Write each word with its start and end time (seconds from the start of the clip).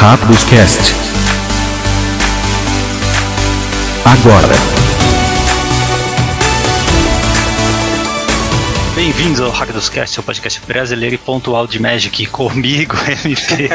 Rápidos 0.00 0.44
Cast. 0.44 0.94
Agora. 4.04 4.54
Bem-vindos 8.94 9.40
ao 9.40 9.50
Hack 9.50 9.72
dos 9.72 9.88
Cast, 9.88 10.20
o 10.20 10.22
podcast 10.22 10.60
brasileiro 10.64 11.16
e 11.16 11.18
pontual 11.18 11.66
de 11.66 11.82
Magic. 11.82 12.26
Comigo, 12.26 12.94
MP. 13.24 13.68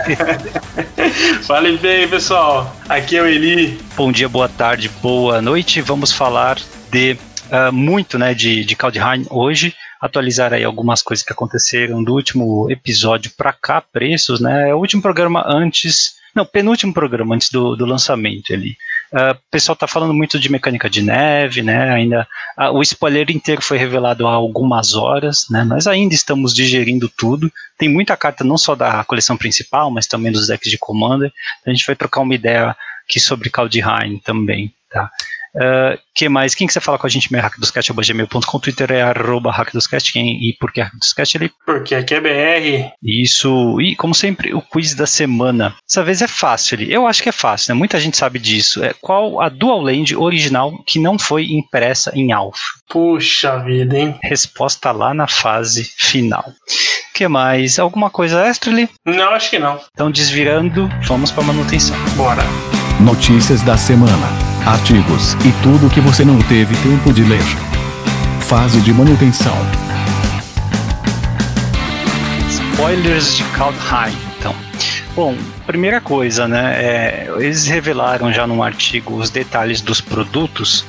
Fala 1.43 1.69
bem, 1.77 2.07
pessoal. 2.07 2.73
Aqui 2.87 3.17
é 3.17 3.21
o 3.21 3.27
Eli. 3.27 3.77
Bom 3.97 4.09
dia, 4.09 4.29
boa 4.29 4.47
tarde, 4.47 4.89
boa 5.01 5.41
noite. 5.41 5.81
Vamos 5.81 6.13
falar 6.13 6.57
de 6.89 7.17
uh, 7.51 7.71
muito, 7.73 8.17
né, 8.17 8.33
de, 8.33 8.63
de 8.63 8.75
Kaldheim 8.77 9.25
hoje. 9.29 9.75
Atualizar 10.01 10.53
aí 10.53 10.63
algumas 10.63 11.01
coisas 11.01 11.25
que 11.25 11.31
aconteceram 11.31 12.03
do 12.03 12.13
último 12.13 12.69
episódio 12.69 13.31
para 13.37 13.53
cá, 13.53 13.79
preços, 13.81 14.41
né? 14.41 14.69
É 14.69 14.75
o 14.75 14.77
último 14.77 15.01
programa 15.01 15.45
antes. 15.47 16.22
Não, 16.35 16.45
penúltimo 16.45 16.93
programa 16.93 17.35
antes 17.35 17.49
do, 17.49 17.75
do 17.75 17.85
lançamento 17.85 18.53
ali. 18.53 18.75
Uh, 19.11 19.33
o 19.33 19.51
pessoal 19.51 19.73
está 19.73 19.87
falando 19.87 20.13
muito 20.13 20.39
de 20.39 20.51
mecânica 20.51 20.89
de 20.89 21.03
neve, 21.03 21.61
né? 21.61 21.91
Ainda 21.91 22.27
uh, 22.57 22.71
o 22.71 22.81
spoiler 22.81 23.29
inteiro 23.29 23.61
foi 23.61 23.77
revelado 23.77 24.25
há 24.25 24.31
algumas 24.31 24.95
horas, 24.95 25.45
né? 25.51 25.63
Nós 25.63 25.85
ainda 25.85 26.15
estamos 26.15 26.53
digerindo 26.53 27.07
tudo. 27.07 27.51
Tem 27.77 27.87
muita 27.87 28.17
carta 28.17 28.43
não 28.43 28.57
só 28.57 28.73
da 28.73 29.03
coleção 29.03 29.37
principal, 29.37 29.91
mas 29.91 30.07
também 30.07 30.31
dos 30.31 30.47
decks 30.47 30.71
de 30.71 30.77
Commander. 30.79 31.31
A 31.65 31.69
gente 31.69 31.85
vai 31.85 31.95
trocar 31.95 32.21
uma 32.21 32.33
ideia 32.33 32.75
aqui 33.07 33.19
sobre 33.19 33.51
Kaldheim 33.51 34.17
também, 34.23 34.73
tá? 34.89 35.11
Uh, 35.55 35.97
que 36.15 36.27
mais? 36.27 36.55
Quem 36.55 36.67
quiser 36.67 36.79
falar 36.79 36.97
com 36.97 37.07
a 37.07 37.09
gente, 37.09 37.31
meu 37.31 37.41
hackdoscast.gmail.com, 37.41 38.59
Twitter 38.59 38.91
é 38.91 39.01
arroba 39.01 39.51
hackdoscast, 39.51 40.11
quem, 40.11 40.49
e 40.49 40.53
por 40.59 40.71
que 40.71 40.81
hackdoscast 40.81 41.37
ele? 41.37 41.51
Porque 41.65 41.95
aqui 41.95 42.15
é 42.15 42.21
BR. 42.21 42.91
Isso, 43.03 43.79
e 43.81 43.95
como 43.95 44.13
sempre, 44.13 44.53
o 44.53 44.61
quiz 44.61 44.95
da 44.95 45.05
semana. 45.05 45.75
Dessa 45.87 46.03
vez 46.03 46.21
é 46.21 46.27
fácil 46.27 46.77
ali, 46.77 46.91
eu 46.91 47.05
acho 47.07 47.21
que 47.21 47.29
é 47.29 47.33
fácil, 47.33 47.73
né? 47.73 47.77
Muita 47.77 47.99
gente 47.99 48.17
sabe 48.17 48.39
disso. 48.39 48.83
É 48.83 48.93
qual 48.99 49.41
a 49.41 49.49
Dual 49.49 49.81
Land 49.81 50.15
original 50.15 50.73
que 50.85 50.99
não 50.99 51.19
foi 51.19 51.51
impressa 51.51 52.11
em 52.15 52.31
Alpha? 52.31 52.61
Puxa 52.89 53.57
vida, 53.59 53.97
hein? 53.97 54.17
Resposta 54.23 54.91
lá 54.91 55.13
na 55.13 55.27
fase 55.27 55.83
final. 55.97 56.45
que 57.13 57.27
mais? 57.27 57.79
Alguma 57.79 58.09
coisa 58.09 58.45
extra 58.45 58.71
ali? 58.71 58.89
Não, 59.05 59.29
acho 59.29 59.49
que 59.49 59.59
não. 59.59 59.79
Então, 59.93 60.11
desvirando, 60.11 60.89
vamos 61.03 61.31
para 61.31 61.43
manutenção. 61.43 61.95
Bora. 62.15 62.43
Notícias 62.99 63.61
da 63.63 63.75
semana, 63.75 64.52
artigos 64.65 65.33
e 65.45 65.51
tudo 65.61 65.89
que 65.89 65.99
você 65.99 66.23
não 66.23 66.41
teve 66.43 66.73
tempo 66.77 67.11
de 67.11 67.21
ler. 67.23 67.43
Fase 68.41 68.79
de 68.79 68.93
manutenção. 68.93 69.55
Spoilers 72.47 73.35
de 73.35 73.43
Kaldheim, 73.55 74.15
então. 74.37 74.55
Bom, 75.15 75.35
primeira 75.67 75.99
coisa, 75.99 76.47
né? 76.47 76.81
É, 76.81 77.27
eles 77.37 77.67
revelaram 77.67 78.31
já 78.31 78.47
num 78.47 78.63
artigo 78.63 79.15
os 79.15 79.29
detalhes 79.29 79.81
dos 79.81 79.99
produtos 79.99 80.85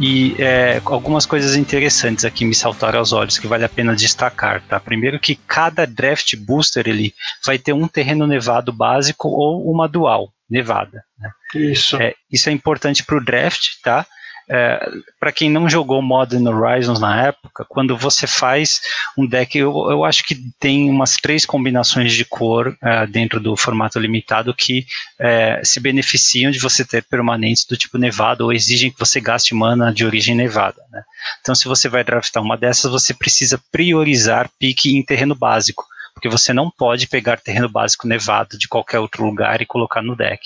e 0.00 0.34
é, 0.38 0.80
algumas 0.86 1.26
coisas 1.26 1.54
interessantes 1.54 2.24
aqui 2.24 2.46
me 2.46 2.54
saltaram 2.54 2.98
aos 2.98 3.12
olhos 3.12 3.38
que 3.38 3.46
vale 3.46 3.64
a 3.64 3.68
pena 3.68 3.94
destacar, 3.94 4.62
tá? 4.66 4.80
Primeiro 4.80 5.20
que 5.20 5.38
cada 5.46 5.86
draft 5.86 6.34
booster 6.34 6.88
ele 6.88 7.12
vai 7.44 7.58
ter 7.58 7.74
um 7.74 7.86
terreno 7.86 8.26
nevado 8.26 8.72
básico 8.72 9.28
ou 9.28 9.70
uma 9.70 9.86
dual 9.86 10.32
nevada. 10.48 11.02
Né? 11.18 11.30
Isso. 11.54 11.96
É, 12.00 12.14
isso 12.30 12.48
é 12.48 12.52
importante 12.52 13.04
para 13.04 13.16
o 13.16 13.24
draft, 13.24 13.66
tá? 13.82 14.06
É, 14.50 14.80
para 15.20 15.30
quem 15.30 15.50
não 15.50 15.68
jogou 15.68 16.00
Modern 16.00 16.46
Horizons 16.48 16.98
na 16.98 17.26
época, 17.26 17.66
quando 17.68 17.94
você 17.96 18.26
faz 18.26 18.80
um 19.16 19.26
deck, 19.26 19.58
eu, 19.58 19.70
eu 19.90 20.04
acho 20.04 20.24
que 20.24 20.36
tem 20.58 20.88
umas 20.88 21.16
três 21.16 21.44
combinações 21.44 22.14
de 22.14 22.24
cor 22.24 22.74
é, 22.82 23.06
dentro 23.06 23.38
do 23.38 23.54
formato 23.56 23.98
limitado 23.98 24.54
que 24.54 24.86
é, 25.20 25.60
se 25.62 25.78
beneficiam 25.80 26.50
de 26.50 26.58
você 26.58 26.82
ter 26.82 27.02
permanentes 27.02 27.66
do 27.66 27.76
tipo 27.76 27.98
nevado 27.98 28.44
ou 28.44 28.52
exigem 28.52 28.90
que 28.90 28.98
você 28.98 29.20
gaste 29.20 29.54
mana 29.54 29.92
de 29.92 30.06
origem 30.06 30.34
nevada. 30.34 30.80
Né? 30.90 31.02
Então, 31.42 31.54
se 31.54 31.68
você 31.68 31.86
vai 31.86 32.02
draftar 32.02 32.42
uma 32.42 32.56
dessas, 32.56 32.90
você 32.90 33.12
precisa 33.12 33.60
priorizar 33.70 34.50
pique 34.58 34.96
em 34.96 35.04
terreno 35.04 35.34
básico, 35.34 35.84
porque 36.18 36.28
você 36.28 36.52
não 36.52 36.68
pode 36.68 37.06
pegar 37.06 37.40
terreno 37.40 37.68
básico 37.68 38.08
nevado 38.08 38.58
de 38.58 38.66
qualquer 38.66 38.98
outro 38.98 39.24
lugar 39.24 39.62
e 39.62 39.66
colocar 39.66 40.02
no 40.02 40.16
deck 40.16 40.40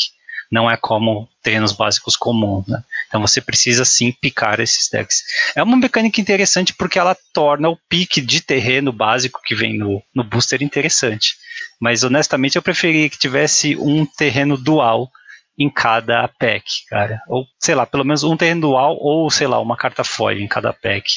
não 0.51 0.71
é 0.71 0.77
como 0.77 1.27
terrenos 1.43 1.73
básicos 1.73 2.15
comuns, 2.15 2.67
né? 2.69 2.85
Então 3.09 3.23
você 3.23 3.41
precisa 3.41 3.87
sim 3.87 4.13
picar 4.13 4.61
esses 4.61 4.87
decks. 4.91 5.23
É 5.57 5.63
uma 5.63 5.79
mecânica 5.79 6.21
interessante 6.21 6.75
porque 6.75 6.99
ela 6.99 7.17
torna 7.33 7.71
o 7.71 7.79
pique 7.89 8.21
de 8.21 8.43
terreno 8.43 8.93
básico 8.93 9.41
que 9.43 9.55
vem 9.55 9.79
no, 9.79 10.03
no 10.15 10.23
booster 10.23 10.63
interessante. 10.63 11.37
Mas 11.81 12.05
honestamente 12.05 12.57
eu 12.57 12.63
preferia 12.63 13.09
que 13.09 13.19
tivesse 13.19 13.75
um 13.77 14.05
terreno 14.05 14.59
dual 14.59 15.11
em 15.59 15.71
cada 15.71 16.29
pack, 16.29 16.65
cara. 16.87 17.23
Ou, 17.29 17.47
sei 17.59 17.75
lá, 17.75 17.87
pelo 17.87 18.05
menos 18.05 18.23
um 18.23 18.37
terreno 18.37 18.61
dual 18.61 18.99
ou, 19.01 19.31
sei 19.31 19.47
lá, 19.47 19.59
uma 19.59 19.77
carta 19.77 20.05
foil 20.05 20.39
em 20.39 20.49
cada 20.49 20.71
pack 20.71 21.11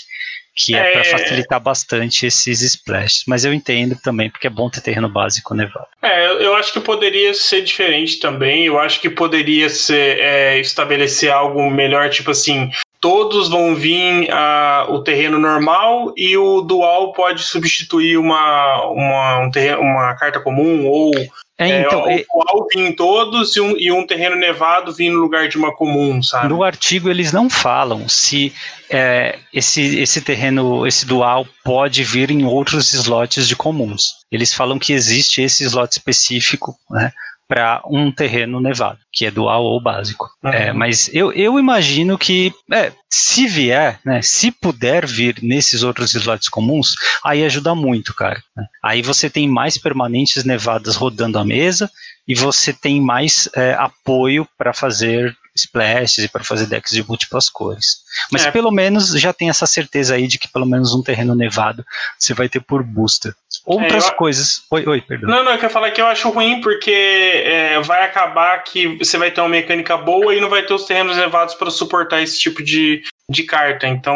que 0.55 0.73
é, 0.75 0.79
é 0.79 0.91
para 0.93 1.03
facilitar 1.03 1.59
bastante 1.59 2.25
esses 2.25 2.61
splashes. 2.61 3.23
Mas 3.27 3.43
eu 3.43 3.53
entendo 3.53 3.97
também, 4.01 4.29
porque 4.29 4.47
é 4.47 4.49
bom 4.49 4.69
ter 4.69 4.81
terreno 4.81 5.09
básico 5.09 5.53
nevado. 5.53 5.87
É, 6.01 6.31
eu 6.43 6.55
acho 6.55 6.71
que 6.71 6.79
poderia 6.79 7.33
ser 7.33 7.61
diferente 7.61 8.19
também. 8.19 8.65
Eu 8.65 8.79
acho 8.79 9.01
que 9.01 9.09
poderia 9.09 9.69
ser 9.69 10.19
é, 10.19 10.59
estabelecer 10.59 11.31
algo 11.31 11.69
melhor, 11.69 12.09
tipo 12.09 12.31
assim. 12.31 12.71
Todos 13.01 13.49
vão 13.49 13.75
vir 13.75 14.29
uh, 14.31 14.91
o 14.91 15.03
terreno 15.03 15.37
normal 15.37 16.11
e 16.17 16.35
o 16.37 16.61
dual 16.61 17.13
pode 17.13 17.43
substituir 17.43 18.17
uma, 18.17 18.83
uma, 18.85 19.39
um 19.41 19.51
terreno, 19.51 19.81
uma 19.81 20.15
carta 20.15 20.39
comum 20.39 20.87
ou 20.87 21.11
é, 21.57 21.81
então, 21.81 22.09
é, 22.09 22.25
o 22.33 22.43
dual 22.43 22.67
vir 22.73 22.95
todos 22.95 23.55
e 23.55 23.61
um, 23.61 23.77
e 23.77 23.91
um 23.91 24.05
terreno 24.05 24.35
nevado 24.35 24.93
vir 24.93 25.09
no 25.09 25.19
lugar 25.19 25.47
de 25.47 25.57
uma 25.57 25.73
comum, 25.73 26.21
sabe? 26.21 26.49
No 26.49 26.63
artigo 26.63 27.09
eles 27.09 27.31
não 27.31 27.49
falam 27.49 28.09
se 28.09 28.53
é, 28.89 29.39
esse, 29.53 29.99
esse 29.99 30.19
terreno, 30.21 30.85
esse 30.85 31.05
dual 31.05 31.47
pode 31.63 32.03
vir 32.03 32.29
em 32.29 32.43
outros 32.43 32.93
slots 32.93 33.47
de 33.47 33.55
comuns. 33.55 34.15
Eles 34.29 34.53
falam 34.53 34.77
que 34.77 34.91
existe 34.91 35.41
esse 35.41 35.63
slot 35.63 35.93
específico, 35.93 36.75
né? 36.89 37.13
Para 37.47 37.81
um 37.85 38.11
terreno 38.11 38.59
nevado, 38.59 38.99
que 39.11 39.25
é 39.25 39.31
dual 39.31 39.63
ou 39.63 39.79
básico. 39.79 40.29
Uhum. 40.43 40.49
É, 40.49 40.73
mas 40.73 41.09
eu, 41.13 41.31
eu 41.31 41.59
imagino 41.59 42.17
que, 42.17 42.53
é, 42.71 42.91
se 43.09 43.47
vier, 43.47 43.99
né, 44.03 44.21
se 44.21 44.51
puder 44.51 45.05
vir 45.05 45.37
nesses 45.41 45.83
outros 45.83 46.15
slots 46.15 46.49
comuns, 46.49 46.95
aí 47.23 47.43
ajuda 47.43 47.75
muito, 47.75 48.13
cara. 48.13 48.41
Né? 48.55 48.65
Aí 48.83 49.01
você 49.01 49.29
tem 49.29 49.47
mais 49.47 49.77
permanentes 49.77 50.43
nevadas 50.43 50.95
rodando 50.95 51.37
a 51.37 51.45
mesa 51.45 51.89
e 52.27 52.33
você 52.33 52.73
tem 52.73 52.99
mais 52.99 53.47
é, 53.55 53.73
apoio 53.73 54.47
para 54.57 54.73
fazer 54.73 55.35
splashes 55.55 56.25
e 56.25 56.27
para 56.27 56.43
fazer 56.43 56.65
decks 56.65 56.91
de 56.91 57.07
múltiplas 57.07 57.49
cores. 57.49 58.03
Mas 58.31 58.45
é. 58.45 58.51
pelo 58.51 58.71
menos 58.71 59.09
já 59.19 59.31
tem 59.31 59.49
essa 59.49 59.65
certeza 59.65 60.15
aí 60.15 60.27
de 60.27 60.37
que 60.37 60.47
pelo 60.47 60.65
menos 60.65 60.93
um 60.93 61.01
terreno 61.01 61.33
nevado 61.33 61.85
você 62.17 62.33
vai 62.33 62.49
ter 62.49 62.59
por 62.59 62.83
booster. 62.83 63.33
Outras 63.65 64.05
é, 64.05 64.09
eu... 64.09 64.13
coisas. 64.13 64.63
Oi, 64.69 64.85
oi, 64.85 65.01
perdão. 65.01 65.29
Não, 65.29 65.43
não, 65.43 65.53
eu 65.53 65.59
quero 65.59 65.71
falar 65.71 65.91
que 65.91 66.01
eu 66.01 66.07
acho 66.07 66.29
ruim 66.29 66.61
porque 66.61 66.91
é, 66.91 67.79
vai 67.81 68.03
acabar 68.03 68.63
que 68.63 68.97
você 68.97 69.17
vai 69.17 69.31
ter 69.31 69.41
uma 69.41 69.49
mecânica 69.49 69.95
boa 69.97 70.35
e 70.35 70.41
não 70.41 70.49
vai 70.49 70.63
ter 70.63 70.73
os 70.73 70.85
terrenos 70.85 71.15
nevados 71.15 71.55
para 71.55 71.71
suportar 71.71 72.21
esse 72.21 72.37
tipo 72.39 72.61
de, 72.61 73.01
de 73.29 73.43
carta. 73.43 73.87
Então, 73.87 74.15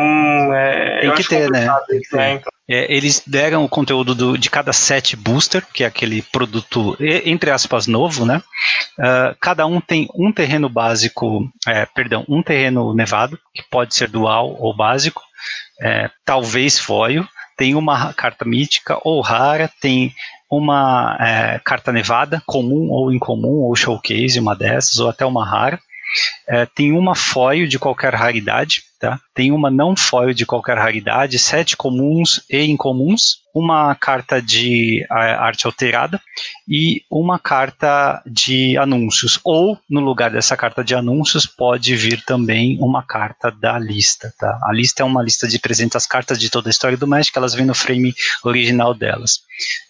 é, 0.53 1.01
tem 1.01 1.13
que 1.15 1.23
ter, 1.27 1.49
né? 1.49 1.67
Tem 1.87 1.99
que 1.99 2.09
ter. 2.09 2.17
Né? 2.17 2.31
Então. 2.33 2.51
É, 2.71 2.93
eles 2.93 3.23
deram 3.25 3.65
o 3.65 3.69
conteúdo 3.69 4.13
do, 4.13 4.37
de 4.37 4.47
cada 4.47 4.71
set 4.71 5.15
booster, 5.15 5.65
que 5.73 5.83
é 5.83 5.87
aquele 5.87 6.21
produto, 6.21 6.95
entre 6.99 7.49
aspas, 7.49 7.87
novo, 7.87 8.25
né? 8.25 8.43
Uh, 8.99 9.35
cada 9.39 9.65
um 9.65 9.81
tem 9.81 10.07
um 10.13 10.31
terreno 10.31 10.69
básico, 10.69 11.49
é, 11.67 11.87
perdão, 11.87 12.23
um 12.29 12.43
terreno 12.43 12.93
nevado, 12.93 13.39
que 13.55 13.63
pode 13.71 13.95
ser 13.95 14.07
dual 14.07 14.55
ou 14.59 14.75
básico, 14.75 15.19
é, 15.81 16.11
talvez 16.23 16.77
foil, 16.77 17.27
tem 17.57 17.73
uma 17.73 18.13
carta 18.13 18.45
mítica 18.45 18.99
ou 19.03 19.19
rara, 19.19 19.67
tem 19.81 20.13
uma 20.51 21.17
é, 21.19 21.59
carta 21.65 21.91
nevada, 21.91 22.41
comum 22.45 22.89
ou 22.89 23.11
incomum, 23.11 23.63
ou 23.63 23.75
showcase, 23.75 24.39
uma 24.39 24.55
dessas, 24.55 24.99
ou 24.99 25.09
até 25.09 25.25
uma 25.25 25.43
rara. 25.43 25.79
É, 26.47 26.65
tem 26.65 26.91
uma 26.91 27.15
foil 27.15 27.67
de 27.67 27.77
qualquer 27.77 28.13
raridade, 28.13 28.83
tá? 28.99 29.19
Tem 29.33 29.51
uma 29.51 29.69
não 29.69 29.95
foil 29.95 30.33
de 30.33 30.45
qualquer 30.45 30.77
raridade, 30.77 31.39
sete 31.39 31.77
comuns 31.77 32.41
e 32.49 32.63
incomuns, 32.65 33.39
uma 33.53 33.95
carta 33.95 34.41
de 34.41 35.05
arte 35.09 35.65
alterada 35.65 36.19
e 36.67 37.01
uma 37.09 37.39
carta 37.39 38.21
de 38.25 38.77
anúncios. 38.77 39.39
Ou, 39.43 39.77
no 39.89 40.01
lugar 40.01 40.31
dessa 40.31 40.55
carta 40.55 40.83
de 40.83 40.95
anúncios, 40.95 41.45
pode 41.45 41.95
vir 41.95 42.23
também 42.25 42.77
uma 42.79 43.03
carta 43.03 43.51
da 43.51 43.77
lista, 43.77 44.33
tá? 44.37 44.59
A 44.63 44.73
lista 44.73 45.03
é 45.03 45.05
uma 45.05 45.23
lista 45.23 45.47
de 45.47 45.59
300 45.59 46.05
cartas 46.05 46.39
de 46.39 46.49
toda 46.49 46.69
a 46.69 46.71
história 46.71 46.97
do 46.97 47.07
Magic, 47.07 47.37
elas 47.37 47.53
vêm 47.53 47.65
no 47.65 47.75
frame 47.75 48.13
original 48.43 48.93
delas. 48.93 49.39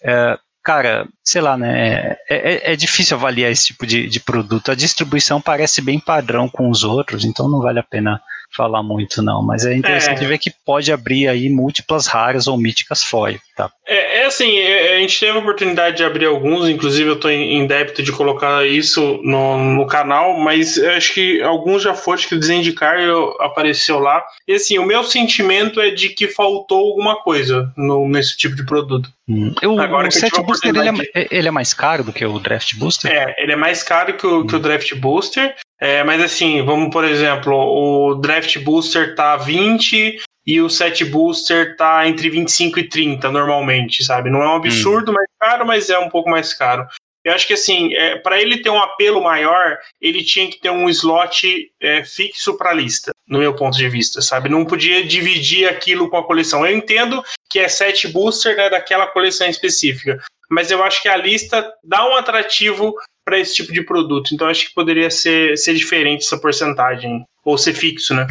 É, 0.02 0.38
cara, 0.62 1.08
sei 1.24 1.40
lá, 1.40 1.56
né? 1.56 2.16
É, 2.28 2.70
é, 2.70 2.72
é, 2.72 2.76
difícil 2.76 3.16
avaliar 3.16 3.50
esse 3.50 3.66
tipo 3.66 3.86
de, 3.86 4.08
de 4.08 4.20
produto. 4.20 4.70
A 4.70 4.74
distribuição 4.74 5.40
parece 5.40 5.80
bem 5.80 5.98
padrão 5.98 6.48
com 6.48 6.70
os 6.70 6.84
outros, 6.84 7.24
então 7.24 7.48
não 7.48 7.60
vale 7.60 7.78
a 7.78 7.84
pena 7.84 8.20
falar 8.54 8.82
muito, 8.82 9.22
não. 9.22 9.42
Mas 9.42 9.64
é 9.64 9.74
interessante 9.74 10.24
é. 10.24 10.26
ver 10.26 10.38
que 10.38 10.52
pode 10.64 10.92
abrir 10.92 11.28
aí 11.28 11.48
múltiplas 11.48 12.06
raras 12.06 12.46
ou 12.46 12.56
míticas 12.56 13.02
foil, 13.02 13.38
tá? 13.56 13.70
É, 13.90 14.20
é 14.20 14.26
assim, 14.26 14.56
é, 14.56 14.94
a 14.94 15.00
gente 15.00 15.18
teve 15.18 15.32
a 15.32 15.40
oportunidade 15.40 15.96
de 15.96 16.04
abrir 16.04 16.26
alguns, 16.26 16.68
inclusive 16.68 17.10
eu 17.10 17.14
estou 17.14 17.28
em, 17.28 17.66
débito 17.66 18.04
de 18.04 18.12
colocar 18.12 18.64
isso 18.64 19.20
no, 19.24 19.58
no 19.58 19.84
canal, 19.84 20.38
mas 20.38 20.78
acho 20.78 21.12
que 21.14 21.42
alguns 21.42 21.82
já 21.82 21.92
foram, 21.92 22.14
acho 22.14 22.28
que 22.28 22.36
o 22.36 22.38
Desendicar 22.38 22.98
apareceu 23.40 23.98
lá. 23.98 24.24
E 24.46 24.54
assim, 24.54 24.78
o 24.78 24.86
meu 24.86 25.02
sentimento 25.02 25.80
é 25.80 25.90
de 25.90 26.10
que 26.10 26.28
faltou 26.28 26.78
alguma 26.78 27.16
coisa 27.16 27.72
no, 27.76 28.08
nesse 28.08 28.36
tipo 28.36 28.54
de 28.54 28.64
produto. 28.64 29.10
Hum. 29.28 29.52
Eu, 29.60 29.78
Agora 29.80 30.06
o 30.06 30.12
Set 30.12 30.40
Booster 30.40 30.70
ele 30.70 30.88
é, 30.88 31.28
ele 31.30 31.48
é, 31.48 31.50
mais 31.50 31.74
caro 31.74 32.04
do 32.04 32.12
que 32.12 32.24
o 32.24 32.38
Draft 32.38 32.76
Booster? 32.76 33.10
É, 33.10 33.42
ele 33.42 33.52
é 33.52 33.56
mais 33.56 33.82
caro 33.82 34.14
que 34.14 34.26
o, 34.26 34.40
hum. 34.40 34.46
que 34.46 34.54
o 34.54 34.58
hum. 34.58 34.62
Draft 34.62 34.94
Booster. 34.94 35.56
É, 35.80 36.04
mas 36.04 36.22
assim, 36.22 36.62
vamos 36.62 36.90
por 36.90 37.04
exemplo, 37.04 37.54
o 37.54 38.14
Draft 38.16 38.56
Booster 38.58 39.14
tá 39.14 39.36
20 39.36 40.20
e 40.46 40.60
o 40.60 40.70
Set 40.70 41.04
Booster 41.04 41.76
tá 41.76 42.06
entre 42.08 42.30
25 42.30 42.80
e 42.80 42.88
30 42.88 43.30
normalmente, 43.30 44.04
sabe? 44.04 44.30
Não 44.30 44.42
é 44.42 44.48
um 44.48 44.56
absurdo 44.56 45.10
hum. 45.10 45.14
mais 45.14 45.28
caro, 45.38 45.66
mas 45.66 45.90
é 45.90 45.98
um 45.98 46.08
pouco 46.08 46.30
mais 46.30 46.54
caro. 46.54 46.86
Eu 47.22 47.34
acho 47.34 47.46
que 47.46 47.52
assim, 47.52 47.94
é, 47.94 48.16
para 48.16 48.40
ele 48.40 48.62
ter 48.62 48.70
um 48.70 48.78
apelo 48.78 49.22
maior, 49.22 49.78
ele 50.00 50.24
tinha 50.24 50.50
que 50.50 50.58
ter 50.58 50.70
um 50.70 50.88
slot 50.88 51.70
é, 51.80 52.02
fixo 52.02 52.56
para 52.56 52.70
a 52.70 52.74
lista, 52.74 53.12
no 53.28 53.40
meu 53.40 53.54
ponto 53.54 53.76
de 53.76 53.88
vista, 53.88 54.22
sabe? 54.22 54.48
Não 54.48 54.64
podia 54.64 55.04
dividir 55.04 55.68
aquilo 55.68 56.08
com 56.08 56.16
a 56.16 56.26
coleção. 56.26 56.64
Eu 56.64 56.74
entendo 56.74 57.22
que 57.50 57.58
é 57.58 57.68
set 57.68 58.08
booster 58.08 58.56
né, 58.56 58.70
daquela 58.70 59.06
coleção 59.06 59.46
específica, 59.46 60.18
mas 60.50 60.70
eu 60.70 60.82
acho 60.82 61.02
que 61.02 61.08
a 61.08 61.16
lista 61.16 61.70
dá 61.84 62.08
um 62.08 62.16
atrativo 62.16 62.94
para 63.22 63.38
esse 63.38 63.54
tipo 63.54 63.72
de 63.72 63.84
produto. 63.84 64.34
Então 64.34 64.48
acho 64.48 64.68
que 64.68 64.74
poderia 64.74 65.10
ser, 65.10 65.58
ser 65.58 65.74
diferente 65.74 66.24
essa 66.24 66.38
porcentagem, 66.38 67.22
ou 67.44 67.58
ser 67.58 67.74
fixo, 67.74 68.14
né? 68.14 68.26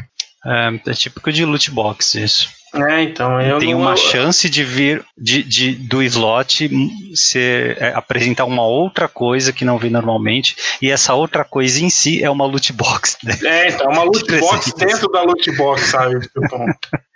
É, 0.45 0.91
é 0.91 0.93
típico 0.93 1.31
de 1.31 1.45
loot 1.45 1.71
box 1.71 2.15
isso. 2.15 2.59
É, 2.73 3.01
então 3.01 3.41
eu 3.41 3.57
tem 3.57 3.73
não... 3.73 3.81
uma 3.81 3.95
chance 3.95 4.47
de 4.47 4.63
vir 4.63 5.03
de, 5.17 5.41
de 5.43 5.73
do 5.73 6.03
slot 6.03 6.69
ser 7.15 7.81
é, 7.81 7.93
apresentar 7.95 8.45
uma 8.45 8.63
outra 8.63 9.07
coisa 9.07 9.51
que 9.51 9.65
não 9.65 9.79
vem 9.79 9.89
normalmente 9.89 10.55
e 10.79 10.91
essa 10.91 11.15
outra 11.15 11.43
coisa 11.43 11.83
em 11.83 11.89
si 11.89 12.23
é 12.23 12.29
uma 12.29 12.45
loot 12.45 12.71
box. 12.73 13.17
Né? 13.23 13.35
É, 13.43 13.69
então 13.69 13.87
é 13.87 13.89
uma 13.89 14.03
loot 14.05 14.39
box 14.39 14.71
dentro 14.77 15.09
da 15.09 15.23
loot 15.23 15.51
box, 15.53 15.81
sabe? 15.87 16.19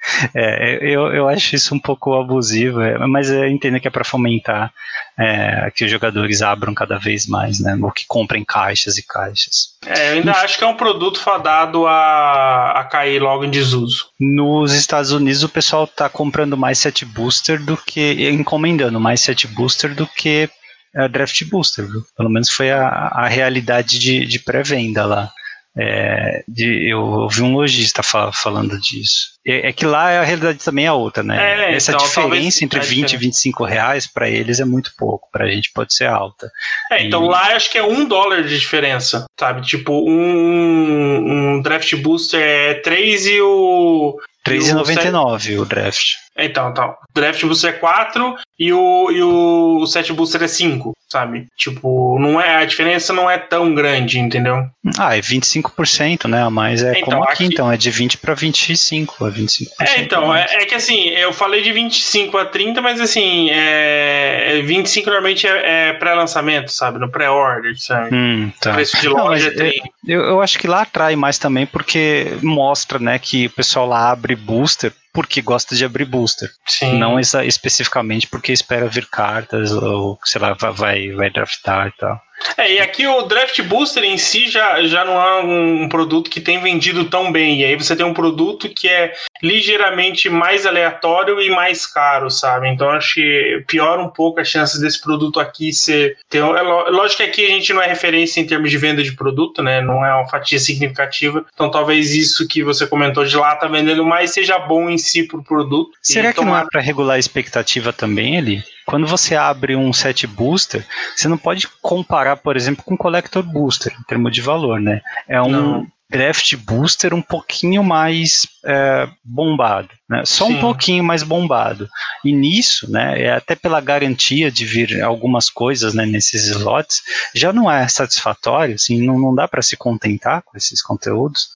é, 0.33 0.79
eu, 0.81 1.13
eu 1.13 1.27
acho 1.27 1.55
isso 1.55 1.73
um 1.73 1.79
pouco 1.79 2.13
abusivo, 2.13 2.81
é, 2.81 2.97
mas 3.07 3.29
eu 3.29 3.47
entendo 3.47 3.79
que 3.79 3.87
é 3.87 3.91
para 3.91 4.03
fomentar 4.03 4.71
é, 5.17 5.71
que 5.75 5.85
os 5.85 5.91
jogadores 5.91 6.41
abram 6.41 6.73
cada 6.73 6.97
vez 6.97 7.27
mais, 7.27 7.59
né? 7.59 7.77
Ou 7.81 7.91
que 7.91 8.05
comprem 8.07 8.43
caixas 8.43 8.97
e 8.97 9.05
caixas. 9.05 9.73
É, 9.85 10.11
eu 10.11 10.13
ainda 10.15 10.31
acho 10.31 10.57
que 10.57 10.63
é 10.63 10.67
um 10.67 10.75
produto 10.75 11.19
fadado 11.19 11.85
a, 11.87 12.71
a 12.79 12.83
cair 12.85 13.21
logo 13.21 13.43
em 13.45 13.49
desuso. 13.49 14.07
Nos 14.19 14.73
Estados 14.73 15.11
Unidos 15.11 15.43
o 15.43 15.49
pessoal 15.49 15.85
está 15.85 16.09
comprando 16.09 16.57
mais 16.57 16.79
set 16.79 17.05
booster 17.05 17.63
do 17.63 17.77
que 17.77 18.29
encomendando 18.29 18.99
mais 18.99 19.21
set 19.21 19.47
booster 19.47 19.93
do 19.95 20.07
que 20.07 20.49
a 20.95 21.07
draft 21.07 21.43
booster, 21.49 21.85
viu? 21.87 22.03
Pelo 22.15 22.29
menos 22.29 22.49
foi 22.49 22.71
a, 22.71 22.87
a 22.87 23.27
realidade 23.27 23.97
de, 23.97 24.25
de 24.25 24.39
pré-venda 24.39 25.05
lá. 25.05 25.31
É, 25.75 26.43
de, 26.47 26.87
eu 26.87 27.01
ouvi 27.01 27.41
um 27.41 27.53
lojista 27.55 28.03
fal 28.03 28.31
falando 28.31 28.79
disso. 28.79 29.33
É, 29.45 29.69
é, 29.69 29.73
que 29.73 29.85
lá 29.85 30.19
a 30.19 30.23
realidade 30.23 30.59
também 30.59 30.85
é 30.85 30.91
outra, 30.91 31.23
né? 31.23 31.71
É, 31.71 31.73
Essa 31.73 31.93
então, 31.93 32.05
diferença 32.05 32.63
entre 32.63 32.79
20 32.79 33.13
e 33.13 33.17
25 33.17 33.65
reais 33.65 34.05
para 34.05 34.29
eles 34.29 34.59
é 34.59 34.65
muito 34.65 34.91
pouco, 34.97 35.27
para 35.31 35.45
a 35.45 35.49
gente 35.49 35.71
pode 35.73 35.95
ser 35.95 36.05
alta. 36.05 36.49
É, 36.91 37.01
e... 37.01 37.07
então 37.07 37.25
lá 37.25 37.55
acho 37.55 37.71
que 37.71 37.77
é 37.77 37.83
um 37.83 38.05
dólar 38.05 38.43
de 38.43 38.57
diferença, 38.57 39.25
sabe? 39.39 39.61
Tipo, 39.61 39.93
um, 40.07 41.55
um 41.55 41.61
draft 41.61 41.95
booster 41.95 42.39
é 42.39 42.75
3 42.75 43.27
e 43.27 43.41
o. 43.41 44.17
3,99 44.45 45.59
o 45.61 45.65
draft. 45.65 46.15
Então, 46.37 46.69
então. 46.69 46.89
O 46.89 47.13
draft 47.13 47.41
booster 47.45 47.73
é 47.73 47.77
4 47.77 48.35
e 48.59 48.73
o, 48.73 49.11
e 49.11 49.23
o 49.23 49.85
set 49.87 50.11
booster 50.11 50.43
é 50.43 50.47
5, 50.47 50.91
sabe? 51.13 51.45
Tipo, 51.55 52.17
não 52.19 52.41
é, 52.41 52.55
a 52.55 52.65
diferença 52.65 53.13
não 53.13 53.29
é 53.29 53.37
tão 53.37 53.73
grande, 53.75 54.17
entendeu? 54.17 54.65
Ah, 54.97 55.15
é 55.15 55.21
25%, 55.21 56.27
né? 56.27 56.49
Mas 56.49 56.81
é 56.81 56.91
então, 56.97 57.03
como 57.03 57.23
aqui, 57.23 57.33
aqui, 57.33 57.45
então, 57.45 57.71
é 57.71 57.77
de 57.77 57.91
20 57.91 58.17
para 58.17 58.33
25, 58.33 59.27
é 59.27 59.31
25%. 59.31 59.67
É, 59.79 60.01
então, 60.01 60.35
é, 60.35 60.45
é, 60.49 60.65
que 60.65 60.73
assim, 60.73 61.09
eu 61.09 61.31
falei 61.31 61.61
de 61.61 61.71
25 61.71 62.35
a 62.35 62.45
30, 62.45 62.81
mas 62.81 62.99
assim, 62.99 63.49
é, 63.51 64.59
25 64.65 65.07
normalmente 65.07 65.45
é, 65.45 65.89
é 65.89 65.93
pré-lançamento, 65.93 66.71
sabe? 66.71 66.97
No 66.97 67.09
pré-order, 67.09 67.79
sabe? 67.79 68.15
Hum, 68.15 68.51
tá. 68.59 68.73
Preço 68.73 68.99
de 68.99 69.07
loja 69.07 69.49
não, 69.51 69.55
tem. 69.55 69.81
Eu, 70.07 70.21
eu 70.21 70.41
acho 70.41 70.57
que 70.57 70.67
lá 70.67 70.81
atrai 70.81 71.15
mais 71.15 71.37
também 71.37 71.67
porque 71.67 72.37
mostra, 72.41 72.97
né, 72.97 73.19
que 73.19 73.45
o 73.45 73.51
pessoal 73.51 73.87
lá 73.87 74.09
abre 74.09 74.35
booster 74.35 74.91
porque 75.13 75.41
gosta 75.41 75.75
de 75.75 75.85
abrir 75.85 76.05
booster. 76.05 76.49
Sim. 76.65 76.97
Não 76.97 77.19
especificamente 77.19 78.27
porque 78.27 78.51
espera 78.51 78.87
vir 78.87 79.05
cartas 79.05 79.71
ou, 79.71 80.17
sei 80.23 80.41
lá, 80.41 80.53
vai, 80.53 81.02
vai 81.11 81.29
draftar 81.29 81.87
e 81.87 81.91
tal. 81.99 82.21
É, 82.57 82.73
e 82.73 82.79
aqui 82.79 83.07
o 83.07 83.21
Draft 83.23 83.61
Booster 83.63 84.03
em 84.03 84.17
si 84.17 84.49
já, 84.49 84.81
já 84.83 85.05
não 85.05 85.21
é 85.21 85.43
um, 85.43 85.87
produto 85.87 86.29
que 86.29 86.41
tem 86.41 86.59
vendido 86.59 87.05
tão 87.05 87.31
bem. 87.31 87.61
E 87.61 87.65
aí 87.65 87.75
você 87.75 87.95
tem 87.95 88.05
um 88.05 88.13
produto 88.13 88.69
que 88.69 88.87
é 88.87 89.13
ligeiramente 89.41 90.29
mais 90.29 90.65
aleatório 90.65 91.39
e 91.41 91.49
mais 91.49 91.85
caro, 91.85 92.29
sabe? 92.29 92.69
Então 92.69 92.89
acho 92.89 93.15
que 93.15 93.63
piora 93.67 94.01
um 94.01 94.09
pouco 94.09 94.39
as 94.39 94.47
chances 94.47 94.79
desse 94.79 95.01
produto 95.01 95.39
aqui 95.39 95.71
ser. 95.71 96.17
Ter, 96.29 96.39
é 96.39 96.61
lógico 96.61 97.23
que 97.23 97.29
aqui 97.29 97.45
a 97.45 97.49
gente 97.49 97.73
não 97.73 97.81
é 97.81 97.87
referência 97.87 98.39
em 98.39 98.45
termos 98.45 98.69
de 98.69 98.77
venda 98.77 99.03
de 99.03 99.13
produto, 99.13 99.61
né? 99.61 99.81
Não 99.81 100.05
é 100.05 100.13
uma 100.13 100.27
fatia 100.27 100.59
significativa. 100.59 101.45
Então 101.53 101.71
talvez 101.71 102.13
isso 102.13 102.47
que 102.47 102.63
você 102.63 102.85
comentou 102.85 103.25
de 103.25 103.35
lá 103.37 103.55
tá 103.55 103.67
vendendo 103.67 104.03
mais 104.03 104.31
seja 104.31 104.59
bom 104.59 104.89
em 104.89 104.97
si 104.97 105.23
pro 105.23 105.43
produto. 105.43 105.91
Será 106.01 106.29
que 106.29 106.35
tomar... 106.35 106.51
não 106.51 106.57
é 106.59 106.65
para 106.69 106.81
regular 106.81 107.15
a 107.15 107.19
expectativa 107.19 107.93
também 107.93 108.37
ali? 108.37 108.63
Quando 108.85 109.07
você 109.07 109.35
abre 109.35 109.75
um 109.75 109.93
set 109.93 110.27
booster, 110.27 110.85
você 111.15 111.27
não 111.27 111.37
pode 111.37 111.67
comparar, 111.81 112.37
por 112.37 112.55
exemplo, 112.55 112.83
com 112.83 112.97
collector 112.97 113.43
booster, 113.43 113.95
em 113.99 114.03
termos 114.03 114.31
de 114.31 114.41
valor, 114.41 114.79
né? 114.79 115.01
É 115.27 115.41
um, 115.41 115.49
não 115.49 115.87
draft 116.13 116.55
booster 116.57 117.11
um 117.11 117.21
pouquinho 117.23 117.83
mais 117.83 118.45
é, 118.63 119.09
bombado, 119.23 119.89
né? 120.13 120.23
só 120.25 120.45
Sim. 120.45 120.55
um 120.55 120.59
pouquinho 120.61 121.03
mais 121.03 121.23
bombado. 121.23 121.89
E 122.23 122.31
nisso, 122.31 122.89
né, 122.91 123.21
é 123.21 123.31
até 123.31 123.55
pela 123.55 123.81
garantia 123.81 124.51
de 124.51 124.63
vir 124.65 125.01
algumas 125.01 125.49
coisas 125.49 125.93
né, 125.93 126.05
nesses 126.05 126.47
slots, 126.47 127.01
já 127.33 127.51
não 127.51 127.69
é 127.69 127.87
satisfatório, 127.87 128.75
assim, 128.75 129.01
não, 129.01 129.19
não 129.19 129.33
dá 129.33 129.47
para 129.47 129.61
se 129.61 129.75
contentar 129.75 130.43
com 130.43 130.55
esses 130.55 130.81
conteúdos. 130.81 131.49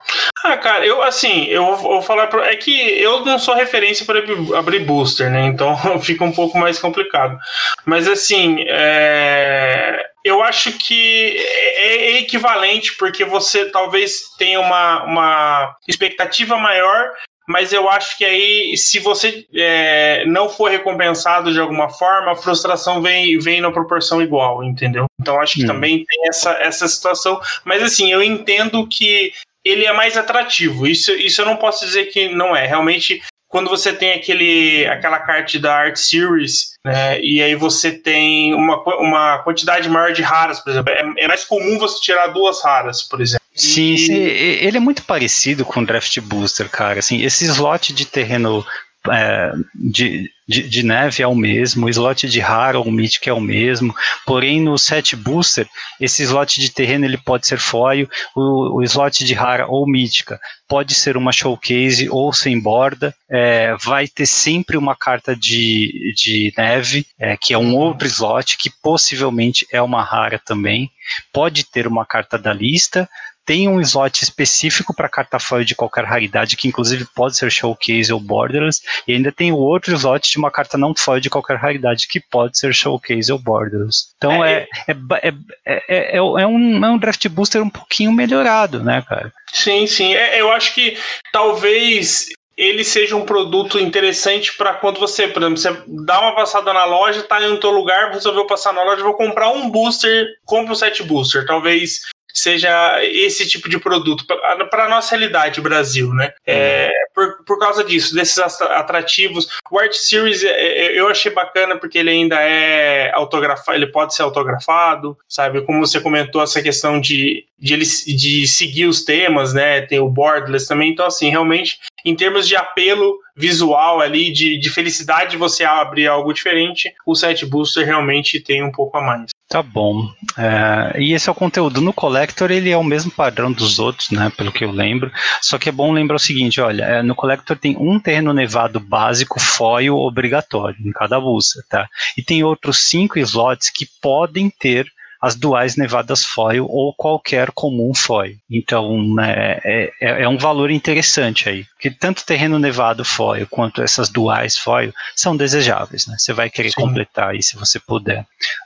Ah, 0.43 0.57
cara, 0.57 0.85
eu 0.85 1.03
assim, 1.03 1.45
eu 1.45 1.75
vou 1.75 2.01
falar 2.01 2.27
pra, 2.27 2.47
é 2.47 2.55
que 2.55 2.71
eu 2.71 3.23
não 3.23 3.37
sou 3.37 3.53
referência 3.53 4.05
para 4.05 4.19
abrir 4.57 4.79
booster, 4.79 5.29
né? 5.29 5.45
Então 5.47 5.77
fica 6.01 6.23
um 6.23 6.31
pouco 6.31 6.57
mais 6.57 6.79
complicado. 6.79 7.37
Mas 7.85 8.07
assim, 8.07 8.63
é, 8.67 10.03
eu 10.23 10.43
acho 10.43 10.73
que 10.73 11.37
é, 11.37 12.11
é 12.11 12.19
equivalente, 12.19 12.95
porque 12.97 13.23
você 13.23 13.65
talvez 13.65 14.31
tenha 14.37 14.59
uma, 14.59 15.03
uma 15.03 15.75
expectativa 15.87 16.57
maior, 16.57 17.11
mas 17.47 17.71
eu 17.71 17.89
acho 17.89 18.17
que 18.17 18.25
aí, 18.25 18.75
se 18.75 18.99
você 18.99 19.45
é, 19.55 20.25
não 20.25 20.49
for 20.49 20.69
recompensado 20.69 21.53
de 21.53 21.59
alguma 21.59 21.89
forma, 21.89 22.33
a 22.33 22.35
frustração 22.35 23.01
vem, 23.01 23.39
vem 23.39 23.61
na 23.61 23.71
proporção 23.71 24.21
igual, 24.21 24.63
entendeu? 24.63 25.05
Então 25.19 25.39
acho 25.39 25.53
que 25.55 25.63
hum. 25.63 25.67
também 25.67 26.03
tem 26.03 26.27
essa, 26.27 26.51
essa 26.53 26.87
situação. 26.87 27.39
Mas 27.63 27.81
assim, 27.81 28.11
eu 28.11 28.21
entendo 28.21 28.85
que 28.87 29.31
ele 29.63 29.85
é 29.85 29.93
mais 29.93 30.17
atrativo. 30.17 30.85
Isso, 30.85 31.11
isso 31.13 31.41
eu 31.41 31.45
não 31.45 31.55
posso 31.55 31.85
dizer 31.85 32.05
que 32.05 32.29
não 32.29 32.55
é. 32.55 32.65
Realmente, 32.65 33.21
quando 33.47 33.69
você 33.69 33.93
tem 33.93 34.13
aquele, 34.13 34.85
aquela 34.87 35.19
carta 35.19 35.57
da 35.59 35.73
Art 35.73 35.95
Series, 35.95 36.73
né, 36.83 37.19
e 37.21 37.41
aí 37.41 37.55
você 37.55 37.91
tem 37.91 38.53
uma, 38.53 38.81
uma 38.99 39.37
quantidade 39.39 39.89
maior 39.89 40.11
de 40.11 40.21
raras, 40.21 40.59
por 40.59 40.71
exemplo, 40.71 40.91
é, 40.91 41.23
é 41.23 41.27
mais 41.27 41.45
comum 41.45 41.77
você 41.77 41.99
tirar 42.01 42.27
duas 42.27 42.63
raras, 42.63 43.03
por 43.03 43.21
exemplo. 43.21 43.45
Sim, 43.55 43.93
e... 43.93 43.97
sim, 43.97 44.13
ele 44.13 44.77
é 44.77 44.79
muito 44.79 45.03
parecido 45.03 45.65
com 45.65 45.79
o 45.79 45.85
Draft 45.85 46.19
Booster, 46.19 46.69
cara. 46.69 46.99
Assim, 46.99 47.23
esse 47.23 47.45
slot 47.45 47.91
de 47.93 48.05
terreno 48.05 48.65
é, 49.09 49.51
de, 49.73 50.29
de, 50.47 50.67
de, 50.67 50.83
neve 50.83 51.21
é 51.21 51.27
o 51.27 51.35
mesmo, 51.35 51.85
o 51.85 51.89
slot 51.89 52.27
de 52.27 52.39
raro 52.39 52.79
ou 52.79 52.91
mythic 52.91 53.27
é 53.29 53.33
o 53.33 53.41
mesmo, 53.41 53.93
porém 54.25 54.61
no 54.61 54.77
set 54.77 55.15
booster, 55.15 55.67
esse 55.99 56.23
slot 56.23 56.61
de 56.61 56.71
terreno 56.71 57.05
ele 57.05 57.17
pode 57.17 57.45
ser 57.45 57.59
foil, 57.59 58.07
o, 58.35 58.77
o 58.77 58.83
slot 58.83 59.25
de 59.25 59.33
rara 59.33 59.67
ou 59.67 59.85
mítica 59.85 60.39
pode 60.67 60.93
ser 60.93 61.15
uma 61.15 61.31
showcase 61.31 62.09
ou 62.09 62.31
sem 62.33 62.59
borda, 62.59 63.15
é, 63.29 63.75
vai 63.77 64.07
ter 64.07 64.25
sempre 64.25 64.77
uma 64.77 64.95
carta 64.95 65.35
de, 65.35 66.13
de 66.15 66.53
neve, 66.57 67.05
é, 67.19 67.37
que 67.37 67.53
é 67.53 67.57
um 67.57 67.75
outro 67.75 68.07
slot, 68.07 68.57
que 68.57 68.69
possivelmente 68.81 69.65
é 69.71 69.81
uma 69.81 70.03
rara 70.03 70.39
também, 70.39 70.89
pode 71.31 71.63
ter 71.63 71.87
uma 71.87 72.05
carta 72.05 72.37
da 72.37 72.53
lista, 72.53 73.09
tem 73.47 73.69
um 73.69 73.79
slot 73.79 74.21
específico 74.21 74.93
para 74.93 75.07
carta 75.07 75.39
foil 75.39 75.63
de 75.63 75.73
qualquer 75.73 76.03
raridade, 76.03 76.57
que 76.57 76.67
inclusive 76.67 77.05
pode 77.15 77.37
ser 77.37 77.49
Showcase 77.49 78.11
ou 78.11 78.19
Borderlands, 78.19 78.81
e 79.07 79.13
ainda 79.13 79.31
tem 79.31 79.53
o 79.53 79.57
outro 79.57 79.95
slot 79.95 80.29
de 80.29 80.37
uma 80.37 80.51
carta 80.51 80.77
não 80.77 80.93
foil 80.93 81.21
de 81.21 81.29
qualquer 81.29 81.55
raridade, 81.55 82.09
que 82.09 82.19
pode 82.19 82.59
ser 82.59 82.75
Showcase 82.75 83.31
ou 83.31 83.39
Borderlands. 83.39 84.09
Então 84.17 84.43
é, 84.43 84.67
é, 84.85 84.95
é, 85.23 85.33
é, 85.65 86.17
é, 86.17 86.21
um, 86.21 86.37
é 86.37 86.89
um 86.89 86.97
draft 86.97 87.25
booster 87.29 87.63
um 87.63 87.69
pouquinho 87.69 88.11
melhorado, 88.11 88.83
né, 88.83 89.01
cara? 89.07 89.31
Sim, 89.53 89.87
sim. 89.87 90.11
eu 90.11 90.51
acho 90.51 90.75
que 90.75 90.97
talvez 91.31 92.27
ele 92.57 92.83
seja 92.83 93.15
um 93.15 93.23
produto 93.23 93.79
interessante 93.79 94.57
para 94.57 94.73
quando 94.73 94.99
você, 94.99 95.27
por 95.27 95.41
exemplo, 95.41 95.57
você 95.57 95.83
dá 96.05 96.19
uma 96.19 96.35
passada 96.35 96.73
na 96.73 96.83
loja, 96.83 97.23
tá 97.23 97.41
em 97.41 97.51
outro 97.51 97.69
lugar, 97.69 98.11
resolveu 98.11 98.45
passar 98.45 98.73
na 98.73 98.83
loja, 98.83 99.03
vou 99.03 99.13
comprar 99.13 99.51
um 99.51 99.69
booster, 99.69 100.27
compra 100.43 100.73
um 100.73 100.75
set 100.75 101.03
booster. 101.03 101.45
Talvez 101.45 102.01
seja 102.37 103.03
esse 103.03 103.47
tipo 103.47 103.67
de 103.67 103.79
produto 103.79 104.25
para 104.69 104.85
a 104.85 104.89
nossa 104.89 105.15
realidade 105.15 105.59
Brasil, 105.59 106.13
né? 106.13 106.31
É, 106.45 106.91
por, 107.13 107.43
por 107.43 107.59
causa 107.59 107.83
disso, 107.83 108.13
desses 108.13 108.37
atrativos. 108.37 109.47
O 109.71 109.79
Art 109.79 109.93
Series 109.93 110.43
é, 110.43 110.49
é, 110.49 110.99
eu 110.99 111.07
achei 111.07 111.31
bacana 111.31 111.75
porque 111.77 111.97
ele 111.97 112.11
ainda 112.11 112.39
é 112.39 113.11
autografado, 113.13 113.77
ele 113.77 113.87
pode 113.87 114.13
ser 114.13 114.21
autografado, 114.21 115.17
sabe? 115.27 115.61
Como 115.61 115.79
você 115.79 115.99
comentou, 115.99 116.43
essa 116.43 116.61
questão 116.61 117.01
de, 117.01 117.45
de, 117.57 117.73
ele, 117.73 117.85
de 117.85 118.47
seguir 118.47 118.85
os 118.85 119.03
temas, 119.03 119.53
né? 119.53 119.81
Tem 119.81 119.99
o 119.99 120.09
Borderless 120.09 120.67
também, 120.67 120.91
então 120.91 121.07
assim, 121.07 121.29
realmente, 121.29 121.79
em 122.05 122.15
termos 122.15 122.47
de 122.47 122.55
apelo 122.55 123.19
visual 123.35 123.99
ali, 123.99 124.31
de, 124.31 124.59
de 124.59 124.69
felicidade 124.69 125.31
de 125.31 125.37
você 125.37 125.63
abrir 125.63 126.07
algo 126.07 126.31
diferente, 126.33 126.93
o 127.05 127.15
Set 127.15 127.45
Booster 127.45 127.85
realmente 127.85 128.39
tem 128.39 128.63
um 128.63 128.71
pouco 128.71 128.97
a 128.97 129.01
mais. 129.01 129.31
Tá 129.49 129.63
bom. 129.63 130.11
É, 130.37 131.01
e 131.01 131.13
esse 131.13 131.29
é 131.29 131.31
o 131.31 131.35
conteúdo. 131.35 131.79
No 131.79 131.93
Collector 131.93 132.51
ele 132.51 132.69
é 132.69 132.75
o 132.75 132.83
mesmo 132.83 133.09
padrão 133.09 133.49
dos 133.49 133.79
outros, 133.79 134.11
né? 134.11 134.29
Pelo 134.35 134.51
que 134.51 134.65
eu 134.65 134.71
lembro. 134.71 135.09
Só 135.41 135.57
que 135.57 135.69
é 135.69 135.71
bom 135.71 135.93
lembrar 135.93 136.17
o 136.17 136.19
seguinte: 136.19 136.59
olha, 136.59 136.83
é, 136.83 137.01
no 137.01 137.15
Collector 137.15 137.57
tem 137.57 137.77
um 137.79 137.97
terreno 137.97 138.33
nevado 138.33 138.77
básico 138.77 139.39
foil 139.39 139.95
obrigatório 139.95 140.75
em 140.85 140.91
cada 140.91 141.17
booster, 141.19 141.63
tá? 141.69 141.87
E 142.17 142.21
tem 142.21 142.43
outros 142.43 142.79
cinco 142.79 143.17
slots 143.19 143.69
que 143.69 143.87
podem 144.01 144.49
ter 144.49 144.91
as 145.21 145.35
duais 145.35 145.75
nevadas 145.75 146.23
foil 146.23 146.65
ou 146.65 146.93
qualquer 146.93 147.51
comum 147.51 147.93
foil. 147.93 148.35
Então 148.49 149.01
né, 149.13 149.59
é, 149.63 149.91
é, 150.01 150.23
é, 150.23 150.29
um 150.29 150.37
valor 150.37 150.71
interessante 150.71 151.49
aí, 151.49 151.65
que 151.79 151.89
tanto 151.89 152.25
terreno 152.25 152.59
nevado 152.59 153.03
foil 153.03 153.47
quanto 153.49 153.81
essas 153.81 154.09
duais 154.09 154.57
foil 154.57 154.93
são 155.15 155.35
desejáveis, 155.35 156.07
né? 156.07 156.15
Você 156.17 156.33
vai 156.33 156.49
querer 156.49 156.69
Sim. 156.69 156.81
completar 156.81 157.29
aí 157.29 157.41
se 157.41 157.55
você 157.55 157.79
puder. 157.79 158.25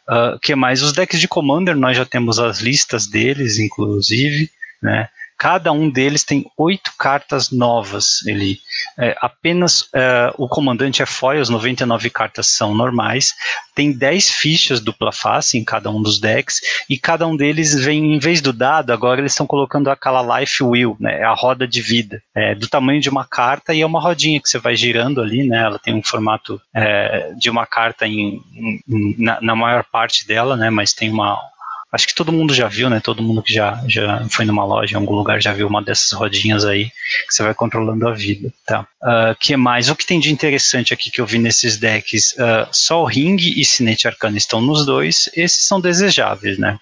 Uh, 0.09 0.39
que 0.39 0.55
mais? 0.55 0.81
Os 0.81 0.93
decks 0.93 1.19
de 1.19 1.27
Commander 1.27 1.75
nós 1.75 1.95
já 1.95 2.05
temos 2.05 2.39
as 2.39 2.59
listas 2.59 3.07
deles, 3.07 3.59
inclusive, 3.59 4.49
né? 4.81 5.07
Cada 5.41 5.71
um 5.71 5.89
deles 5.89 6.23
tem 6.23 6.45
oito 6.55 6.91
cartas 6.99 7.49
novas. 7.49 8.23
Ele 8.27 8.59
é, 8.95 9.15
apenas 9.19 9.89
é, 9.91 10.31
o 10.37 10.47
comandante 10.47 11.01
é 11.01 11.05
foil, 11.07 11.41
as 11.41 11.49
99 11.49 12.11
cartas 12.11 12.45
são 12.45 12.75
normais. 12.75 13.33
Tem 13.73 13.91
10 13.91 14.29
fichas 14.29 14.79
dupla 14.79 15.11
face 15.11 15.57
em 15.57 15.63
cada 15.63 15.89
um 15.89 15.99
dos 15.99 16.19
decks 16.19 16.59
e 16.87 16.95
cada 16.95 17.25
um 17.25 17.35
deles 17.35 17.73
vem 17.73 18.13
em 18.13 18.19
vez 18.19 18.39
do 18.39 18.53
dado. 18.53 18.93
Agora 18.93 19.19
eles 19.19 19.31
estão 19.31 19.47
colocando 19.47 19.89
aquela 19.89 20.39
life 20.39 20.61
wheel, 20.61 20.95
né, 20.99 21.23
a 21.23 21.33
roda 21.33 21.67
de 21.67 21.81
vida, 21.81 22.21
é, 22.35 22.53
do 22.53 22.67
tamanho 22.67 23.01
de 23.01 23.09
uma 23.09 23.25
carta 23.25 23.73
e 23.73 23.81
é 23.81 23.85
uma 23.85 23.99
rodinha 23.99 24.39
que 24.39 24.47
você 24.47 24.59
vai 24.59 24.75
girando 24.75 25.23
ali, 25.23 25.43
né? 25.47 25.63
Ela 25.63 25.79
tem 25.79 25.95
um 25.95 26.03
formato 26.03 26.61
é, 26.71 27.33
de 27.35 27.49
uma 27.49 27.65
carta 27.65 28.05
em, 28.05 28.39
em, 28.87 29.15
na, 29.17 29.41
na 29.41 29.55
maior 29.55 29.83
parte 29.91 30.27
dela, 30.27 30.55
né? 30.55 30.69
Mas 30.69 30.93
tem 30.93 31.09
uma 31.09 31.49
Acho 31.91 32.07
que 32.07 32.15
todo 32.15 32.31
mundo 32.31 32.53
já 32.53 32.67
viu, 32.67 32.89
né? 32.89 32.99
Todo 32.99 33.21
mundo 33.21 33.43
que 33.43 33.53
já, 33.53 33.83
já 33.87 34.25
foi 34.29 34.45
numa 34.45 34.63
loja, 34.63 34.93
em 34.93 34.99
algum 34.99 35.13
lugar, 35.13 35.41
já 35.41 35.51
viu 35.51 35.67
uma 35.67 35.81
dessas 35.81 36.11
rodinhas 36.13 36.63
aí, 36.63 36.85
que 36.85 37.33
você 37.33 37.43
vai 37.43 37.53
controlando 37.53 38.07
a 38.07 38.13
vida, 38.13 38.53
tá? 38.65 38.87
Uh, 39.03 39.35
que 39.39 39.57
mais? 39.57 39.89
O 39.89 39.95
que 39.95 40.05
tem 40.05 40.19
de 40.19 40.31
interessante 40.31 40.93
aqui 40.93 41.11
que 41.11 41.19
eu 41.19 41.25
vi 41.25 41.37
nesses 41.37 41.77
decks? 41.77 42.33
Uh, 42.33 43.05
Ring 43.05 43.37
e 43.37 43.65
Sinete 43.65 44.07
Arcana 44.07 44.37
estão 44.37 44.61
nos 44.61 44.85
dois, 44.85 45.29
esses 45.35 45.67
são 45.67 45.81
desejáveis, 45.81 46.57
né? 46.57 46.79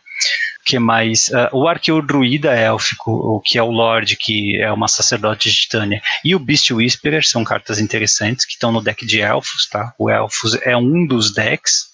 que 0.70 0.78
mais? 0.78 1.30
Uh, 1.30 1.50
o 1.58 1.68
Arqueu 1.68 2.00
Druida 2.02 2.54
Élfico, 2.54 3.12
o 3.12 3.40
que 3.40 3.58
é 3.58 3.64
o 3.64 3.72
Lorde, 3.72 4.16
que 4.16 4.58
é 4.62 4.72
uma 4.72 4.88
sacerdote 4.88 5.50
de 5.50 5.56
Titânia, 5.56 6.02
e 6.24 6.36
o 6.36 6.40
Beast 6.40 6.70
Whisperer 6.70 7.26
são 7.26 7.44
cartas 7.44 7.80
interessantes 7.80 8.46
que 8.46 8.54
estão 8.54 8.72
no 8.72 8.82
deck 8.82 9.04
de 9.06 9.20
Elfos, 9.20 9.68
tá? 9.68 9.94
O 9.98 10.10
Elfos 10.10 10.56
é 10.62 10.78
um 10.78 11.08
dos 11.08 11.34
decks, 11.34 11.89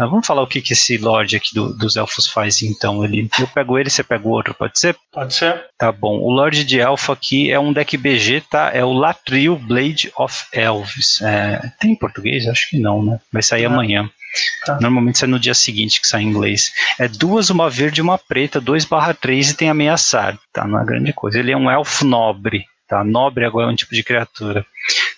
mas 0.00 0.08
vamos 0.08 0.26
falar 0.26 0.40
o 0.40 0.46
que, 0.46 0.62
que 0.62 0.72
esse 0.72 0.96
Lorde 0.96 1.36
aqui 1.36 1.54
do, 1.54 1.74
dos 1.74 1.94
Elfos 1.94 2.26
faz, 2.26 2.62
então. 2.62 3.04
Ele, 3.04 3.28
eu 3.38 3.46
pego 3.46 3.78
ele, 3.78 3.90
você 3.90 4.02
pega 4.02 4.26
o 4.26 4.30
outro, 4.30 4.54
pode 4.54 4.78
ser? 4.78 4.96
Pode 5.12 5.34
ser. 5.34 5.62
Tá 5.76 5.92
bom. 5.92 6.18
O 6.20 6.30
Lorde 6.30 6.64
de 6.64 6.80
Elfo 6.80 7.12
aqui 7.12 7.50
é 7.50 7.60
um 7.60 7.70
deck 7.70 7.98
BG, 7.98 8.42
tá? 8.48 8.70
É 8.72 8.82
o 8.82 8.94
Latril 8.94 9.56
Blade 9.56 10.10
of 10.16 10.46
Elves. 10.54 11.20
É, 11.20 11.70
tem 11.78 11.92
em 11.92 11.96
português? 11.96 12.48
Acho 12.48 12.70
que 12.70 12.78
não, 12.78 13.04
né? 13.04 13.20
Vai 13.30 13.42
sair 13.42 13.66
ah. 13.66 13.68
amanhã. 13.68 14.08
Tá. 14.64 14.78
Normalmente 14.80 15.18
sai 15.18 15.28
no 15.28 15.38
dia 15.38 15.52
seguinte 15.52 16.00
que 16.00 16.08
sai 16.08 16.22
em 16.22 16.28
inglês. 16.28 16.72
É 16.98 17.06
duas, 17.06 17.50
uma 17.50 17.68
verde 17.68 18.00
e 18.00 18.02
uma 18.02 18.16
preta, 18.16 18.58
2 18.58 18.86
barra 18.86 19.12
3 19.12 19.50
e 19.50 19.54
tem 19.54 19.68
ameaçar. 19.68 20.38
Tá, 20.50 20.66
não 20.66 20.80
é 20.80 20.84
grande 20.86 21.12
coisa. 21.12 21.38
Ele 21.38 21.52
é 21.52 21.56
um 21.56 21.70
elfo 21.70 22.06
nobre. 22.06 22.64
Tá? 22.88 23.04
Nobre 23.04 23.44
agora 23.44 23.68
é 23.68 23.70
um 23.70 23.76
tipo 23.76 23.94
de 23.94 24.02
criatura. 24.02 24.64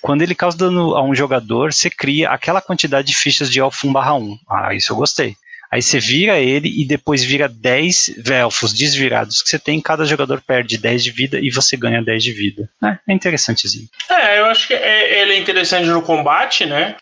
Quando 0.03 0.23
ele 0.23 0.35
causa 0.35 0.59
dano 0.59 0.97
a 0.97 1.03
um 1.03 1.15
jogador, 1.15 1.73
você 1.73 1.89
cria 1.89 2.29
aquela 2.29 2.61
quantidade 2.61 3.07
de 3.07 3.17
fichas 3.17 3.49
de 3.49 3.63
1 3.63 3.71
barra 3.93 4.15
1. 4.15 4.37
Ah, 4.51 4.75
isso 4.75 4.93
eu 4.93 4.97
gostei. 4.97 5.37
Aí 5.73 5.81
você 5.81 5.99
vira 5.99 6.39
ele 6.39 6.69
e 6.69 6.87
depois 6.87 7.25
vira 7.25 7.49
10 7.49 8.29
elfos 8.31 8.75
desvirados 8.75 9.43
que 9.43 9.49
você 9.49 9.59
tem. 9.59 9.81
Cada 9.81 10.05
jogador 10.05 10.43
perde 10.47 10.77
10 10.77 11.03
de 11.03 11.11
vida 11.11 11.39
e 11.41 11.51
você 11.51 11.77
ganha 11.77 12.03
10 12.03 12.23
de 12.23 12.33
vida. 12.33 12.69
É, 12.85 12.99
é 13.09 13.15
interessantezinho. 13.15 13.89
É, 14.11 14.39
eu 14.39 14.47
acho 14.47 14.67
que 14.67 14.75
é, 14.75 15.23
ele 15.23 15.33
é 15.33 15.39
interessante 15.39 15.87
no 15.87 16.03
combate, 16.03 16.67
né? 16.67 16.97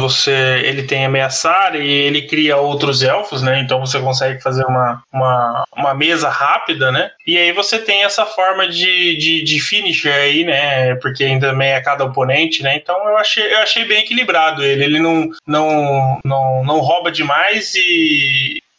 Você, 0.00 0.32
ele 0.64 0.82
tem 0.82 1.04
ameaçar 1.04 1.76
e 1.76 1.88
ele 1.88 2.22
cria 2.22 2.56
outros 2.56 3.02
elfos, 3.02 3.42
né? 3.42 3.60
Então 3.60 3.78
você 3.78 4.00
consegue 4.00 4.42
fazer 4.42 4.64
uma, 4.64 5.02
uma, 5.12 5.64
uma 5.76 5.94
mesa 5.94 6.28
rápida, 6.28 6.90
né? 6.90 7.10
E 7.26 7.38
aí 7.38 7.52
você 7.52 7.78
tem 7.78 8.02
essa 8.02 8.26
forma 8.26 8.68
de, 8.68 9.16
de, 9.16 9.44
de 9.44 9.60
finisher 9.60 10.12
aí, 10.12 10.44
né? 10.44 10.96
Porque 10.96 11.22
ainda 11.22 11.50
também 11.50 11.70
é 11.70 11.80
cada 11.80 12.04
oponente, 12.04 12.62
né? 12.62 12.76
Então 12.76 12.96
eu 13.08 13.16
achei, 13.16 13.52
eu 13.52 13.58
achei 13.58 13.84
bem 13.84 14.00
equilibrado 14.00 14.64
ele. 14.64 14.84
Ele 14.84 14.98
não, 14.98 15.30
não, 15.46 16.18
não, 16.24 16.64
não 16.64 16.80
rouba 16.80 17.10
demais 17.12 17.74
e 17.74 18.15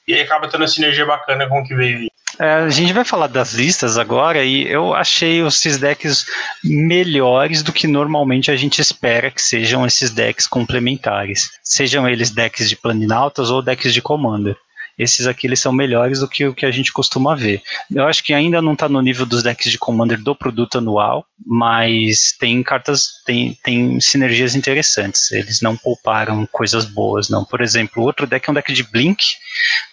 e, 0.08 0.14
aí 0.14 0.22
acaba 0.22 0.48
tendo 0.48 0.62
uma 0.62 0.68
sinergia 0.68 1.06
bacana 1.06 1.48
com 1.48 1.60
o 1.60 1.64
que 1.64 1.76
veio. 1.76 2.08
É, 2.40 2.52
a 2.52 2.70
gente 2.70 2.94
vai 2.94 3.04
falar 3.04 3.28
das 3.28 3.54
listas 3.54 3.98
agora 3.98 4.44
e 4.44 4.68
eu 4.68 4.94
achei 4.94 5.42
esses 5.46 5.78
decks 5.78 6.26
melhores 6.64 7.64
do 7.64 7.74
que 7.74 7.88
normalmente 7.88 8.52
a 8.52 8.56
gente 8.56 8.80
espera 8.80 9.32
que 9.32 9.42
sejam 9.42 9.86
esses 9.86 10.12
decks 10.12 10.46
complementares. 10.46 11.50
Sejam 11.64 12.08
eles 12.08 12.30
decks 12.30 12.70
de 12.70 12.76
Planinautas 12.76 13.50
ou 13.50 13.64
decks 13.64 13.92
de 13.92 14.04
Commander 14.04 14.56
esses 14.98 15.28
aqui 15.28 15.48
eles 15.48 15.60
são 15.60 15.72
melhores 15.72 16.20
do 16.20 16.28
que 16.28 16.46
o 16.46 16.54
que 16.54 16.66
a 16.66 16.72
gente 16.72 16.92
costuma 16.92 17.36
ver. 17.36 17.62
Eu 17.94 18.08
acho 18.08 18.24
que 18.24 18.34
ainda 18.34 18.62
não 18.62 18.74
está 18.74 18.90
no 18.90 19.02
nível 19.02 19.26
dos 19.26 19.44
decks 19.44 19.72
de 19.72 19.78
Commander 19.78 20.22
do 20.22 20.36
produto 20.36 20.80
anual, 20.80 21.26
mas 21.46 22.36
tem 22.40 22.64
cartas, 22.64 23.22
tem, 23.26 23.58
tem 23.64 24.00
sinergias 24.00 24.56
interessantes. 24.56 25.32
Eles 25.32 25.62
não 25.62 25.78
pouparam 25.78 26.48
coisas 26.52 26.86
boas, 26.86 27.30
não. 27.30 27.46
Por 27.46 27.62
exemplo, 27.62 28.04
outro 28.04 28.26
deck 28.26 28.48
é 28.48 28.52
um 28.52 28.56
deck 28.56 28.74
de 28.74 28.84
Blink 28.84 29.24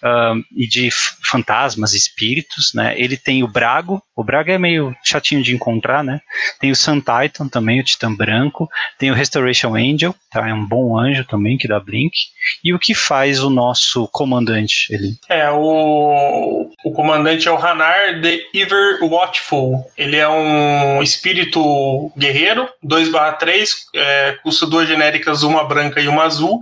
uh, 0.03 0.43
e 0.55 0.67
de 0.67 0.89
fantasmas, 1.23 1.93
espíritos, 1.93 2.73
né? 2.73 2.93
Ele 2.97 3.17
tem 3.17 3.43
o 3.43 3.47
Brago, 3.47 4.01
o 4.15 4.23
Brago 4.23 4.49
é 4.49 4.57
meio 4.57 4.95
chatinho 5.03 5.43
de 5.43 5.53
encontrar, 5.53 6.03
né? 6.03 6.21
Tem 6.59 6.71
o 6.71 6.75
Sun 6.75 7.01
Titan 7.01 7.49
também, 7.49 7.81
o 7.81 7.83
Titã 7.83 8.13
Branco, 8.13 8.69
tem 8.97 9.11
o 9.11 9.13
Restoration 9.13 9.75
Angel, 9.75 10.15
tá? 10.31 10.47
É 10.47 10.53
um 10.53 10.65
bom 10.65 10.97
anjo 10.97 11.25
também 11.25 11.57
que 11.57 11.67
dá 11.67 11.79
Blink. 11.79 12.15
E 12.63 12.73
o 12.73 12.79
que 12.79 12.93
faz 12.93 13.43
o 13.43 13.49
nosso 13.49 14.07
comandante? 14.13 14.87
Ele... 14.89 15.17
É, 15.27 15.51
o, 15.51 16.71
o 16.85 16.91
comandante 16.93 17.47
é 17.47 17.51
o 17.51 17.57
Hanar 17.57 18.21
de 18.21 18.45
Ever 18.53 19.03
Watchful. 19.03 19.85
Ele 19.97 20.15
é 20.15 20.29
um 20.29 21.03
espírito 21.03 22.11
guerreiro, 22.17 22.69
2/3, 22.85 23.69
é, 23.93 24.37
custa 24.43 24.65
duas 24.65 24.87
genéricas, 24.87 25.43
uma 25.43 25.65
branca 25.65 25.99
e 25.99 26.07
uma 26.07 26.23
azul. 26.23 26.61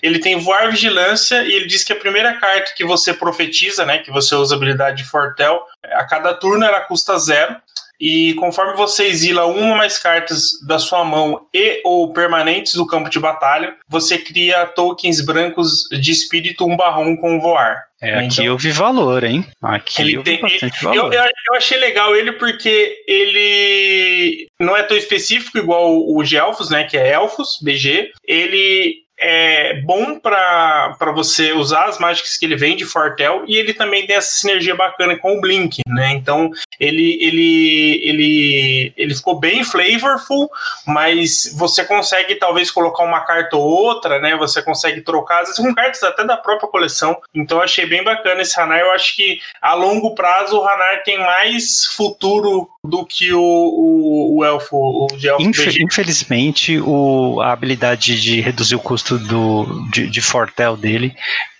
Ele 0.00 0.20
tem 0.20 0.38
voar 0.38 0.70
vigilância 0.70 1.42
e 1.42 1.52
ele 1.52 1.66
diz 1.66 1.82
que 1.82 1.92
a 1.92 1.96
primeira 1.96 2.34
carta 2.34 2.72
que 2.76 2.84
você 2.84 3.12
profetiza, 3.12 3.84
né, 3.84 3.98
que 3.98 4.12
você 4.12 4.34
usa 4.34 4.54
a 4.54 4.56
habilidade 4.56 4.98
de 4.98 5.08
Fortel, 5.08 5.60
a 5.92 6.04
cada 6.04 6.34
turno 6.34 6.64
ela 6.64 6.80
custa 6.80 7.18
zero. 7.18 7.56
E 8.00 8.34
conforme 8.34 8.76
você 8.76 9.04
exila 9.04 9.46
uma 9.46 9.70
ou 9.70 9.76
mais 9.76 9.98
cartas 9.98 10.60
da 10.66 10.78
sua 10.78 11.04
mão 11.04 11.46
e 11.54 11.80
ou 11.84 12.12
permanentes 12.12 12.74
do 12.74 12.86
campo 12.86 13.08
de 13.08 13.20
batalha, 13.20 13.76
você 13.88 14.18
cria 14.18 14.66
tokens 14.66 15.24
brancos 15.24 15.88
de 15.90 16.10
espírito 16.10 16.66
1 16.66 16.76
barrão 16.76 17.16
com 17.16 17.40
voar. 17.40 17.84
É, 18.02 18.16
aqui 18.16 18.26
então, 18.26 18.44
eu 18.44 18.58
vi 18.58 18.72
valor, 18.72 19.22
hein? 19.24 19.46
Aqui 19.62 20.02
ele 20.02 20.16
eu 20.16 20.22
vi 20.22 20.24
tem, 20.24 20.40
bastante 20.40 20.84
valor. 20.84 21.14
Eu, 21.14 21.22
eu, 21.22 21.54
achei 21.54 21.78
legal 21.78 22.14
ele 22.14 22.32
porque 22.32 23.02
ele 23.06 24.48
não 24.60 24.76
é 24.76 24.82
tão 24.82 24.96
específico 24.96 25.56
igual 25.56 25.96
o 25.96 26.22
de 26.22 26.36
Elfos, 26.36 26.68
né? 26.68 26.84
Que 26.84 26.98
é 26.98 27.12
Elfos, 27.12 27.58
BG. 27.62 28.10
Ele 28.26 29.03
é 29.18 29.80
bom 29.82 30.18
para 30.18 31.12
você 31.14 31.52
usar 31.52 31.84
as 31.84 31.98
mágicas 31.98 32.36
que 32.36 32.44
ele 32.44 32.56
vem 32.56 32.76
de 32.76 32.84
Fortel 32.84 33.44
e 33.46 33.56
ele 33.56 33.72
também 33.72 34.06
tem 34.06 34.16
essa 34.16 34.36
sinergia 34.36 34.74
bacana 34.74 35.16
com 35.16 35.36
o 35.36 35.40
Blink, 35.40 35.80
né? 35.86 36.12
Então 36.12 36.50
ele, 36.80 37.18
ele, 37.20 38.00
ele, 38.04 38.92
ele 38.96 39.14
ficou 39.14 39.38
bem 39.38 39.62
flavorful, 39.62 40.50
mas 40.86 41.54
você 41.56 41.84
consegue 41.84 42.34
talvez 42.34 42.70
colocar 42.70 43.04
uma 43.04 43.20
carta 43.20 43.56
ou 43.56 43.62
outra, 43.62 44.18
né? 44.18 44.36
Você 44.36 44.62
consegue 44.62 45.00
trocar, 45.00 45.42
às 45.42 45.48
vezes 45.48 45.64
com 45.64 45.74
cartas 45.74 46.02
até 46.02 46.24
da 46.24 46.36
própria 46.36 46.68
coleção. 46.68 47.16
Então 47.34 47.60
achei 47.60 47.86
bem 47.86 48.02
bacana 48.02 48.42
esse 48.42 48.58
Hanar. 48.60 48.80
Eu 48.80 48.90
acho 48.92 49.14
que 49.16 49.38
a 49.62 49.74
longo 49.74 50.14
prazo 50.14 50.58
o 50.58 50.64
Hanar 50.64 51.02
tem 51.04 51.18
mais 51.18 51.86
futuro 51.86 52.68
do 52.84 53.04
que 53.06 53.32
o, 53.32 53.40
o, 53.40 54.38
o 54.38 54.44
elfo, 54.44 54.76
o 54.76 55.06
de 55.16 55.28
elfo 55.28 55.42
Infelizmente, 55.80 56.78
o, 56.78 57.40
a 57.40 57.52
habilidade 57.52 58.20
de 58.20 58.40
reduzir 58.40 58.74
o 58.74 58.80
custo 58.80 59.18
do, 59.18 59.88
de, 59.90 60.06
de 60.06 60.20
Fortel 60.20 60.76
dele 60.76 61.16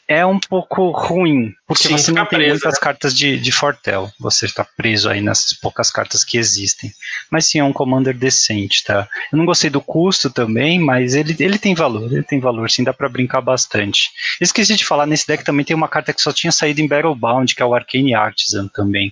é 0.06 0.24
um 0.24 0.38
pouco 0.38 0.90
ruim, 0.90 1.54
porque 1.66 1.88
Sim, 1.88 1.96
você 1.96 2.12
não 2.12 2.26
tem 2.26 2.38
preso, 2.38 2.50
muitas 2.50 2.74
né? 2.74 2.80
cartas 2.80 3.16
de, 3.16 3.38
de 3.38 3.50
Fortel. 3.50 4.12
Você 4.20 4.44
está 4.44 4.62
preso 4.62 5.08
aí 5.08 5.22
nessas 5.22 5.54
poucas 5.54 5.90
cartas 5.90 6.22
que 6.22 6.36
existem. 6.36 6.92
Mas 7.30 7.46
sim, 7.46 7.58
é 7.58 7.64
um 7.64 7.72
Commander 7.72 8.14
decente, 8.14 8.84
tá? 8.84 9.08
Eu 9.32 9.38
não 9.38 9.46
gostei 9.46 9.70
do 9.70 9.80
custo 9.80 10.28
também, 10.28 10.78
mas 10.78 11.14
ele, 11.14 11.34
ele 11.38 11.58
tem 11.58 11.74
valor, 11.74 12.12
ele 12.12 12.22
tem 12.22 12.38
valor, 12.38 12.70
sim, 12.70 12.84
dá 12.84 12.92
para 12.92 13.08
brincar 13.08 13.40
bastante. 13.40 14.10
Esqueci 14.42 14.76
de 14.76 14.84
falar, 14.84 15.06
nesse 15.06 15.26
deck 15.26 15.42
também 15.42 15.64
tem 15.64 15.74
uma 15.74 15.88
carta 15.88 16.12
que 16.12 16.20
só 16.20 16.34
tinha 16.34 16.52
saído 16.52 16.82
em 16.82 16.86
Battlebound, 16.86 17.54
que 17.54 17.62
é 17.62 17.64
o 17.64 17.74
Arcane 17.74 18.14
Artisan 18.14 18.68
também 18.68 19.10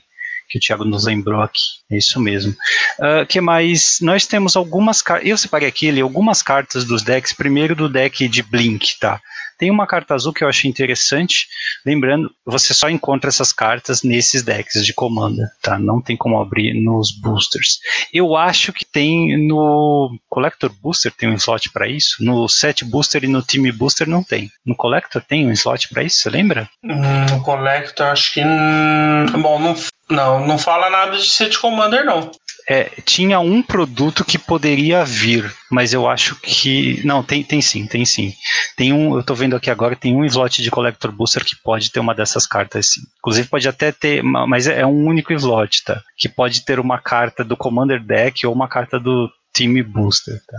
que 0.53 0.59
o 0.59 0.61
Thiago 0.61 0.85
nos 0.85 1.07
lembrou 1.07 1.41
aqui. 1.41 1.63
É 1.91 1.97
isso 1.97 2.21
mesmo. 2.21 2.53
Uh, 3.01 3.27
que 3.27 3.41
mais? 3.41 3.99
Nós 4.03 4.27
temos 4.27 4.55
algumas 4.55 5.01
cartas. 5.01 5.27
Eu 5.27 5.39
separei 5.39 5.67
aqui 5.67 5.89
ali, 5.89 6.03
algumas 6.03 6.43
cartas 6.43 6.85
dos 6.85 7.03
decks. 7.03 7.33
Primeiro 7.33 7.75
do 7.75 7.89
deck 7.89 8.29
de 8.29 8.43
Blink, 8.43 8.99
tá? 9.01 9.19
Tem 9.59 9.71
uma 9.71 9.87
carta 9.87 10.15
azul 10.15 10.33
que 10.33 10.43
eu 10.43 10.49
achei 10.49 10.69
interessante. 10.69 11.47
Lembrando, 11.87 12.29
você 12.45 12.75
só 12.75 12.91
encontra 12.91 13.29
essas 13.29 13.53
cartas 13.53 14.03
nesses 14.03 14.43
decks 14.43 14.85
de 14.85 14.93
comanda, 14.93 15.49
tá? 15.63 15.79
Não 15.79 16.03
tem 16.03 16.17
como 16.17 16.41
abrir 16.41 16.75
nos 16.75 17.13
boosters. 17.13 17.79
Eu 18.13 18.37
acho 18.37 18.73
que 18.73 18.85
tem 18.85 19.47
no 19.47 20.19
Collector 20.29 20.69
Booster 20.83 21.13
tem 21.13 21.29
um 21.29 21.35
slot 21.35 21.71
para 21.71 21.89
isso. 21.89 22.17
No 22.25 22.49
Set 22.49 22.85
Booster 22.85 23.23
e 23.23 23.29
no 23.29 23.43
Team 23.43 23.73
Booster 23.73 24.09
não 24.09 24.25
tem. 24.25 24.51
No 24.67 24.75
Collector 24.75 25.23
tem 25.23 25.47
um 25.47 25.53
slot 25.53 25.89
para 25.91 26.03
isso, 26.03 26.23
você 26.23 26.31
lembra? 26.31 26.69
Hum, 26.85 27.27
no 27.31 27.43
Collector 27.43 28.07
acho 28.07 28.35
que 28.35 28.41
bom, 29.41 29.61
não 29.61 29.77
não, 30.11 30.47
não 30.47 30.59
fala 30.59 30.91
nada 30.91 31.17
de 31.17 31.29
Set 31.29 31.59
Commander 31.59 32.05
não 32.05 32.31
é, 32.69 32.91
tinha 33.05 33.41
um 33.41 33.63
produto 33.63 34.25
que 34.25 34.39
poderia 34.39 35.05
vir, 35.05 35.53
mas 35.71 35.93
eu 35.93 36.09
acho 36.09 36.37
que. 36.37 37.05
Não, 37.05 37.23
tem, 37.23 37.43
tem 37.43 37.61
sim, 37.61 37.87
tem 37.87 38.05
sim. 38.05 38.33
Tem 38.77 38.93
um, 38.93 39.17
eu 39.17 39.23
tô 39.23 39.35
vendo 39.35 39.57
aqui 39.57 39.71
agora, 39.71 39.97
tem 39.97 40.15
um 40.15 40.25
slot 40.25 40.63
de 40.63 40.71
Collector 40.71 41.11
Booster 41.11 41.45
que 41.45 41.57
pode 41.57 41.91
ter 41.91 42.01
uma 42.01 42.15
dessas 42.15 42.47
cartas 42.47 42.93
sim. 42.93 43.01
Inclusive 43.19 43.49
pode 43.49 43.69
até 43.69 43.91
ter, 43.91 44.23
mas 44.23 44.67
é 44.67 44.87
um 44.87 45.07
único 45.07 45.33
slot, 45.33 45.85
tá? 45.85 46.01
Que 46.17 46.29
pode 46.29 46.65
ter 46.65 46.79
uma 46.79 46.99
carta 46.99 47.45
do 47.45 47.57
Commander 47.57 48.03
Deck 48.03 48.47
ou 48.47 48.53
uma 48.53 48.69
carta 48.69 48.99
do 48.99 49.31
time 49.53 49.83
booster. 49.83 50.41
Tá? 50.47 50.59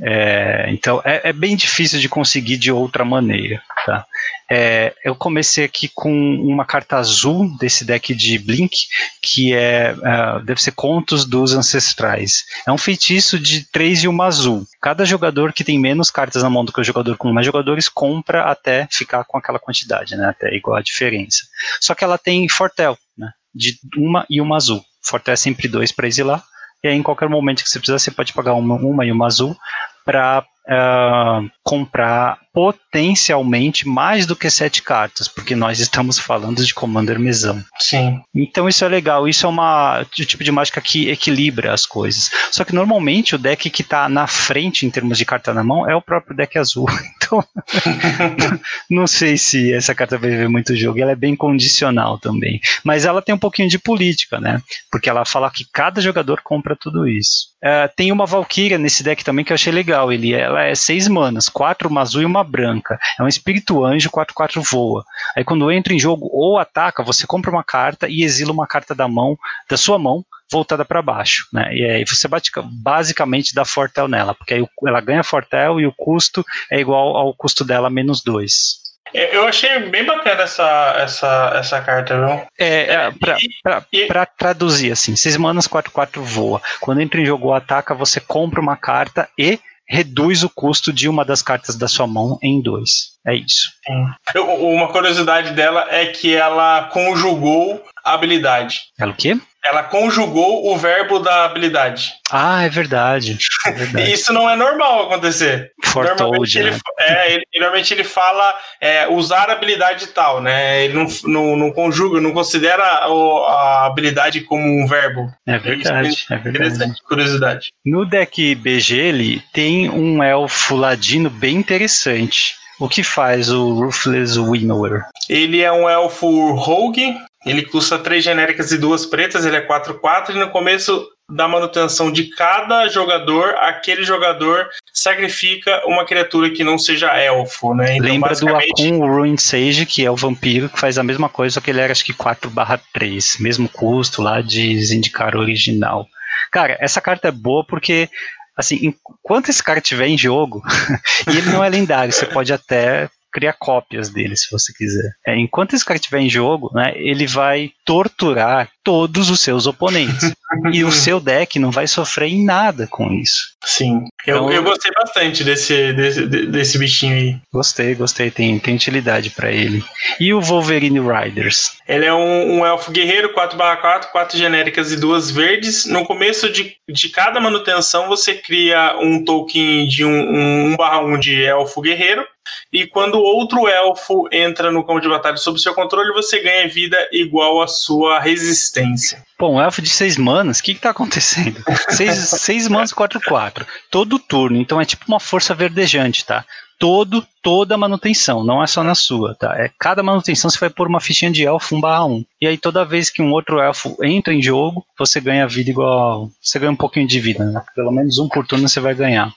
É, 0.00 0.66
então 0.70 1.00
é, 1.04 1.28
é, 1.28 1.32
bem 1.32 1.56
difícil 1.56 2.00
de 2.00 2.08
conseguir 2.08 2.56
de 2.56 2.70
outra 2.72 3.04
maneira. 3.04 3.62
Tá? 3.86 4.04
É, 4.50 4.94
eu 5.04 5.14
comecei 5.14 5.64
aqui 5.64 5.88
com 5.94 6.12
uma 6.36 6.64
carta 6.64 6.96
azul 6.96 7.56
desse 7.58 7.84
deck 7.84 8.14
de 8.14 8.38
Blink, 8.38 8.88
que 9.22 9.54
é 9.54 9.94
uh, 9.94 10.44
deve 10.44 10.60
ser 10.60 10.72
Contos 10.72 11.24
dos 11.24 11.52
Ancestrais. 11.52 12.44
É 12.66 12.72
um 12.72 12.78
feitiço 12.78 13.38
de 13.38 13.70
3 13.70 14.04
e 14.04 14.08
uma 14.08 14.26
azul. 14.26 14.66
Cada 14.80 15.04
jogador 15.04 15.52
que 15.52 15.64
tem 15.64 15.78
menos 15.78 16.10
cartas 16.10 16.42
na 16.42 16.50
mão 16.50 16.64
do 16.64 16.72
que 16.72 16.80
o 16.80 16.84
jogador 16.84 17.16
com 17.16 17.32
mais 17.32 17.46
jogadores 17.46 17.88
compra 17.88 18.44
até 18.44 18.88
ficar 18.90 19.24
com 19.24 19.38
aquela 19.38 19.58
quantidade, 19.58 20.16
né? 20.16 20.26
até 20.26 20.54
igual 20.54 20.76
a 20.76 20.82
diferença. 20.82 21.46
Só 21.80 21.94
que 21.94 22.04
ela 22.04 22.18
tem 22.18 22.48
Fortel, 22.48 22.98
né? 23.16 23.30
de 23.54 23.78
uma 23.96 24.26
e 24.28 24.40
uma 24.40 24.56
azul. 24.56 24.84
Fortel 25.02 25.34
é 25.34 25.36
sempre 25.36 25.68
dois 25.68 25.92
para 25.92 26.08
exilar 26.08 26.42
e 26.84 26.88
aí, 26.88 26.94
em 26.94 27.02
qualquer 27.02 27.30
momento 27.30 27.64
que 27.64 27.70
você 27.70 27.78
precisar, 27.78 27.98
você 27.98 28.10
pode 28.10 28.34
pagar 28.34 28.52
uma, 28.52 28.74
uma 28.74 29.06
e 29.06 29.10
uma 29.10 29.26
azul 29.26 29.56
para 30.04 30.40
uh, 30.40 30.70
ah, 30.70 31.40
comprar 31.62 32.38
potencialmente 32.54 33.86
mais 33.86 34.26
do 34.26 34.36
que 34.36 34.48
sete 34.48 34.80
cartas, 34.80 35.26
porque 35.26 35.56
nós 35.56 35.80
estamos 35.80 36.20
falando 36.20 36.64
de 36.64 36.72
Commander 36.72 37.18
mesão. 37.18 37.62
Sim. 37.80 38.20
Então 38.32 38.68
isso 38.68 38.84
é 38.84 38.88
legal, 38.88 39.26
isso 39.28 39.44
é 39.44 39.48
uma 39.48 40.02
o 40.02 40.24
tipo 40.24 40.44
de 40.44 40.52
mágica 40.52 40.80
que 40.80 41.10
equilibra 41.10 41.74
as 41.74 41.84
coisas. 41.84 42.30
Só 42.52 42.64
que 42.64 42.72
normalmente 42.74 43.34
o 43.34 43.38
deck 43.38 43.68
que 43.68 43.82
está 43.82 44.08
na 44.08 44.28
frente 44.28 44.86
em 44.86 44.90
termos 44.90 45.18
de 45.18 45.24
carta 45.24 45.52
na 45.52 45.64
mão 45.64 45.90
é 45.90 45.96
o 45.96 46.00
próprio 46.00 46.36
deck 46.36 46.56
azul. 46.56 46.86
Então 47.24 47.42
não 48.90 49.06
sei 49.06 49.38
se 49.38 49.72
essa 49.72 49.94
carta 49.94 50.18
vai 50.18 50.28
ver 50.28 50.48
muito 50.48 50.76
jogo. 50.76 51.00
Ela 51.00 51.12
é 51.12 51.16
bem 51.16 51.34
condicional 51.34 52.18
também, 52.18 52.60
mas 52.84 53.06
ela 53.06 53.22
tem 53.22 53.34
um 53.34 53.38
pouquinho 53.38 53.66
de 53.66 53.78
política, 53.78 54.38
né? 54.38 54.60
Porque 54.90 55.08
ela 55.08 55.24
fala 55.24 55.50
que 55.50 55.64
cada 55.72 56.02
jogador 56.02 56.42
compra 56.42 56.76
tudo 56.78 57.08
isso. 57.08 57.54
Uh, 57.64 57.88
tem 57.96 58.12
uma 58.12 58.26
Valkyria 58.26 58.76
nesse 58.76 59.02
deck 59.02 59.24
também 59.24 59.42
que 59.42 59.52
eu 59.52 59.54
achei 59.54 59.72
legal. 59.72 60.12
Ele, 60.12 60.34
ela 60.34 60.64
é 60.64 60.74
seis 60.74 61.08
manas, 61.08 61.48
quatro 61.48 61.88
uma 61.88 62.02
azul 62.02 62.20
e 62.20 62.26
uma 62.26 62.43
branca. 62.44 62.98
É 63.18 63.22
um 63.22 63.28
espírito 63.28 63.84
anjo 63.84 64.10
4-4 64.10 64.62
voa. 64.62 65.04
Aí 65.36 65.44
quando 65.44 65.70
entra 65.72 65.92
em 65.92 65.98
jogo 65.98 66.28
ou 66.32 66.58
ataca, 66.58 67.02
você 67.02 67.26
compra 67.26 67.50
uma 67.50 67.64
carta 67.64 68.06
e 68.08 68.22
exila 68.22 68.52
uma 68.52 68.66
carta 68.66 68.94
da 68.94 69.08
mão, 69.08 69.36
da 69.68 69.76
sua 69.76 69.98
mão, 69.98 70.24
voltada 70.50 70.84
para 70.84 71.02
baixo, 71.02 71.48
né? 71.52 71.74
E 71.74 71.84
aí 71.84 72.04
você 72.04 72.28
basicamente 72.64 73.54
dá 73.54 73.64
Fortel 73.64 74.06
nela, 74.06 74.34
porque 74.34 74.54
aí 74.54 74.66
ela 74.86 75.00
ganha 75.00 75.24
Fortel 75.24 75.80
e 75.80 75.86
o 75.86 75.92
custo 75.92 76.44
é 76.70 76.78
igual 76.78 77.16
ao 77.16 77.34
custo 77.34 77.64
dela 77.64 77.90
menos 77.90 78.22
2. 78.22 78.84
É, 79.12 79.36
eu 79.36 79.46
achei 79.46 79.78
bem 79.90 80.04
bacana 80.04 80.42
essa, 80.42 80.94
essa, 80.98 81.52
essa 81.54 81.80
carta, 81.80 82.16
viu? 82.16 82.46
É, 82.58 82.94
é 82.94 83.10
pra, 83.12 83.36
pra, 83.62 83.84
e... 83.92 84.06
pra 84.06 84.26
traduzir 84.26 84.90
assim, 84.90 85.14
6 85.14 85.36
manas 85.36 85.68
4-4 85.68 86.20
voa. 86.20 86.60
Quando 86.80 87.00
entra 87.00 87.20
em 87.20 87.26
jogo 87.26 87.46
ou 87.46 87.54
ataca, 87.54 87.94
você 87.94 88.18
compra 88.20 88.60
uma 88.60 88.76
carta 88.76 89.28
e 89.38 89.60
reduz 89.88 90.42
o 90.42 90.50
custo 90.50 90.92
de 90.92 91.08
uma 91.08 91.24
das 91.24 91.42
cartas 91.42 91.76
da 91.76 91.88
sua 91.88 92.06
mão 92.06 92.38
em 92.42 92.60
dois. 92.60 93.14
É 93.26 93.34
isso. 93.34 93.70
Sim. 93.86 94.38
Uma 94.40 94.88
curiosidade 94.88 95.52
dela 95.52 95.86
é 95.90 96.06
que 96.06 96.34
ela 96.34 96.84
conjugou 96.92 97.82
a 98.04 98.12
habilidade. 98.12 98.80
Ela 98.98 99.12
o 99.12 99.16
quê? 99.16 99.38
Ela 99.64 99.82
conjugou 99.82 100.70
o 100.70 100.76
verbo 100.76 101.18
da 101.18 101.46
habilidade. 101.46 102.12
Ah, 102.30 102.64
é 102.64 102.68
verdade. 102.68 103.38
É 103.66 103.72
verdade. 103.72 104.12
Isso 104.12 104.32
não 104.32 104.48
é 104.48 104.56
normal 104.56 105.06
acontecer. 105.06 105.72
Foretold, 105.84 106.58
ele, 106.58 106.70
né? 106.70 106.78
é, 107.00 107.32
ele, 107.32 107.44
normalmente 107.56 107.94
ele 107.94 108.04
fala 108.04 108.54
é, 108.80 109.08
usar 109.08 109.48
habilidade 109.50 110.08
tal, 110.08 110.42
né? 110.42 110.84
Ele 110.84 110.94
não, 110.94 111.06
não, 111.24 111.56
não 111.56 111.72
conjuga, 111.72 112.20
não 112.20 112.32
considera 112.32 112.82
a, 112.82 113.06
a 113.06 113.86
habilidade 113.86 114.42
como 114.42 114.64
um 114.64 114.86
verbo. 114.86 115.32
É 115.46 115.58
verdade, 115.58 116.26
é, 116.30 116.34
é 116.34 116.38
verdade. 116.38 116.94
Curiosidade. 117.08 117.70
No 117.84 118.04
deck 118.04 118.54
BG, 118.54 118.96
ele 118.96 119.42
tem 119.52 119.88
um 119.88 120.22
elfo 120.22 120.76
ladino 120.76 121.30
bem 121.30 121.56
interessante. 121.56 122.56
O 122.78 122.88
que 122.88 123.04
faz 123.04 123.50
o 123.50 123.72
Ruthless 123.72 124.38
Winnower? 124.38 125.04
Ele 125.28 125.62
é 125.62 125.70
um 125.70 125.88
elfo 125.88 126.52
rogue, 126.54 127.16
ele 127.46 127.62
custa 127.62 127.98
três 127.98 128.24
genéricas 128.24 128.72
e 128.72 128.78
duas 128.78 129.04
pretas, 129.04 129.44
ele 129.44 129.56
é 129.56 129.66
4-4, 129.66 130.30
e 130.30 130.38
no 130.38 130.50
começo 130.50 131.08
da 131.28 131.48
manutenção 131.48 132.12
de 132.12 132.24
cada 132.24 132.86
jogador, 132.88 133.54
aquele 133.58 134.04
jogador 134.04 134.68
sacrifica 134.92 135.82
uma 135.86 136.04
criatura 136.04 136.50
que 136.50 136.62
não 136.62 136.78
seja 136.78 137.16
elfo, 137.16 137.74
né? 137.74 137.96
Então, 137.96 138.10
Lembra 138.10 138.28
basicamente... 138.30 138.88
do 138.88 138.94
Akun 138.94 139.06
Ruin 139.06 139.36
Sage, 139.36 139.86
que 139.86 140.04
é 140.04 140.10
o 140.10 140.16
vampiro, 140.16 140.68
que 140.68 140.78
faz 140.78 140.98
a 140.98 141.02
mesma 141.02 141.28
coisa, 141.28 141.54
só 141.54 141.60
que 141.60 141.70
ele 141.70 141.80
era 141.80 141.92
acho 141.92 142.04
que 142.04 142.12
4 142.12 142.52
3, 142.92 143.38
mesmo 143.40 143.68
custo 143.68 144.20
lá 144.20 144.42
de 144.42 144.78
Zendikar 144.84 145.34
original. 145.36 146.06
Cara, 146.52 146.76
essa 146.78 147.00
carta 147.00 147.28
é 147.28 147.32
boa 147.32 147.64
porque 147.66 148.08
assim, 148.56 148.78
enquanto 148.82 149.48
esse 149.48 149.62
cara 149.62 149.78
estiver 149.78 150.06
em 150.06 150.18
jogo, 150.18 150.62
e 151.32 151.36
ele 151.36 151.50
não 151.50 151.64
é 151.64 151.68
lendário, 151.68 152.12
você 152.12 152.26
pode 152.26 152.52
até 152.52 153.08
criar 153.34 153.54
cópias 153.54 154.08
dele, 154.08 154.36
se 154.36 154.48
você 154.50 154.72
quiser. 154.72 155.12
É, 155.26 155.36
enquanto 155.36 155.74
esse 155.74 155.84
cara 155.84 155.98
estiver 155.98 156.20
em 156.20 156.30
jogo, 156.30 156.70
né, 156.72 156.92
ele 156.96 157.26
vai 157.26 157.72
torturar 157.84 158.68
todos 158.82 159.30
os 159.30 159.40
seus 159.40 159.66
oponentes. 159.66 160.32
e 160.72 160.84
o 160.84 160.92
seu 160.92 161.18
deck 161.18 161.58
não 161.58 161.70
vai 161.70 161.86
sofrer 161.86 162.28
em 162.28 162.44
nada 162.44 162.86
com 162.86 163.10
isso. 163.12 163.54
Sim. 163.64 164.04
Então, 164.22 164.50
eu, 164.50 164.56
eu 164.56 164.62
gostei 164.62 164.92
bastante 164.92 165.42
desse, 165.42 165.92
desse, 165.92 166.26
desse 166.26 166.78
bichinho 166.78 167.14
aí. 167.14 167.36
Gostei, 167.52 167.94
gostei. 167.94 168.30
Tem, 168.30 168.58
tem 168.58 168.74
utilidade 168.76 169.30
para 169.30 169.50
ele. 169.50 169.82
E 170.20 170.32
o 170.32 170.40
Wolverine 170.40 171.00
Riders? 171.00 171.76
Ele 171.88 172.04
é 172.04 172.12
um, 172.12 172.58
um 172.58 172.66
elfo 172.66 172.90
guerreiro 172.90 173.34
4/4, 173.34 174.10
4 174.12 174.38
genéricas 174.38 174.92
e 174.92 174.96
duas 174.96 175.30
verdes. 175.30 175.86
No 175.86 176.04
começo 176.04 176.50
de, 176.50 176.76
de 176.88 177.08
cada 177.08 177.40
manutenção, 177.40 178.08
você 178.08 178.34
cria 178.34 178.96
um 179.00 179.24
token 179.24 179.86
de 179.88 180.04
um 180.04 180.76
1/1 180.76 181.04
um, 181.04 181.18
de 181.18 181.42
elfo 181.42 181.80
guerreiro. 181.80 182.24
E 182.72 182.86
quando 182.86 183.18
outro 183.18 183.66
elfo 183.68 184.28
entra 184.30 184.70
no 184.70 184.84
campo 184.84 185.00
de 185.00 185.08
batalha 185.08 185.36
sob 185.36 185.58
seu 185.58 185.74
controle, 185.74 186.12
você 186.12 186.40
ganha 186.40 186.68
vida 186.68 186.96
igual 187.12 187.62
à 187.62 187.68
sua 187.74 188.20
resistência. 188.20 189.22
Pô, 189.36 189.48
um 189.48 189.60
elfo 189.60 189.82
de 189.82 189.88
6 189.88 190.16
manas, 190.16 190.58
o 190.58 190.62
que, 190.62 190.74
que 190.74 190.80
tá 190.80 190.90
acontecendo? 190.90 191.62
6 191.90 192.68
manas 192.68 192.92
4-4, 192.92 193.66
todo 193.90 194.18
turno, 194.18 194.56
então 194.56 194.80
é 194.80 194.84
tipo 194.84 195.04
uma 195.08 195.20
força 195.20 195.54
verdejante, 195.54 196.24
tá? 196.24 196.44
todo, 196.78 197.26
toda 197.42 197.76
manutenção, 197.76 198.44
não 198.44 198.62
é 198.62 198.66
só 198.66 198.82
na 198.82 198.94
sua, 198.94 199.34
tá? 199.34 199.54
É 199.56 199.70
cada 199.78 200.02
manutenção 200.02 200.50
você 200.50 200.58
vai 200.58 200.70
pôr 200.70 200.86
uma 200.86 201.00
fichinha 201.00 201.30
de 201.30 201.44
elfo 201.44 201.76
1 201.76 201.80
barra 201.80 202.04
1. 202.04 202.24
E 202.42 202.46
aí 202.46 202.58
toda 202.58 202.84
vez 202.84 203.10
que 203.10 203.22
um 203.22 203.32
outro 203.32 203.58
elfo 203.58 203.96
entra 204.02 204.34
em 204.34 204.42
jogo, 204.42 204.84
você 204.98 205.20
ganha 205.20 205.46
vida 205.46 205.70
igual. 205.70 206.30
Você 206.42 206.58
ganha 206.58 206.72
um 206.72 206.76
pouquinho 206.76 207.06
de 207.06 207.20
vida, 207.20 207.44
né? 207.44 207.62
Pelo 207.74 207.90
menos 207.90 208.18
um 208.18 208.28
por 208.28 208.46
turno 208.46 208.68
você 208.68 208.80
vai 208.80 208.94
ganhar. 208.94 209.32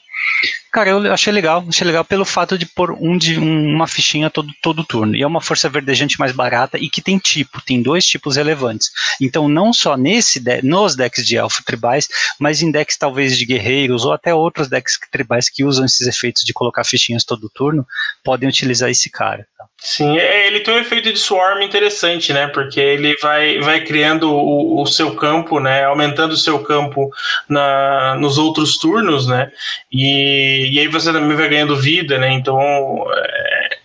Cara, 0.72 0.90
eu 0.90 1.14
achei 1.14 1.32
legal, 1.32 1.64
achei 1.68 1.88
legal 1.88 2.04
pelo 2.04 2.26
fato 2.26 2.58
de 2.58 2.66
pôr 2.66 2.92
um 3.00 3.18
de 3.18 3.40
um, 3.40 3.74
uma 3.74 3.88
fichinha 3.88 4.30
todo, 4.30 4.52
todo 4.62 4.84
turno. 4.84 5.16
E 5.16 5.22
é 5.22 5.28
uma 5.28 5.42
força 5.42 5.70
verdejante 5.70 6.20
mais 6.20 6.32
barata 6.32 6.78
e 6.78 6.90
que 6.90 7.02
tem 7.02 7.18
tipo, 7.18 7.62
tem 7.62 7.82
dois 7.82 8.06
tipos 8.06 8.36
relevantes. 8.36 8.92
Então, 9.22 9.48
não 9.48 9.72
só 9.72 9.96
nesse 9.96 10.40
de, 10.40 10.62
nos 10.62 10.96
decks 10.96 11.26
de 11.26 11.38
elfo 11.38 11.64
tribais, 11.64 12.08
mas 12.40 12.62
em 12.62 12.72
decks 12.72 12.98
talvez 12.98 13.38
de 13.38 13.46
guerreiros 13.46 14.04
ou 14.06 14.12
até 14.12 14.34
outros 14.34 14.68
decks 14.68 15.00
tribais 15.12 15.50
que 15.50 15.64
usam 15.64 15.86
esses 15.86 16.06
efeitos 16.06 16.44
de 16.44 16.54
colocar 16.54 16.84
fichinhas 16.84 17.24
todo 17.24 17.50
turno, 17.50 17.86
podem 18.24 18.50
utilizar 18.50 18.90
esse 18.90 19.10
cara. 19.10 19.48
Tá? 19.58 19.66
Sim, 19.80 20.18
é, 20.18 20.48
ele 20.48 20.62
tem 20.62 20.74
um 20.74 20.80
efeito 20.80 21.14
de 21.14 21.20
swarm 21.20 21.62
interessante, 21.62 22.34
né? 22.34 22.48
Porque 22.48 22.80
ele 22.80 23.16
vai, 23.22 23.60
vai 23.60 23.84
criando 23.84 24.32
o, 24.32 24.82
o 24.82 24.86
seu 24.88 25.16
campo, 25.16 25.60
né? 25.60 25.84
Aumentando 25.86 26.32
o 26.32 26.38
seu 26.38 26.60
campo 26.64 27.10
na, 27.48 28.16
nos 28.16 28.40
outros 28.40 28.78
turnos, 28.78 29.28
né? 29.28 29.52
E, 29.92 30.57
e 30.58 30.80
aí 30.80 30.88
você 30.88 31.12
também 31.12 31.36
vai 31.38 31.50
ganhando 31.50 31.76
vida, 31.76 32.18
né? 32.18 32.32
Então 32.34 32.58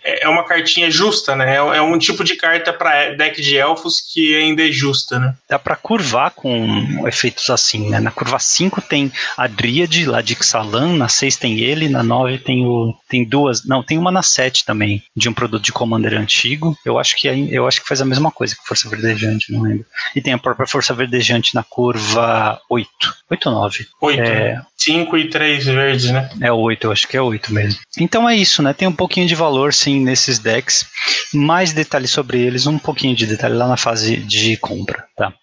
é, 0.03 0.25
é 0.25 0.29
uma 0.29 0.43
cartinha 0.43 0.91
justa, 0.91 1.35
né? 1.35 1.53
É, 1.53 1.57
é 1.57 1.81
um 1.81 1.97
tipo 1.97 2.23
de 2.23 2.35
carta 2.35 2.73
para 2.73 3.11
deck 3.11 3.41
de 3.41 3.57
elfos 3.57 4.01
que 4.01 4.35
ainda 4.35 4.67
é 4.67 4.71
justa, 4.71 5.19
né? 5.19 5.35
Dá 5.49 5.57
para 5.57 5.75
curvar 5.75 6.31
com 6.31 7.07
efeitos 7.07 7.49
assim, 7.49 7.89
né? 7.89 7.99
Na 7.99 8.11
curva 8.11 8.39
5 8.39 8.81
tem 8.81 9.11
a 9.37 9.47
Dríade 9.47 10.05
lá 10.05 10.21
de 10.21 10.35
Xalan, 10.35 10.97
na 10.97 11.07
6 11.07 11.37
tem 11.37 11.59
ele, 11.59 11.87
na 11.87 12.03
9 12.03 12.39
tem 12.39 12.65
o 12.65 12.93
tem 13.09 13.23
duas, 13.23 13.63
não, 13.63 13.83
tem 13.83 13.97
uma 13.97 14.11
na 14.11 14.23
7 14.23 14.65
também, 14.65 15.03
de 15.15 15.29
um 15.29 15.33
produto 15.33 15.63
de 15.63 15.71
Commander 15.71 16.13
antigo. 16.19 16.75
Eu 16.83 16.97
acho 16.97 17.15
que 17.15 17.27
eu 17.27 17.67
acho 17.67 17.81
que 17.81 17.87
faz 17.87 18.01
a 18.01 18.05
mesma 18.05 18.31
coisa 18.31 18.55
que 18.55 18.67
Força 18.67 18.89
Verdejante, 18.89 19.51
não 19.51 19.61
lembro. 19.61 19.85
E 20.15 20.21
tem 20.21 20.33
a 20.33 20.37
própria 20.37 20.67
Força 20.67 20.93
Verdejante 20.93 21.53
na 21.53 21.63
curva 21.63 22.59
8. 22.69 22.89
8 23.29 23.49
ou 23.49 23.55
9? 23.55 23.87
8. 24.01 24.19
É, 24.19 24.61
5 24.77 25.17
e 25.17 25.29
3 25.29 25.65
verdes, 25.65 26.11
né? 26.11 26.29
É 26.41 26.51
8, 26.51 26.87
eu 26.87 26.91
acho 26.91 27.07
que 27.07 27.15
é 27.15 27.21
8 27.21 27.53
mesmo. 27.53 27.79
Então 27.99 28.27
é 28.27 28.35
isso, 28.35 28.61
né? 28.61 28.73
Tem 28.73 28.87
um 28.87 28.93
pouquinho 28.93 29.27
de 29.27 29.35
valor 29.35 29.73
sim 29.73 29.92
nesses 29.99 30.39
decks. 30.39 30.85
Mais 31.33 31.73
detalhes 31.73 32.11
sobre 32.11 32.39
eles, 32.39 32.67
um 32.67 32.77
pouquinho 32.77 33.15
de 33.15 33.25
detalhe 33.25 33.55
lá 33.55 33.67
na 33.67 33.77
fase 33.77 34.17
de 34.17 34.57
compra, 34.57 35.05
tá? 35.15 35.33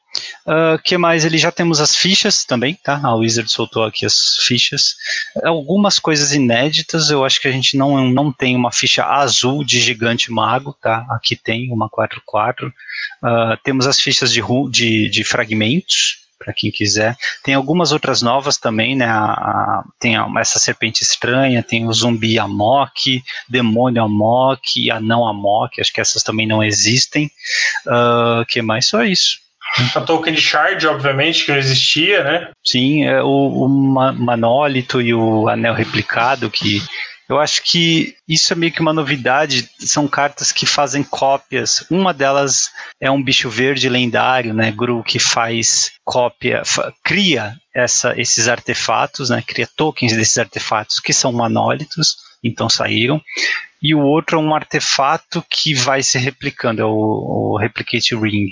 O 0.44 0.74
uh, 0.74 0.78
que 0.82 0.98
mais? 0.98 1.24
Ele 1.24 1.38
já 1.38 1.52
temos 1.52 1.80
as 1.80 1.94
fichas 1.94 2.44
também, 2.44 2.74
tá? 2.82 3.00
A 3.02 3.14
Wizard 3.14 3.50
soltou 3.50 3.84
aqui 3.84 4.04
as 4.04 4.38
fichas. 4.44 4.96
Algumas 5.44 5.98
coisas 5.98 6.32
inéditas, 6.32 7.10
eu 7.10 7.24
acho 7.24 7.40
que 7.40 7.46
a 7.46 7.52
gente 7.52 7.76
não, 7.76 8.10
não 8.10 8.32
tem 8.32 8.56
uma 8.56 8.72
ficha 8.72 9.04
azul 9.04 9.64
de 9.64 9.78
gigante 9.78 10.32
mago, 10.32 10.76
tá? 10.82 11.06
Aqui 11.10 11.36
tem 11.36 11.72
uma 11.72 11.88
4-4. 11.88 12.68
Uh, 12.68 13.56
temos 13.62 13.86
as 13.86 14.00
fichas 14.00 14.32
de, 14.32 14.42
de, 14.70 15.08
de 15.08 15.24
fragmentos, 15.24 16.19
para 16.42 16.54
quem 16.54 16.70
quiser. 16.70 17.16
Tem 17.44 17.54
algumas 17.54 17.92
outras 17.92 18.22
novas 18.22 18.56
também, 18.56 18.96
né? 18.96 19.04
A, 19.04 19.24
a, 19.24 19.84
tem 20.00 20.16
a, 20.16 20.26
essa 20.38 20.58
serpente 20.58 21.02
estranha, 21.02 21.62
tem 21.62 21.86
o 21.86 21.92
zumbi 21.92 22.38
Amok, 22.38 23.22
demônio 23.48 24.02
Amok, 24.02 24.90
anão 24.90 25.26
Amok, 25.26 25.80
acho 25.80 25.92
que 25.92 26.00
essas 26.00 26.22
também 26.22 26.46
não 26.46 26.64
existem. 26.64 27.30
Uh, 27.86 28.44
que 28.48 28.62
mais? 28.62 28.88
Só 28.88 29.04
isso. 29.04 29.38
A 29.94 30.00
token 30.00 30.34
de 30.34 30.40
shard, 30.40 30.84
obviamente, 30.86 31.44
que 31.44 31.52
não 31.52 31.58
existia, 31.58 32.24
né? 32.24 32.48
Sim, 32.66 33.04
é 33.04 33.22
o, 33.22 33.28
o 33.28 33.68
manólito 33.68 35.00
e 35.00 35.14
o 35.14 35.48
anel 35.48 35.74
replicado 35.74 36.50
que 36.50 36.82
eu 37.30 37.38
acho 37.38 37.62
que 37.62 38.16
isso 38.28 38.52
é 38.52 38.56
meio 38.56 38.72
que 38.72 38.80
uma 38.80 38.92
novidade. 38.92 39.70
São 39.78 40.08
cartas 40.08 40.50
que 40.50 40.66
fazem 40.66 41.04
cópias. 41.04 41.86
Uma 41.88 42.12
delas 42.12 42.70
é 43.00 43.08
um 43.08 43.22
bicho 43.22 43.48
verde 43.48 43.88
lendário, 43.88 44.52
né, 44.52 44.72
Gru, 44.72 45.04
que 45.04 45.20
faz 45.20 45.92
cópia, 46.04 46.62
cria 47.04 47.56
essa, 47.72 48.20
esses 48.20 48.48
artefatos, 48.48 49.30
né, 49.30 49.44
cria 49.46 49.68
tokens 49.76 50.12
desses 50.12 50.38
artefatos 50.38 50.98
que 50.98 51.12
são 51.12 51.32
manólitos, 51.32 52.16
então 52.42 52.68
saíram. 52.68 53.22
E 53.80 53.94
o 53.94 54.00
outro 54.00 54.36
é 54.36 54.42
um 54.42 54.52
artefato 54.52 55.42
que 55.48 55.72
vai 55.72 56.02
se 56.02 56.18
replicando, 56.18 56.82
é 56.82 56.84
o, 56.84 57.52
o 57.52 57.58
Replicate 57.58 58.16
Ring. 58.16 58.50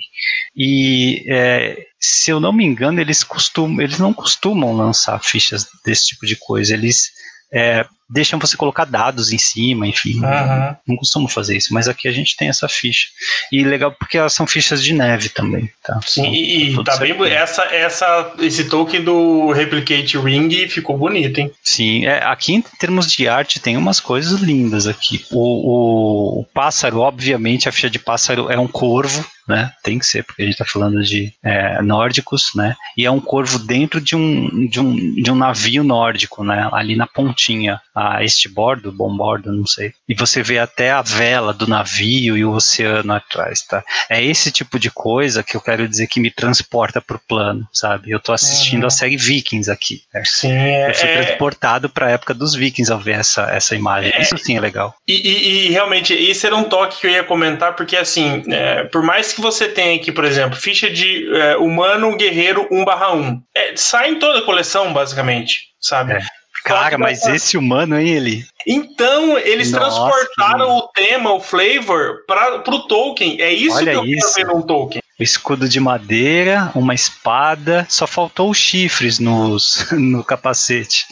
E 0.56 1.24
é, 1.28 1.84
se 1.98 2.30
eu 2.30 2.38
não 2.38 2.52
me 2.52 2.64
engano, 2.64 3.00
eles 3.00 3.24
costumam, 3.24 3.82
eles 3.82 3.98
não 3.98 4.14
costumam 4.14 4.72
lançar 4.72 5.20
fichas 5.20 5.66
desse 5.84 6.06
tipo 6.06 6.24
de 6.24 6.36
coisa. 6.36 6.72
Eles 6.72 7.10
é, 7.52 7.84
deixam 8.08 8.38
você 8.38 8.56
colocar 8.56 8.84
dados 8.84 9.32
em 9.32 9.38
cima, 9.38 9.86
enfim. 9.86 10.20
Uhum. 10.20 10.76
Não 10.86 10.96
costumo 10.96 11.28
fazer 11.28 11.56
isso, 11.56 11.74
mas 11.74 11.88
aqui 11.88 12.08
a 12.08 12.12
gente 12.12 12.36
tem 12.36 12.48
essa 12.48 12.68
ficha. 12.68 13.08
E 13.52 13.62
legal 13.62 13.92
porque 13.92 14.16
elas 14.16 14.32
são 14.32 14.46
fichas 14.46 14.82
de 14.82 14.92
neve 14.92 15.28
também, 15.28 15.70
tá? 15.82 16.00
Sim, 16.06 16.22
então, 16.22 16.34
e, 16.34 16.72
e 16.72 16.84
tá 16.84 16.96
bem, 16.96 17.14
essa, 17.30 17.62
essa, 17.64 18.32
esse 18.38 18.64
token 18.64 19.02
do 19.04 19.52
Replicate 19.52 20.16
Ring 20.18 20.68
ficou 20.68 20.96
bonito, 20.96 21.38
hein? 21.38 21.52
Sim, 21.62 22.06
é, 22.06 22.24
aqui 22.24 22.54
em 22.54 22.62
termos 22.62 23.10
de 23.10 23.28
arte 23.28 23.60
tem 23.60 23.76
umas 23.76 24.00
coisas 24.00 24.40
lindas 24.40 24.86
aqui. 24.86 25.24
O, 25.30 25.38
o, 25.38 26.40
o 26.40 26.44
pássaro, 26.54 27.00
obviamente, 27.00 27.68
a 27.68 27.72
ficha 27.72 27.90
de 27.90 27.98
pássaro 27.98 28.50
é 28.50 28.58
um 28.58 28.68
corvo, 28.68 29.24
né? 29.48 29.72
Tem 29.82 29.98
que 29.98 30.06
ser, 30.06 30.22
porque 30.24 30.42
a 30.42 30.44
gente 30.44 30.54
está 30.54 30.64
falando 30.64 31.02
de 31.02 31.32
é, 31.42 31.80
nórdicos, 31.82 32.50
né? 32.54 32.76
E 32.96 33.06
é 33.06 33.10
um 33.10 33.20
corvo 33.20 33.58
dentro 33.58 34.00
de 34.00 34.14
um, 34.14 34.66
de 34.68 34.78
um, 34.78 35.14
de 35.14 35.30
um 35.30 35.34
navio 35.34 35.82
nórdico, 35.82 36.44
né? 36.44 36.68
Ali 36.72 36.94
na 36.94 37.06
pontinha 37.06 37.80
a 37.98 38.22
este 38.22 38.48
bordo, 38.48 38.92
bom 38.92 39.14
bordo, 39.16 39.52
não 39.52 39.66
sei. 39.66 39.92
E 40.08 40.14
você 40.14 40.42
vê 40.42 40.58
até 40.58 40.90
a 40.90 41.02
vela 41.02 41.52
do 41.52 41.66
navio 41.66 42.36
e 42.36 42.44
o 42.44 42.52
oceano 42.52 43.12
atrás, 43.12 43.62
tá? 43.62 43.82
É 44.08 44.22
esse 44.22 44.52
tipo 44.52 44.78
de 44.78 44.90
coisa 44.90 45.42
que 45.42 45.56
eu 45.56 45.60
quero 45.60 45.88
dizer 45.88 46.06
que 46.06 46.20
me 46.20 46.30
transporta 46.30 47.00
pro 47.00 47.20
plano, 47.28 47.66
sabe? 47.72 48.10
Eu 48.10 48.20
tô 48.20 48.32
assistindo 48.32 48.82
uhum. 48.82 48.86
a 48.86 48.90
série 48.90 49.16
Vikings 49.16 49.70
aqui. 49.70 50.02
Né? 50.14 50.22
Sim, 50.24 50.52
é, 50.52 50.90
eu 50.90 50.94
fui 50.94 51.08
é... 51.08 51.22
transportado 51.22 51.88
para 51.88 52.06
a 52.06 52.10
época 52.10 52.32
dos 52.32 52.54
Vikings 52.54 52.92
ao 52.92 52.98
ver 52.98 53.18
essa, 53.18 53.42
essa 53.50 53.74
imagem. 53.74 54.12
É... 54.14 54.22
Isso 54.22 54.38
sim 54.38 54.56
é 54.56 54.60
legal. 54.60 54.94
E, 55.06 55.14
e, 55.14 55.66
e, 55.66 55.70
realmente, 55.70 56.12
esse 56.12 56.46
era 56.46 56.54
um 56.54 56.64
toque 56.64 57.00
que 57.00 57.06
eu 57.06 57.10
ia 57.10 57.24
comentar, 57.24 57.74
porque 57.74 57.96
assim, 57.96 58.44
é, 58.48 58.84
por 58.84 59.02
mais 59.02 59.32
que 59.32 59.40
você 59.40 59.68
tenha 59.68 59.96
aqui, 59.96 60.12
por 60.12 60.24
exemplo, 60.24 60.58
ficha 60.58 60.88
de 60.90 61.28
é, 61.34 61.56
humano 61.56 62.16
guerreiro 62.16 62.68
1/1, 62.70 63.40
é, 63.56 63.72
sai 63.76 64.10
em 64.10 64.18
toda 64.18 64.38
a 64.38 64.42
coleção, 64.42 64.92
basicamente 64.92 65.68
sabe? 65.80 66.14
É. 66.14 66.20
Cara, 66.64 66.98
mas 66.98 67.26
esse 67.26 67.56
humano, 67.56 67.98
hein, 67.98 68.08
ele? 68.08 68.46
Então, 68.66 69.38
eles 69.38 69.70
Nossa, 69.70 69.86
transportaram 69.86 70.76
o 70.76 70.88
tema, 70.88 71.32
o 71.32 71.40
flavor, 71.40 72.24
para 72.26 72.58
pro 72.58 72.80
Tolkien. 72.80 73.40
É 73.40 73.52
isso 73.52 73.76
Olha 73.76 73.92
que 73.92 73.98
eu 73.98 74.04
isso. 74.04 74.34
quero 74.34 74.48
ver 74.48 74.54
num 74.54 74.62
Tolkien. 74.62 75.02
O 75.18 75.22
escudo 75.22 75.68
de 75.68 75.80
madeira, 75.80 76.70
uma 76.74 76.94
espada, 76.94 77.86
só 77.88 78.06
faltou 78.06 78.50
os 78.50 78.58
chifres 78.58 79.18
nos, 79.18 79.90
no 79.92 80.22
capacete. 80.22 81.06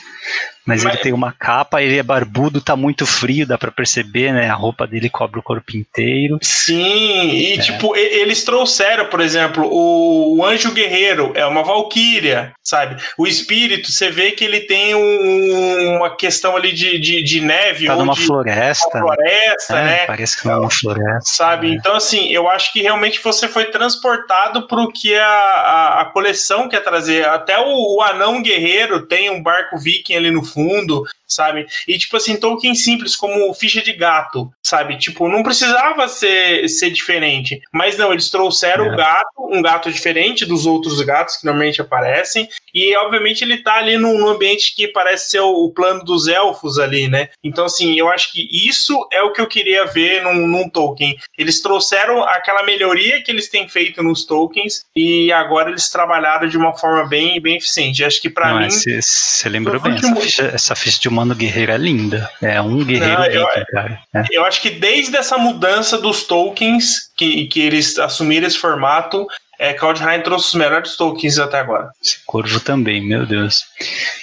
Mas, 0.66 0.82
Mas, 0.82 0.94
ele 0.94 1.02
tem 1.02 1.12
uma 1.12 1.32
capa, 1.32 1.80
ele 1.80 1.96
é 1.96 2.02
barbudo, 2.02 2.60
tá 2.60 2.74
muito 2.74 3.06
frio, 3.06 3.46
dá 3.46 3.56
para 3.56 3.70
perceber, 3.70 4.32
né? 4.32 4.50
A 4.50 4.54
roupa 4.54 4.84
dele 4.84 5.08
cobre 5.08 5.38
o 5.38 5.42
corpo 5.42 5.76
inteiro. 5.76 6.38
Sim, 6.42 7.30
e 7.30 7.54
é. 7.54 7.58
tipo, 7.58 7.94
eles 7.94 8.42
trouxeram, 8.42 9.06
por 9.06 9.20
exemplo, 9.20 9.64
o, 9.70 10.44
anjo 10.44 10.72
guerreiro 10.72 11.32
é 11.36 11.46
uma 11.46 11.62
valquíria, 11.62 12.52
sabe? 12.64 13.00
O 13.16 13.26
espírito, 13.26 13.92
você 13.92 14.10
vê 14.10 14.32
que 14.32 14.44
ele 14.44 14.60
tem 14.60 14.94
um, 14.94 15.96
uma 15.96 16.16
questão 16.16 16.56
ali 16.56 16.72
de, 16.72 16.98
de, 16.98 17.22
de 17.22 17.40
neve. 17.40 17.86
Tá 17.86 17.94
numa 17.94 18.14
de, 18.14 18.26
floresta. 18.26 18.98
Uma 18.98 19.14
floresta, 19.14 19.78
é, 19.78 19.84
né? 19.84 20.06
Parece 20.06 20.42
que 20.42 20.48
é 20.48 20.56
uma 20.56 20.70
floresta. 20.70 21.20
Sabe? 21.24 21.70
É. 21.70 21.74
Então, 21.74 21.94
assim, 21.94 22.28
eu 22.32 22.48
acho 22.48 22.72
que 22.72 22.82
realmente 22.82 23.20
você 23.22 23.46
foi 23.46 23.66
transportado 23.66 24.66
pro 24.66 24.92
que 24.92 25.14
a, 25.14 25.28
a, 25.28 26.00
a 26.00 26.04
coleção 26.06 26.68
quer 26.68 26.80
trazer. 26.80 27.24
Até 27.28 27.56
o, 27.58 27.98
o 27.98 28.02
anão 28.02 28.42
guerreiro 28.42 29.06
tem 29.06 29.30
um 29.30 29.40
barco 29.40 29.78
viking 29.78 30.16
ali 30.16 30.30
no 30.30 30.44
fundo, 30.44 30.55
fundo 30.56 31.04
sabe? 31.26 31.66
E 31.86 31.98
tipo 31.98 32.16
assim, 32.16 32.36
token 32.36 32.74
simples 32.74 33.16
como 33.16 33.52
ficha 33.54 33.82
de 33.82 33.92
gato, 33.92 34.50
sabe? 34.62 34.98
Tipo, 34.98 35.28
não 35.28 35.42
precisava 35.42 36.08
ser, 36.08 36.68
ser 36.68 36.90
diferente. 36.90 37.60
Mas 37.72 37.96
não, 37.96 38.12
eles 38.12 38.30
trouxeram 38.30 38.88
o 38.88 38.92
é. 38.92 38.96
gato, 38.96 39.26
um 39.38 39.62
gato 39.62 39.90
diferente 39.90 40.44
dos 40.44 40.66
outros 40.66 41.00
gatos 41.02 41.36
que 41.36 41.46
normalmente 41.46 41.80
aparecem. 41.80 42.48
E 42.74 42.94
obviamente 42.96 43.42
ele 43.42 43.58
tá 43.58 43.76
ali 43.76 43.96
num, 43.96 44.18
num 44.18 44.28
ambiente 44.28 44.74
que 44.74 44.88
parece 44.88 45.30
ser 45.30 45.40
o, 45.40 45.64
o, 45.64 45.72
plano 45.72 46.04
dos 46.04 46.28
elfos 46.28 46.78
ali, 46.78 47.08
né? 47.08 47.30
Então, 47.42 47.64
assim, 47.64 47.98
eu 47.98 48.08
acho 48.08 48.32
que 48.32 48.48
isso 48.52 49.08
é 49.12 49.22
o 49.22 49.32
que 49.32 49.40
eu 49.40 49.46
queria 49.46 49.86
ver 49.86 50.22
num, 50.22 50.46
num 50.46 50.68
token. 50.68 51.16
Eles 51.38 51.60
trouxeram 51.60 52.22
aquela 52.22 52.62
melhoria 52.64 53.22
que 53.22 53.30
eles 53.30 53.48
têm 53.48 53.68
feito 53.68 54.02
nos 54.02 54.24
tokens 54.24 54.84
e 54.94 55.32
agora 55.32 55.70
eles 55.70 55.88
trabalharam 55.88 56.48
de 56.48 56.56
uma 56.56 56.76
forma 56.76 57.06
bem, 57.08 57.40
bem 57.40 57.56
eficiente. 57.56 58.04
Acho 58.04 58.20
que 58.20 58.30
para 58.30 58.54
mim. 58.54 58.70
Você 58.70 59.48
lembrou 59.48 59.80
bem, 59.80 59.94
essa 59.94 60.16
ficha, 60.16 60.42
essa 60.54 60.76
ficha 60.76 61.00
de 61.00 61.08
humano 61.16 61.34
guerreiro 61.34 61.72
é 61.72 61.78
linda. 61.78 62.30
É 62.42 62.60
um 62.60 62.84
guerreiro 62.84 63.20
Não, 63.20 63.26
eu, 63.26 63.46
cara. 63.72 63.98
É. 64.14 64.24
Eu 64.30 64.44
acho 64.44 64.60
que 64.60 64.70
desde 64.70 65.16
essa 65.16 65.38
mudança 65.38 65.96
dos 65.96 66.24
tokens, 66.24 67.10
que, 67.16 67.46
que 67.46 67.60
eles 67.60 67.98
assumiram 67.98 68.46
esse 68.46 68.58
formato, 68.58 69.26
é, 69.58 69.72
Kaldheim 69.72 70.20
trouxe 70.20 70.48
os 70.48 70.54
melhores 70.54 70.96
tokens 70.96 71.38
até 71.38 71.58
agora. 71.58 71.90
Esse 72.02 72.18
corvo 72.26 72.60
também, 72.60 73.00
meu 73.00 73.24
Deus. 73.24 73.64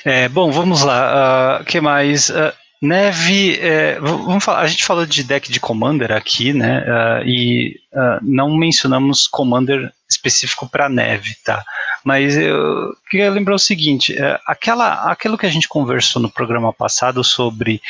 É, 0.06 0.30
bom, 0.30 0.52
vamos 0.52 0.84
lá. 0.84 1.58
O 1.58 1.62
uh, 1.62 1.66
que 1.66 1.82
mais? 1.82 2.30
Uh, 2.30 2.54
Neve, 2.80 3.58
é, 3.62 3.98
vamos 4.00 4.44
falar, 4.44 4.60
a 4.60 4.68
gente 4.68 4.84
falou 4.84 5.06
de 5.06 5.24
deck 5.24 5.50
de 5.50 5.60
Commander 5.60 6.12
aqui, 6.12 6.52
né? 6.52 6.84
Uh, 6.86 7.26
e 7.26 7.80
não 8.22 8.58
mencionamos 8.58 9.26
Commander 9.26 9.90
específico 10.14 10.68
para 10.70 10.90
neve, 10.90 11.36
tá? 11.44 11.64
Mas 12.04 12.38
eu 12.38 12.94
queria 13.10 13.30
lembrar 13.30 13.56
o 13.56 13.60
seguinte: 13.60 14.14
uh, 14.14 14.40
aquela, 14.48 15.12
aquilo 15.12 15.38
que 15.38 15.46
a 15.46 15.50
gente 15.50 15.68
conversou 15.68 16.22
no 16.22 16.30
programa 16.30 16.74
passado 16.74 17.24
sobre 17.24 17.82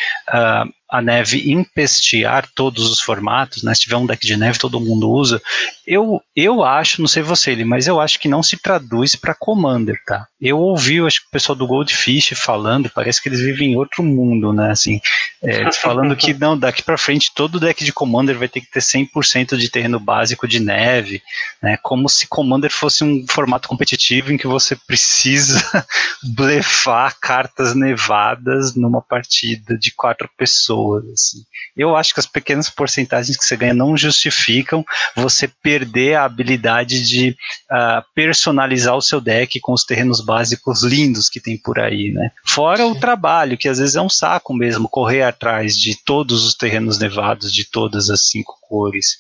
a 0.94 1.02
neve 1.02 1.52
empestear 1.52 2.48
todos 2.54 2.88
os 2.88 3.00
formatos, 3.00 3.64
né? 3.64 3.74
Se 3.74 3.82
tiver 3.82 3.98
um 3.98 4.06
deck 4.06 4.24
de 4.28 4.38
neve, 4.38 4.60
todo 4.60 4.80
mundo 4.80 5.10
usa. 5.10 5.42
Eu, 5.88 6.22
eu 6.36 6.64
acho, 6.64 7.02
não 7.02 7.08
sei 7.08 7.24
você, 7.24 7.56
mas 7.66 7.88
eu 7.88 8.00
acho 8.00 8.20
que 8.20 8.28
não 8.28 8.44
se 8.44 8.58
traduz 8.58 9.16
para 9.16 9.34
Commander, 9.34 10.00
tá? 10.06 10.28
Eu 10.40 10.60
ouvi, 10.60 11.00
acho 11.02 11.22
que 11.22 11.28
o 11.30 11.32
pessoal 11.32 11.56
do 11.56 11.66
Goldfish 11.66 12.34
falando, 12.36 12.92
parece 12.92 13.20
que 13.20 13.28
eles 13.28 13.40
vivem 13.40 13.72
em 13.72 13.76
outro 13.76 14.04
mundo, 14.04 14.54
né? 14.54 14.70
Assim, 14.70 15.02
é, 15.42 15.72
falando 15.72 16.16
que 16.16 16.32
não, 16.40 16.56
daqui 16.56 16.84
para 16.84 16.96
frente 16.96 17.32
todo 17.34 17.60
deck 17.60 17.84
de 17.84 17.92
Commander 17.92 18.38
vai 18.38 18.48
ter 18.48 18.62
que 18.62 18.70
ter 18.70 18.80
100% 18.80 19.58
de 19.58 19.70
terreno 19.70 20.00
básico 20.00 20.48
de 20.48 20.60
neve, 20.60 21.24
né? 21.60 21.76
Como 21.82 22.08
se 22.14 22.28
Commander 22.28 22.72
fosse 22.72 23.04
um 23.04 23.26
formato 23.30 23.68
competitivo 23.68 24.32
em 24.32 24.38
que 24.38 24.48
você 24.48 24.76
precisa 24.76 25.86
blefar 26.36 27.18
cartas 27.20 27.76
nevadas 27.76 28.76
numa 28.76 29.02
partida 29.02 29.78
de 29.78 29.92
quatro 29.92 30.30
pessoas. 30.38 31.04
Assim. 31.06 31.44
Eu 31.76 31.96
acho 31.96 32.14
que 32.14 32.20
as 32.20 32.26
pequenas 32.26 32.70
porcentagens 32.70 33.36
que 33.36 33.44
você 33.44 33.56
ganha 33.56 33.74
não 33.74 33.98
justificam 33.98 34.86
você 35.16 35.48
perder 35.48 36.16
a 36.16 36.26
habilidade 36.26 37.06
de 37.06 37.30
uh, 37.72 38.04
personalizar 38.14 38.96
o 38.96 39.02
seu 39.02 39.20
deck 39.20 39.60
com 39.60 39.74
os 39.74 39.84
terrenos 39.84 40.22
básicos 40.22 40.84
lindos 40.84 41.30
que 41.30 41.40
tem 41.40 41.58
por 41.58 41.80
aí, 41.80 42.12
né? 42.12 42.32
Fora 42.46 42.86
o 42.86 43.00
trabalho, 43.00 43.58
que 43.58 43.68
às 43.68 43.80
vezes 43.80 43.96
é 43.96 44.02
um 44.02 44.10
saco 44.10 44.54
mesmo, 44.54 44.88
correr 44.90 45.24
atrás 45.24 45.76
de 45.76 45.96
todos 46.04 46.46
os 46.46 46.56
terrenos 46.56 47.00
nevados 47.00 47.52
de 47.52 47.70
todas 47.70 48.10
as 48.10 48.28
cinco 48.28 48.58
cores. 48.62 49.18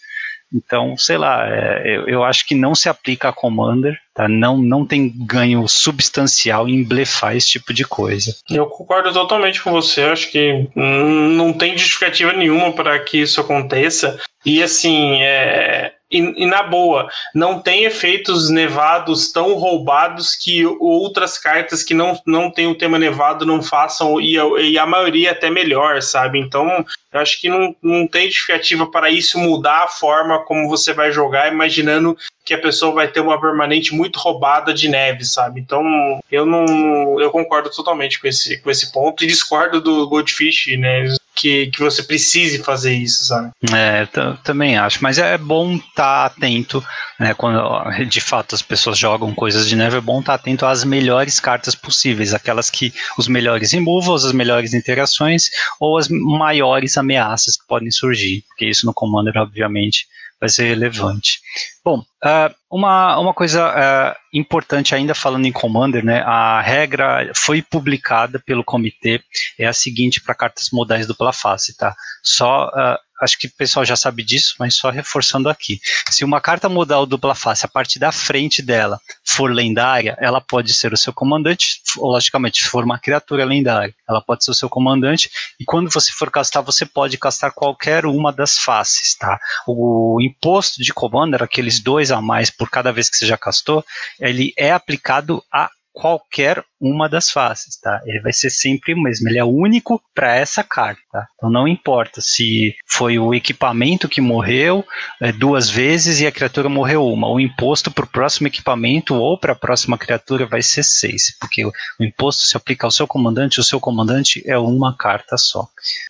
Então, 0.53 0.95
sei 0.97 1.17
lá, 1.17 1.47
é, 1.49 1.81
eu, 1.85 2.07
eu, 2.07 2.23
acho 2.23 2.45
que 2.45 2.53
não 2.53 2.75
se 2.75 2.87
aplica 2.87 3.29
a 3.29 3.33
Commander, 3.33 3.97
tá? 4.13 4.27
Não, 4.27 4.57
não 4.57 4.85
tem 4.85 5.11
ganho 5.25 5.67
substancial 5.67 6.69
em 6.69 6.83
blefar 6.83 7.35
esse 7.35 7.47
tipo 7.49 7.73
de 7.73 7.83
coisa. 7.83 8.35
Eu 8.49 8.67
concordo 8.67 9.11
totalmente 9.11 9.61
com 9.61 9.71
você, 9.71 10.03
acho 10.03 10.31
que 10.31 10.69
não 10.75 11.51
tem 11.53 11.77
justificativa 11.77 12.33
nenhuma 12.33 12.71
para 12.71 12.99
que 12.99 13.17
isso 13.17 13.41
aconteça. 13.41 14.19
E 14.45 14.61
assim, 14.61 15.21
é, 15.21 15.92
e, 16.13 16.43
e, 16.43 16.45
na 16.45 16.61
boa, 16.63 17.09
não 17.33 17.59
tem 17.59 17.85
efeitos 17.85 18.49
nevados 18.49 19.31
tão 19.31 19.55
roubados 19.55 20.35
que 20.35 20.65
outras 20.65 21.37
cartas 21.37 21.81
que 21.81 21.93
não, 21.93 22.19
não 22.25 22.51
tem 22.51 22.67
o 22.67 22.77
tema 22.77 22.99
nevado 22.99 23.45
não 23.45 23.61
façam, 23.61 24.21
e, 24.21 24.35
e 24.35 24.77
a 24.77 24.85
maioria 24.85 25.31
até 25.31 25.49
melhor, 25.49 26.01
sabe? 26.01 26.39
Então, 26.39 26.85
eu 27.11 27.19
acho 27.19 27.39
que 27.41 27.49
não, 27.49 27.75
não 27.81 28.07
tem 28.07 28.27
justificativa 28.27 28.85
para 28.89 29.09
isso 29.09 29.37
mudar 29.39 29.83
a 29.83 29.87
forma 29.87 30.43
como 30.45 30.69
você 30.69 30.93
vai 30.93 31.11
jogar, 31.11 31.51
imaginando 31.51 32.17
que 32.45 32.53
a 32.53 32.57
pessoa 32.57 32.93
vai 32.93 33.07
ter 33.07 33.21
uma 33.21 33.39
permanente 33.39 33.95
muito 33.95 34.19
roubada 34.19 34.73
de 34.73 34.89
neve, 34.89 35.23
sabe? 35.23 35.61
Então, 35.61 35.83
eu 36.31 36.45
não. 36.45 37.19
Eu 37.19 37.31
concordo 37.31 37.69
totalmente 37.69 38.19
com 38.19 38.27
esse, 38.27 38.59
com 38.61 38.69
esse 38.69 38.91
ponto 38.91 39.23
e 39.23 39.27
discordo 39.27 39.79
do 39.79 40.07
Goldfish, 40.07 40.77
né? 40.77 41.15
Que, 41.35 41.67
que 41.67 41.79
você 41.79 42.03
precise 42.03 42.59
fazer 42.59 42.93
isso, 42.93 43.25
sabe? 43.25 43.51
É, 43.73 44.05
também 44.43 44.77
acho, 44.77 44.99
mas 45.01 45.17
é 45.17 45.37
bom 45.37 45.75
estar 45.75 45.93
tá 45.95 46.25
atento, 46.25 46.83
né? 47.19 47.33
Quando 47.33 47.59
de 48.05 48.21
fato 48.21 48.53
as 48.53 48.61
pessoas 48.61 48.97
jogam 48.97 49.33
coisas 49.33 49.67
de 49.67 49.75
neve, 49.75 49.97
é 49.97 50.01
bom 50.01 50.19
estar 50.19 50.37
tá 50.37 50.41
atento 50.41 50.65
às 50.65 50.83
melhores 50.83 51.39
cartas 51.39 51.73
possíveis, 51.73 52.33
aquelas 52.33 52.69
que 52.69 52.93
os 53.17 53.27
melhores 53.27 53.71
removals, 53.71 54.25
as 54.25 54.31
melhores 54.31 54.73
interações 54.73 55.49
ou 55.79 55.97
as 55.97 56.07
maiores 56.07 56.97
ameaças 56.97 57.57
que 57.57 57.65
podem 57.67 57.89
surgir, 57.89 58.43
porque 58.47 58.65
isso 58.65 58.85
no 58.85 58.93
Commander, 58.93 59.35
obviamente, 59.37 60.05
vai 60.43 60.49
ser 60.49 60.65
relevante. 60.65 61.39
Bom, 61.85 61.99
uh, 61.99 62.53
uma, 62.69 63.17
uma 63.17 63.33
coisa 63.33 63.69
uh, 63.69 64.37
importante 64.37 64.93
ainda 64.93 65.15
falando 65.15 65.45
em 65.45 65.53
Commander, 65.53 66.03
né, 66.03 66.21
a 66.25 66.59
regra 66.59 67.31
foi 67.33 67.61
publicada 67.61 68.39
pelo 68.45 68.61
comitê, 68.61 69.21
é 69.57 69.65
a 69.65 69.71
seguinte 69.71 70.19
para 70.19 70.35
cartas 70.35 70.67
modais 70.73 71.07
dupla 71.07 71.31
face, 71.31 71.77
tá? 71.77 71.95
Só 72.21 72.67
uh, 72.67 72.97
acho 73.23 73.37
que 73.37 73.47
o 73.47 73.51
pessoal 73.57 73.85
já 73.85 73.95
sabe 73.95 74.23
disso, 74.23 74.55
mas 74.59 74.75
só 74.75 74.89
reforçando 74.89 75.49
aqui. 75.49 75.79
Se 76.09 76.23
uma 76.23 76.41
carta 76.41 76.69
modal 76.69 77.05
dupla 77.05 77.33
face, 77.33 77.65
a 77.65 77.69
parte 77.69 77.97
da 77.97 78.11
frente 78.11 78.61
dela 78.61 78.99
for 79.25 79.51
lendária, 79.51 80.17
ela 80.19 80.41
pode 80.41 80.73
ser 80.73 80.93
o 80.93 80.97
seu 80.97 81.13
comandante, 81.13 81.81
logicamente, 81.97 82.63
se 82.63 82.69
for 82.69 82.83
uma 82.83 82.99
criatura 82.99 83.45
lendária, 83.45 83.93
ela 84.07 84.21
pode 84.21 84.43
ser 84.43 84.51
o 84.51 84.55
seu 84.55 84.69
comandante, 84.69 85.29
e 85.59 85.65
quando 85.65 85.89
você 85.89 86.11
for 86.11 86.29
castar, 86.29 86.61
você 86.61 86.85
pode 86.85 87.17
castar 87.17 87.51
qualquer 87.51 88.05
uma 88.05 88.31
das 88.31 88.57
faces, 88.57 89.15
tá? 89.15 89.39
O 89.67 90.19
imposto 90.21 90.81
de 90.81 90.93
commander, 90.93 91.41
aqueles 91.41 91.81
dois 91.81 92.11
a 92.11 92.21
mais 92.21 92.49
por 92.49 92.69
cada 92.69 92.91
vez 92.91 93.09
que 93.09 93.17
você 93.17 93.25
já 93.25 93.37
castou, 93.37 93.83
ele 94.19 94.53
é 94.57 94.71
aplicado 94.71 95.43
a 95.51 95.69
qualquer 95.93 96.63
uma 96.81 97.07
das 97.07 97.29
faces, 97.29 97.79
tá? 97.79 98.01
Ele 98.05 98.19
vai 98.19 98.33
ser 98.33 98.49
sempre 98.49 98.93
o 98.93 99.01
mesmo, 99.01 99.29
ele 99.29 99.39
é 99.39 99.43
único 99.43 100.01
para 100.13 100.35
essa 100.35 100.61
carta, 100.63 101.01
tá? 101.11 101.25
Então 101.35 101.49
não 101.49 101.65
importa 101.65 102.19
se 102.19 102.75
foi 102.85 103.17
o 103.17 103.33
equipamento 103.33 104.09
que 104.09 104.19
morreu 104.19 104.83
é, 105.21 105.31
duas 105.31 105.69
vezes 105.69 106.19
e 106.19 106.27
a 106.27 106.31
criatura 106.31 106.67
morreu 106.67 107.07
uma, 107.07 107.29
o 107.29 107.39
imposto 107.39 107.89
para 107.89 108.03
o 108.03 108.09
próximo 108.09 108.47
equipamento 108.47 109.15
ou 109.15 109.39
para 109.39 109.53
a 109.53 109.55
próxima 109.55 109.97
criatura 109.97 110.45
vai 110.45 110.61
ser 110.61 110.83
seis, 110.83 111.37
porque 111.39 111.63
o, 111.63 111.71
o, 111.99 112.03
imposto 112.03 112.45
se 112.47 112.57
aplica 112.57 112.85
ao 112.85 112.91
seu 112.91 113.07
comandante, 113.07 113.59
o 113.59 113.63
seu 113.63 113.79
comandante 113.79 114.43
é 114.45 114.57
uma 114.57 114.97
carta 114.97 115.37
só. 115.37 115.65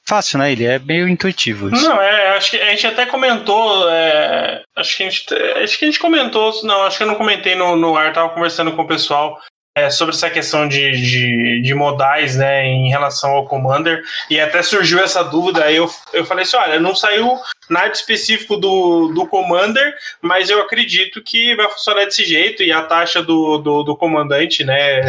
Fácil, 0.08 0.40
né? 0.40 0.52
Ele 0.52 0.66
é 0.66 0.80
meio 0.80 1.08
intuitivo. 1.08 1.70
Isso. 1.70 1.88
Não, 1.88 2.02
é, 2.02 2.36
acho 2.36 2.52
que 2.52 2.58
a 2.58 2.70
gente 2.72 2.88
até 2.88 3.06
comentou, 3.06 3.90
é, 3.90 4.64
acho 4.76 4.98
que 4.98 5.04
a 5.04 5.10
gente, 5.10 5.34
acho 5.34 5.78
que 5.78 5.86
a 5.86 5.88
gente 5.88 6.00
comentou, 6.00 6.52
não, 6.64 6.84
acho 6.84 6.98
que 6.98 7.04
eu 7.04 7.08
não 7.08 7.16
comentei 7.16 7.54
no, 7.54 7.76
no 7.76 7.96
ar, 7.96 8.14
tava 8.14 8.30
conversando 8.30 8.72
com 8.72 8.82
o 8.82 8.88
pessoal 8.88 9.40
é, 9.76 9.90
sobre 9.90 10.14
essa 10.14 10.30
questão 10.30 10.68
de, 10.68 10.92
de, 10.92 11.62
de, 11.62 11.74
modais 11.74 12.36
né, 12.36 12.66
em 12.66 12.90
relação 12.90 13.32
ao 13.32 13.46
Commander, 13.46 14.04
e 14.30 14.40
até 14.40 14.62
surgiu 14.62 15.00
essa 15.00 15.24
dúvida. 15.24 15.64
Aí 15.66 15.76
eu, 15.76 15.90
eu 16.14 16.26
falei 16.26 16.44
assim: 16.44 16.58
olha, 16.58 16.80
não 16.80 16.96
saiu 16.96 17.40
nada 17.70 17.92
específico 17.92 18.56
do, 18.56 19.08
do 19.10 19.26
Commander, 19.28 19.96
mas 20.22 20.50
eu 20.50 20.62
acredito 20.62 21.24
que 21.24 21.56
vai 21.56 21.70
funcionar 21.70 22.06
desse 22.06 22.24
jeito, 22.24 22.62
e 22.62 22.72
a 22.72 22.84
taxa 22.84 23.24
do, 23.24 23.58
do, 23.58 23.84
do 23.84 23.98
comandante, 23.98 24.64
né, 24.64 25.02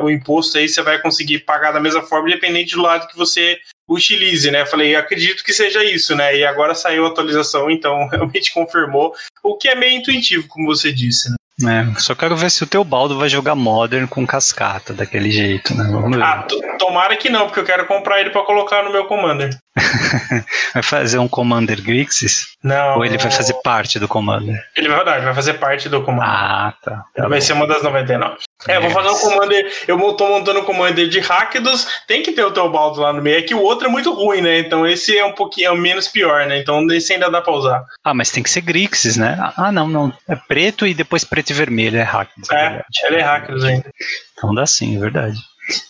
o 0.00 0.08
imposto 0.08 0.56
aí 0.56 0.68
você 0.68 0.82
vai 0.82 0.98
conseguir 0.98 1.40
pagar 1.40 1.72
da 1.72 1.80
mesma 1.80 2.02
forma, 2.02 2.28
independente 2.28 2.74
do 2.74 2.82
lado 2.82 3.08
que 3.08 3.16
você 3.16 3.58
utilize, 3.88 4.50
né? 4.50 4.66
Falei, 4.66 4.96
acredito 4.96 5.44
que 5.44 5.52
seja 5.52 5.84
isso, 5.84 6.16
né? 6.16 6.36
E 6.36 6.44
agora 6.44 6.74
saiu 6.74 7.04
a 7.04 7.08
atualização, 7.08 7.70
então 7.70 8.06
realmente 8.10 8.52
confirmou, 8.52 9.14
o 9.42 9.56
que 9.56 9.68
é 9.68 9.74
meio 9.74 9.98
intuitivo, 9.98 10.48
como 10.48 10.66
você 10.66 10.92
disse, 10.92 11.30
né? 11.30 11.36
É, 11.64 11.98
só 11.98 12.14
quero 12.14 12.36
ver 12.36 12.50
se 12.50 12.62
o 12.62 12.66
teu 12.66 12.84
baldo 12.84 13.18
vai 13.18 13.30
jogar 13.30 13.54
Modern 13.54 14.06
com 14.06 14.26
cascata, 14.26 14.92
daquele 14.92 15.30
jeito, 15.30 15.74
né? 15.74 15.88
Vamos 15.90 16.14
ver. 16.14 16.22
Ah, 16.22 16.46
tomara 16.78 17.16
que 17.16 17.30
não, 17.30 17.46
porque 17.46 17.60
eu 17.60 17.64
quero 17.64 17.86
comprar 17.86 18.20
ele 18.20 18.28
para 18.28 18.42
colocar 18.42 18.82
no 18.82 18.92
meu 18.92 19.06
Commander. 19.06 19.56
vai 20.74 20.82
fazer 20.82 21.18
um 21.18 21.26
Commander 21.26 21.82
Grixis? 21.82 22.56
Não. 22.62 22.96
Ou 22.98 23.04
ele 23.06 23.16
vai 23.16 23.30
fazer 23.30 23.54
parte 23.62 23.98
do 23.98 24.06
Commander? 24.06 24.62
Ele 24.76 24.88
vai 24.88 24.98
rodar, 24.98 25.16
ele 25.16 25.24
vai 25.24 25.34
fazer 25.34 25.54
parte 25.54 25.88
do 25.88 26.02
Commander. 26.02 26.28
Ah, 26.28 26.74
tá. 26.82 27.04
tá 27.14 27.26
vai 27.26 27.40
ser 27.40 27.54
uma 27.54 27.66
das 27.66 27.82
99. 27.82 28.36
É, 28.66 28.80
vou 28.80 28.90
fazer 28.90 29.10
um 29.10 29.18
Commander. 29.18 29.72
Eu 29.86 29.98
tô 30.14 30.28
montando 30.28 30.60
um 30.60 30.64
Commander 30.64 31.08
de 31.08 31.20
Rakdos. 31.20 31.86
Tem 32.06 32.22
que 32.22 32.32
ter 32.32 32.44
o 32.44 32.50
teu 32.50 32.70
baldo 32.70 33.00
lá 33.00 33.12
no 33.12 33.22
meio. 33.22 33.38
É 33.38 33.42
que 33.42 33.54
o 33.54 33.60
outro 33.60 33.86
é 33.86 33.90
muito 33.90 34.12
ruim, 34.12 34.40
né? 34.40 34.58
Então 34.58 34.86
esse 34.86 35.16
é 35.16 35.24
um 35.24 35.32
pouquinho 35.32 35.68
é 35.68 35.70
o 35.70 35.76
menos 35.76 36.08
pior, 36.08 36.46
né? 36.46 36.58
Então 36.58 36.86
esse 36.90 37.12
ainda 37.12 37.30
dá 37.30 37.42
pra 37.42 37.52
usar. 37.52 37.84
Ah, 38.02 38.14
mas 38.14 38.30
tem 38.30 38.42
que 38.42 38.50
ser 38.50 38.62
Grixis, 38.62 39.16
né? 39.16 39.36
Ah, 39.56 39.70
não, 39.70 39.86
não. 39.86 40.12
É 40.26 40.34
preto 40.34 40.86
e 40.86 40.94
depois 40.94 41.22
preto 41.22 41.50
e 41.50 41.54
vermelho. 41.54 41.98
É 41.98 42.02
Rakdos. 42.02 42.50
É, 42.50 42.82
é 43.02 43.06
ele 43.06 43.16
é 43.16 43.22
Rakdos 43.22 43.64
ainda. 43.64 43.90
Então 44.32 44.54
dá 44.54 44.66
sim, 44.66 44.96
é 44.96 45.00
verdade. 45.00 45.38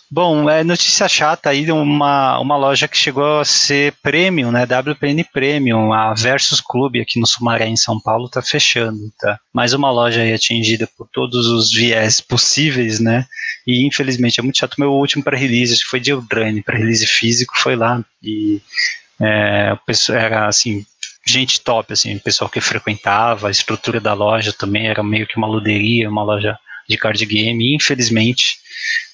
Bom, 0.09 0.49
é 0.49 0.63
notícia 0.63 1.07
chata 1.07 1.49
aí, 1.49 1.69
uma, 1.71 2.39
uma 2.39 2.55
loja 2.55 2.87
que 2.87 2.97
chegou 2.97 3.39
a 3.39 3.45
ser 3.45 3.93
premium, 4.01 4.51
né, 4.51 4.63
WPN 4.63 5.23
Premium, 5.33 5.91
a 5.91 6.13
Versus 6.13 6.61
Club 6.61 6.95
aqui 7.01 7.19
no 7.19 7.27
Sumaré, 7.27 7.67
em 7.67 7.75
São 7.75 7.99
Paulo, 7.99 8.29
tá 8.29 8.41
fechando, 8.41 9.11
tá? 9.19 9.37
Mais 9.53 9.73
uma 9.73 9.91
loja 9.91 10.21
aí 10.21 10.33
atingida 10.33 10.89
por 10.97 11.07
todos 11.11 11.47
os 11.47 11.71
viés 11.71 12.21
possíveis, 12.21 12.99
né, 12.99 13.25
e 13.67 13.85
infelizmente 13.85 14.39
é 14.39 14.43
muito 14.43 14.57
chato, 14.57 14.79
meu 14.79 14.93
último 14.93 15.23
para 15.23 15.37
release 15.37 15.73
acho 15.73 15.83
que 15.83 15.89
foi 15.89 15.99
de 15.99 16.11
Eldraine, 16.11 16.63
para 16.63 16.77
release 16.77 17.05
físico 17.05 17.53
foi 17.57 17.75
lá, 17.75 18.03
e 18.23 18.61
é, 19.19 19.77
era 20.11 20.47
assim, 20.47 20.85
gente 21.25 21.61
top, 21.61 21.91
assim, 21.91 22.15
o 22.15 22.21
pessoal 22.21 22.49
que 22.49 22.61
frequentava, 22.61 23.49
a 23.49 23.51
estrutura 23.51 23.99
da 23.99 24.13
loja 24.13 24.53
também 24.53 24.87
era 24.87 25.03
meio 25.03 25.27
que 25.27 25.37
uma 25.37 25.47
luderia, 25.47 26.09
uma 26.09 26.23
loja 26.23 26.57
de 26.87 26.97
card 26.97 27.25
game, 27.25 27.65
e 27.65 27.75
infelizmente 27.75 28.57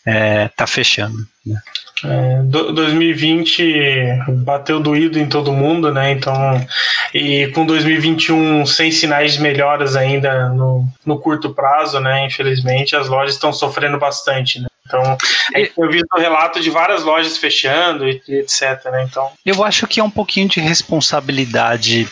é, 0.05 0.47
tá 0.49 0.67
fechando. 0.67 1.17
Né? 1.45 1.59
É, 2.05 2.41
2020 2.43 4.33
bateu 4.43 4.79
doído 4.79 5.17
em 5.17 5.27
todo 5.27 5.53
mundo, 5.53 5.93
né? 5.93 6.11
Então, 6.11 6.33
e 7.13 7.47
com 7.47 7.65
2021 7.65 8.65
sem 8.65 8.91
sinais 8.91 9.33
de 9.33 9.41
melhoras 9.41 9.95
ainda 9.95 10.49
no, 10.49 10.85
no 11.05 11.17
curto 11.17 11.53
prazo, 11.53 12.01
né? 12.01 12.25
Infelizmente, 12.25 12.95
as 12.95 13.07
lojas 13.07 13.35
estão 13.35 13.53
sofrendo 13.53 13.97
bastante, 13.97 14.59
né? 14.59 14.67
Então, 14.85 15.17
eu 15.77 15.89
vi 15.89 16.01
o 16.01 16.19
relato 16.19 16.59
de 16.59 16.69
várias 16.69 17.03
lojas 17.03 17.37
fechando 17.37 18.07
e, 18.07 18.21
e 18.27 18.35
etc, 18.39 18.83
né? 18.91 19.07
Então, 19.09 19.31
eu 19.45 19.63
acho 19.63 19.87
que 19.87 19.99
é 19.99 20.03
um 20.03 20.09
pouquinho 20.09 20.49
de 20.49 20.59
responsabilidade 20.59 22.07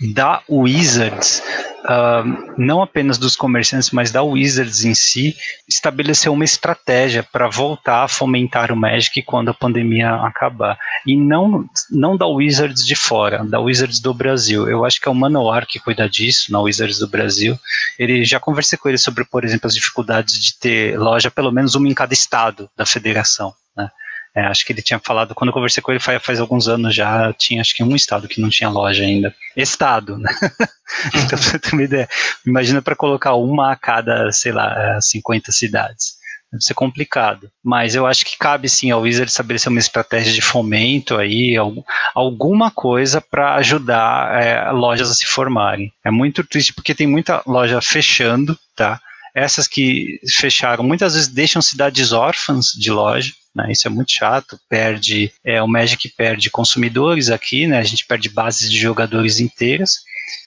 da 0.00 0.42
Wizards, 0.48 1.42
uh, 1.84 2.54
não 2.58 2.82
apenas 2.82 3.18
dos 3.18 3.36
comerciantes, 3.36 3.90
mas 3.90 4.10
da 4.10 4.22
Wizards 4.22 4.84
em 4.84 4.94
si, 4.94 5.36
estabelecer 5.68 6.30
uma 6.30 6.44
estratégia 6.44 7.22
para 7.22 7.48
voltar 7.48 8.04
a 8.04 8.08
fomentar 8.08 8.72
o 8.72 8.76
Magic 8.76 9.22
quando 9.22 9.50
a 9.50 9.54
pandemia 9.54 10.14
acabar. 10.14 10.78
E 11.06 11.16
não, 11.16 11.64
não 11.90 12.16
da 12.16 12.26
Wizards 12.26 12.84
de 12.84 12.96
fora, 12.96 13.44
da 13.44 13.60
Wizards 13.60 14.00
do 14.00 14.12
Brasil. 14.12 14.68
Eu 14.68 14.84
acho 14.84 15.00
que 15.00 15.08
é 15.08 15.10
o 15.10 15.14
Manowar 15.14 15.66
que 15.66 15.78
cuida 15.78 16.08
disso, 16.08 16.50
na 16.50 16.60
Wizards 16.60 16.98
do 16.98 17.08
Brasil. 17.08 17.58
Ele 17.98 18.24
já 18.24 18.40
conversei 18.40 18.78
com 18.78 18.88
ele 18.88 18.98
sobre, 18.98 19.24
por 19.24 19.44
exemplo, 19.44 19.66
as 19.66 19.74
dificuldades 19.74 20.38
de 20.38 20.58
ter 20.58 20.98
loja, 20.98 21.30
pelo 21.30 21.52
menos 21.52 21.74
uma 21.74 21.88
em 21.88 21.94
cada 21.94 22.12
estado 22.12 22.68
da 22.76 22.84
federação. 22.84 23.52
Né? 23.76 23.88
É, 24.36 24.42
acho 24.46 24.66
que 24.66 24.72
ele 24.72 24.82
tinha 24.82 24.98
falado, 24.98 25.34
quando 25.34 25.48
eu 25.48 25.54
conversei 25.54 25.80
com 25.80 25.92
ele 25.92 26.00
faz, 26.00 26.20
faz, 26.20 26.40
alguns 26.40 26.66
anos 26.66 26.92
já, 26.92 27.32
tinha 27.34 27.60
acho 27.60 27.72
que 27.72 27.84
um 27.84 27.94
estado 27.94 28.26
que 28.26 28.40
não 28.40 28.50
tinha 28.50 28.68
loja 28.68 29.04
ainda. 29.04 29.32
Estado, 29.56 30.18
né? 30.18 30.28
então, 31.14 31.38
você 31.38 31.56
ter 31.58 31.72
uma 31.72 31.84
ideia. 31.84 32.08
Imagina 32.44 32.82
para 32.82 32.96
colocar 32.96 33.34
uma 33.34 33.70
a 33.70 33.76
cada, 33.76 34.32
sei 34.32 34.50
lá, 34.50 34.98
50 35.00 35.52
cidades. 35.52 36.14
Deve 36.50 36.64
ser 36.64 36.74
complicado. 36.74 37.48
Mas 37.62 37.94
eu 37.94 38.06
acho 38.06 38.24
que 38.24 38.36
cabe 38.36 38.68
sim 38.68 38.90
ao 38.90 39.02
Wizard 39.02 39.30
estabelecer 39.30 39.70
uma 39.70 39.80
estratégia 39.80 40.32
de 40.32 40.40
fomento 40.40 41.16
aí, 41.16 41.56
alguma 42.12 42.72
coisa 42.72 43.20
para 43.20 43.54
ajudar 43.54 44.42
é, 44.42 44.70
lojas 44.72 45.10
a 45.10 45.14
se 45.14 45.26
formarem. 45.26 45.92
É 46.04 46.10
muito 46.10 46.42
triste 46.42 46.72
porque 46.72 46.94
tem 46.94 47.06
muita 47.06 47.40
loja 47.46 47.80
fechando, 47.80 48.58
tá? 48.74 49.00
Essas 49.34 49.66
que 49.66 50.20
fecharam 50.38 50.84
muitas 50.84 51.14
vezes 51.14 51.28
deixam 51.28 51.60
cidades 51.60 52.12
órfãs 52.12 52.68
de 52.68 52.90
loja 52.90 53.32
né? 53.54 53.70
Isso 53.70 53.86
é 53.86 53.90
muito 53.90 54.10
chato, 54.10 54.58
perde, 54.68 55.32
é, 55.44 55.62
o 55.62 55.68
Magic 55.68 56.08
perde 56.16 56.50
consumidores 56.50 57.30
aqui, 57.30 57.66
né? 57.66 57.78
a 57.78 57.84
gente 57.84 58.04
perde 58.04 58.28
bases 58.28 58.70
de 58.70 58.76
jogadores 58.76 59.38
inteiras. 59.38 60.02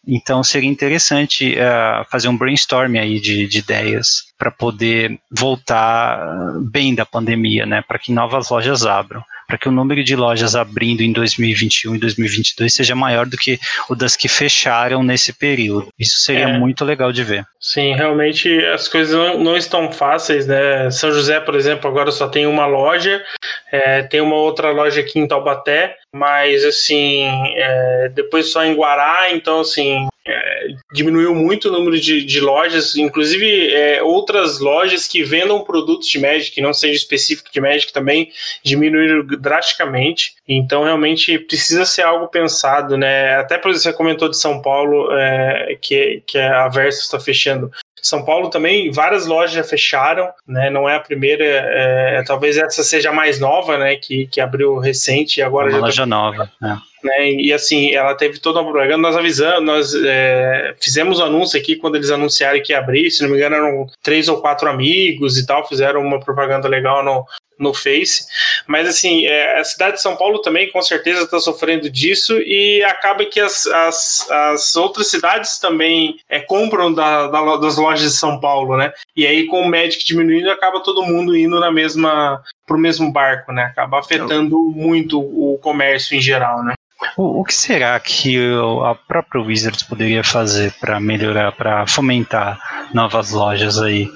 Então 0.05 0.43
seria 0.43 0.69
interessante 0.69 1.53
uh, 1.53 2.05
fazer 2.09 2.27
um 2.27 2.37
brainstorm 2.37 2.97
aí 2.97 3.19
de, 3.19 3.47
de 3.47 3.59
ideias 3.59 4.25
para 4.37 4.49
poder 4.49 5.19
voltar 5.31 6.19
bem 6.61 6.95
da 6.95 7.05
pandemia, 7.05 7.65
né? 7.65 7.83
Para 7.87 7.99
que 7.99 8.11
novas 8.11 8.49
lojas 8.49 8.85
abram 8.85 9.23
para 9.47 9.57
que 9.57 9.69
o 9.69 9.71
número 9.71 10.03
de 10.03 10.15
lojas 10.15 10.55
abrindo 10.55 11.01
em 11.01 11.13
2021 11.13 11.95
e 11.95 11.99
2022 11.99 12.73
seja 12.73 12.93
maior 12.93 13.25
do 13.25 13.37
que 13.37 13.57
o 13.89 13.95
das 13.95 14.15
que 14.15 14.27
fecharam 14.27 15.01
nesse 15.01 15.31
período. 15.31 15.87
Isso 15.97 16.19
seria 16.19 16.49
é. 16.49 16.59
muito 16.59 16.83
legal 16.83 17.13
de 17.13 17.23
ver. 17.23 17.45
Sim, 17.59 17.95
realmente 17.95 18.49
as 18.65 18.87
coisas 18.87 19.15
não, 19.15 19.39
não, 19.39 19.57
estão 19.57 19.91
fáceis, 19.91 20.45
né? 20.45 20.91
São 20.91 21.11
José, 21.11 21.39
por 21.39 21.55
exemplo, 21.55 21.89
agora 21.89 22.11
só 22.11 22.27
tem 22.27 22.45
uma 22.45 22.65
loja, 22.65 23.23
é, 23.71 24.03
tem 24.03 24.19
uma 24.19 24.35
outra 24.35 24.71
loja 24.71 24.99
aqui 24.99 25.17
em 25.19 25.27
Taubaté, 25.27 25.95
mas 26.13 26.63
assim, 26.63 27.23
é, 27.55 28.09
depois 28.13 28.51
só 28.51 28.63
em 28.63 28.75
Guará, 28.75 29.31
então 29.31 29.59
assim, 29.59 30.07
é, 30.27 30.67
diminuiu 30.91 31.33
muito 31.33 31.69
o 31.69 31.71
número 31.71 31.99
de, 31.99 32.23
de 32.23 32.39
lojas, 32.41 32.95
inclusive 32.97 33.73
é, 33.73 34.03
outras 34.03 34.59
lojas 34.59 35.07
que 35.07 35.23
vendam 35.23 35.63
produtos 35.63 36.07
de 36.07 36.19
Magic, 36.19 36.51
que 36.51 36.61
não 36.61 36.73
seja 36.73 36.95
específico 36.95 37.49
de 37.51 37.61
Magic, 37.61 37.93
também 37.93 38.31
diminuíram 38.63 39.25
drasticamente. 39.25 40.35
Então, 40.47 40.83
realmente 40.83 41.39
precisa 41.39 41.85
ser 41.85 42.01
algo 42.01 42.27
pensado, 42.27 42.97
né? 42.97 43.35
Até 43.35 43.57
por 43.57 43.71
você 43.71 43.93
comentou 43.93 44.29
de 44.29 44.37
São 44.37 44.61
Paulo, 44.61 45.11
é, 45.13 45.77
que, 45.81 46.21
que 46.27 46.37
a 46.37 46.67
Versus 46.67 47.03
está 47.03 47.19
fechando. 47.19 47.71
São 48.07 48.23
Paulo 48.23 48.49
também, 48.49 48.91
várias 48.91 49.25
lojas 49.25 49.51
já 49.51 49.63
fecharam, 49.63 50.29
né? 50.47 50.69
Não 50.69 50.87
é 50.87 50.95
a 50.95 50.99
primeira, 50.99 51.43
é, 51.43 52.23
talvez 52.25 52.57
essa 52.57 52.83
seja 52.83 53.09
a 53.09 53.13
mais 53.13 53.39
nova, 53.39 53.77
né? 53.77 53.95
Que, 53.95 54.27
que 54.27 54.39
abriu 54.39 54.77
recente 54.77 55.37
e 55.37 55.43
agora 55.43 55.69
Uma 55.69 55.73
já. 55.73 55.79
Loja 55.79 56.01
tá... 56.03 56.05
nova, 56.05 56.51
é. 56.63 56.87
Né? 57.03 57.31
E 57.31 57.53
assim, 57.53 57.93
ela 57.93 58.15
teve 58.15 58.39
toda 58.39 58.59
uma 58.59 58.71
propaganda, 58.71 58.97
nós 58.97 59.15
avisamos, 59.15 59.63
nós 59.63 59.93
é, 59.93 60.73
fizemos 60.81 61.19
o 61.19 61.23
anúncio 61.23 61.59
aqui 61.59 61.75
quando 61.75 61.95
eles 61.95 62.09
anunciaram 62.09 62.61
que 62.61 62.73
ia 62.73 62.79
abrir, 62.79 63.11
se 63.11 63.21
não 63.21 63.29
me 63.29 63.37
engano, 63.37 63.55
eram 63.55 63.87
três 64.01 64.27
ou 64.27 64.41
quatro 64.41 64.69
amigos 64.69 65.37
e 65.37 65.45
tal, 65.45 65.67
fizeram 65.67 66.01
uma 66.01 66.19
propaganda 66.19 66.67
legal 66.67 67.03
no, 67.03 67.25
no 67.59 67.73
Face. 67.73 68.25
Mas, 68.67 68.87
assim, 68.87 69.25
é, 69.25 69.59
a 69.59 69.63
cidade 69.63 69.95
de 69.95 70.01
São 70.01 70.15
Paulo 70.15 70.39
também, 70.39 70.71
com 70.71 70.81
certeza, 70.81 71.23
está 71.23 71.39
sofrendo 71.39 71.89
disso 71.89 72.37
e 72.39 72.83
acaba 72.83 73.25
que 73.25 73.39
as, 73.39 73.65
as, 73.67 74.29
as 74.29 74.75
outras 74.75 75.07
cidades 75.07 75.59
também 75.59 76.17
é, 76.29 76.39
compram 76.39 76.93
da, 76.93 77.27
da, 77.27 77.57
das 77.57 77.77
lojas 77.77 78.11
de 78.11 78.17
São 78.17 78.39
Paulo, 78.39 78.77
né? 78.77 78.91
E 79.15 79.25
aí, 79.25 79.45
com 79.47 79.61
o 79.61 79.69
Magic 79.69 80.03
diminuindo, 80.05 80.49
acaba 80.49 80.81
todo 80.81 81.03
mundo 81.03 81.35
indo 81.35 81.59
na 81.59 81.71
mesma 81.71 82.41
pro 82.65 82.77
mesmo 82.77 83.11
barco, 83.11 83.51
né? 83.51 83.63
Acaba 83.63 83.99
afetando 83.99 84.57
muito 84.75 85.19
o 85.19 85.57
comércio 85.59 86.17
em 86.17 86.21
geral, 86.21 86.63
né? 86.63 86.73
O, 87.15 87.41
o 87.41 87.43
que 87.43 87.53
será 87.53 87.99
que 87.99 88.37
a 88.85 88.95
própria 88.95 89.41
Wizards 89.41 89.83
poderia 89.83 90.23
fazer 90.23 90.73
para 90.79 90.99
melhorar, 90.99 91.51
para 91.51 91.87
fomentar 91.87 92.59
novas 92.93 93.31
lojas 93.31 93.79
aí? 93.79 94.11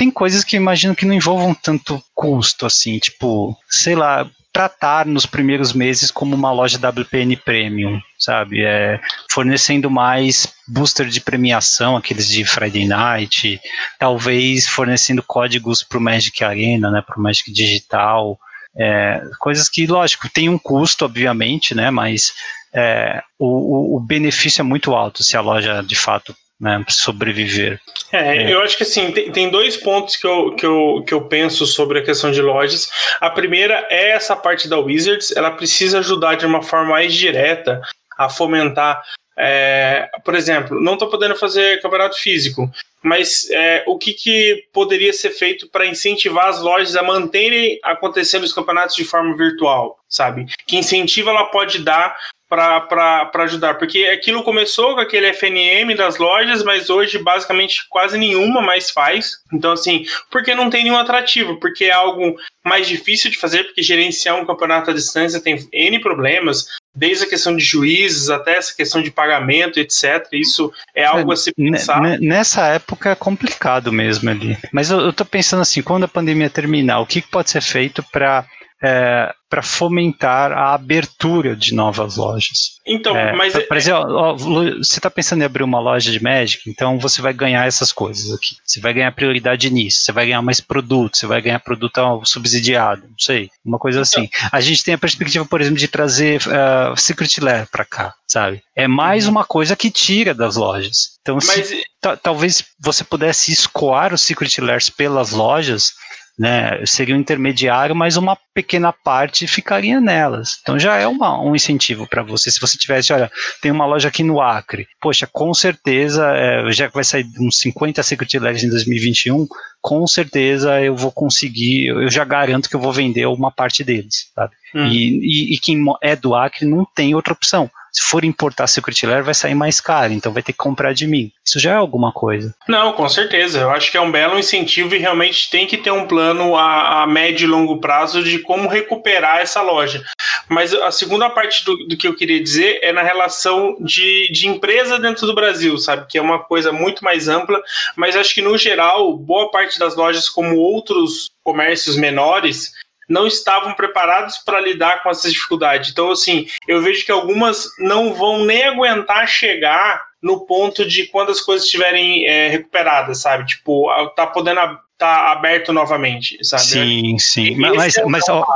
Tem 0.00 0.10
coisas 0.10 0.42
que 0.42 0.56
imagino 0.56 0.96
que 0.96 1.04
não 1.04 1.12
envolvam 1.12 1.52
tanto 1.52 2.02
custo 2.14 2.64
assim, 2.64 2.98
tipo, 2.98 3.54
sei 3.68 3.94
lá, 3.94 4.26
tratar 4.50 5.04
nos 5.04 5.26
primeiros 5.26 5.74
meses 5.74 6.10
como 6.10 6.34
uma 6.34 6.50
loja 6.50 6.78
WPN 6.78 7.36
Premium, 7.36 8.00
sabe? 8.18 8.64
É, 8.64 8.98
fornecendo 9.30 9.90
mais 9.90 10.54
booster 10.66 11.06
de 11.06 11.20
premiação, 11.20 11.98
aqueles 11.98 12.30
de 12.30 12.46
Friday 12.46 12.86
Night, 12.86 13.60
talvez 13.98 14.66
fornecendo 14.66 15.22
códigos 15.22 15.82
para 15.82 15.98
o 15.98 16.00
Magic 16.00 16.42
Arena, 16.42 16.90
né, 16.90 17.02
para 17.06 17.18
o 17.18 17.22
Magic 17.22 17.52
Digital, 17.52 18.38
é, 18.74 19.20
coisas 19.38 19.68
que, 19.68 19.86
lógico, 19.86 20.30
tem 20.30 20.48
um 20.48 20.58
custo, 20.58 21.04
obviamente, 21.04 21.74
né, 21.74 21.90
mas 21.90 22.32
é, 22.72 23.22
o, 23.38 23.98
o 23.98 24.00
benefício 24.00 24.62
é 24.62 24.64
muito 24.64 24.94
alto 24.94 25.22
se 25.22 25.36
a 25.36 25.42
loja 25.42 25.82
de 25.82 25.94
fato 25.94 26.34
né, 26.60 26.84
sobreviver. 26.88 27.80
É, 28.12 28.36
é, 28.36 28.52
eu 28.52 28.60
acho 28.60 28.76
que 28.76 28.82
assim, 28.82 29.10
tem, 29.12 29.32
tem, 29.32 29.50
dois 29.50 29.76
pontos 29.76 30.16
que 30.16 30.26
eu, 30.26 30.54
que, 30.54 30.66
eu, 30.66 31.04
que 31.06 31.14
eu 31.14 31.22
penso 31.22 31.64
sobre 31.64 32.00
a 32.00 32.04
questão 32.04 32.30
de 32.30 32.42
lojas. 32.42 32.90
A 33.20 33.30
primeira 33.30 33.86
é 33.88 34.10
essa 34.10 34.36
parte 34.36 34.68
da 34.68 34.78
Wizards, 34.78 35.34
ela 35.34 35.50
precisa 35.52 36.00
ajudar 36.00 36.34
de 36.34 36.44
uma 36.44 36.62
forma 36.62 36.90
mais 36.90 37.14
direta 37.14 37.80
a 38.18 38.28
fomentar. 38.28 39.02
É, 39.38 40.10
por 40.22 40.34
exemplo, 40.34 40.78
não 40.78 40.94
estou 40.94 41.08
podendo 41.08 41.34
fazer 41.34 41.80
campeonato 41.80 42.16
físico, 42.16 42.70
mas 43.02 43.48
é, 43.50 43.82
o 43.86 43.96
que, 43.96 44.12
que 44.12 44.64
poderia 44.72 45.12
ser 45.14 45.30
feito 45.30 45.66
para 45.68 45.86
incentivar 45.86 46.48
as 46.48 46.60
lojas 46.60 46.94
a 46.94 47.02
manterem 47.02 47.78
acontecendo 47.82 48.42
os 48.42 48.52
campeonatos 48.52 48.94
de 48.94 49.04
forma 49.04 49.34
virtual, 49.34 49.98
sabe? 50.06 50.46
Que 50.66 50.76
incentivo 50.76 51.30
ela 51.30 51.46
pode 51.46 51.78
dar 51.78 52.14
para 52.50 53.30
ajudar, 53.44 53.74
porque 53.74 54.06
aquilo 54.06 54.42
começou 54.42 54.94
com 54.94 55.00
aquele 55.00 55.32
FNM 55.32 55.94
das 55.94 56.18
lojas, 56.18 56.64
mas 56.64 56.90
hoje 56.90 57.16
basicamente 57.18 57.86
quase 57.88 58.18
nenhuma 58.18 58.60
mais 58.60 58.90
faz. 58.90 59.38
Então, 59.52 59.70
assim, 59.70 60.04
porque 60.28 60.52
não 60.52 60.68
tem 60.68 60.82
nenhum 60.82 60.96
atrativo, 60.96 61.60
porque 61.60 61.84
é 61.84 61.92
algo 61.92 62.34
mais 62.64 62.88
difícil 62.88 63.30
de 63.30 63.38
fazer, 63.38 63.62
porque 63.64 63.84
gerenciar 63.84 64.36
um 64.36 64.44
campeonato 64.44 64.90
à 64.90 64.92
distância 64.92 65.40
tem 65.40 65.68
N 65.72 66.00
problemas, 66.00 66.66
desde 66.92 67.24
a 67.24 67.28
questão 67.28 67.56
de 67.56 67.62
juízes 67.62 68.28
até 68.28 68.56
essa 68.56 68.74
questão 68.74 69.00
de 69.00 69.12
pagamento, 69.12 69.78
etc. 69.78 70.26
Isso 70.32 70.72
é 70.92 71.04
algo 71.04 71.30
a 71.30 71.36
se 71.36 71.52
pensar. 71.54 72.18
Nessa 72.18 72.66
época 72.66 73.10
é 73.10 73.14
complicado 73.14 73.92
mesmo 73.92 74.28
ali. 74.28 74.58
Mas 74.72 74.90
eu, 74.90 74.98
eu 74.98 75.12
tô 75.12 75.24
pensando 75.24 75.62
assim, 75.62 75.82
quando 75.82 76.02
a 76.02 76.08
pandemia 76.08 76.50
terminar, 76.50 76.98
o 76.98 77.06
que 77.06 77.22
pode 77.22 77.48
ser 77.48 77.62
feito 77.62 78.02
para 78.10 78.44
é, 78.82 79.32
para 79.50 79.62
fomentar 79.62 80.52
a 80.52 80.74
abertura 80.74 81.56
de 81.56 81.74
novas 81.74 82.16
lojas. 82.16 82.78
Então, 82.86 83.16
é, 83.16 83.32
mas. 83.32 83.52
Por 83.66 83.76
exemplo, 83.76 84.14
ó, 84.14 84.34
você 84.34 84.98
está 84.98 85.10
pensando 85.10 85.42
em 85.42 85.44
abrir 85.44 85.64
uma 85.64 85.80
loja 85.80 86.10
de 86.10 86.22
Magic, 86.22 86.70
então 86.70 86.98
você 86.98 87.20
vai 87.20 87.32
ganhar 87.32 87.66
essas 87.66 87.92
coisas 87.92 88.32
aqui. 88.32 88.56
Você 88.64 88.80
vai 88.80 88.94
ganhar 88.94 89.12
prioridade 89.12 89.68
nisso, 89.70 90.02
você 90.02 90.12
vai 90.12 90.26
ganhar 90.26 90.40
mais 90.40 90.60
produtos, 90.60 91.20
você 91.20 91.26
vai 91.26 91.42
ganhar 91.42 91.58
produto 91.58 92.00
subsidiado, 92.24 93.02
não 93.02 93.18
sei, 93.18 93.50
uma 93.64 93.78
coisa 93.78 94.00
então. 94.00 94.22
assim. 94.22 94.30
A 94.52 94.60
gente 94.60 94.84
tem 94.84 94.94
a 94.94 94.98
perspectiva, 94.98 95.44
por 95.44 95.60
exemplo, 95.60 95.78
de 95.78 95.88
trazer 95.88 96.40
uh, 96.42 96.96
Secret 96.96 97.40
Lair 97.40 97.68
para 97.70 97.84
cá, 97.84 98.14
sabe? 98.26 98.62
É 98.76 98.86
mais 98.86 99.24
uhum. 99.24 99.32
uma 99.32 99.44
coisa 99.44 99.74
que 99.74 99.90
tira 99.90 100.32
das 100.32 100.56
lojas. 100.56 101.18
Então, 101.20 101.34
mas... 101.34 101.66
se, 101.66 101.82
talvez 102.22 102.64
você 102.78 103.04
pudesse 103.04 103.52
escoar 103.52 104.14
os 104.14 104.22
Secret 104.22 104.60
Lairs 104.60 104.88
pelas 104.88 105.32
lojas 105.32 105.92
né, 106.40 106.80
seria 106.86 107.14
um 107.14 107.18
intermediário, 107.18 107.94
mas 107.94 108.16
uma 108.16 108.34
pequena 108.54 108.94
parte 108.94 109.46
ficaria 109.46 110.00
nelas. 110.00 110.58
Então 110.62 110.78
já 110.78 110.96
é 110.96 111.06
uma, 111.06 111.38
um 111.38 111.54
incentivo 111.54 112.08
para 112.08 112.22
você. 112.22 112.50
Se 112.50 112.58
você 112.58 112.78
tivesse, 112.78 113.12
olha, 113.12 113.30
tem 113.60 113.70
uma 113.70 113.84
loja 113.84 114.08
aqui 114.08 114.22
no 114.22 114.40
Acre, 114.40 114.88
poxa, 115.02 115.28
com 115.30 115.52
certeza, 115.52 116.26
é, 116.34 116.72
já 116.72 116.88
que 116.88 116.94
vai 116.94 117.04
sair 117.04 117.26
uns 117.38 117.58
50 117.58 118.02
Secret 118.02 118.38
Lares 118.38 118.64
em 118.64 118.70
2021, 118.70 119.46
com 119.82 120.06
certeza 120.06 120.80
eu 120.80 120.96
vou 120.96 121.12
conseguir, 121.12 121.88
eu 121.88 122.10
já 122.10 122.24
garanto 122.24 122.70
que 122.70 122.76
eu 122.76 122.80
vou 122.80 122.92
vender 122.92 123.26
uma 123.26 123.50
parte 123.50 123.84
deles, 123.84 124.30
sabe? 124.34 124.54
Hum. 124.74 124.86
E, 124.86 125.18
e, 125.18 125.54
e, 125.54 125.58
quem 125.58 125.84
é 126.02 126.16
do 126.16 126.34
Acre 126.34 126.64
não 126.64 126.86
tem 126.94 127.14
outra 127.14 127.34
opção. 127.34 127.70
Se 127.92 128.02
for 128.02 128.24
importar 128.24 128.66
Secret 128.66 129.06
Lair 129.06 129.24
vai 129.24 129.34
sair 129.34 129.54
mais 129.54 129.80
caro, 129.80 130.12
então 130.12 130.32
vai 130.32 130.42
ter 130.42 130.52
que 130.52 130.58
comprar 130.58 130.92
de 130.92 131.06
mim. 131.06 131.32
Isso 131.44 131.58
já 131.58 131.72
é 131.72 131.76
alguma 131.76 132.12
coisa. 132.12 132.54
Não, 132.68 132.92
com 132.92 133.08
certeza. 133.08 133.60
Eu 133.60 133.70
acho 133.70 133.90
que 133.90 133.96
é 133.96 134.00
um 134.00 134.10
belo 134.10 134.38
incentivo 134.38 134.94
e 134.94 134.98
realmente 134.98 135.50
tem 135.50 135.66
que 135.66 135.76
ter 135.76 135.90
um 135.90 136.06
plano 136.06 136.56
a, 136.56 137.02
a 137.02 137.06
médio 137.06 137.44
e 137.44 137.50
longo 137.50 137.80
prazo 137.80 138.22
de 138.22 138.38
como 138.38 138.68
recuperar 138.68 139.38
essa 139.38 139.62
loja. 139.62 140.02
Mas 140.48 140.74
a 140.74 140.90
segunda 140.90 141.30
parte 141.30 141.64
do, 141.64 141.76
do 141.86 141.96
que 141.96 142.06
eu 142.06 142.14
queria 142.14 142.42
dizer 142.42 142.80
é 142.82 142.92
na 142.92 143.02
relação 143.02 143.76
de, 143.80 144.30
de 144.32 144.48
empresa 144.48 144.98
dentro 144.98 145.26
do 145.26 145.34
Brasil, 145.34 145.78
sabe? 145.78 146.06
Que 146.08 146.18
é 146.18 146.22
uma 146.22 146.40
coisa 146.40 146.72
muito 146.72 147.04
mais 147.04 147.28
ampla, 147.28 147.60
mas 147.96 148.16
acho 148.16 148.34
que 148.34 148.42
no 148.42 148.56
geral, 148.58 149.16
boa 149.16 149.50
parte 149.50 149.78
das 149.78 149.94
lojas, 149.94 150.28
como 150.28 150.56
outros 150.56 151.30
comércios 151.44 151.96
menores, 151.96 152.72
não 153.10 153.26
estavam 153.26 153.74
preparados 153.74 154.38
para 154.38 154.60
lidar 154.60 155.02
com 155.02 155.10
essas 155.10 155.32
dificuldades. 155.32 155.90
Então, 155.90 156.12
assim, 156.12 156.46
eu 156.68 156.80
vejo 156.80 157.04
que 157.04 157.10
algumas 157.10 157.68
não 157.80 158.14
vão 158.14 158.44
nem 158.44 158.62
aguentar 158.62 159.26
chegar 159.26 160.00
no 160.22 160.46
ponto 160.46 160.86
de 160.86 161.06
quando 161.06 161.32
as 161.32 161.40
coisas 161.40 161.64
estiverem 161.64 162.24
é, 162.24 162.48
recuperadas, 162.48 163.20
sabe? 163.20 163.46
Tipo, 163.46 163.88
tá 164.14 164.28
podendo 164.28 164.60
tá 164.96 165.32
aberto 165.32 165.72
novamente, 165.72 166.38
sabe? 166.44 166.62
Sim, 166.62 167.18
sim. 167.18 167.56
Mas, 167.56 167.96
é 167.96 168.04
mas 168.04 168.28
ó, 168.28 168.46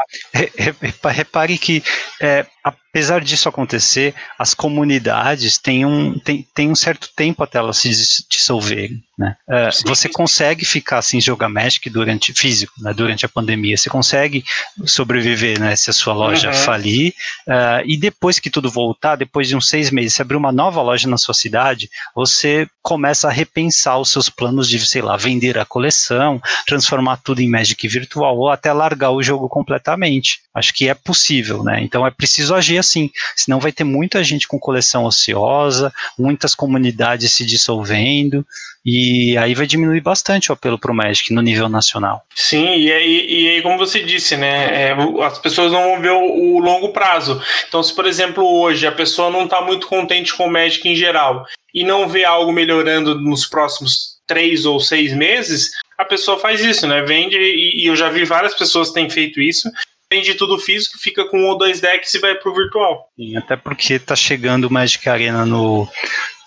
repare 1.07 1.57
que 1.57 1.82
é, 2.20 2.44
apesar 2.64 3.20
disso 3.20 3.48
acontecer, 3.48 4.14
as 4.38 4.54
comunidades 4.54 5.58
têm 5.58 5.84
um, 5.84 6.18
têm, 6.18 6.46
têm 6.54 6.70
um 6.70 6.74
certo 6.74 7.10
tempo 7.14 7.42
até 7.42 7.58
elas 7.58 7.76
se 7.76 7.90
dissolverem. 8.30 9.04
Né? 9.18 9.36
Uh, 9.48 9.88
você 9.88 10.08
consegue 10.08 10.64
ficar 10.64 11.02
sem 11.02 11.20
jogar 11.20 11.48
Magic 11.48 11.88
durante 11.90 12.32
físico, 12.32 12.72
né, 12.80 12.94
durante 12.94 13.26
a 13.26 13.28
pandemia. 13.28 13.76
Você 13.76 13.90
consegue 13.90 14.42
sobreviver 14.86 15.60
né, 15.60 15.76
se 15.76 15.90
a 15.90 15.92
sua 15.92 16.14
loja 16.14 16.48
uhum. 16.48 16.54
falir. 16.54 17.12
Uh, 17.46 17.84
e 17.84 17.96
depois 17.96 18.38
que 18.38 18.50
tudo 18.50 18.70
voltar, 18.70 19.16
depois 19.16 19.46
de 19.46 19.54
uns 19.54 19.68
seis 19.68 19.90
meses, 19.90 20.14
se 20.14 20.22
abrir 20.22 20.36
uma 20.36 20.50
nova 20.50 20.80
loja 20.80 21.08
na 21.08 21.18
sua 21.18 21.34
cidade, 21.34 21.90
você 22.14 22.66
começa 22.82 23.28
a 23.28 23.32
repensar 23.32 23.98
os 23.98 24.08
seus 24.08 24.30
planos 24.30 24.68
de, 24.68 24.84
sei 24.84 25.02
lá, 25.02 25.16
vender 25.16 25.58
a 25.58 25.66
coleção, 25.66 26.40
transformar 26.66 27.18
tudo 27.18 27.40
em 27.40 27.50
Magic 27.50 27.86
virtual 27.86 28.36
ou 28.38 28.48
até 28.48 28.72
largar 28.72 29.10
o 29.10 29.22
jogo 29.22 29.48
completamente. 29.48 30.43
Acho 30.55 30.72
que 30.72 30.88
é 30.88 30.94
possível, 30.94 31.64
né? 31.64 31.82
Então 31.82 32.07
é 32.07 32.11
preciso 32.11 32.55
agir 32.55 32.78
assim, 32.78 33.11
senão 33.34 33.59
vai 33.59 33.72
ter 33.72 33.82
muita 33.82 34.22
gente 34.22 34.46
com 34.46 34.59
coleção 34.59 35.05
ociosa, 35.05 35.92
muitas 36.16 36.55
comunidades 36.55 37.32
se 37.32 37.44
dissolvendo, 37.44 38.46
e 38.84 39.36
aí 39.38 39.55
vai 39.55 39.66
diminuir 39.66 40.00
bastante 40.00 40.50
o 40.50 40.52
apelo 40.52 40.78
para 40.78 40.92
o 40.92 40.94
Magic 40.94 41.32
no 41.32 41.40
nível 41.40 41.68
nacional. 41.68 42.22
Sim, 42.34 42.76
e 42.76 42.92
aí, 42.92 43.26
e 43.28 43.48
aí 43.48 43.62
como 43.62 43.78
você 43.78 44.02
disse, 44.02 44.36
né, 44.36 44.90
é, 44.90 44.96
as 45.24 45.38
pessoas 45.38 45.72
não 45.72 45.82
vão 45.82 46.00
ver 46.00 46.12
o, 46.12 46.22
o, 46.22 46.59
longo 46.61 46.92
prazo. 46.92 47.42
Então, 47.66 47.82
se 47.82 47.94
por 47.94 48.07
exemplo 48.07 48.44
hoje 48.44 48.86
a 48.86 48.92
pessoa 48.92 49.30
não 49.30 49.44
está 49.44 49.61
muito 49.61 49.86
contente 49.88 50.34
com 50.34 50.46
o 50.46 50.52
Magic 50.52 50.86
em 50.88 50.94
geral 50.94 51.44
e 51.74 51.82
não 51.82 52.09
vê 52.09 52.24
algo 52.24 52.52
melhorando 52.52 53.18
nos 53.20 53.46
próximos 53.46 54.14
três 54.26 54.64
ou 54.64 54.78
seis 54.78 55.12
meses, 55.12 55.72
a 55.98 56.05
pessoa 56.05 56.38
faz 56.38 56.61
isso, 56.61 56.86
né? 56.86 57.02
Vende, 57.02 57.36
e, 57.36 57.82
e 57.82 57.86
eu 57.86 57.96
já 57.96 58.09
vi 58.09 58.24
várias 58.24 58.55
pessoas 58.55 58.88
que 58.88 58.94
têm 58.94 59.11
feito 59.11 59.40
isso, 59.40 59.70
vende 60.14 60.34
tudo 60.34 60.58
físico, 60.58 60.98
fica 60.98 61.24
com 61.24 61.38
um 61.38 61.46
ou 61.48 61.58
dois 61.58 61.80
decks 61.80 62.14
e 62.14 62.18
vai 62.20 62.34
pro 62.34 62.54
virtual. 62.54 63.08
Sim, 63.16 63.36
até 63.36 63.56
porque 63.56 63.98
tá 63.98 64.14
chegando 64.14 64.64
o 64.64 64.70
Magic 64.70 65.08
Arena 65.08 65.44
no, 65.44 65.88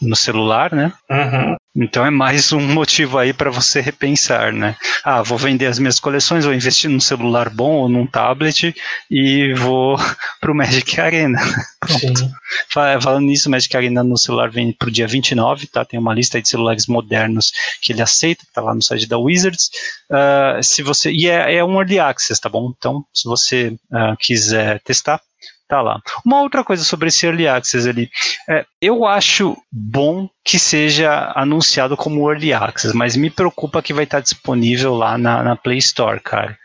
no 0.02 0.16
celular, 0.16 0.74
né? 0.74 0.94
Uhum. 1.10 1.56
Então 1.76 2.04
é 2.04 2.10
mais 2.10 2.52
um 2.52 2.60
motivo 2.74 3.20
aí 3.20 3.32
para 3.34 3.52
você 3.52 3.80
repensar, 3.80 4.52
né? 4.52 4.76
Ah, 5.04 5.22
vou 5.22 5.38
vender 5.38 5.68
as 5.68 5.78
minhas 5.78 6.00
coleções, 6.00 6.44
vou 6.44 6.54
investir 6.54 6.90
num 6.90 7.00
celular 7.00 7.50
bom 7.50 7.74
ou 7.74 7.90
num 7.90 8.08
tablet 8.08 8.76
e 9.12 9.54
vou 9.54 9.98
pro 10.42 10.56
Magic 10.56 11.00
Arena. 11.00 11.40
Pronto. 11.80 12.32
Falando 13.02 13.26
nisso, 13.26 13.50
Magic 13.50 13.76
Arena 13.76 14.04
no 14.04 14.18
celular 14.18 14.50
vem 14.50 14.72
pro 14.74 14.90
dia 14.90 15.08
29, 15.08 15.68
tá? 15.68 15.86
Tem 15.86 16.00
uma 16.00 16.14
lista 16.14 16.42
de 16.42 16.50
celulares 16.50 16.88
modernos 16.88 17.52
que 17.82 17.94
ele 17.94 18.02
aceita, 18.02 18.44
tá 18.54 18.62
lá 18.62 18.74
no 18.74 18.82
site 18.82 19.08
da 19.08 19.18
Wizards. 19.18 19.70
Uh, 20.10 20.64
se 20.64 20.82
você 20.82 21.12
e 21.12 21.30
é, 21.30 21.56
é, 21.56 21.64
um 21.64 21.80
early 21.80 22.00
access, 22.00 22.40
tá 22.40 22.50
bom? 22.50 22.74
Então, 22.76 23.04
se 23.14 23.28
você 23.28 23.76
uh, 23.92 24.18
quiser 24.20 24.80
testar, 24.82 25.22
tá 25.68 25.82
lá. 25.82 26.02
Uma 26.26 26.42
outra 26.42 26.64
coisa 26.64 26.84
sobre 26.84 27.10
esse 27.10 27.26
Early 27.26 27.48
Access 27.48 27.88
ali, 27.88 28.10
é, 28.50 28.66
eu 28.82 29.06
acho 29.06 29.58
bom 29.72 30.30
que 30.44 30.58
seja 30.58 31.32
anunciado 31.36 31.98
como 31.98 32.30
Early 32.30 32.54
Access, 32.54 32.96
mas 32.96 33.16
me 33.16 33.30
preocupa 33.30 33.82
que 33.82 33.94
vai 33.94 34.06
estar 34.06 34.22
disponível 34.22 34.96
lá 34.96 35.18
na, 35.18 35.44
na 35.44 35.56
Play 35.56 35.78
Store, 35.78 36.20
cara 36.20 36.58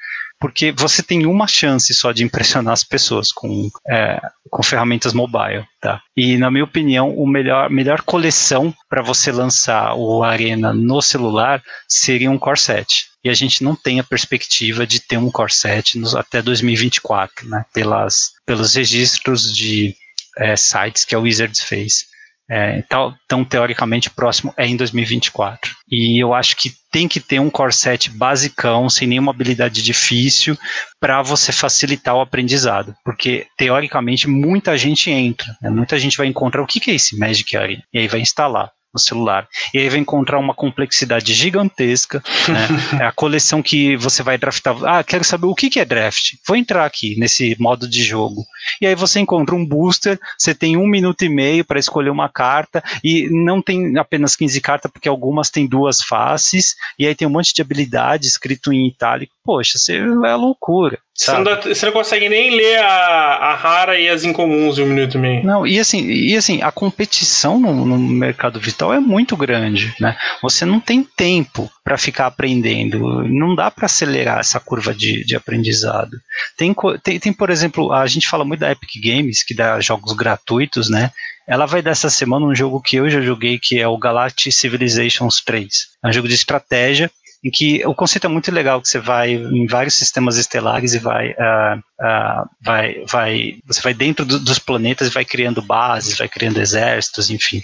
porque 0.43 0.72
você 0.72 1.05
tem 1.05 1.24
uma 1.24 1.47
chance 1.47 1.95
só 1.95 2.11
de 2.11 2.24
impressionar 2.24 2.72
as 2.72 2.82
pessoas 2.82 3.30
com, 3.30 3.70
é, 3.88 4.20
com 4.51 4.61
ferramentas 4.61 5.12
mobile, 5.12 5.64
tá? 5.80 6.03
E 6.16 6.36
na 6.36 6.51
minha 6.51 6.64
opinião, 6.64 7.16
o 7.16 7.24
melhor 7.24 7.70
melhor 7.70 8.03
coleção 8.03 8.74
para 8.90 9.05
você 9.05 9.30
lançar 9.30 9.95
o 9.95 10.24
Arena 10.24 10.72
no 10.72 11.01
celular 11.01 11.62
seria 11.88 12.28
um 12.28 12.40
Core 12.40 12.59
7. 12.59 13.07
E 13.22 13.30
a 13.30 13.34
gente 13.34 13.62
não 13.62 13.76
tem 13.76 14.01
a 14.01 14.05
perspectiva 14.05 14.84
de 14.84 14.99
ter 14.99 15.16
um 15.16 15.30
Core 15.30 15.53
7 15.53 15.97
nos, 15.97 16.12
até 16.12 16.43
2024, 16.43 17.49
né? 17.49 17.64
Pelas, 17.72 18.32
pelos 18.45 18.74
registros 18.74 19.55
de 19.55 19.95
é, 20.38 20.57
sites 20.57 21.05
que 21.05 21.14
a 21.14 21.20
Wizards 21.20 21.61
fez. 21.61 22.07
É, 22.51 22.78
então, 22.78 23.14
então, 23.24 23.45
teoricamente, 23.45 24.09
o 24.09 24.14
próximo 24.14 24.53
é 24.57 24.66
em 24.66 24.76
2024. 24.76 25.74
E 25.90 26.22
eu 26.22 26.34
acho 26.34 26.57
que 26.57 26.72
tem 26.90 27.09
que 27.09 27.20
ter 27.20 27.38
um 27.38 27.49
core 27.49 27.72
set 27.72 28.11
basicão, 28.11 28.90
sem 28.90 29.09
nenhuma 29.09 29.32
habilidade 29.32 29.82
difícil, 29.82 30.57
para 31.01 31.22
você 31.22 31.53
facilitar 31.53 32.14
o 32.14 32.20
aprendizado. 32.20 32.95
Porque, 33.05 33.47
teoricamente, 33.57 34.28
muita 34.28 34.76
gente 34.76 35.11
entra, 35.11 35.57
né? 35.62 35.70
muita 35.70 35.99
gente 35.99 36.18
vai 36.18 36.26
encontrar 36.26 36.62
o 36.62 36.66
que, 36.66 36.80
que 36.80 36.90
é 36.90 36.95
esse 36.95 37.18
Magic 37.18 37.57
Arena, 37.57 37.82
e 37.93 37.99
aí 37.99 38.09
vai 38.09 38.20
instalar 38.20 38.70
no 38.93 39.01
celular. 39.01 39.49
E 39.72 39.78
aí 39.78 39.88
vai 39.88 39.99
encontrar 39.99 40.38
uma 40.38 40.55
complexidade 40.55 41.32
gigantesca, 41.32 42.22
né? 42.49 42.68
É 43.03 43.05
a 43.05 43.12
coleção 43.12 43.62
que 43.62 43.97
você 43.97 44.22
vai 44.22 44.36
draftar. 44.36 44.76
Ah, 44.84 45.03
quero 45.03 45.24
saber 45.24 45.47
o 45.47 45.55
que 45.55 45.78
é 45.80 45.84
draft. 45.84 46.34
Vou 46.47 46.57
entrar 46.57 46.84
aqui 46.84 47.18
nesse 47.18 47.57
modo 47.59 47.88
de 47.88 48.03
jogo. 48.03 48.45
E 48.80 48.86
aí 48.86 48.95
você 48.95 49.20
encontra 49.20 49.55
um 49.55 49.64
booster, 49.64 50.18
você 50.38 50.55
tem 50.55 50.76
um 50.76 50.86
minuto 50.86 51.22
e 51.24 51.28
meio 51.28 51.64
para 51.64 51.78
escolher 51.78 52.11
uma 52.11 52.28
carta, 52.28 52.82
e 53.03 53.28
não 53.30 53.62
tem 53.62 53.97
apenas 53.97 54.36
15 54.36 54.61
cartas, 54.61 54.90
porque 54.90 55.09
algumas 55.09 55.51
têm 55.51 55.66
duas 55.66 56.03
faces, 56.03 56.74
e 56.99 57.07
aí 57.07 57.14
tem 57.14 57.26
um 57.26 57.30
monte 57.30 57.55
de 57.55 57.62
habilidade 57.62 58.26
escrito 58.26 58.72
em 58.72 58.86
itálico. 58.86 59.32
Poxa, 59.45 59.76
você 59.76 59.97
é 59.97 60.34
loucura. 60.34 60.99
Você 61.14 61.32
não, 61.32 61.45
dá, 61.45 61.61
você 61.61 61.86
não, 61.86 61.93
consegue 61.93 62.28
nem 62.28 62.55
ler 62.55 62.78
a, 62.78 62.86
a 62.86 63.55
rara 63.55 63.99
e 63.99 64.09
as 64.09 64.24
incomuns 64.24 64.78
em 64.78 64.82
um 64.82 64.86
minuto 64.86 65.18
e 65.18 65.20
meio. 65.20 65.45
Não, 65.45 65.66
e 65.66 65.78
assim, 65.78 66.07
e 66.07 66.36
assim 66.36 66.62
a 66.62 66.72
competição 66.72 67.59
no, 67.59 67.84
no 67.84 67.99
mercado 67.99 68.59
virtual 68.59 68.95
é 68.95 69.01
muito 69.01 69.36
grande, 69.36 69.95
né? 70.01 70.16
Você 70.40 70.64
não 70.64 70.80
tem 70.80 71.03
tempo 71.03 71.70
para 71.84 71.99
ficar 71.99 72.26
aprendendo, 72.26 73.22
não 73.28 73.55
dá 73.55 73.70
para 73.70 73.86
acelerar 73.86 74.38
essa 74.38 74.61
curva 74.61 74.95
de, 74.95 75.24
de 75.24 75.36
aprendizado. 75.36 76.16
Tem, 76.57 76.74
tem, 77.03 77.18
tem, 77.18 77.32
por 77.32 77.51
exemplo, 77.51 77.93
a 77.93 78.07
gente 78.07 78.28
fala 78.28 78.45
muito 78.45 78.61
da 78.61 78.70
Epic 78.70 78.90
Games, 79.03 79.43
que 79.43 79.55
dá 79.55 79.80
jogos 79.80 80.12
gratuitos, 80.12 80.88
né? 80.88 81.11
Ela 81.47 81.66
vai 81.66 81.82
dar 81.82 81.90
essa 81.90 82.09
semana 82.09 82.47
um 82.47 82.55
jogo 82.55 82.80
que 82.80 82.97
eu 82.97 83.11
já 83.11 83.20
joguei, 83.20 83.59
que 83.59 83.78
é 83.78 83.86
o 83.86 83.99
Galactic 83.99 84.53
Civilizations 84.53 85.43
3. 85.45 85.88
É 86.05 86.09
um 86.09 86.12
jogo 86.12 86.28
de 86.28 86.34
estratégia 86.34 87.11
em 87.45 87.51
que 87.51 87.84
o 87.86 87.95
conceito 87.95 88.26
é 88.26 88.28
muito 88.28 88.53
legal, 88.53 88.80
que 88.80 88.88
você 88.88 89.01
vai 89.01 89.32
em 89.32 89.66
vários 89.66 89.95
sistemas 89.95 90.36
estelares 90.36 90.95
e 90.95 90.99
vai, 90.99 91.30
uh, 91.30 91.78
uh, 92.01 92.49
vai, 92.62 93.05
vai 93.07 93.55
você 93.66 93.80
vai 93.80 93.93
dentro 93.93 94.24
do, 94.24 94.38
dos 94.38 94.59
planetas 94.59 95.09
e 95.09 95.12
vai 95.12 95.24
criando 95.24 95.61
bases, 95.61 96.16
vai 96.16 96.28
criando 96.28 96.61
exércitos, 96.61 97.30
enfim. 97.30 97.59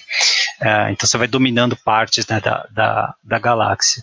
Uh, 0.61 0.91
então 0.91 1.07
você 1.07 1.17
vai 1.17 1.29
dominando 1.29 1.77
partes 1.77 2.27
né, 2.27 2.41
da, 2.41 2.67
da, 2.73 3.15
da 3.23 3.39
galáxia. 3.39 4.03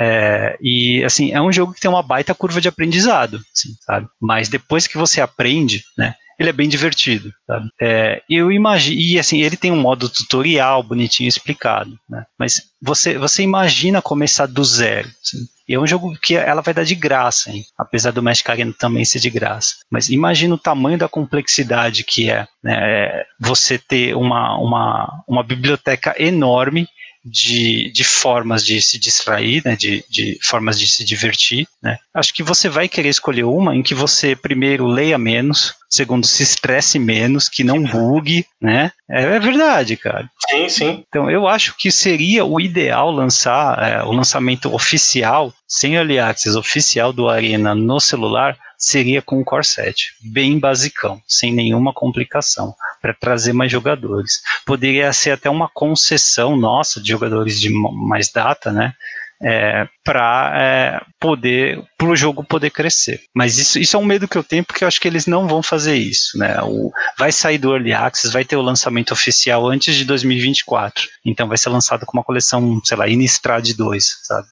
É, 0.00 0.56
e 0.60 1.04
assim, 1.04 1.32
é 1.32 1.40
um 1.40 1.52
jogo 1.52 1.72
que 1.72 1.80
tem 1.80 1.90
uma 1.90 2.02
baita 2.02 2.34
curva 2.34 2.60
de 2.60 2.66
aprendizado, 2.66 3.40
assim, 3.54 3.74
sabe? 3.86 4.08
Mas 4.20 4.48
depois 4.48 4.88
que 4.88 4.98
você 4.98 5.20
aprende, 5.20 5.84
né? 5.96 6.14
Ele 6.38 6.48
é 6.48 6.52
bem 6.52 6.68
divertido. 6.68 7.32
Sabe? 7.46 7.68
É, 7.80 8.22
eu 8.28 8.50
imagino, 8.50 9.00
e 9.00 9.18
assim, 9.18 9.42
ele 9.42 9.56
tem 9.56 9.72
um 9.72 9.80
modo 9.80 10.08
tutorial 10.08 10.82
bonitinho 10.82 11.28
explicado, 11.28 11.98
né? 12.08 12.24
Mas 12.38 12.62
você, 12.80 13.18
você 13.18 13.42
imagina 13.42 14.02
começar 14.02 14.46
do 14.46 14.64
zero. 14.64 15.08
Assim. 15.22 15.38
E 15.66 15.74
é 15.74 15.80
um 15.80 15.86
jogo 15.86 16.14
que 16.20 16.36
ela 16.36 16.60
vai 16.60 16.74
dar 16.74 16.84
de 16.84 16.94
graça, 16.94 17.50
hein? 17.50 17.64
apesar 17.78 18.10
do 18.10 18.22
Magic 18.22 18.48
Arena 18.50 18.74
também 18.78 19.04
ser 19.04 19.18
de 19.18 19.30
graça. 19.30 19.76
Mas 19.90 20.10
imagina 20.10 20.54
o 20.54 20.58
tamanho 20.58 20.98
da 20.98 21.08
complexidade 21.08 22.04
que 22.04 22.30
é, 22.30 22.46
né? 22.62 22.74
é 22.76 23.26
você 23.40 23.78
ter 23.78 24.14
uma, 24.14 24.58
uma, 24.58 25.24
uma 25.26 25.42
biblioteca 25.42 26.14
enorme 26.18 26.86
de, 27.24 27.90
de 27.92 28.04
formas 28.04 28.64
de 28.64 28.82
se 28.82 28.98
distrair, 28.98 29.62
né, 29.64 29.74
de, 29.76 30.04
de 30.10 30.38
formas 30.42 30.78
de 30.78 30.86
se 30.86 31.04
divertir, 31.04 31.66
né. 31.82 31.98
Acho 32.14 32.34
que 32.34 32.42
você 32.42 32.68
vai 32.68 32.88
querer 32.88 33.08
escolher 33.08 33.44
uma 33.44 33.74
em 33.74 33.82
que 33.82 33.94
você 33.94 34.36
primeiro 34.36 34.86
leia 34.86 35.16
menos, 35.16 35.74
segundo 35.88 36.26
se 36.26 36.42
estresse 36.42 36.98
menos, 36.98 37.48
que 37.48 37.64
não 37.64 37.82
bugue, 37.82 38.44
né? 38.60 38.92
É, 39.08 39.22
é 39.22 39.40
verdade, 39.40 39.96
cara. 39.96 40.28
Sim, 40.50 40.68
sim. 40.68 41.04
Então 41.08 41.30
eu 41.30 41.48
acho 41.48 41.74
que 41.76 41.90
seria 41.90 42.44
o 42.44 42.60
ideal 42.60 43.10
lançar 43.10 43.82
é, 43.82 44.02
o 44.02 44.12
lançamento 44.12 44.72
oficial, 44.74 45.52
sem 45.66 45.94
early 45.94 46.18
access 46.18 46.56
oficial 46.56 47.12
do 47.12 47.28
Arena 47.28 47.74
no 47.74 47.98
celular 48.00 48.56
seria 48.78 49.22
com 49.22 49.40
o 49.40 49.44
Core 49.44 49.64
7, 49.64 50.16
bem 50.20 50.58
basicão, 50.58 51.20
sem 51.26 51.52
nenhuma 51.52 51.92
complicação, 51.92 52.74
para 53.00 53.14
trazer 53.14 53.52
mais 53.52 53.70
jogadores. 53.70 54.42
Poderia 54.66 55.12
ser 55.12 55.32
até 55.32 55.48
uma 55.48 55.68
concessão 55.68 56.56
nossa 56.56 57.00
de 57.00 57.08
jogadores 57.10 57.60
de 57.60 57.70
mais 57.70 58.30
data, 58.30 58.72
né? 58.72 58.94
É, 59.42 59.86
para 60.04 60.52
é, 60.54 61.00
poder 61.18 61.82
para 61.96 62.08
o 62.08 62.16
jogo 62.16 62.44
poder 62.44 62.70
crescer. 62.70 63.20
Mas 63.34 63.58
isso, 63.58 63.78
isso 63.78 63.96
é 63.96 63.98
um 63.98 64.04
medo 64.04 64.28
que 64.28 64.36
eu 64.36 64.44
tenho 64.44 64.64
porque 64.64 64.84
eu 64.84 64.88
acho 64.88 65.00
que 65.00 65.08
eles 65.08 65.26
não 65.26 65.48
vão 65.48 65.62
fazer 65.62 65.96
isso, 65.96 66.38
né? 66.38 66.56
O, 66.62 66.92
vai 67.18 67.32
sair 67.32 67.58
do 67.58 67.72
Early 67.72 67.92
Access, 67.92 68.32
vai 68.32 68.44
ter 68.44 68.56
o 68.56 68.62
lançamento 68.62 69.12
oficial 69.12 69.66
antes 69.66 69.94
de 69.94 70.04
2024. 70.04 71.08
Então 71.24 71.48
vai 71.48 71.56
ser 71.56 71.70
lançado 71.70 72.04
com 72.04 72.16
uma 72.16 72.24
coleção, 72.24 72.80
sei 72.84 72.96
lá, 72.96 73.08
Innistrad 73.08 73.66
2, 73.72 74.04
sabe? 74.22 74.46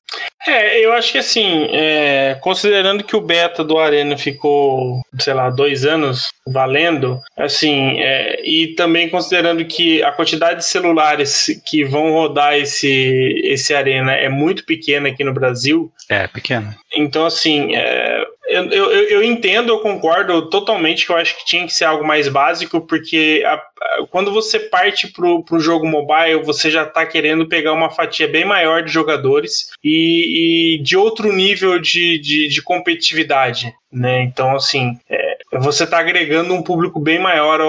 É, 0.47 0.85
eu 0.85 0.93
acho 0.93 1.13
que 1.13 1.19
assim, 1.19 1.69
é, 1.71 2.37
considerando 2.41 3.05
que 3.05 3.15
o 3.15 3.21
beta 3.21 3.63
do 3.63 3.79
Arena 3.79 4.17
ficou, 4.17 5.01
sei 5.19 5.35
lá, 5.35 5.51
dois 5.51 5.85
anos 5.85 6.33
valendo, 6.47 7.21
assim, 7.37 8.01
é, 8.01 8.41
e 8.45 8.75
também 8.75 9.09
considerando 9.09 9.65
que 9.65 10.03
a 10.03 10.11
quantidade 10.11 10.61
de 10.61 10.65
celulares 10.65 11.47
que 11.65 11.85
vão 11.85 12.13
rodar 12.13 12.55
esse, 12.55 13.41
esse 13.45 13.73
Arena 13.75 14.13
é 14.13 14.29
muito 14.29 14.65
aqui 15.09 15.25
no 15.25 15.33
Brasil. 15.33 15.91
É, 16.09 16.27
pequena. 16.27 16.77
Então, 16.95 17.25
assim, 17.25 17.75
é, 17.75 18.25
eu, 18.53 18.71
eu, 18.71 18.91
eu, 19.09 19.23
entendo, 19.23 19.71
eu 19.71 19.81
concordo 19.81 20.51
totalmente 20.51 21.07
que 21.07 21.13
eu 21.13 21.17
acho 21.17 21.37
que 21.39 21.47
tinha 21.47 21.67
que 21.67 21.73
ser 21.73 21.87
algo 21.87 22.07
mais 22.07 22.29
básico, 22.29 22.81
porque 22.83 23.43
a, 23.47 23.55
a, 23.55 24.07
quando 24.11 24.33
você 24.33 24.59
parte 24.59 25.09
para 25.11 25.27
o 25.27 25.61
jogo 25.61 25.87
mobile, 25.87 26.43
você 26.43 26.71
já 26.71 26.83
está 26.83 27.07
querendo 27.07 27.49
pegar 27.49 27.73
uma 27.73 27.91
fatia 27.91 28.29
bem 28.29 28.45
maior 28.45 28.83
de 28.83 28.93
jogadores 28.93 29.69
e, 29.83 30.77
e 30.77 30.83
de 30.83 30.97
outro 30.97 31.33
nível 31.33 31.79
de, 31.79 32.19
de, 32.19 32.49
de 32.49 32.63
competitividade. 32.63 33.73
Né? 33.91 34.23
Então, 34.23 34.55
assim, 34.55 34.99
é, 35.09 35.39
você 35.59 35.85
está 35.85 35.99
agregando 35.99 36.55
um 36.55 36.63
público 36.63 36.99
bem 36.99 37.19
maior 37.19 37.61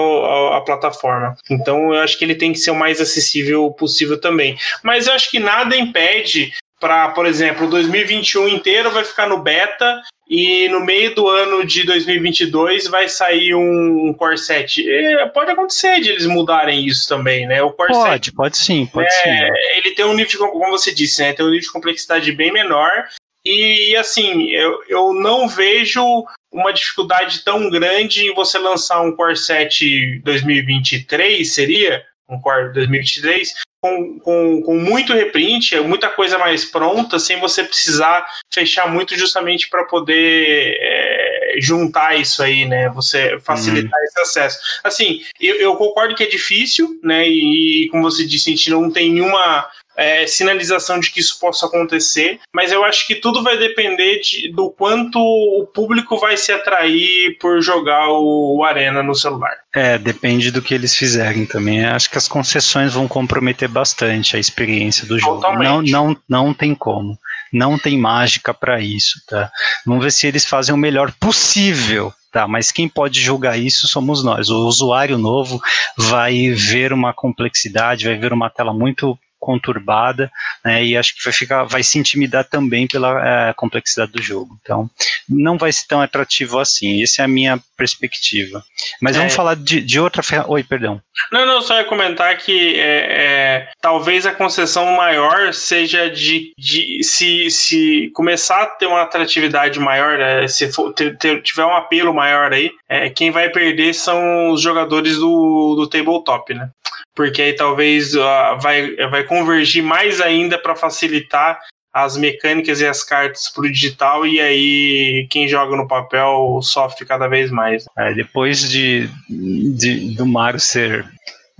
à 0.54 0.60
plataforma. 0.60 1.36
Então, 1.50 1.94
eu 1.94 2.00
acho 2.00 2.18
que 2.18 2.24
ele 2.24 2.34
tem 2.34 2.52
que 2.52 2.58
ser 2.58 2.70
o 2.70 2.76
mais 2.76 3.00
acessível 3.00 3.70
possível 3.70 4.18
também. 4.18 4.56
Mas 4.82 5.06
eu 5.06 5.12
acho 5.12 5.30
que 5.30 5.38
nada 5.38 5.76
impede 5.76 6.52
para, 6.84 7.08
por 7.12 7.24
exemplo, 7.24 7.66
2021 7.66 8.46
inteiro 8.46 8.90
vai 8.90 9.02
ficar 9.04 9.26
no 9.26 9.38
beta 9.38 10.02
e 10.28 10.68
no 10.68 10.80
meio 10.80 11.14
do 11.14 11.26
ano 11.26 11.64
de 11.64 11.82
2022 11.82 12.88
vai 12.88 13.08
sair 13.08 13.54
um, 13.54 14.08
um 14.08 14.12
Core 14.12 14.36
7. 14.36 14.82
E 14.86 15.26
pode 15.28 15.50
acontecer 15.50 16.02
de 16.02 16.10
eles 16.10 16.26
mudarem 16.26 16.84
isso 16.84 17.08
também, 17.08 17.46
né? 17.46 17.62
O 17.62 17.72
Core 17.72 17.90
pode, 17.90 18.10
7, 18.10 18.32
pode 18.32 18.58
sim, 18.58 18.84
pode 18.84 19.06
é, 19.06 19.10
sim. 19.10 19.30
Ele 19.78 19.94
tem 19.94 20.04
um 20.04 20.12
nível, 20.12 20.28
de, 20.28 20.36
como 20.36 20.72
você 20.72 20.94
disse, 20.94 21.22
né? 21.22 21.32
Tem 21.32 21.46
um 21.46 21.48
nível 21.48 21.62
de 21.62 21.72
complexidade 21.72 22.30
bem 22.32 22.52
menor. 22.52 23.06
E, 23.42 23.96
assim, 23.96 24.50
eu, 24.50 24.78
eu 24.86 25.14
não 25.14 25.48
vejo 25.48 26.04
uma 26.52 26.70
dificuldade 26.70 27.42
tão 27.46 27.70
grande 27.70 28.26
em 28.26 28.34
você 28.34 28.58
lançar 28.58 29.00
um 29.00 29.16
Core 29.16 29.38
7 29.38 30.20
2023, 30.22 31.50
seria? 31.50 32.04
Um 32.28 32.38
Core 32.38 32.74
2023, 32.74 33.54
com, 33.84 34.18
com, 34.20 34.62
com 34.62 34.78
muito 34.78 35.12
reprint, 35.12 35.78
muita 35.80 36.08
coisa 36.08 36.38
mais 36.38 36.64
pronta, 36.64 37.18
sem 37.18 37.38
você 37.38 37.62
precisar 37.62 38.24
fechar 38.50 38.90
muito 38.90 39.14
justamente 39.14 39.68
para 39.68 39.84
poder 39.84 40.74
é, 40.80 41.56
juntar 41.60 42.18
isso 42.18 42.42
aí, 42.42 42.64
né? 42.64 42.88
Você 42.94 43.38
facilitar 43.40 44.00
uhum. 44.00 44.04
esse 44.06 44.20
acesso. 44.20 44.58
Assim, 44.82 45.22
eu, 45.38 45.56
eu, 45.56 45.76
concordo 45.76 46.14
que 46.14 46.22
é 46.22 46.26
difícil, 46.26 46.98
né? 47.02 47.28
E, 47.28 47.86
como 47.90 48.04
você 48.04 48.24
disse, 48.24 48.48
a 48.48 48.56
gente 48.56 48.70
não 48.70 48.90
tem 48.90 49.12
nenhuma 49.12 49.68
é, 49.96 50.26
sinalização 50.26 50.98
de 50.98 51.10
que 51.10 51.20
isso 51.20 51.38
possa 51.38 51.66
acontecer, 51.66 52.40
mas 52.54 52.72
eu 52.72 52.84
acho 52.84 53.06
que 53.06 53.14
tudo 53.14 53.42
vai 53.42 53.56
depender 53.56 54.20
de, 54.20 54.52
do 54.52 54.70
quanto 54.70 55.18
o 55.18 55.66
público 55.66 56.18
vai 56.18 56.36
se 56.36 56.52
atrair 56.52 57.36
por 57.38 57.60
jogar 57.60 58.08
o, 58.08 58.58
o, 58.58 58.64
Arena 58.64 59.02
no 59.02 59.14
celular. 59.14 59.56
É, 59.74 59.98
depende 59.98 60.50
do 60.50 60.62
que 60.62 60.74
eles 60.74 60.96
fizerem 60.96 61.46
também. 61.46 61.84
Acho 61.84 62.10
que 62.10 62.18
as 62.18 62.28
concessões 62.28 62.92
vão 62.92 63.06
comprometer 63.06 63.68
bastante 63.68 64.36
a 64.36 64.40
experiência 64.40 65.06
do 65.06 65.18
jogo. 65.18 65.40
Não, 65.58 65.82
não, 65.82 66.16
não 66.28 66.54
tem 66.54 66.74
como. 66.74 67.16
Não 67.52 67.78
tem 67.78 67.96
mágica 67.96 68.52
para 68.52 68.80
isso, 68.80 69.20
tá? 69.28 69.50
Vamos 69.86 70.04
ver 70.04 70.10
se 70.10 70.26
eles 70.26 70.44
fazem 70.44 70.74
o 70.74 70.78
melhor 70.78 71.12
possível 71.12 72.12
Tá, 72.34 72.48
mas 72.48 72.72
quem 72.72 72.88
pode 72.88 73.20
julgar 73.20 73.56
isso 73.56 73.86
somos 73.86 74.24
nós. 74.24 74.50
O 74.50 74.66
usuário 74.66 75.16
novo 75.16 75.62
vai 75.96 76.50
ver 76.50 76.92
uma 76.92 77.14
complexidade, 77.14 78.06
vai 78.06 78.18
ver 78.18 78.32
uma 78.32 78.50
tela 78.50 78.74
muito 78.74 79.16
conturbada, 79.44 80.32
né, 80.64 80.82
e 80.82 80.96
acho 80.96 81.14
que 81.14 81.22
vai 81.22 81.32
ficar, 81.32 81.64
vai 81.64 81.82
se 81.82 81.98
intimidar 81.98 82.44
também 82.44 82.86
pela 82.86 83.50
é, 83.50 83.52
complexidade 83.52 84.12
do 84.12 84.22
jogo. 84.22 84.58
Então, 84.62 84.88
não 85.28 85.58
vai 85.58 85.70
ser 85.70 85.86
tão 85.86 86.00
atrativo 86.00 86.58
assim. 86.58 87.02
Essa 87.02 87.22
é 87.22 87.24
a 87.26 87.28
minha 87.28 87.60
perspectiva. 87.76 88.62
Mas 89.00 89.16
é. 89.16 89.18
vamos 89.18 89.34
falar 89.34 89.56
de, 89.56 89.80
de 89.80 90.00
outra 90.00 90.22
ferramenta. 90.22 90.52
Oi, 90.52 90.62
perdão. 90.62 91.00
Não, 91.30 91.46
não, 91.46 91.62
só 91.62 91.78
ia 91.78 91.84
comentar 91.84 92.36
que 92.36 92.78
é, 92.78 93.06
é, 93.08 93.68
talvez 93.80 94.26
a 94.26 94.32
concessão 94.32 94.86
maior 94.92 95.52
seja 95.52 96.10
de, 96.10 96.52
de 96.58 97.02
se, 97.02 97.50
se 97.50 98.10
começar 98.14 98.62
a 98.62 98.66
ter 98.66 98.86
uma 98.86 99.02
atratividade 99.02 99.78
maior, 99.78 100.20
é, 100.20 100.48
se 100.48 100.72
for, 100.72 100.92
ter, 100.92 101.16
ter, 101.18 101.42
tiver 101.42 101.64
um 101.64 101.74
apelo 101.74 102.12
maior 102.14 102.52
aí, 102.52 102.70
é, 102.88 103.10
quem 103.10 103.30
vai 103.30 103.48
perder 103.48 103.94
são 103.94 104.50
os 104.50 104.60
jogadores 104.60 105.16
do, 105.16 105.74
do 105.76 105.88
tabletop, 105.88 106.54
né? 106.54 106.70
porque 107.14 107.40
aí 107.40 107.52
talvez 107.54 108.14
uh, 108.14 108.58
vai, 108.60 108.96
vai 109.08 109.22
convergir 109.22 109.82
mais 109.82 110.20
ainda 110.20 110.58
para 110.58 110.74
facilitar 110.74 111.60
as 111.94 112.16
mecânicas 112.16 112.80
e 112.80 112.86
as 112.86 113.04
cartas 113.04 113.48
para 113.48 113.64
o 113.64 113.70
digital 113.70 114.26
e 114.26 114.40
aí 114.40 115.28
quem 115.30 115.46
joga 115.46 115.76
no 115.76 115.86
papel 115.86 116.58
sofre 116.60 117.06
cada 117.06 117.28
vez 117.28 117.52
mais. 117.52 117.84
É, 117.96 118.12
depois 118.12 118.68
de, 118.68 119.08
de, 119.28 120.16
do 120.16 120.26
Mario 120.26 120.58
ser 120.58 121.06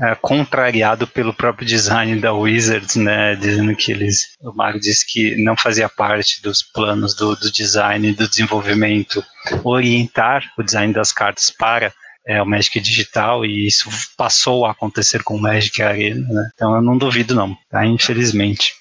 é, 0.00 0.12
contrariado 0.16 1.06
pelo 1.06 1.32
próprio 1.32 1.64
design 1.64 2.20
da 2.20 2.32
Wizards, 2.32 2.96
né, 2.96 3.36
dizendo 3.36 3.76
que 3.76 3.92
eles, 3.92 4.34
o 4.40 4.52
Mario 4.52 4.80
disse 4.80 5.06
que 5.06 5.36
não 5.36 5.56
fazia 5.56 5.88
parte 5.88 6.42
dos 6.42 6.62
planos 6.62 7.14
do, 7.14 7.36
do 7.36 7.52
design 7.52 8.12
do 8.12 8.28
desenvolvimento 8.28 9.24
orientar 9.62 10.42
o 10.58 10.64
design 10.64 10.92
das 10.92 11.12
cartas 11.12 11.48
para 11.48 11.92
é, 12.26 12.42
o 12.42 12.46
Magic 12.46 12.80
digital 12.80 13.44
e 13.44 13.68
isso 13.68 13.88
passou 14.16 14.66
a 14.66 14.72
acontecer 14.72 15.22
com 15.22 15.36
o 15.36 15.40
Magic 15.40 15.80
Arena, 15.80 16.26
né? 16.26 16.50
Então 16.54 16.74
eu 16.74 16.82
não 16.82 16.98
duvido 16.98 17.34
não, 17.34 17.56
tá? 17.70 17.86
Infelizmente. 17.86 18.74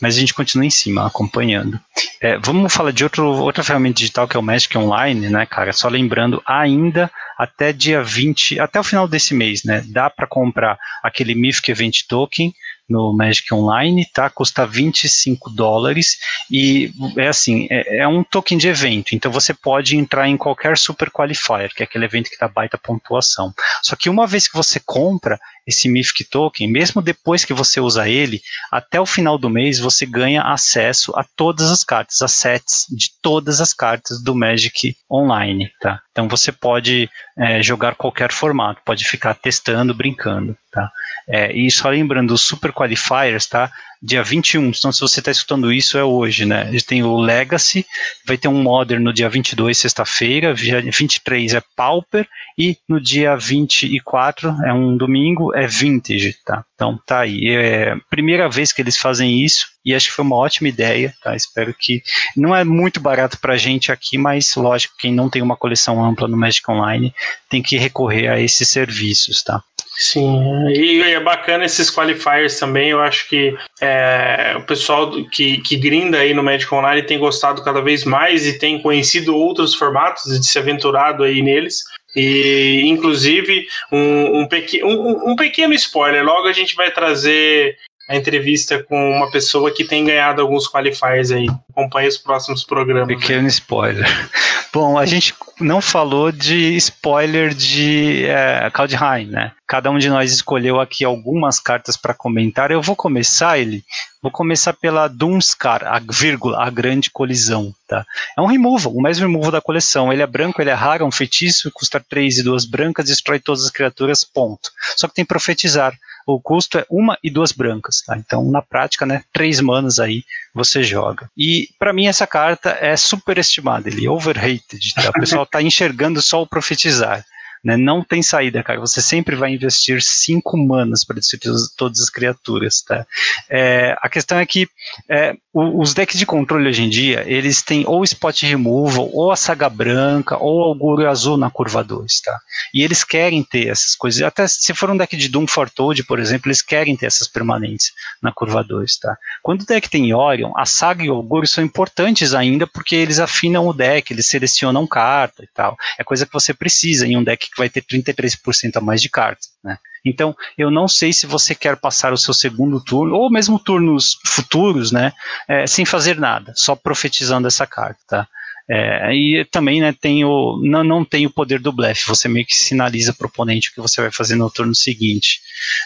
Mas 0.00 0.16
a 0.16 0.20
gente 0.20 0.34
continua 0.34 0.66
em 0.66 0.70
cima, 0.70 1.06
acompanhando. 1.06 1.80
É, 2.20 2.38
vamos 2.38 2.72
falar 2.72 2.90
de 2.90 3.04
outro, 3.04 3.26
outra 3.26 3.64
ferramenta 3.64 3.98
digital 3.98 4.26
que 4.26 4.36
é 4.36 4.40
o 4.40 4.42
Magic 4.42 4.76
Online, 4.76 5.28
né, 5.28 5.46
cara? 5.46 5.72
Só 5.72 5.88
lembrando, 5.88 6.42
ainda 6.46 7.10
até 7.38 7.72
dia 7.72 8.02
20, 8.02 8.60
até 8.60 8.78
o 8.78 8.84
final 8.84 9.08
desse 9.08 9.34
mês, 9.34 9.64
né? 9.64 9.82
Dá 9.86 10.08
para 10.08 10.26
comprar 10.26 10.78
aquele 11.02 11.34
Mythic 11.34 11.70
Event 11.70 12.02
Token 12.08 12.52
no 12.88 13.12
Magic 13.12 13.52
Online, 13.52 14.06
tá? 14.12 14.28
Custa 14.28 14.66
25 14.66 15.50
dólares 15.50 16.18
e 16.50 16.92
é 17.16 17.28
assim, 17.28 17.66
é, 17.70 17.98
é, 17.98 18.08
um 18.08 18.22
token 18.22 18.58
de 18.58 18.68
evento, 18.68 19.14
então 19.14 19.32
você 19.32 19.54
pode 19.54 19.96
entrar 19.96 20.28
em 20.28 20.36
qualquer 20.36 20.76
Super 20.76 21.10
Qualifier, 21.10 21.74
que 21.74 21.82
é 21.82 21.84
aquele 21.84 22.04
evento 22.04 22.30
que 22.30 22.38
dá 22.38 22.46
baita 22.46 22.78
pontuação. 22.78 23.52
Só 23.82 23.96
que 23.96 24.10
uma 24.10 24.26
vez 24.26 24.46
que 24.46 24.56
você 24.56 24.80
compra 24.80 25.40
esse 25.66 25.88
Mythic 25.88 26.24
Token, 26.24 26.70
mesmo 26.70 27.00
depois 27.00 27.44
que 27.44 27.54
você 27.54 27.80
usa 27.80 28.08
ele, 28.08 28.40
até 28.70 29.00
o 29.00 29.06
final 29.06 29.38
do 29.38 29.48
mês 29.48 29.78
você 29.78 30.04
ganha 30.04 30.42
acesso 30.42 31.12
a 31.16 31.24
todas 31.36 31.70
as 31.70 31.82
cartas, 31.82 32.20
a 32.22 32.28
sets 32.28 32.86
de 32.90 33.10
todas 33.22 33.60
as 33.60 33.72
cartas 33.72 34.22
do 34.22 34.34
Magic 34.34 34.96
Online, 35.10 35.70
tá? 35.80 36.00
Então 36.10 36.28
você 36.28 36.52
pode 36.52 37.08
é, 37.38 37.62
jogar 37.62 37.94
qualquer 37.94 38.30
formato, 38.30 38.82
pode 38.84 39.04
ficar 39.04 39.34
testando, 39.34 39.94
brincando, 39.94 40.56
tá? 40.70 40.90
É, 41.28 41.52
e 41.52 41.70
só 41.70 41.88
lembrando, 41.88 42.32
os 42.32 42.42
Super 42.42 42.72
Qualifiers, 42.72 43.46
tá? 43.46 43.70
Dia 44.06 44.22
21, 44.22 44.68
então 44.68 44.92
se 44.92 45.00
você 45.00 45.20
está 45.20 45.30
escutando 45.30 45.72
isso, 45.72 45.96
é 45.96 46.04
hoje, 46.04 46.44
né? 46.44 46.68
A 46.68 46.86
tem 46.86 47.02
o 47.02 47.16
Legacy, 47.16 47.86
vai 48.26 48.36
ter 48.36 48.48
um 48.48 48.62
Modern 48.62 49.02
no 49.02 49.14
dia 49.14 49.30
22, 49.30 49.78
sexta-feira, 49.78 50.52
dia 50.52 50.82
23 50.82 51.54
é 51.54 51.62
Pauper, 51.74 52.28
e 52.58 52.76
no 52.86 53.00
dia 53.00 53.34
24, 53.34 54.54
é 54.62 54.74
um 54.74 54.94
domingo, 54.94 55.54
é 55.54 55.66
Vintage, 55.66 56.36
tá? 56.44 56.62
Então 56.74 57.00
tá 57.06 57.20
aí. 57.20 57.48
É 57.48 57.96
primeira 58.10 58.46
vez 58.46 58.72
que 58.72 58.82
eles 58.82 58.98
fazem 58.98 59.42
isso, 59.42 59.68
e 59.84 59.94
acho 59.94 60.08
que 60.08 60.14
foi 60.14 60.24
uma 60.24 60.36
ótima 60.36 60.68
ideia, 60.68 61.14
tá? 61.22 61.36
Espero 61.36 61.74
que. 61.78 62.02
Não 62.36 62.54
é 62.54 62.64
muito 62.64 63.00
barato 63.00 63.38
pra 63.38 63.56
gente 63.56 63.92
aqui, 63.92 64.16
mas 64.16 64.54
lógico, 64.56 64.94
quem 64.98 65.12
não 65.12 65.28
tem 65.28 65.42
uma 65.42 65.56
coleção 65.56 66.04
ampla 66.04 66.26
no 66.28 66.36
Magic 66.36 66.68
Online 66.70 67.14
tem 67.48 67.62
que 67.62 67.76
recorrer 67.76 68.28
a 68.28 68.40
esses 68.40 68.68
serviços, 68.68 69.42
tá? 69.42 69.62
Sim, 69.96 70.68
e 70.70 71.02
é 71.02 71.20
bacana 71.20 71.64
esses 71.64 71.88
qualifiers 71.88 72.58
também. 72.58 72.90
Eu 72.90 73.00
acho 73.00 73.28
que 73.28 73.56
é, 73.80 74.54
o 74.56 74.62
pessoal 74.62 75.12
que, 75.30 75.58
que 75.58 75.76
grinda 75.76 76.18
aí 76.18 76.34
no 76.34 76.42
Magic 76.42 76.72
Online 76.74 77.02
tem 77.02 77.18
gostado 77.18 77.62
cada 77.62 77.80
vez 77.80 78.04
mais 78.04 78.44
e 78.44 78.58
tem 78.58 78.82
conhecido 78.82 79.36
outros 79.36 79.74
formatos 79.74 80.26
e 80.26 80.42
se 80.42 80.58
aventurado 80.58 81.22
aí 81.22 81.40
neles. 81.40 81.84
E, 82.16 82.82
inclusive, 82.86 83.66
um, 83.90 84.40
um, 84.40 84.48
pequ 84.48 84.84
um, 84.84 85.32
um, 85.32 85.36
pequeno 85.36 85.74
spoiler: 85.74 86.24
logo 86.24 86.48
a 86.48 86.52
gente 86.52 86.74
vai 86.74 86.90
trazer 86.90 87.76
a 88.08 88.16
entrevista 88.16 88.82
com 88.82 89.10
uma 89.10 89.30
pessoa 89.30 89.70
que 89.70 89.84
tem 89.84 90.04
ganhado 90.04 90.42
alguns 90.42 90.68
qualifiers 90.68 91.30
aí. 91.30 91.46
Acompanhe 91.70 92.08
os 92.08 92.18
próximos 92.18 92.64
programas. 92.64 93.08
Pequeno 93.08 93.48
spoiler. 93.48 94.06
Bom, 94.72 94.98
a 94.98 95.06
gente 95.06 95.32
não 95.60 95.80
falou 95.80 96.32
de 96.32 96.76
spoiler 96.76 97.54
de 97.54 98.24
é, 98.26 98.68
Kaldheim, 98.70 99.26
né? 99.26 99.52
Cada 99.68 99.88
um 99.88 99.98
de 99.98 100.08
nós 100.10 100.32
escolheu 100.32 100.80
aqui 100.80 101.04
algumas 101.04 101.60
cartas 101.60 101.96
para 101.96 102.12
comentar. 102.12 102.72
Eu 102.72 102.82
vou 102.82 102.96
começar 102.96 103.56
ele. 103.56 103.84
Vou 104.20 104.32
começar 104.32 104.72
pela 104.72 105.06
Doomscar, 105.06 105.84
a 105.84 106.00
vírgula, 106.10 106.60
a 106.60 106.70
grande 106.70 107.08
colisão, 107.08 107.72
tá? 107.86 108.04
É 108.36 108.40
um 108.40 108.46
removal, 108.46 108.92
o 108.92 109.00
mesmo 109.00 109.26
removal 109.26 109.52
da 109.52 109.60
coleção. 109.60 110.12
Ele 110.12 110.22
é 110.22 110.26
branco, 110.26 110.60
ele 110.60 110.70
é 110.70 110.74
raro, 110.74 111.04
é 111.04 111.06
um 111.06 111.12
feitiço, 111.12 111.70
custa 111.72 112.00
3 112.00 112.38
e 112.38 112.42
2 112.42 112.64
brancas, 112.64 113.06
destrói 113.06 113.38
todas 113.38 113.64
as 113.64 113.70
criaturas, 113.70 114.24
ponto. 114.24 114.70
Só 114.96 115.06
que 115.06 115.14
tem 115.14 115.24
profetizar 115.24 115.94
o 116.26 116.40
custo 116.40 116.78
é 116.78 116.86
uma 116.90 117.18
e 117.22 117.30
duas 117.30 117.52
brancas, 117.52 118.02
tá? 118.02 118.16
Então, 118.16 118.50
na 118.50 118.62
prática, 118.62 119.04
né, 119.04 119.22
três 119.32 119.60
manas 119.60 119.98
aí 119.98 120.24
você 120.54 120.82
joga. 120.82 121.30
E 121.36 121.68
para 121.78 121.92
mim 121.92 122.06
essa 122.06 122.26
carta 122.26 122.76
é 122.80 122.96
superestimada, 122.96 123.88
ele 123.88 124.06
é 124.06 124.10
overrated, 124.10 124.94
tá? 124.94 125.10
O 125.10 125.12
pessoal 125.12 125.46
tá 125.46 125.62
enxergando 125.62 126.20
só 126.22 126.42
o 126.42 126.46
profetizar. 126.46 127.24
Né? 127.64 127.76
Não 127.76 128.04
tem 128.04 128.22
saída, 128.22 128.62
cara. 128.62 128.78
Você 128.78 129.00
sempre 129.00 129.34
vai 129.34 129.52
investir 129.52 130.02
cinco 130.02 130.56
manas 130.56 131.04
para 131.04 131.16
destruir 131.16 131.54
todas 131.76 132.00
as 132.00 132.10
criaturas, 132.10 132.82
tá? 132.82 133.06
É, 133.48 133.96
a 134.02 134.08
questão 134.08 134.38
é 134.38 134.44
que 134.44 134.68
é, 135.08 135.34
os 135.52 135.94
decks 135.94 136.18
de 136.18 136.26
controle 136.26 136.68
hoje 136.68 136.82
em 136.82 136.88
dia, 136.88 137.24
eles 137.26 137.62
têm 137.62 137.84
ou 137.86 138.04
Spot 138.04 138.42
Removal, 138.42 139.08
ou 139.12 139.32
a 139.32 139.36
Saga 139.36 139.68
Branca, 139.68 140.36
ou 140.36 140.62
Augúrio 140.62 141.08
Azul 141.08 141.36
na 141.36 141.50
curva 141.50 141.82
2, 141.82 142.20
tá? 142.20 142.38
E 142.74 142.82
eles 142.82 143.02
querem 143.02 143.42
ter 143.42 143.68
essas 143.68 143.94
coisas. 143.94 144.20
Até 144.22 144.46
se 144.46 144.74
for 144.74 144.90
um 144.90 144.96
deck 144.96 145.16
de 145.16 145.28
Doom 145.28 145.46
Fortold, 145.46 146.04
por 146.04 146.18
exemplo, 146.18 146.48
eles 146.48 146.60
querem 146.60 146.96
ter 146.96 147.06
essas 147.06 147.28
permanentes 147.28 147.92
na 148.20 148.32
curva 148.32 148.62
2, 148.62 148.98
tá? 148.98 149.16
Quando 149.42 149.62
o 149.62 149.66
deck 149.66 149.88
tem 149.88 150.12
Orion, 150.12 150.52
a 150.56 150.66
Saga 150.66 151.02
e 151.02 151.10
o 151.10 151.14
Augúrio 151.14 151.48
são 151.48 151.64
importantes 151.64 152.34
ainda 152.34 152.66
porque 152.66 152.96
eles 152.96 153.18
afinam 153.18 153.66
o 153.66 153.72
deck, 153.72 154.12
eles 154.12 154.26
selecionam 154.26 154.86
carta 154.86 155.42
e 155.42 155.48
tal. 155.54 155.76
É 155.98 156.04
coisa 156.04 156.26
que 156.26 156.32
você 156.32 156.52
precisa 156.52 157.06
em 157.06 157.16
um 157.16 157.24
deck 157.24 157.48
que 157.54 157.58
vai 157.58 157.68
ter 157.68 157.82
33% 157.82 158.76
a 158.76 158.80
mais 158.80 159.00
de 159.00 159.08
cartas, 159.08 159.48
né? 159.62 159.78
Então, 160.04 160.36
eu 160.58 160.70
não 160.70 160.86
sei 160.86 161.12
se 161.12 161.26
você 161.26 161.54
quer 161.54 161.76
passar 161.76 162.12
o 162.12 162.18
seu 162.18 162.34
segundo 162.34 162.82
turno, 162.82 163.14
ou 163.16 163.30
mesmo 163.30 163.58
turnos 163.58 164.18
futuros, 164.26 164.92
né, 164.92 165.12
é, 165.48 165.66
sem 165.66 165.86
fazer 165.86 166.18
nada, 166.18 166.52
só 166.54 166.76
profetizando 166.76 167.48
essa 167.48 167.66
carta, 167.66 168.00
tá? 168.06 168.28
É, 168.68 169.14
e 169.14 169.44
também 169.50 169.80
né, 169.80 169.94
tem 169.98 170.24
o, 170.24 170.58
não, 170.62 170.82
não 170.82 171.04
tem 171.04 171.26
o 171.26 171.30
poder 171.30 171.60
do 171.60 171.72
blefe, 171.72 172.06
você 172.06 172.28
meio 172.28 172.46
que 172.46 172.54
sinaliza 172.54 173.12
para 173.12 173.26
o 173.26 173.28
oponente 173.28 173.68
o 173.68 173.74
que 173.74 173.80
você 173.80 174.00
vai 174.00 174.10
fazer 174.10 174.36
no 174.36 174.50
turno 174.50 174.74
seguinte. 174.74 175.40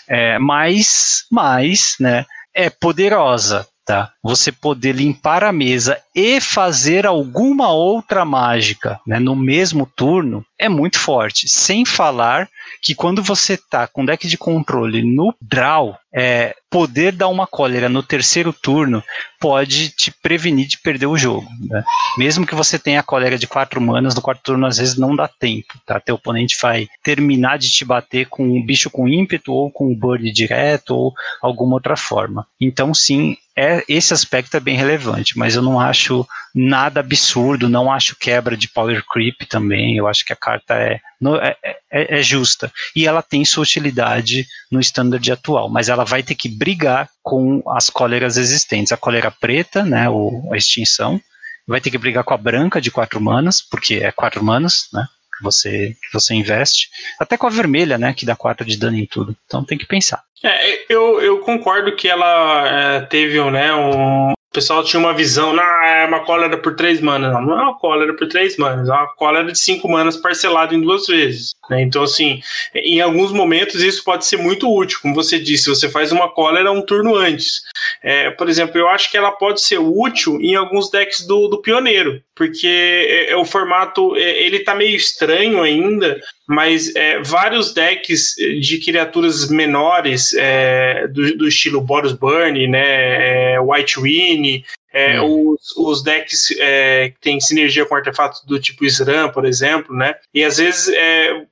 É, 0.09 0.39
mas, 0.39 1.25
mas, 1.31 1.97
né, 1.99 2.25
é 2.55 2.71
poderosa, 2.71 3.67
tá? 3.85 4.13
Você 4.23 4.53
poder 4.53 4.95
limpar 4.95 5.43
a 5.43 5.53
mesa 5.53 5.99
e 6.15 6.41
fazer 6.41 7.07
alguma 7.07 7.71
outra 7.73 8.25
mágica 8.25 9.01
né, 9.07 9.19
no 9.19 9.35
mesmo 9.35 9.91
turno 9.97 10.45
é 10.59 10.69
muito 10.69 10.99
forte. 10.99 11.49
Sem 11.49 11.85
falar 11.85 12.49
que 12.83 12.95
quando 12.95 13.23
você 13.23 13.57
tá 13.57 13.87
com 13.87 14.05
deck 14.05 14.27
de 14.27 14.37
controle 14.37 15.03
no 15.03 15.35
draw, 15.41 15.97
é, 16.13 16.55
poder 16.71 17.13
dar 17.13 17.29
uma 17.29 17.47
cólera 17.47 17.89
no 17.89 18.03
terceiro 18.03 18.53
turno 18.53 19.03
pode 19.41 19.91
te 19.91 20.11
prevenir 20.11 20.67
de 20.67 20.79
perder 20.79 21.07
o 21.07 21.17
jogo. 21.17 21.49
Né? 21.61 21.83
Mesmo 22.17 22.47
que 22.47 22.55
você 22.55 22.79
tenha 22.79 23.01
a 23.01 23.05
cólera 23.05 23.39
de 23.39 23.47
quatro 23.47 23.81
manas, 23.81 24.15
no 24.15 24.23
quarto 24.23 24.43
turno 24.43 24.67
às 24.67 24.79
vezes 24.79 24.97
não 24.97 25.15
dá 25.15 25.29
tempo. 25.29 25.79
Tá? 25.87 26.01
Teu 26.01 26.17
oponente 26.17 26.57
vai 26.61 26.89
terminar 27.03 27.59
de 27.59 27.71
te 27.71 27.85
bater 27.85 28.27
com 28.27 28.45
um 28.45 28.65
bicho 28.65 28.91
com 28.91 29.09
ímpeto, 29.09 29.53
ou 29.53 29.71
com 29.71 29.89
um 29.89 29.95
bird 29.95 30.31
direto, 30.33 30.95
ou 30.95 31.15
alguma 31.41 31.75
outra 31.75 31.97
forma. 31.97 32.47
Então, 32.61 32.93
sim, 32.93 33.37
é, 33.57 33.83
esse 33.89 34.15
aspecto 34.15 34.57
é 34.57 34.61
bem 34.61 34.77
relevante, 34.77 35.37
mas 35.37 35.57
eu 35.57 35.63
não 35.63 35.81
acho 35.81 36.25
nada 36.55 37.01
absurdo, 37.01 37.69
não 37.69 37.91
acho 37.91 38.17
quebra 38.17 38.57
de 38.57 38.69
power 38.69 39.05
creep 39.05 39.47
também, 39.49 39.97
eu 39.97 40.07
acho 40.07 40.25
que 40.25 40.33
a 40.33 40.37
carta 40.49 40.75
é, 40.75 41.01
é, 41.43 41.57
é, 41.93 42.19
é 42.19 42.23
justa. 42.23 42.73
E 42.97 43.07
ela 43.07 43.23
tem 43.23 43.45
sua 43.45 43.63
utilidade 43.63 44.47
no 44.71 44.81
standard 44.81 45.31
atual, 45.31 45.69
mas 45.69 45.89
ela 45.89 46.05
vai 46.05 46.23
ter 46.23 46.35
que 46.35 46.49
brigar 46.49 47.09
com 47.23 47.63
as 47.71 47.91
cóleras 47.91 48.37
existentes. 48.37 48.93
A 48.93 48.97
cólera 48.97 49.31
preta, 49.31 49.85
né, 49.85 50.09
ou 50.09 50.53
a 50.53 50.57
extinção, 50.57 51.21
vai 51.67 51.81
ter 51.81 51.91
que 51.91 51.99
brigar 51.99 52.25
com 52.25 52.33
a 52.33 52.39
branca 52.39 52.81
de 52.81 52.91
quatro 52.91 53.21
manas, 53.21 53.61
porque 53.61 53.97
é 53.97 54.11
quatro 54.11 54.43
manas, 54.43 54.89
né? 54.93 55.07
Você, 55.41 55.95
você 56.13 56.35
investe, 56.35 56.89
até 57.21 57.37
com 57.37 57.47
a 57.47 57.51
vermelha, 57.51 57.97
né, 57.97 58.13
que 58.13 58.27
dá 58.27 58.35
4 58.35 58.67
de 58.67 58.77
dano 58.77 58.97
em 58.97 59.07
tudo. 59.07 59.37
Então 59.47 59.65
tem 59.65 59.79
que 59.79 59.87
pensar. 59.87 60.21
É, 60.43 60.93
eu, 60.93 61.21
eu 61.21 61.39
concordo 61.41 61.95
que 61.95 62.09
ela 62.09 62.67
é, 62.67 63.01
teve 63.03 63.41
né, 63.49 63.73
um, 63.73 64.33
o 64.51 64.55
pessoal 64.55 64.83
tinha 64.83 64.99
uma 64.99 65.13
visão, 65.13 65.53
não, 65.53 65.63
é 65.63 66.07
uma 66.07 66.25
cólera 66.25 66.57
por 66.57 66.75
três 66.75 67.03
manas. 67.03 67.33
Não, 67.35 67.43
não 67.43 67.59
é 67.59 67.63
uma 67.65 67.79
cólera 67.79 68.15
por 68.15 68.27
três 68.29 68.57
manas, 68.57 68.89
é 68.89 68.93
uma 68.93 69.15
cólera 69.15 69.53
de 69.53 69.59
cinco 69.59 69.87
manas 69.89 70.17
parcelado 70.17 70.75
em 70.75 70.81
duas 70.81 71.07
vezes. 71.07 71.55
Né? 71.69 71.83
Então, 71.83 72.03
assim, 72.03 72.41
em 72.75 72.99
alguns 73.01 73.31
momentos 73.31 73.83
isso 73.83 74.03
pode 74.03 74.25
ser 74.25 74.39
muito 74.39 74.75
útil. 74.75 75.01
Como 75.03 75.15
você 75.15 75.39
disse, 75.39 75.69
você 75.69 75.89
faz 75.91 76.13
uma 76.13 76.31
cólera 76.31 76.73
um 76.73 76.81
turno 76.81 77.15
antes. 77.15 77.61
É, 78.03 78.31
por 78.31 78.49
exemplo, 78.49 78.79
eu 78.79 78.89
acho 78.89 79.11
que 79.11 79.19
ela 79.19 79.33
pode 79.33 79.61
ser 79.61 79.79
útil 79.79 80.41
em 80.41 80.55
alguns 80.55 80.91
decks 80.91 81.27
do, 81.27 81.49
do 81.49 81.61
Pioneiro, 81.61 82.23
porque 82.35 82.67
é, 82.67 83.33
é 83.33 83.37
o 83.37 83.45
formato, 83.45 84.17
é, 84.17 84.43
ele 84.43 84.61
tá 84.61 84.75
meio 84.75 84.97
estranho 84.97 85.63
ainda, 85.63 86.19
mas 86.49 86.97
é, 86.97 87.21
vários 87.21 87.75
decks 87.75 88.35
de 88.37 88.81
criaturas 88.83 89.51
menores 89.51 90.33
é, 90.33 91.07
do, 91.07 91.37
do, 91.37 91.47
estilo 91.47 91.79
Boros 91.79 92.15
Burn, 92.15 92.67
né, 92.67 93.53
é, 93.53 93.61
White 93.61 94.01
Win, 94.01 94.65
é, 94.93 95.21
hum. 95.21 95.51
os, 95.51 95.77
os, 95.77 96.03
decks 96.03 96.51
é, 96.59 97.11
que 97.11 97.21
tem 97.21 97.41
sinergia 97.41 97.85
com 97.85 97.95
artefatos 97.95 98.43
do 98.45 98.59
tipo 98.59 98.85
SRAM, 98.85 99.31
por 99.31 99.45
exemplo, 99.45 99.95
né? 99.95 100.15
E 100.33 100.43
às 100.43 100.57
vezes, 100.57 100.89
é, 100.89 101.45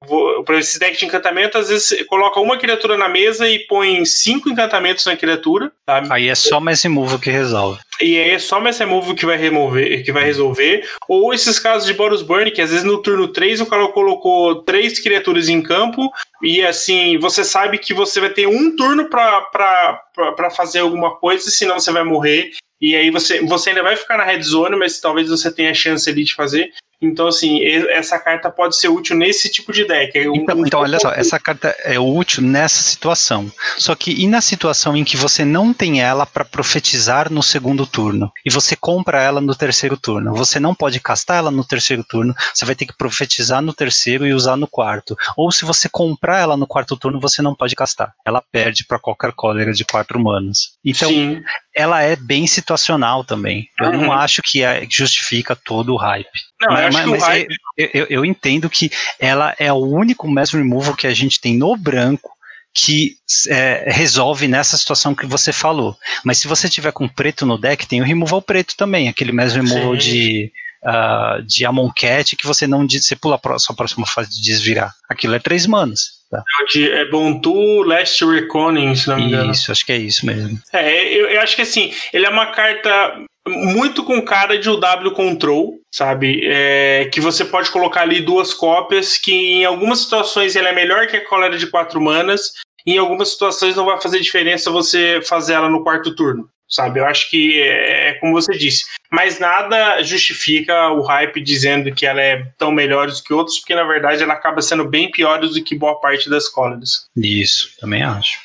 para 0.45 0.59
esses 0.59 0.79
decks 0.79 0.99
de 0.99 1.07
encantamento, 1.07 1.59
às 1.59 1.69
vezes 1.69 2.05
coloca 2.07 2.41
uma 2.41 2.59
criatura 2.59 2.97
na 2.97 3.09
mesa 3.09 3.49
e 3.49 3.59
põe 3.61 4.05
cinco 4.05 4.49
encantamentos 4.49 5.05
na 5.05 5.17
criatura. 5.17 5.71
Tá? 5.85 6.03
Aí 6.11 6.29
é 6.29 6.35
só 6.35 6.59
mais 6.61 6.83
removal 6.83 7.19
que 7.19 7.31
resolve. 7.31 7.81
E 8.01 8.19
aí 8.19 8.31
é 8.31 8.39
só 8.39 8.61
mais 8.61 8.79
removal 8.79 9.15
que 9.15 9.25
vai 9.25 9.37
remover, 9.37 10.05
que 10.05 10.13
vai 10.13 10.25
resolver. 10.25 10.87
Ou 11.09 11.33
esses 11.33 11.59
casos 11.59 11.87
de 11.87 11.95
Boros 11.95 12.23
Burn, 12.23 12.51
que 12.51 12.61
às 12.61 12.71
vezes 12.71 12.85
no 12.85 13.01
turno 13.01 13.29
3 13.29 13.61
o 13.61 13.67
cara 13.67 13.89
colocou 13.89 14.63
três 14.63 15.01
criaturas 15.01 15.49
em 15.49 15.63
campo 15.63 16.11
e 16.43 16.63
assim, 16.63 17.19
você 17.19 17.45
sabe 17.45 17.79
que 17.79 17.95
você 17.95 18.21
vai 18.21 18.31
ter 18.31 18.47
um 18.47 18.75
turno 18.77 19.09
para 19.09 20.51
fazer 20.55 20.81
alguma 20.81 21.17
coisa, 21.17 21.51
senão 21.51 21.79
você 21.79 21.91
vai 21.91 22.05
morrer. 22.05 22.51
E 22.81 22.95
aí 22.95 23.11
você, 23.11 23.41
você 23.41 23.71
ainda 23.71 23.83
vai 23.83 23.97
ficar 23.97 24.19
na 24.19 24.25
red 24.25 24.43
zone, 24.43 24.77
mas 24.77 25.01
talvez 25.01 25.29
você 25.29 25.51
tenha 25.53 25.71
a 25.71 25.75
chance 25.75 26.09
ali 26.09 26.25
de 26.25 26.35
fazer. 26.35 26.73
Então, 27.01 27.27
assim, 27.27 27.63
essa 27.91 28.19
carta 28.19 28.51
pode 28.51 28.77
ser 28.77 28.89
útil 28.89 29.17
nesse 29.17 29.51
tipo 29.51 29.73
de 29.73 29.87
deck. 29.87 30.19
Então, 30.19 30.57
um 30.57 30.67
então 30.67 30.81
olha 30.81 30.99
só, 30.99 31.11
essa 31.13 31.39
carta 31.39 31.75
é 31.85 31.99
útil 31.99 32.43
nessa 32.43 32.83
situação. 32.83 33.51
Só 33.77 33.95
que 33.95 34.13
e 34.13 34.27
na 34.27 34.41
situação 34.41 34.97
em 34.97 35.05
que 35.05 35.17
você 35.17 35.45
não 35.45 35.73
tem 35.73 36.01
ela 36.01 36.25
para 36.25 36.45
profetizar 36.45 37.31
no 37.31 37.43
segundo 37.43 37.87
turno 37.87 38.31
e 38.45 38.51
você 38.51 38.75
compra 38.75 39.23
ela 39.23 39.41
no 39.41 39.55
terceiro 39.55 39.97
turno, 39.97 40.35
você 40.35 40.59
não 40.59 40.75
pode 40.75 40.99
castar 41.01 41.39
ela 41.39 41.51
no 41.51 41.65
terceiro 41.65 42.03
turno, 42.03 42.35
você 42.55 42.65
vai 42.65 42.75
ter 42.75 42.87
que 42.87 42.97
profetizar 42.97 43.61
no 43.61 43.73
terceiro 43.73 44.27
e 44.27 44.33
usar 44.33 44.57
no 44.57 44.67
quarto. 44.67 45.17
Ou 45.37 45.51
se 45.53 45.65
você 45.65 45.89
comprar 45.89 46.41
ela 46.41 46.57
no 46.57 46.67
quarto 46.67 46.97
turno, 46.97 47.21
você 47.21 47.43
não 47.43 47.55
pode 47.55 47.75
castar. 47.75 48.13
Ela 48.25 48.43
perde 48.53 48.85
para 48.87 48.99
qualquer 48.99 49.33
cólera 49.33 49.73
de 49.73 49.85
quatro 49.85 50.19
manas. 50.19 50.77
Então, 50.85 51.09
Sim. 51.11 51.43
ela 51.75 52.03
é 52.03 52.17
bem 52.17 52.47
situacional 52.47 53.25
também. 53.25 53.69
Eu 53.79 53.91
uhum. 53.91 54.03
não 54.03 54.13
acho 54.13 54.41
que 54.43 54.63
é, 54.63 54.87
justifica 54.89 55.55
todo 55.55 55.93
o 55.93 55.97
hype. 55.97 56.46
Não, 56.69 56.75
mas, 56.75 56.95
mas, 56.95 57.07
mas 57.07 57.23
hype... 57.25 57.57
eu, 57.77 57.91
eu, 57.93 58.07
eu, 58.11 58.25
entendo 58.25 58.69
que 58.69 58.91
ela 59.19 59.55
é 59.59 59.73
o 59.73 59.77
único 59.77 60.29
mass 60.29 60.53
removal 60.53 60.95
que 60.95 61.07
a 61.07 61.15
gente 61.15 61.41
tem 61.41 61.57
no 61.57 61.77
branco 61.77 62.31
que 62.75 63.15
é, 63.49 63.87
resolve 63.89 64.47
nessa 64.47 64.77
situação 64.77 65.15
que 65.15 65.25
você 65.25 65.51
falou. 65.51 65.97
Mas 66.23 66.39
se 66.39 66.47
você 66.47 66.69
tiver 66.69 66.93
com 66.93 67.09
preto 67.09 67.47
no 67.47 67.57
deck, 67.57 67.87
tem 67.87 68.03
o 68.03 68.05
removal 68.05 68.43
preto 68.43 68.77
também, 68.77 69.09
aquele 69.09 69.33
mass 69.33 69.55
removal 69.55 69.99
Sim. 69.99 70.11
de 70.11 70.53
uh, 70.85 71.43
de 71.43 71.65
Amonkhet 71.65 72.37
que 72.37 72.47
você 72.47 72.67
não 72.67 72.87
você 72.87 73.17
pula 73.17 73.41
a 73.43 73.59
sua 73.59 73.75
próxima 73.75 74.07
fase 74.07 74.31
de 74.31 74.43
desvirar. 74.43 74.93
Aquilo 75.09 75.35
é 75.35 75.39
três 75.39 75.67
manas. 75.67 76.17
Tá. 76.31 76.43
É, 76.77 77.01
é 77.01 77.05
Bontu 77.11 77.83
Last 77.83 78.25
Reconing, 78.25 78.95
se 78.95 79.09
não 79.09 79.17
me 79.17 79.25
engano. 79.25 79.53
Isso, 79.53 79.71
acho 79.71 79.87
que 79.87 79.93
é 79.93 79.97
isso 79.97 80.27
mesmo. 80.27 80.59
É, 80.73 81.05
eu, 81.15 81.29
eu 81.29 81.41
acho 81.41 81.57
que 81.57 81.63
assim, 81.63 81.93
ele 82.13 82.27
é 82.27 82.29
uma 82.29 82.47
carta 82.47 83.25
muito 83.47 84.03
com 84.05 84.21
cara 84.23 84.59
de 84.59 84.69
UW 84.69 85.13
Control, 85.15 85.81
sabe? 85.91 86.41
É, 86.45 87.09
que 87.13 87.21
você 87.21 87.45
pode 87.45 87.71
colocar 87.71 88.03
ali 88.03 88.21
duas 88.21 88.53
cópias, 88.53 89.17
que 89.17 89.33
em 89.33 89.65
algumas 89.65 90.01
situações 90.01 90.57
ele 90.57 90.69
é 90.69 90.73
melhor 90.73 91.07
que 91.07 91.17
a 91.17 91.25
cólera 91.25 91.57
de 91.57 91.67
quatro 91.67 92.01
manas, 92.01 92.53
em 92.87 92.99
algumas 92.99 93.31
situações 93.31 93.77
não 93.77 93.87
vai 93.87 94.01
fazer 94.01 94.21
diferença 94.21 94.71
você 94.71 95.21
fazer 95.25 95.55
ela 95.55 95.69
no 95.69 95.83
quarto 95.83 96.15
turno, 96.15 96.49
sabe? 96.69 97.01
Eu 97.01 97.07
acho 97.07 97.31
que 97.31 97.61
é, 97.61 98.11
é 98.11 98.13
como 98.15 98.33
você 98.33 98.53
disse, 98.57 98.85
mas 99.11 99.39
nada 99.39 100.03
justifica 100.03 100.91
o 100.91 101.03
hype 101.03 101.41
dizendo 101.41 101.95
que 101.95 102.07
ela 102.07 102.21
é 102.21 102.47
tão 102.59 102.71
melhores 102.71 103.21
que 103.21 103.33
outros, 103.33 103.59
porque 103.59 103.75
na 103.75 103.85
verdade 103.85 104.23
ela 104.23 104.35
acaba 104.35 104.61
sendo 104.63 104.85
bem 104.85 105.11
piores 105.11 105.55
do 105.55 105.63
que 105.63 105.75
boa 105.75 106.01
parte 106.01 106.29
das 106.29 106.49
cólidas. 106.49 107.07
Isso, 107.17 107.71
também 107.81 108.03
acho. 108.03 108.41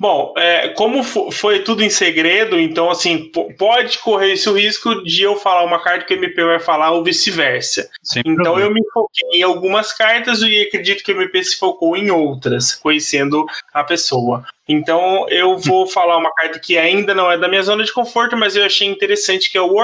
Bom, 0.00 0.34
é, 0.36 0.68
como 0.70 1.02
foi 1.04 1.60
tudo 1.60 1.82
em 1.82 1.90
segredo, 1.90 2.58
então 2.58 2.90
assim, 2.90 3.30
pode 3.58 3.98
correr 3.98 4.32
esse 4.32 4.50
risco 4.50 5.02
de 5.04 5.22
eu 5.22 5.36
falar 5.36 5.64
uma 5.64 5.82
carta 5.82 6.04
que 6.04 6.14
o 6.14 6.16
MP 6.16 6.44
vai 6.44 6.60
falar 6.60 6.90
ou 6.90 7.04
vice-versa. 7.04 7.88
Então 8.18 8.34
problema. 8.34 8.60
eu 8.60 8.74
me 8.74 8.82
foquei 8.92 9.40
em 9.40 9.42
algumas 9.42 9.92
cartas 9.92 10.40
e 10.42 10.62
acredito 10.62 11.02
que 11.02 11.12
o 11.12 11.20
MP 11.20 11.42
se 11.44 11.58
focou 11.58 11.96
em 11.96 12.10
outras, 12.10 12.74
conhecendo 12.74 13.46
a 13.72 13.84
pessoa. 13.84 14.44
Então 14.68 15.28
eu 15.28 15.58
vou 15.58 15.86
falar 15.86 16.16
uma 16.16 16.32
carta 16.32 16.58
que 16.58 16.78
ainda 16.78 17.14
não 17.14 17.30
é 17.30 17.36
da 17.36 17.48
minha 17.48 17.62
zona 17.62 17.84
de 17.84 17.92
conforto, 17.92 18.36
mas 18.36 18.56
eu 18.56 18.64
achei 18.64 18.88
interessante, 18.88 19.50
que 19.50 19.58
é 19.58 19.60
o 19.60 19.74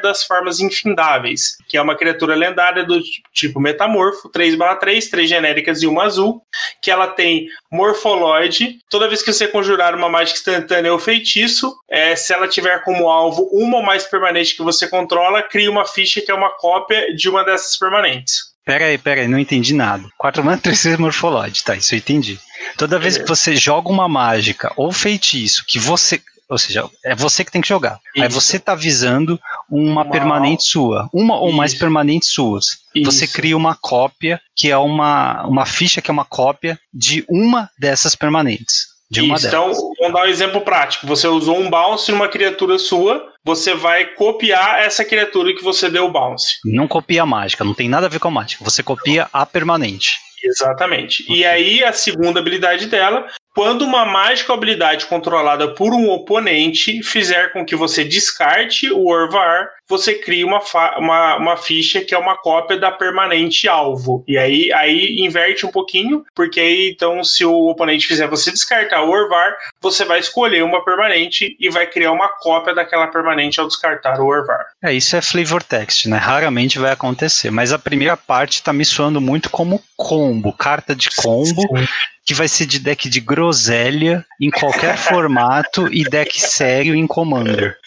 Das 0.00 0.24
Formas 0.24 0.60
Infindáveis, 0.60 1.56
que 1.68 1.76
é 1.76 1.82
uma 1.82 1.96
criatura 1.96 2.34
lendária 2.34 2.84
do 2.84 3.00
tipo 3.32 3.60
Metamorfo, 3.60 4.30
3/3, 4.30 5.08
3 5.10 5.28
genéricas 5.28 5.82
e 5.82 5.86
uma 5.86 6.04
azul, 6.04 6.42
que 6.82 6.90
ela 6.90 7.08
tem 7.08 7.48
Morfoloide. 7.70 8.78
Toda 8.90 9.08
vez 9.08 9.22
que 9.22 9.32
você 9.32 9.48
conjurar 9.48 9.94
uma 9.94 10.08
mágica 10.08 10.38
instantânea 10.38 10.92
ou 10.92 10.98
feitiço, 10.98 11.74
é, 11.90 12.14
se 12.16 12.32
ela 12.32 12.48
tiver 12.48 12.82
como 12.82 13.08
alvo 13.08 13.48
uma 13.52 13.78
ou 13.78 13.82
mais 13.82 14.04
permanente 14.04 14.56
que 14.56 14.62
você 14.62 14.88
controla, 14.88 15.42
cria 15.42 15.70
uma 15.70 15.84
ficha 15.84 16.20
que 16.20 16.30
é 16.30 16.34
uma 16.34 16.50
cópia 16.50 17.14
de 17.14 17.28
uma 17.28 17.44
dessas 17.44 17.76
permanentes. 17.78 18.56
Pera 18.64 18.86
aí, 18.86 18.98
pera 18.98 19.20
aí, 19.20 19.28
não 19.28 19.38
entendi 19.38 19.72
nada. 19.72 20.04
4 20.18 20.42
mana, 20.42 20.58
3 20.58 20.98
Morfoloide, 20.98 21.62
tá, 21.62 21.76
isso 21.76 21.94
eu 21.94 21.98
entendi. 21.98 22.36
Toda 22.76 22.98
vez 22.98 23.16
é. 23.16 23.20
que 23.20 23.28
você 23.28 23.54
joga 23.54 23.88
uma 23.88 24.08
mágica 24.08 24.72
ou 24.76 24.90
feitiço 24.90 25.64
que 25.66 25.78
você. 25.78 26.20
Ou 26.48 26.58
seja, 26.58 26.88
é 27.04 27.14
você 27.14 27.44
que 27.44 27.50
tem 27.50 27.60
que 27.60 27.68
jogar. 27.68 27.98
Isso. 28.14 28.24
Aí 28.24 28.28
você 28.30 28.58
tá 28.58 28.74
visando 28.74 29.38
uma, 29.68 30.02
uma, 30.02 30.10
permanente 30.10 30.64
sua. 30.64 31.08
Uma 31.12 31.38
ou 31.38 31.48
Isso. 31.48 31.56
mais 31.56 31.74
permanentes 31.74 32.30
suas. 32.30 32.66
Isso. 32.94 33.10
Você 33.10 33.26
cria 33.26 33.56
uma 33.56 33.74
cópia, 33.74 34.40
que 34.54 34.70
é 34.70 34.78
uma, 34.78 35.44
uma 35.46 35.66
ficha 35.66 36.00
que 36.00 36.10
é 36.10 36.12
uma 36.12 36.24
cópia 36.24 36.78
de 36.94 37.24
uma 37.28 37.68
dessas 37.78 38.14
permanentes. 38.14 38.96
De 39.10 39.20
uma 39.20 39.36
Isso, 39.36 39.46
então, 39.46 39.72
vamos 39.72 40.14
dar 40.14 40.22
um 40.22 40.28
exemplo 40.28 40.60
prático. 40.60 41.06
Você 41.06 41.28
usou 41.28 41.58
um 41.58 41.70
bounce 41.70 42.10
numa 42.10 42.28
criatura 42.28 42.78
sua, 42.78 43.32
você 43.44 43.74
vai 43.74 44.04
copiar 44.14 44.80
essa 44.80 45.04
criatura 45.04 45.54
que 45.54 45.62
você 45.62 45.88
deu 45.88 46.06
o 46.06 46.12
bounce. 46.12 46.54
Não 46.64 46.88
copia 46.88 47.22
a 47.22 47.26
mágica, 47.26 47.64
não 47.64 47.74
tem 47.74 47.88
nada 47.88 48.06
a 48.06 48.08
ver 48.08 48.18
com 48.18 48.28
a 48.28 48.32
mágica. 48.32 48.64
Você 48.64 48.82
copia 48.82 49.28
a 49.32 49.46
permanente. 49.46 50.18
Exatamente. 50.42 51.24
E 51.28 51.44
aí 51.44 51.82
a 51.82 51.92
segunda 51.92 52.40
habilidade 52.40 52.86
dela 52.86 53.26
quando 53.56 53.86
uma 53.86 54.04
mágica 54.04 54.52
habilidade 54.52 55.06
controlada 55.06 55.72
por 55.72 55.94
um 55.94 56.10
oponente 56.10 57.02
fizer 57.02 57.54
com 57.54 57.64
que 57.64 57.74
você 57.74 58.04
descarte 58.04 58.90
o 58.90 59.06
Orvar, 59.06 59.70
você 59.88 60.12
cria 60.12 60.46
uma, 60.46 60.60
uma, 60.98 61.36
uma 61.36 61.56
ficha 61.56 62.02
que 62.02 62.14
é 62.14 62.18
uma 62.18 62.36
cópia 62.36 62.76
da 62.76 62.92
permanente 62.92 63.66
alvo. 63.66 64.22
E 64.28 64.36
aí, 64.36 64.70
aí 64.74 65.16
inverte 65.20 65.64
um 65.64 65.70
pouquinho, 65.70 66.22
porque 66.34 66.60
aí 66.60 66.90
então, 66.90 67.24
se 67.24 67.46
o 67.46 67.70
oponente 67.70 68.06
fizer 68.06 68.28
você 68.28 68.50
descartar 68.50 69.02
o 69.04 69.10
Orvar, 69.10 69.56
você 69.80 70.04
vai 70.04 70.20
escolher 70.20 70.62
uma 70.62 70.84
permanente 70.84 71.56
e 71.58 71.70
vai 71.70 71.86
criar 71.86 72.12
uma 72.12 72.28
cópia 72.28 72.74
daquela 72.74 73.06
permanente 73.06 73.58
ao 73.58 73.66
descartar 73.66 74.20
o 74.20 74.26
Orvar. 74.26 74.66
É, 74.84 74.92
isso 74.92 75.16
é 75.16 75.22
flavor 75.22 75.62
text, 75.62 76.04
né? 76.04 76.18
Raramente 76.18 76.78
vai 76.78 76.92
acontecer. 76.92 77.50
Mas 77.50 77.72
a 77.72 77.78
primeira 77.78 78.18
parte 78.18 78.62
tá 78.62 78.70
me 78.70 78.84
soando 78.84 79.18
muito 79.18 79.48
como 79.48 79.82
combo, 79.96 80.52
carta 80.52 80.94
de 80.94 81.08
combo. 81.16 81.62
Sim 81.62 81.86
que 82.26 82.34
vai 82.34 82.48
ser 82.48 82.66
de 82.66 82.80
deck 82.80 83.08
de 83.08 83.20
groselha 83.20 84.26
em 84.40 84.50
qualquer 84.50 84.98
formato 84.98 85.86
e 85.92 86.02
deck 86.02 86.40
sério 86.40 86.94
em 86.94 87.06
Commander. 87.06 87.78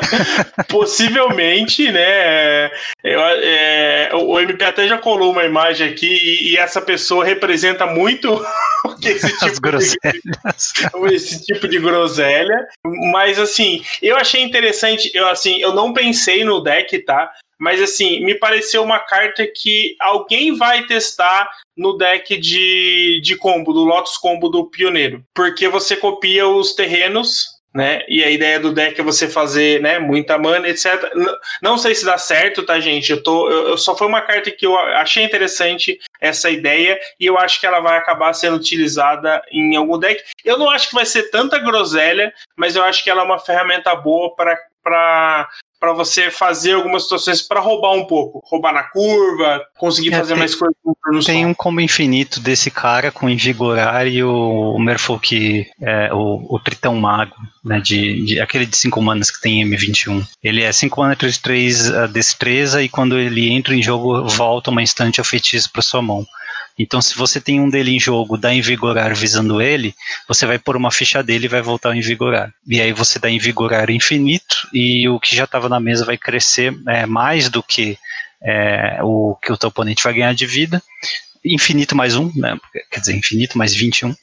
Possivelmente, 0.68 1.90
né? 1.90 2.70
Eu, 3.02 3.20
é, 3.20 4.10
o 4.14 4.38
MP 4.38 4.64
até 4.64 4.86
já 4.86 4.98
colou 4.98 5.32
uma 5.32 5.44
imagem 5.44 5.88
aqui 5.88 6.06
e, 6.06 6.52
e 6.52 6.56
essa 6.56 6.80
pessoa 6.80 7.24
representa 7.24 7.86
muito 7.86 8.44
esse 9.02 9.36
tipo, 9.38 11.08
de, 11.08 11.14
esse 11.14 11.44
tipo 11.44 11.66
de 11.66 11.78
groselha. 11.80 12.66
Mas 13.12 13.38
assim, 13.38 13.82
eu 14.00 14.16
achei 14.16 14.42
interessante. 14.42 15.10
Eu 15.12 15.28
assim, 15.28 15.58
eu 15.58 15.74
não 15.74 15.92
pensei 15.92 16.44
no 16.44 16.62
deck, 16.62 16.98
tá? 17.00 17.32
Mas 17.58 17.80
assim, 17.80 18.24
me 18.24 18.34
pareceu 18.34 18.82
uma 18.82 18.98
carta 18.98 19.46
que 19.46 19.96
alguém 20.00 20.56
vai 20.56 20.86
testar 20.86 21.48
no 21.76 21.96
deck 21.96 22.36
de, 22.38 23.20
de 23.22 23.36
combo, 23.36 23.72
do 23.72 23.84
Lotus 23.84 24.16
Combo 24.16 24.48
do 24.48 24.66
Pioneiro. 24.66 25.24
Porque 25.34 25.68
você 25.68 25.96
copia 25.96 26.46
os 26.46 26.74
terrenos 26.74 27.56
né? 27.76 28.02
E 28.08 28.24
a 28.24 28.30
ideia 28.30 28.58
do 28.58 28.72
deck 28.72 28.98
é 28.98 29.04
você 29.04 29.28
fazer, 29.28 29.82
né, 29.82 29.98
muita 29.98 30.38
mana, 30.38 30.66
etc. 30.66 31.12
Não 31.60 31.76
sei 31.76 31.94
se 31.94 32.06
dá 32.06 32.16
certo, 32.16 32.64
tá, 32.64 32.80
gente? 32.80 33.12
Eu 33.12 33.22
tô, 33.22 33.50
eu, 33.50 33.76
só 33.76 33.94
foi 33.94 34.06
uma 34.06 34.22
carta 34.22 34.50
que 34.50 34.66
eu 34.66 34.74
achei 34.78 35.22
interessante 35.22 35.98
essa 36.18 36.48
ideia 36.48 36.98
e 37.20 37.26
eu 37.26 37.36
acho 37.38 37.60
que 37.60 37.66
ela 37.66 37.80
vai 37.80 37.98
acabar 37.98 38.32
sendo 38.32 38.56
utilizada 38.56 39.42
em 39.52 39.76
algum 39.76 39.98
deck. 39.98 40.22
Eu 40.42 40.58
não 40.58 40.70
acho 40.70 40.88
que 40.88 40.94
vai 40.94 41.04
ser 41.04 41.24
tanta 41.24 41.58
groselha, 41.58 42.32
mas 42.56 42.76
eu 42.76 42.82
acho 42.82 43.04
que 43.04 43.10
ela 43.10 43.20
é 43.20 43.24
uma 43.26 43.38
ferramenta 43.38 43.94
boa 43.94 44.34
para 44.34 44.58
para 44.82 45.48
para 45.86 45.92
você 45.92 46.32
fazer 46.32 46.72
algumas 46.72 47.04
situações 47.04 47.40
para 47.40 47.60
roubar 47.60 47.92
um 47.92 48.06
pouco, 48.06 48.42
roubar 48.44 48.74
na 48.74 48.82
curva, 48.82 49.62
conseguir 49.78 50.12
é, 50.12 50.16
fazer 50.16 50.32
tem, 50.32 50.38
mais 50.38 50.52
coisas 50.52 50.76
no 50.84 51.22
Tem 51.22 51.46
um 51.46 51.54
combo 51.54 51.80
infinito 51.80 52.40
desse 52.40 52.72
cara 52.72 53.12
com 53.12 53.30
Invigorar 53.30 54.08
e 54.08 54.20
o, 54.24 54.74
o 54.74 54.80
Merfolk, 54.80 55.64
é, 55.80 56.12
o, 56.12 56.44
o 56.48 56.58
Tritão 56.58 56.96
Mago, 56.96 57.36
né, 57.64 57.78
de, 57.78 58.24
de, 58.24 58.40
aquele 58.40 58.66
de 58.66 58.76
5 58.76 59.00
manas 59.00 59.30
que 59.30 59.40
tem 59.40 59.64
M21. 59.64 60.26
Ele 60.42 60.64
é 60.64 60.72
5 60.72 61.00
mana 61.00 61.14
3 61.14 61.38
3 61.38 61.94
a 61.94 62.06
destreza 62.08 62.82
e 62.82 62.88
quando 62.88 63.16
ele 63.16 63.48
entra 63.48 63.72
em 63.72 63.82
jogo 63.82 64.26
volta 64.26 64.72
uma 64.72 64.82
instante 64.82 65.20
ao 65.20 65.24
feitiço 65.24 65.70
para 65.70 65.82
sua 65.82 66.02
mão. 66.02 66.26
Então, 66.78 67.00
se 67.00 67.16
você 67.16 67.40
tem 67.40 67.60
um 67.60 67.70
dele 67.70 67.94
em 67.94 68.00
jogo, 68.00 68.36
dá 68.36 68.52
Invigorar 68.52 69.14
visando 69.14 69.62
ele, 69.62 69.94
você 70.28 70.44
vai 70.44 70.58
pôr 70.58 70.76
uma 70.76 70.90
ficha 70.90 71.22
dele 71.22 71.46
e 71.46 71.48
vai 71.48 71.62
voltar 71.62 71.92
a 71.92 71.96
Invigorar. 71.96 72.52
E 72.66 72.80
aí 72.80 72.92
você 72.92 73.18
dá 73.18 73.30
Invigorar 73.30 73.90
infinito 73.90 74.68
e 74.72 75.08
o 75.08 75.18
que 75.18 75.34
já 75.34 75.44
estava 75.44 75.68
na 75.68 75.80
mesa 75.80 76.04
vai 76.04 76.18
crescer 76.18 76.74
é, 76.86 77.06
mais 77.06 77.48
do 77.48 77.62
que 77.62 77.98
é, 78.42 78.98
o 79.02 79.36
que 79.42 79.52
o 79.52 79.56
teu 79.56 79.68
oponente 79.68 80.02
vai 80.02 80.12
ganhar 80.12 80.34
de 80.34 80.46
vida. 80.46 80.82
Infinito 81.44 81.96
mais 81.96 82.16
um, 82.16 82.30
né? 82.34 82.58
quer 82.90 83.00
dizer, 83.00 83.16
infinito 83.16 83.56
mais 83.56 83.74
21. 83.74 84.14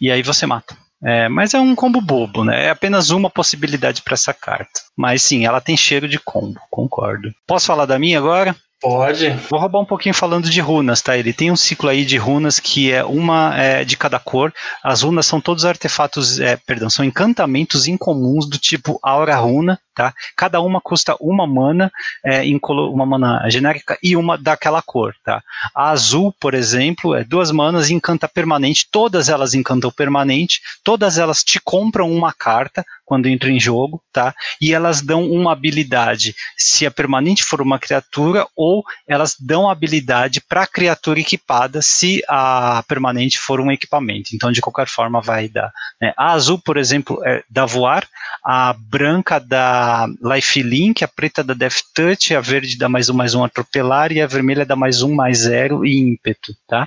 E 0.00 0.10
aí 0.10 0.22
você 0.22 0.44
mata. 0.46 0.76
É, 1.02 1.28
mas 1.28 1.54
é 1.54 1.60
um 1.60 1.76
combo 1.76 2.00
bobo, 2.00 2.44
né? 2.44 2.66
É 2.66 2.70
apenas 2.70 3.10
uma 3.10 3.30
possibilidade 3.30 4.02
para 4.02 4.14
essa 4.14 4.34
carta. 4.34 4.80
Mas 4.96 5.22
sim, 5.22 5.46
ela 5.46 5.60
tem 5.60 5.76
cheiro 5.76 6.08
de 6.08 6.18
combo, 6.18 6.60
concordo. 6.70 7.32
Posso 7.46 7.66
falar 7.66 7.86
da 7.86 7.98
minha 7.98 8.18
agora? 8.18 8.54
Pode. 8.80 9.30
Vou 9.50 9.58
roubar 9.58 9.80
um 9.80 9.84
pouquinho 9.84 10.14
falando 10.14 10.48
de 10.48 10.60
runas, 10.60 11.02
tá? 11.02 11.16
Ele 11.16 11.32
tem 11.32 11.50
um 11.50 11.56
ciclo 11.56 11.88
aí 11.88 12.04
de 12.04 12.16
runas 12.16 12.60
que 12.60 12.92
é 12.92 13.04
uma 13.04 13.52
é, 13.58 13.84
de 13.84 13.96
cada 13.96 14.20
cor. 14.20 14.54
As 14.84 15.02
runas 15.02 15.26
são 15.26 15.40
todos 15.40 15.64
artefatos, 15.64 16.38
é, 16.38 16.56
perdão, 16.56 16.88
são 16.88 17.04
encantamentos 17.04 17.88
incomuns 17.88 18.48
do 18.48 18.56
tipo 18.56 19.00
Aura 19.02 19.34
Runa, 19.34 19.80
tá? 19.96 20.14
Cada 20.36 20.60
uma 20.60 20.80
custa 20.80 21.16
uma 21.20 21.44
mana, 21.44 21.90
é, 22.24 22.42
uma 22.70 23.04
mana 23.04 23.50
genérica 23.50 23.98
e 24.00 24.14
uma 24.16 24.38
daquela 24.38 24.80
cor, 24.80 25.12
tá? 25.24 25.42
A 25.74 25.90
azul, 25.90 26.32
por 26.40 26.54
exemplo, 26.54 27.16
é 27.16 27.24
duas 27.24 27.50
manas 27.50 27.90
e 27.90 27.94
encanta 27.94 28.28
permanente, 28.28 28.86
todas 28.92 29.28
elas 29.28 29.54
encantam 29.54 29.90
permanente, 29.90 30.60
todas 30.84 31.18
elas 31.18 31.42
te 31.42 31.58
compram 31.58 32.12
uma 32.12 32.32
carta 32.32 32.84
quando 33.08 33.26
entra 33.26 33.50
em 33.50 33.58
jogo, 33.58 34.02
tá? 34.12 34.34
E 34.60 34.74
elas 34.74 35.00
dão 35.00 35.24
uma 35.24 35.50
habilidade 35.50 36.36
se 36.58 36.84
a 36.84 36.90
permanente 36.90 37.42
for 37.42 37.62
uma 37.62 37.78
criatura 37.78 38.46
ou 38.54 38.84
elas 39.08 39.34
dão 39.40 39.68
habilidade 39.68 40.42
para 40.42 40.64
a 40.64 40.66
criatura 40.66 41.18
equipada 41.18 41.80
se 41.80 42.22
a 42.28 42.84
permanente 42.86 43.38
for 43.38 43.60
um 43.62 43.72
equipamento. 43.72 44.28
Então, 44.34 44.52
de 44.52 44.60
qualquer 44.60 44.88
forma, 44.88 45.22
vai 45.22 45.48
dar. 45.48 45.72
Né? 45.98 46.12
A 46.18 46.32
azul, 46.32 46.60
por 46.62 46.76
exemplo, 46.76 47.18
é, 47.24 47.42
dá 47.48 47.64
voar, 47.64 48.06
a 48.44 48.74
branca 48.74 49.38
dá 49.40 50.06
Life 50.22 50.62
Link, 50.62 51.02
a 51.02 51.08
preta 51.08 51.42
da 51.42 51.54
Death 51.54 51.80
Touch, 51.94 52.34
a 52.34 52.42
verde 52.42 52.76
dá 52.76 52.90
mais 52.90 53.08
um 53.08 53.14
mais 53.14 53.34
um 53.34 53.42
atropelar 53.42 54.12
e 54.12 54.20
a 54.20 54.26
vermelha 54.26 54.66
dá 54.66 54.76
mais 54.76 55.00
um 55.00 55.14
mais 55.14 55.38
zero 55.38 55.86
e 55.86 55.98
ímpeto, 55.98 56.54
tá? 56.68 56.86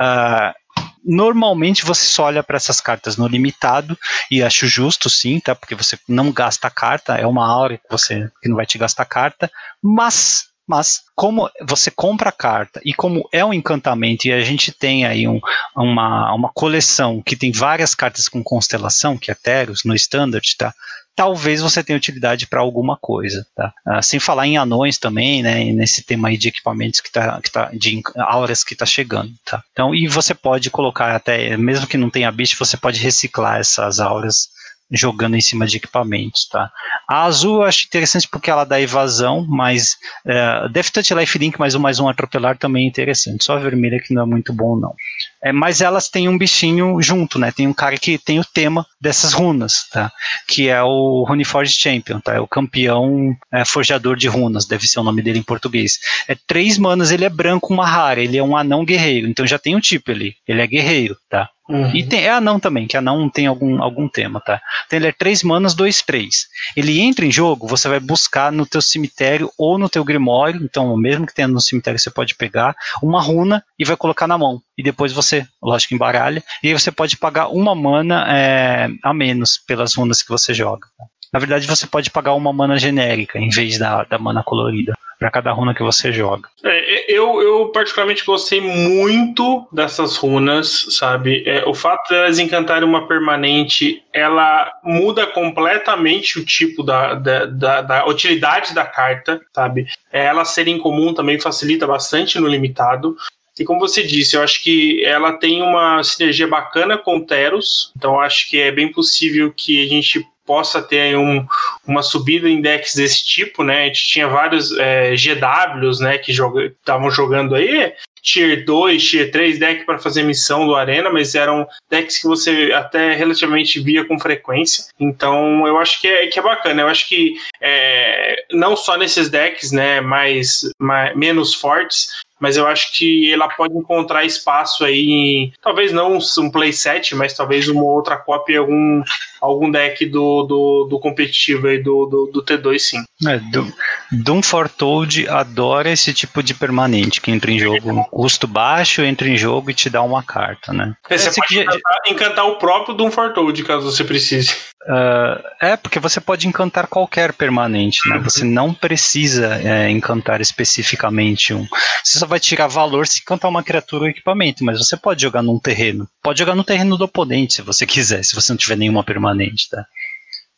Uh, 0.00 0.65
normalmente 1.06 1.84
você 1.84 2.04
só 2.04 2.24
olha 2.24 2.42
para 2.42 2.56
essas 2.56 2.80
cartas 2.80 3.16
no 3.16 3.28
limitado 3.28 3.96
e 4.30 4.42
acho 4.42 4.66
justo 4.66 5.08
sim, 5.08 5.38
tá? 5.38 5.54
Porque 5.54 5.74
você 5.74 5.98
não 6.08 6.32
gasta 6.32 6.68
carta, 6.68 7.16
é 7.16 7.26
uma 7.26 7.46
aura 7.46 7.78
que 7.78 7.88
você 7.88 8.28
que 8.42 8.48
não 8.48 8.56
vai 8.56 8.66
te 8.66 8.76
gastar 8.76 9.04
carta, 9.04 9.50
mas 9.82 10.46
mas 10.68 11.02
como 11.14 11.48
você 11.62 11.92
compra 11.92 12.30
a 12.30 12.32
carta 12.32 12.80
e 12.84 12.92
como 12.92 13.28
é 13.30 13.44
um 13.44 13.54
encantamento 13.54 14.26
e 14.26 14.32
a 14.32 14.40
gente 14.40 14.72
tem 14.72 15.04
aí 15.04 15.28
um, 15.28 15.40
uma, 15.76 16.34
uma 16.34 16.50
coleção 16.52 17.22
que 17.22 17.36
tem 17.36 17.52
várias 17.52 17.94
cartas 17.94 18.28
com 18.28 18.42
constelação, 18.42 19.16
que 19.16 19.30
é 19.30 19.34
Teros, 19.34 19.82
no 19.84 19.94
Standard, 19.94 20.56
tá? 20.58 20.74
Talvez 21.16 21.62
você 21.62 21.82
tenha 21.82 21.96
utilidade 21.96 22.46
para 22.46 22.60
alguma 22.60 22.96
coisa, 22.96 23.46
tá? 23.56 23.72
Ah, 23.84 24.02
sem 24.02 24.20
falar 24.20 24.46
em 24.46 24.58
anões 24.58 24.98
também, 24.98 25.42
né? 25.42 25.64
Nesse 25.72 26.02
tema 26.02 26.28
aí 26.28 26.36
de 26.36 26.48
equipamentos 26.48 27.00
que 27.00 27.10
tá, 27.10 27.40
que 27.40 27.50
tá 27.50 27.70
de 27.72 28.02
auras 28.18 28.62
que 28.62 28.74
está 28.74 28.84
chegando, 28.84 29.32
tá? 29.44 29.64
Então, 29.72 29.94
e 29.94 30.06
você 30.06 30.34
pode 30.34 30.70
colocar 30.70 31.16
até, 31.16 31.56
mesmo 31.56 31.86
que 31.86 31.96
não 31.96 32.10
tenha 32.10 32.30
bicho, 32.30 32.56
você 32.58 32.76
pode 32.76 33.00
reciclar 33.00 33.58
essas 33.58 33.98
auras 33.98 34.50
jogando 34.90 35.36
em 35.36 35.40
cima 35.40 35.66
de 35.66 35.76
equipamentos, 35.76 36.48
tá? 36.48 36.70
A 37.08 37.24
azul 37.24 37.56
eu 37.56 37.62
acho 37.62 37.86
interessante 37.86 38.28
porque 38.28 38.50
ela 38.50 38.64
dá 38.64 38.80
evasão, 38.80 39.44
mas 39.48 39.96
é, 40.24 40.68
Death 40.68 40.90
Touch 40.90 41.14
Lifelink 41.14 41.58
mais 41.58 41.74
um 41.74 41.80
mais 41.80 41.98
um 41.98 42.08
atropelar 42.08 42.56
também 42.56 42.84
é 42.84 42.88
interessante. 42.88 43.44
Só 43.44 43.56
a 43.56 43.60
vermelha 43.60 44.00
que 44.00 44.14
não 44.14 44.22
é 44.22 44.26
muito 44.26 44.52
bom 44.52 44.76
não. 44.76 44.94
É, 45.42 45.52
mas 45.52 45.80
elas 45.80 46.08
têm 46.08 46.28
um 46.28 46.38
bichinho 46.38 47.00
junto, 47.00 47.38
né? 47.38 47.52
Tem 47.52 47.66
um 47.66 47.72
cara 47.72 47.96
que 47.96 48.18
tem 48.18 48.38
o 48.38 48.44
tema 48.44 48.86
dessas 49.00 49.32
runas, 49.32 49.88
tá? 49.90 50.10
Que 50.48 50.68
é 50.68 50.82
o 50.82 51.24
Runeforge 51.28 51.72
Champion, 51.72 52.20
tá? 52.20 52.34
É 52.34 52.40
o 52.40 52.48
campeão 52.48 53.36
é, 53.52 53.64
forjador 53.64 54.16
de 54.16 54.28
runas, 54.28 54.66
deve 54.66 54.86
ser 54.86 55.00
o 55.00 55.04
nome 55.04 55.22
dele 55.22 55.38
em 55.38 55.44
português. 55.44 55.98
É 56.28 56.36
três 56.46 56.78
manas, 56.78 57.10
ele 57.10 57.24
é 57.24 57.28
branco, 57.28 57.72
uma 57.72 57.86
rara, 57.86 58.20
ele 58.20 58.36
é 58.36 58.42
um 58.42 58.56
anão 58.56 58.84
guerreiro, 58.84 59.28
então 59.28 59.46
já 59.46 59.58
tem 59.58 59.74
um 59.74 59.80
tipo 59.80 60.10
ali. 60.10 60.34
Ele 60.46 60.60
é 60.60 60.66
guerreiro, 60.66 61.16
tá? 61.28 61.48
Uhum. 61.68 61.94
E 61.94 62.04
tem, 62.04 62.24
é 62.24 62.30
anão 62.30 62.60
também, 62.60 62.86
que 62.86 62.96
anão 62.96 63.28
tem 63.28 63.46
algum, 63.46 63.82
algum 63.82 64.08
tema, 64.08 64.40
tá? 64.40 64.60
Então 64.86 64.98
ele 64.98 65.08
é 65.08 65.12
3 65.12 65.42
manas, 65.42 65.74
2, 65.74 66.02
3. 66.02 66.46
Ele 66.76 67.00
entra 67.00 67.24
em 67.24 67.30
jogo, 67.30 67.66
você 67.66 67.88
vai 67.88 67.98
buscar 67.98 68.52
no 68.52 68.64
teu 68.64 68.80
cemitério 68.80 69.50
ou 69.58 69.76
no 69.76 69.88
teu 69.88 70.04
grimório, 70.04 70.62
então 70.62 70.96
mesmo 70.96 71.26
que 71.26 71.34
tenha 71.34 71.48
no 71.48 71.60
cemitério 71.60 71.98
você 71.98 72.10
pode 72.10 72.34
pegar 72.34 72.74
uma 73.02 73.20
runa 73.20 73.64
e 73.78 73.84
vai 73.84 73.96
colocar 73.96 74.26
na 74.26 74.38
mão. 74.38 74.60
E 74.78 74.82
depois 74.82 75.12
você, 75.12 75.46
lógico, 75.62 75.94
embaralha, 75.94 76.42
e 76.62 76.68
aí 76.68 76.72
você 76.72 76.92
pode 76.92 77.16
pagar 77.16 77.48
uma 77.48 77.74
mana 77.74 78.26
é, 78.28 78.88
a 79.02 79.12
menos 79.12 79.58
pelas 79.58 79.94
runas 79.94 80.22
que 80.22 80.28
você 80.28 80.54
joga. 80.54 80.86
Na 81.32 81.38
verdade, 81.38 81.66
você 81.66 81.86
pode 81.86 82.10
pagar 82.10 82.34
uma 82.34 82.52
mana 82.52 82.78
genérica 82.78 83.38
em 83.38 83.48
vez 83.48 83.78
da, 83.78 84.04
da 84.04 84.18
mana 84.18 84.42
colorida 84.42 84.94
para 85.18 85.30
cada 85.30 85.52
runa 85.52 85.74
que 85.74 85.82
você 85.82 86.12
joga. 86.12 86.48
É, 86.62 87.12
eu, 87.12 87.40
eu 87.40 87.68
particularmente 87.68 88.24
gostei 88.24 88.60
muito 88.60 89.66
dessas 89.72 90.16
runas, 90.16 90.86
sabe? 90.90 91.42
É, 91.46 91.64
o 91.66 91.74
fato 91.74 92.10
delas 92.10 92.38
encantarem 92.38 92.88
uma 92.88 93.08
permanente, 93.08 94.02
ela 94.12 94.70
muda 94.84 95.26
completamente 95.26 96.38
o 96.38 96.44
tipo 96.44 96.82
da, 96.82 97.14
da, 97.14 97.46
da, 97.46 97.82
da 97.82 98.06
utilidade 98.06 98.74
da 98.74 98.84
carta, 98.84 99.40
sabe? 99.54 99.86
É, 100.12 100.26
ela 100.26 100.44
ser 100.44 100.68
incomum 100.68 101.14
também 101.14 101.40
facilita 101.40 101.86
bastante 101.86 102.38
no 102.38 102.46
limitado. 102.46 103.16
E 103.58 103.64
como 103.64 103.80
você 103.80 104.02
disse, 104.02 104.36
eu 104.36 104.42
acho 104.42 104.62
que 104.62 105.02
ela 105.02 105.32
tem 105.32 105.62
uma 105.62 106.02
sinergia 106.02 106.46
bacana 106.46 106.98
com 106.98 107.24
Teros, 107.24 107.90
então 107.96 108.20
acho 108.20 108.50
que 108.50 108.60
é 108.60 108.70
bem 108.70 108.92
possível 108.92 109.50
que 109.50 109.82
a 109.82 109.88
gente 109.88 110.26
possa 110.46 110.80
ter 110.80 111.16
um, 111.16 111.44
uma 111.86 112.02
subida 112.02 112.48
em 112.48 112.60
decks 112.60 112.94
desse 112.94 113.26
tipo, 113.26 113.64
né? 113.64 113.82
A 113.82 113.86
gente 113.86 114.08
tinha 114.08 114.28
vários 114.28 114.76
é, 114.78 115.14
GWs, 115.14 116.00
né, 116.00 116.18
que 116.18 116.32
estavam 116.32 117.10
joga 117.10 117.26
jogando 117.26 117.54
aí, 117.54 117.92
Tier 118.26 118.64
2, 118.64 119.08
Tier 119.08 119.30
3 119.30 119.58
deck 119.58 119.86
para 119.86 120.00
fazer 120.00 120.24
missão 120.24 120.66
do 120.66 120.74
Arena, 120.74 121.08
mas 121.08 121.36
eram 121.36 121.64
decks 121.88 122.18
que 122.18 122.26
você 122.26 122.72
até 122.74 123.14
relativamente 123.14 123.78
via 123.78 124.04
com 124.04 124.18
frequência. 124.18 124.86
Então 124.98 125.64
eu 125.64 125.78
acho 125.78 126.00
que 126.00 126.08
é, 126.08 126.26
que 126.26 126.38
é 126.38 126.42
bacana. 126.42 126.82
Eu 126.82 126.88
acho 126.88 127.08
que 127.08 127.34
é, 127.60 128.44
não 128.50 128.76
só 128.76 128.96
nesses 128.96 129.28
decks 129.28 129.70
né, 129.70 130.00
mais, 130.00 130.62
mais 130.76 131.16
menos 131.16 131.54
fortes, 131.54 132.08
mas 132.40 132.56
eu 132.56 132.66
acho 132.66 132.92
que 132.92 133.32
ela 133.32 133.48
pode 133.48 133.76
encontrar 133.76 134.24
espaço 134.24 134.84
aí 134.84 135.08
em, 135.08 135.52
talvez 135.62 135.92
não 135.92 136.18
um 136.38 136.50
playset, 136.50 137.14
mas 137.14 137.32
talvez 137.32 137.68
uma 137.68 137.84
outra 137.84 138.16
cópia, 138.16 138.58
algum, 138.58 139.02
algum 139.46 139.70
deck 139.70 140.04
do, 140.06 140.42
do, 140.44 140.88
do 140.90 140.98
competitivo 140.98 141.68
aí 141.68 141.82
do, 141.82 142.06
do, 142.06 142.30
do 142.32 142.44
T2, 142.44 142.78
sim. 142.78 142.98
É, 143.26 143.38
do, 143.38 143.72
Doom 144.12 144.42
Fortold 144.42 145.28
adora 145.28 145.90
esse 145.90 146.12
tipo 146.12 146.42
de 146.42 146.54
permanente 146.54 147.20
que 147.20 147.30
entra 147.30 147.50
em 147.50 147.58
jogo, 147.58 148.04
custo 148.10 148.46
baixo, 148.46 149.02
entra 149.02 149.28
em 149.28 149.36
jogo 149.36 149.70
e 149.70 149.74
te 149.74 149.88
dá 149.88 150.02
uma 150.02 150.22
carta, 150.22 150.72
né? 150.72 150.94
É, 151.08 151.16
você 151.16 151.30
pode 151.40 151.58
encantar, 151.58 151.98
encantar, 152.08 152.46
o 152.46 152.56
próprio 152.56 152.94
Doom 152.94 153.10
Fortold, 153.10 153.62
caso 153.64 153.90
você 153.90 154.04
precise. 154.04 154.54
Uh, 154.86 155.42
é, 155.60 155.76
porque 155.76 155.98
você 155.98 156.20
pode 156.20 156.46
encantar 156.46 156.86
qualquer 156.86 157.32
permanente, 157.32 158.08
né? 158.08 158.16
Uhum. 158.16 158.22
Você 158.22 158.44
não 158.44 158.72
precisa 158.72 159.56
é, 159.56 159.90
encantar 159.90 160.40
especificamente 160.40 161.52
um. 161.52 161.66
Você 162.04 162.20
só 162.20 162.26
vai 162.26 162.38
tirar 162.38 162.68
valor 162.68 163.06
se 163.06 163.20
encantar 163.20 163.50
uma 163.50 163.64
criatura 163.64 164.04
ou 164.04 164.10
equipamento, 164.10 164.64
mas 164.64 164.78
você 164.78 164.96
pode 164.96 165.22
jogar 165.22 165.42
num 165.42 165.58
terreno. 165.58 166.06
Pode 166.22 166.38
jogar 166.38 166.54
no 166.54 166.62
terreno 166.62 166.96
do 166.96 167.04
oponente, 167.04 167.54
se 167.54 167.62
você 167.62 167.84
quiser, 167.84 168.22
se 168.24 168.34
você 168.34 168.52
não 168.52 168.56
tiver 168.56 168.76
nenhuma 168.76 169.02
permanente, 169.02 169.35
tá? 169.70 169.84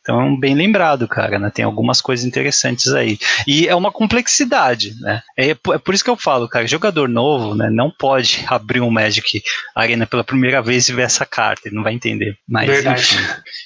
Então, 0.09 0.41
bem 0.41 0.55
lembrado, 0.55 1.07
cara, 1.07 1.39
né? 1.39 1.53
Tem 1.55 1.62
algumas 1.62 2.01
coisas 2.01 2.24
interessantes 2.24 2.95
aí. 2.95 3.18
E 3.47 3.68
é 3.68 3.74
uma 3.74 3.93
complexidade, 3.93 4.95
né? 5.03 5.20
É, 5.39 5.51
é 5.51 5.55
por 5.55 5.93
isso 5.93 6.03
que 6.03 6.09
eu 6.09 6.16
falo, 6.16 6.49
cara, 6.49 6.66
jogador 6.66 7.07
novo, 7.07 7.55
né, 7.55 7.68
não 7.70 7.91
pode 7.91 8.43
abrir 8.49 8.81
um 8.81 8.91
Magic 8.91 9.43
Arena 9.76 10.07
pela 10.07 10.24
primeira 10.24 10.62
vez 10.62 10.89
e 10.89 10.95
ver 10.95 11.03
essa 11.03 11.26
carta, 11.26 11.68
ele 11.68 11.76
não 11.76 11.83
vai 11.83 11.93
entender. 11.93 12.39
Mas, 12.49 12.70
Verdade. 12.70 13.03
Enfim, 13.03 13.22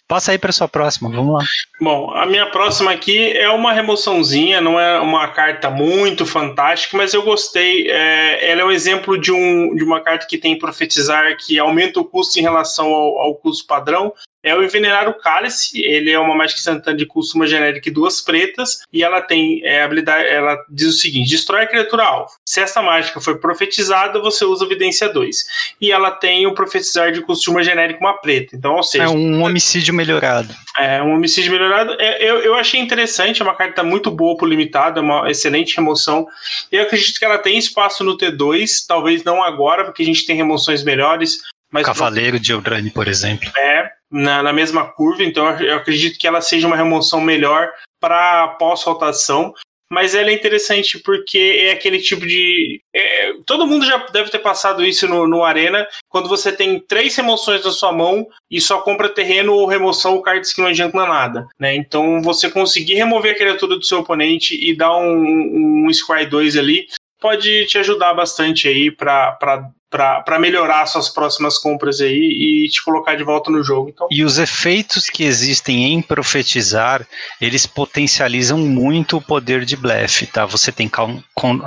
passa 0.08 0.32
aí 0.32 0.38
para 0.38 0.50
sua 0.50 0.66
próxima, 0.66 1.08
vamos 1.08 1.32
lá. 1.32 1.44
Bom, 1.80 2.10
a 2.10 2.26
minha 2.26 2.46
próxima 2.46 2.90
aqui 2.90 3.30
é 3.36 3.48
uma 3.48 3.72
remoçãozinha, 3.72 4.60
não 4.60 4.80
é 4.80 4.98
uma 4.98 5.28
carta 5.28 5.70
muito 5.70 6.26
fantástica, 6.26 6.96
mas 6.96 7.14
eu 7.14 7.22
gostei. 7.22 7.88
É, 7.88 8.50
ela 8.50 8.62
é 8.62 8.64
um 8.64 8.72
exemplo 8.72 9.16
de, 9.16 9.30
um, 9.30 9.76
de 9.76 9.84
uma 9.84 10.00
carta 10.00 10.26
que 10.26 10.38
tem 10.38 10.58
profetizar 10.58 11.36
que 11.36 11.56
aumenta 11.56 12.00
o 12.00 12.04
custo 12.04 12.36
em 12.40 12.42
relação 12.42 12.86
ao, 12.86 13.18
ao 13.18 13.34
custo 13.36 13.64
padrão, 13.64 14.12
é 14.42 14.54
o 14.54 14.62
Envenenar 14.62 15.08
o 15.08 15.14
Cálice. 15.14 15.80
Ele 15.82 16.10
é 16.10 16.18
uma 16.18 16.34
mágica 16.34 16.58
instantânea 16.58 16.98
de 16.98 17.06
custo 17.06 17.36
uma 17.36 17.46
genérica 17.46 17.88
e 17.88 17.92
duas 17.92 18.20
pretas. 18.20 18.82
E 18.92 19.02
ela 19.02 19.20
tem 19.20 19.64
é, 19.64 19.82
habilidade. 19.82 20.26
Ela 20.26 20.56
diz 20.68 20.88
o 20.88 20.98
seguinte: 20.98 21.30
destrói 21.30 21.62
a 21.62 21.66
criatura 21.66 22.04
alvo. 22.04 22.32
Se 22.46 22.60
essa 22.60 22.82
mágica 22.82 23.20
foi 23.20 23.38
profetizada, 23.38 24.20
você 24.20 24.44
usa 24.44 24.64
Evidência 24.64 25.08
2. 25.08 25.44
E 25.80 25.92
ela 25.92 26.10
tem 26.10 26.46
o 26.46 26.54
profetizar 26.54 27.12
de 27.12 27.20
custo 27.20 27.50
uma 27.50 27.62
genérica 27.62 28.00
uma 28.00 28.14
preta. 28.14 28.56
Então, 28.56 28.74
ou 28.74 28.82
seja. 28.82 29.04
É 29.04 29.08
um 29.08 29.42
homicídio 29.42 29.94
melhorado. 29.94 30.54
É 30.78 31.02
um 31.02 31.14
homicídio 31.14 31.52
melhorado. 31.52 31.94
É, 31.98 32.22
eu, 32.22 32.38
eu 32.40 32.54
achei 32.54 32.80
interessante, 32.80 33.42
é 33.42 33.44
uma 33.44 33.54
carta 33.54 33.82
muito 33.82 34.10
boa 34.10 34.36
pro 34.36 34.46
limitado, 34.46 34.98
é 34.98 35.02
uma 35.02 35.30
excelente 35.30 35.76
remoção. 35.76 36.26
Eu 36.70 36.82
acredito 36.82 37.18
que 37.18 37.24
ela 37.24 37.38
tem 37.38 37.58
espaço 37.58 38.02
no 38.02 38.16
T2, 38.16 38.84
talvez 38.86 39.22
não 39.22 39.42
agora, 39.42 39.84
porque 39.84 40.02
a 40.02 40.06
gente 40.06 40.26
tem 40.26 40.36
remoções 40.36 40.82
melhores. 40.82 41.40
Mas 41.70 41.86
Cavaleiro 41.86 42.38
de 42.38 42.52
Eldraine, 42.52 42.90
por 42.90 43.08
exemplo. 43.08 43.50
É, 43.56 43.90
na, 44.12 44.42
na 44.42 44.52
mesma 44.52 44.86
curva, 44.86 45.24
então 45.24 45.48
eu 45.60 45.76
acredito 45.76 46.18
que 46.18 46.26
ela 46.26 46.40
seja 46.40 46.66
uma 46.66 46.76
remoção 46.76 47.20
melhor 47.20 47.70
para 48.00 48.48
pós-rotação. 48.58 49.54
Mas 49.90 50.14
ela 50.14 50.30
é 50.30 50.32
interessante 50.32 50.98
porque 50.98 51.66
é 51.66 51.72
aquele 51.72 52.00
tipo 52.00 52.26
de. 52.26 52.80
É, 52.96 53.34
todo 53.44 53.66
mundo 53.66 53.84
já 53.84 53.98
deve 54.06 54.30
ter 54.30 54.38
passado 54.38 54.82
isso 54.82 55.06
no, 55.06 55.28
no 55.28 55.44
Arena, 55.44 55.86
quando 56.08 56.30
você 56.30 56.50
tem 56.50 56.80
três 56.80 57.14
remoções 57.14 57.62
na 57.62 57.70
sua 57.70 57.92
mão 57.92 58.26
e 58.50 58.58
só 58.58 58.80
compra 58.80 59.10
terreno 59.10 59.52
ou 59.52 59.66
remoção, 59.66 60.14
o 60.14 60.22
cards 60.22 60.50
que 60.54 60.62
não 60.62 60.68
adianta 60.68 60.96
nada. 61.06 61.46
Né? 61.60 61.74
Então 61.74 62.22
você 62.22 62.50
conseguir 62.50 62.94
remover 62.94 63.32
a 63.32 63.38
criatura 63.38 63.76
do 63.76 63.84
seu 63.84 63.98
oponente 63.98 64.54
e 64.54 64.74
dar 64.74 64.96
um, 64.96 65.84
um 65.86 65.92
Squire 65.92 66.24
2 66.24 66.56
ali 66.56 66.86
pode 67.20 67.66
te 67.66 67.76
ajudar 67.76 68.14
bastante 68.14 68.66
aí 68.68 68.90
para 68.90 69.70
para 69.92 70.38
melhorar 70.38 70.86
suas 70.86 71.10
próximas 71.10 71.58
compras 71.58 72.00
aí 72.00 72.64
e 72.64 72.68
te 72.70 72.82
colocar 72.82 73.14
de 73.14 73.22
volta 73.22 73.50
no 73.50 73.62
jogo. 73.62 73.90
Então... 73.90 74.08
E 74.10 74.24
os 74.24 74.38
efeitos 74.38 75.10
que 75.10 75.22
existem 75.22 75.92
em 75.92 76.00
profetizar, 76.00 77.06
eles 77.38 77.66
potencializam 77.66 78.56
muito 78.56 79.18
o 79.18 79.22
poder 79.22 79.66
de 79.66 79.76
blefe, 79.76 80.26
tá? 80.26 80.46
Você 80.46 80.72
tem 80.72 80.90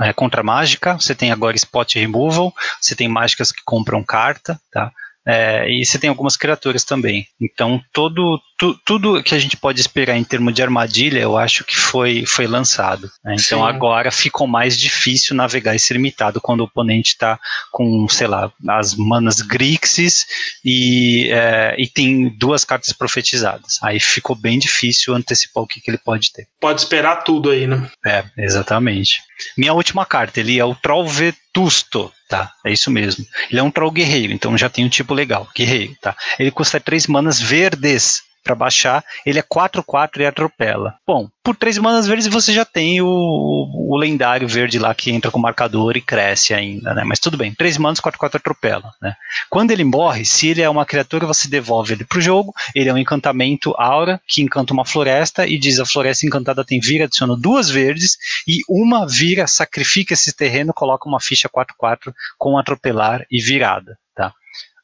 é, 0.01 0.11
contra 0.13 0.41
mágica, 0.41 0.95
você 0.95 1.13
tem 1.13 1.31
agora 1.31 1.55
spot 1.55 1.95
removal, 1.95 2.51
você 2.81 2.95
tem 2.95 3.07
mágicas 3.07 3.51
que 3.51 3.61
compram 3.63 4.03
carta, 4.03 4.59
tá? 4.71 4.91
É, 5.27 5.67
e 5.69 5.83
você 5.83 5.97
tem 5.97 6.09
algumas 6.09 6.37
criaturas 6.37 6.83
também. 6.83 7.27
Então, 7.41 7.81
todo, 7.91 8.39
tu, 8.57 8.79
tudo 8.85 9.23
que 9.23 9.33
a 9.33 9.39
gente 9.39 9.57
pode 9.57 9.81
esperar 9.81 10.15
em 10.15 10.23
termos 10.23 10.53
de 10.53 10.61
armadilha, 10.61 11.19
eu 11.19 11.35
acho 11.37 11.63
que 11.63 11.75
foi, 11.75 12.25
foi 12.27 12.45
lançado. 12.45 13.09
Né? 13.23 13.35
Então, 13.39 13.61
Sim. 13.61 13.67
agora 13.67 14.11
ficou 14.11 14.45
mais 14.45 14.77
difícil 14.77 15.35
navegar 15.35 15.75
esse 15.75 15.91
limitado 15.93 16.39
quando 16.39 16.61
o 16.61 16.65
oponente 16.65 17.09
está 17.09 17.39
com, 17.71 18.07
sei 18.07 18.27
lá, 18.27 18.51
as 18.69 18.95
manas 18.95 19.41
Grixis 19.41 20.25
e, 20.63 21.29
é, 21.31 21.75
e 21.77 21.87
tem 21.87 22.29
duas 22.37 22.63
cartas 22.63 22.93
profetizadas. 22.93 23.79
Aí 23.81 23.99
ficou 23.99 24.35
bem 24.35 24.59
difícil 24.59 25.15
antecipar 25.15 25.63
o 25.63 25.67
que, 25.67 25.81
que 25.81 25.89
ele 25.89 25.97
pode 25.97 26.31
ter. 26.31 26.47
Pode 26.59 26.81
esperar 26.81 27.23
tudo 27.23 27.49
aí, 27.49 27.65
né? 27.65 27.89
É, 28.05 28.23
exatamente. 28.37 29.21
Minha 29.57 29.73
última 29.73 30.05
carta, 30.05 30.39
ele 30.39 30.59
é 30.59 30.65
o 30.65 30.75
Troll 30.75 31.07
Vetusto. 31.07 32.11
Tá, 32.27 32.51
é 32.65 32.73
isso 32.73 32.89
mesmo. 32.89 33.25
Ele 33.51 33.59
é 33.59 33.63
um 33.63 33.69
troll 33.69 33.91
guerreiro, 33.91 34.33
então 34.33 34.57
já 34.57 34.67
tem 34.67 34.83
um 34.83 34.89
tipo 34.89 35.13
legal, 35.13 35.47
guerreiro, 35.55 35.95
tá? 36.01 36.15
Ele 36.39 36.49
custa 36.49 36.79
3 36.79 37.05
manas 37.05 37.39
verdes 37.39 38.23
para 38.45 38.53
baixar, 38.53 39.03
ele 39.25 39.39
é 39.39 39.41
4-4 39.41 40.19
e 40.19 40.25
atropela. 40.25 40.93
Bom, 41.05 41.27
por 41.43 41.55
3 41.55 41.79
manas 41.79 42.05
verdes 42.05 42.27
você 42.27 42.53
já 42.53 42.63
tem 42.63 43.01
o, 43.01 43.07
o, 43.07 43.97
lendário 43.97 44.47
verde 44.47 44.77
lá 44.77 44.93
que 44.93 45.11
entra 45.11 45.31
com 45.31 45.39
marcador 45.39 45.97
e 45.97 46.01
cresce 46.01 46.53
ainda, 46.53 46.93
né? 46.93 47.03
Mas 47.03 47.19
tudo 47.19 47.37
bem, 47.37 47.53
3 47.55 47.79
manas, 47.79 47.99
4-4 47.99 48.35
atropela, 48.35 48.91
né? 49.01 49.15
Quando 49.49 49.71
ele 49.71 49.83
morre, 49.83 50.23
se 50.23 50.49
ele 50.49 50.61
é 50.61 50.69
uma 50.69 50.85
criatura, 50.85 51.25
você 51.25 51.47
devolve 51.47 51.93
ele 51.93 52.05
pro 52.05 52.21
jogo, 52.21 52.53
ele 52.75 52.87
é 52.87 52.93
um 52.93 52.97
encantamento 52.97 53.73
aura, 53.77 54.21
que 54.27 54.43
encanta 54.43 54.73
uma 54.73 54.85
floresta 54.85 55.47
e 55.47 55.57
diz 55.57 55.79
a 55.79 55.85
floresta 55.85 56.25
encantada 56.25 56.63
tem 56.63 56.79
vira, 56.79 57.05
adiciona 57.05 57.35
duas 57.35 57.69
verdes 57.69 58.15
e 58.47 58.59
uma 58.69 59.07
vira, 59.07 59.47
sacrifica 59.47 60.13
esse 60.13 60.35
terreno, 60.35 60.71
coloca 60.71 61.09
uma 61.09 61.19
ficha 61.19 61.49
4-4 61.49 62.13
com 62.37 62.57
atropelar 62.57 63.25
e 63.31 63.41
virada? 63.41 63.97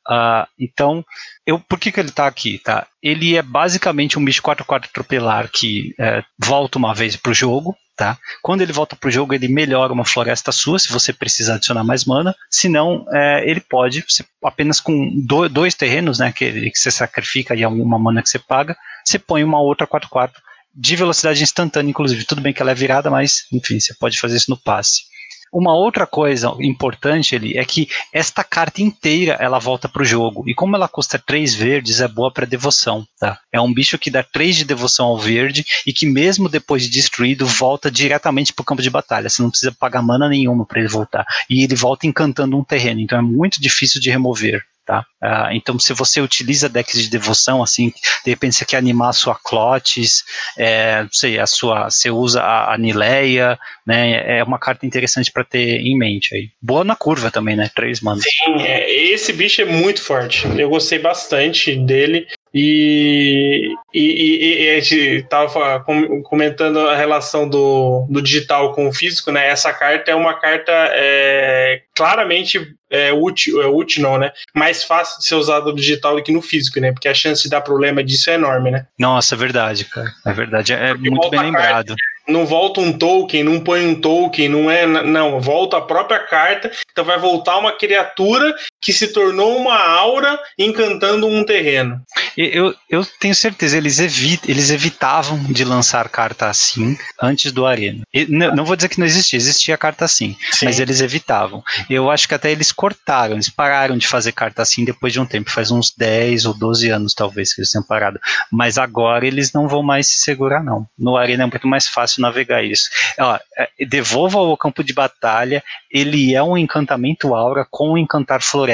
Uh, 0.07 0.47
então, 0.59 1.05
eu, 1.45 1.59
por 1.59 1.79
que, 1.79 1.91
que 1.91 1.99
ele 1.99 2.09
está 2.09 2.27
aqui? 2.27 2.59
Tá? 2.59 2.87
Ele 3.01 3.35
é 3.35 3.41
basicamente 3.41 4.17
um 4.17 4.25
bicho 4.25 4.41
4-4 4.41 4.85
atropelar 4.85 5.49
que 5.51 5.93
é, 5.99 6.23
volta 6.39 6.77
uma 6.77 6.93
vez 6.93 7.15
para 7.15 7.31
o 7.31 7.35
jogo. 7.35 7.75
Tá? 7.95 8.17
Quando 8.41 8.61
ele 8.61 8.73
volta 8.73 8.95
para 8.95 9.09
o 9.09 9.11
jogo, 9.11 9.33
ele 9.33 9.47
melhora 9.47 9.93
uma 9.93 10.05
floresta 10.05 10.51
sua, 10.51 10.79
se 10.79 10.91
você 10.91 11.13
precisar 11.13 11.55
adicionar 11.55 11.83
mais 11.83 12.03
mana. 12.03 12.35
Se 12.49 12.67
não, 12.67 13.05
é, 13.11 13.47
ele 13.47 13.59
pode, 13.59 14.03
você, 14.07 14.25
apenas 14.43 14.79
com 14.79 15.11
do, 15.23 15.47
dois 15.47 15.75
terrenos 15.75 16.17
né, 16.17 16.31
que, 16.31 16.71
que 16.71 16.79
você 16.79 16.89
sacrifica 16.89 17.53
e 17.53 17.63
alguma 17.63 17.99
mana 17.99 18.23
que 18.23 18.29
você 18.29 18.39
paga, 18.39 18.75
você 19.05 19.19
põe 19.19 19.43
uma 19.43 19.61
outra 19.61 19.85
4-4 19.85 20.31
de 20.73 20.95
velocidade 20.95 21.43
instantânea, 21.43 21.89
inclusive. 21.89 22.25
Tudo 22.25 22.41
bem 22.41 22.53
que 22.53 22.61
ela 22.61 22.71
é 22.71 22.75
virada, 22.75 23.09
mas 23.09 23.45
enfim, 23.51 23.79
você 23.79 23.93
pode 23.93 24.19
fazer 24.19 24.37
isso 24.37 24.49
no 24.49 24.57
passe. 24.57 25.10
Uma 25.51 25.75
outra 25.75 26.07
coisa 26.07 26.55
importante 26.61 27.35
ali 27.35 27.57
é 27.57 27.65
que 27.65 27.89
esta 28.13 28.41
carta 28.43 28.81
inteira 28.81 29.37
ela 29.39 29.59
volta 29.59 29.89
para 29.89 30.01
o 30.01 30.05
jogo. 30.05 30.47
E 30.47 30.53
como 30.53 30.75
ela 30.75 30.87
custa 30.87 31.19
3 31.19 31.53
verdes, 31.53 31.99
é 31.99 32.07
boa 32.07 32.31
para 32.31 32.45
devoção. 32.45 33.05
Tá? 33.19 33.37
É 33.51 33.59
um 33.59 33.73
bicho 33.73 33.99
que 33.99 34.09
dá 34.09 34.23
3 34.23 34.55
de 34.55 34.65
devoção 34.65 35.07
ao 35.07 35.17
verde 35.17 35.65
e 35.85 35.91
que, 35.91 36.05
mesmo 36.05 36.47
depois 36.47 36.83
de 36.83 36.89
destruído, 36.89 37.45
volta 37.45 37.91
diretamente 37.91 38.53
para 38.53 38.63
o 38.63 38.65
campo 38.65 38.81
de 38.81 38.89
batalha. 38.89 39.29
Você 39.29 39.41
não 39.41 39.49
precisa 39.49 39.73
pagar 39.73 40.01
mana 40.01 40.29
nenhuma 40.29 40.65
para 40.65 40.79
ele 40.79 40.87
voltar. 40.87 41.25
E 41.49 41.63
ele 41.63 41.75
volta 41.75 42.07
encantando 42.07 42.57
um 42.57 42.63
terreno. 42.63 43.01
Então 43.01 43.19
é 43.19 43.21
muito 43.21 43.61
difícil 43.61 43.99
de 43.99 44.09
remover. 44.09 44.63
Tá? 44.85 45.05
Uh, 45.21 45.53
então, 45.53 45.77
se 45.77 45.93
você 45.93 46.19
utiliza 46.19 46.67
decks 46.67 47.01
de 47.01 47.09
devoção, 47.09 47.61
assim, 47.61 47.93
de 48.25 48.31
repente 48.31 48.55
você 48.55 48.65
quer 48.65 48.77
animar 48.77 49.09
a 49.09 49.13
sua 49.13 49.35
Clotes, 49.35 50.23
é, 50.57 51.05
sei, 51.11 51.39
a 51.39 51.45
sua, 51.45 51.89
você 51.89 52.09
usa 52.09 52.41
a, 52.41 52.73
a 52.73 52.77
Nileia, 52.77 53.59
né? 53.85 54.39
É 54.39 54.43
uma 54.43 54.57
carta 54.57 54.85
interessante 54.85 55.31
para 55.31 55.43
ter 55.43 55.81
em 55.81 55.97
mente 55.97 56.35
aí. 56.35 56.49
Boa 56.61 56.83
na 56.83 56.95
curva 56.95 57.29
também, 57.29 57.55
né? 57.55 57.69
Três 57.75 58.01
manos. 58.01 58.23
Sim, 58.23 58.63
é, 58.63 58.91
esse 58.91 59.31
bicho 59.31 59.61
é 59.61 59.65
muito 59.65 60.01
forte. 60.01 60.47
Eu 60.57 60.69
gostei 60.69 60.97
bastante 60.97 61.75
dele. 61.75 62.27
E, 62.53 63.73
e, 63.93 64.65
e, 64.65 64.69
a 64.71 64.79
gente 64.81 64.95
estava 64.95 65.83
comentando 66.23 66.79
a 66.79 66.95
relação 66.95 67.47
do, 67.47 68.05
do 68.09 68.21
digital 68.21 68.73
com 68.73 68.89
o 68.89 68.93
físico, 68.93 69.31
né? 69.31 69.47
Essa 69.47 69.71
carta 69.71 70.11
é 70.11 70.15
uma 70.15 70.33
carta 70.33 70.71
é, 70.71 71.81
claramente 71.95 72.75
é, 72.89 73.13
útil, 73.13 73.61
é 73.61 73.67
útil 73.67 74.03
não, 74.03 74.17
né? 74.17 74.33
Mais 74.53 74.83
fácil 74.83 75.19
de 75.19 75.25
ser 75.25 75.35
usada 75.35 75.65
no 75.65 75.75
digital 75.75 76.17
do 76.17 76.23
que 76.23 76.31
no 76.33 76.41
físico, 76.41 76.79
né? 76.81 76.91
Porque 76.91 77.07
a 77.07 77.13
chance 77.13 77.43
de 77.43 77.49
dar 77.49 77.61
problema 77.61 78.03
disso 78.03 78.29
é 78.29 78.33
enorme, 78.33 78.69
né? 78.69 78.85
Nossa, 78.99 79.35
é 79.35 79.37
verdade, 79.37 79.85
cara. 79.85 80.11
É 80.25 80.33
verdade. 80.33 80.73
É 80.73 80.89
Porque 80.89 81.09
muito 81.09 81.29
bem 81.29 81.39
lembrado. 81.39 81.95
Carta, 81.95 81.95
não 82.27 82.45
volta 82.45 82.81
um 82.81 82.93
token, 82.93 83.43
não 83.43 83.59
põe 83.59 83.85
um 83.87 83.99
token, 83.99 84.49
não 84.49 84.69
é. 84.69 84.85
Não, 84.85 85.39
volta 85.39 85.77
a 85.77 85.81
própria 85.81 86.19
carta. 86.19 86.71
Então 86.91 87.05
vai 87.05 87.17
voltar 87.17 87.57
uma 87.57 87.71
criatura 87.71 88.53
que 88.81 88.91
se 88.91 89.09
tornou 89.09 89.55
uma 89.57 89.77
aura 89.77 90.39
encantando 90.57 91.27
um 91.27 91.45
terreno. 91.45 92.01
Eu, 92.35 92.73
eu 92.89 93.05
tenho 93.19 93.35
certeza, 93.35 93.77
eles, 93.77 93.99
evit, 93.99 94.49
eles 94.49 94.71
evitavam 94.71 95.37
de 95.43 95.63
lançar 95.63 96.09
carta 96.09 96.47
assim 96.47 96.97
antes 97.21 97.51
do 97.51 97.65
Arena. 97.65 98.03
não, 98.27 98.55
não, 98.55 98.65
vou 98.65 98.75
dizer 98.75 98.89
que 98.89 98.99
não 98.99 99.05
existia, 99.05 99.37
existia 99.37 99.77
carta 99.77 100.05
assim, 100.05 100.35
Sim. 100.51 100.65
mas 100.65 100.79
eles 100.79 100.99
evitavam. 100.99 101.63
Eu 101.89 102.09
acho 102.09 102.27
que 102.27 102.33
até 102.33 102.51
eles 102.51 102.71
cortaram, 102.71 103.35
eles 103.35 103.49
pararam 103.49 103.97
de 103.97 104.07
fazer 104.07 104.31
carta 104.31 104.63
assim 104.63 104.83
depois 104.83 105.13
de 105.13 105.19
um 105.19 105.25
tempo, 105.25 105.51
faz 105.51 105.69
uns 105.69 105.93
10 105.95 106.45
ou 106.45 106.53
12 106.53 106.89
anos 106.89 107.13
talvez 107.13 107.53
que 107.53 107.61
eles 107.61 107.69
tenham 107.69 107.85
parado. 107.85 108.19
Mas 108.51 108.79
agora 108.79 109.27
eles 109.27 109.53
não 109.53 109.67
vão 109.67 109.83
mais 109.83 110.07
se 110.07 110.21
segurar, 110.21 110.63
não. 110.63 110.87
No 110.97 111.17
Arena 111.17 111.43
é 111.43 111.45
muito 111.45 111.67
mais 111.67 111.87
fácil 111.87 112.21
navegar 112.21 112.63
isso. 112.63 112.89
Ó, 113.19 113.37
é, 113.57 113.85
devolva 113.85 114.39
ao 114.39 114.57
campo 114.57 114.83
de 114.83 114.93
batalha, 114.93 115.63
ele 115.91 116.33
é 116.33 116.41
um 116.41 116.57
encantamento 116.57 117.35
aura 117.35 117.67
com 117.69 117.95
encantar 117.97 118.41
floresta 118.41 118.70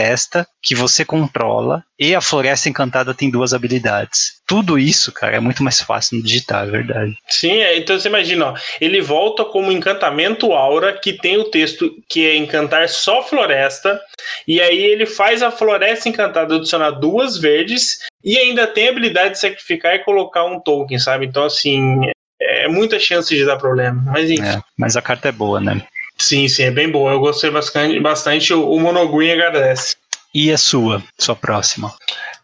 que 0.61 0.75
você 0.75 1.05
controla 1.05 1.83
e 1.99 2.13
a 2.13 2.21
floresta 2.21 2.69
encantada 2.69 3.13
tem 3.13 3.31
duas 3.31 3.53
habilidades. 3.53 4.41
Tudo 4.45 4.77
isso, 4.77 5.11
cara, 5.11 5.37
é 5.37 5.39
muito 5.39 5.63
mais 5.63 5.81
fácil 5.81 6.17
no 6.17 6.23
digital, 6.23 6.63
é 6.63 6.71
verdade. 6.71 7.17
Sim, 7.27 7.57
é, 7.57 7.77
então 7.77 7.99
você 7.99 8.07
imagina, 8.07 8.47
ó, 8.47 8.55
ele 8.79 9.01
volta 9.01 9.45
como 9.45 9.71
encantamento 9.71 10.53
aura 10.53 10.93
que 10.93 11.13
tem 11.13 11.37
o 11.37 11.45
texto 11.45 11.91
que 12.09 12.25
é 12.25 12.35
encantar 12.35 12.87
só 12.89 13.23
floresta 13.23 13.99
e 14.47 14.61
aí 14.61 14.83
ele 14.83 15.05
faz 15.05 15.41
a 15.41 15.51
floresta 15.51 16.09
encantada 16.09 16.55
adicionar 16.55 16.91
duas 16.91 17.37
verdes 17.37 17.99
e 18.23 18.37
ainda 18.37 18.67
tem 18.67 18.87
a 18.87 18.91
habilidade 18.91 19.31
de 19.31 19.39
sacrificar 19.39 19.95
e 19.95 19.99
colocar 19.99 20.43
um 20.45 20.59
token, 20.59 20.99
sabe? 20.99 21.25
Então 21.25 21.43
assim, 21.43 22.01
é 22.39 22.67
muita 22.67 22.99
chance 22.99 23.33
de 23.33 23.45
dar 23.45 23.57
problema. 23.57 24.01
Mas 24.05 24.29
enfim. 24.29 24.43
É, 24.43 24.61
mas 24.77 24.95
a 24.95 25.01
carta 25.01 25.29
é 25.29 25.31
boa, 25.31 25.59
né? 25.59 25.81
Sim, 26.19 26.47
sim, 26.47 26.63
é 26.63 26.71
bem 26.71 26.89
boa. 26.89 27.11
Eu 27.11 27.19
gostei 27.19 27.49
bastante, 27.49 27.99
bastante 27.99 28.53
o, 28.53 28.69
o 28.69 28.79
Monogreen 28.79 29.33
agradece. 29.33 29.95
E 30.33 30.51
a 30.51 30.57
sua, 30.57 31.03
sua 31.17 31.35
próxima? 31.35 31.93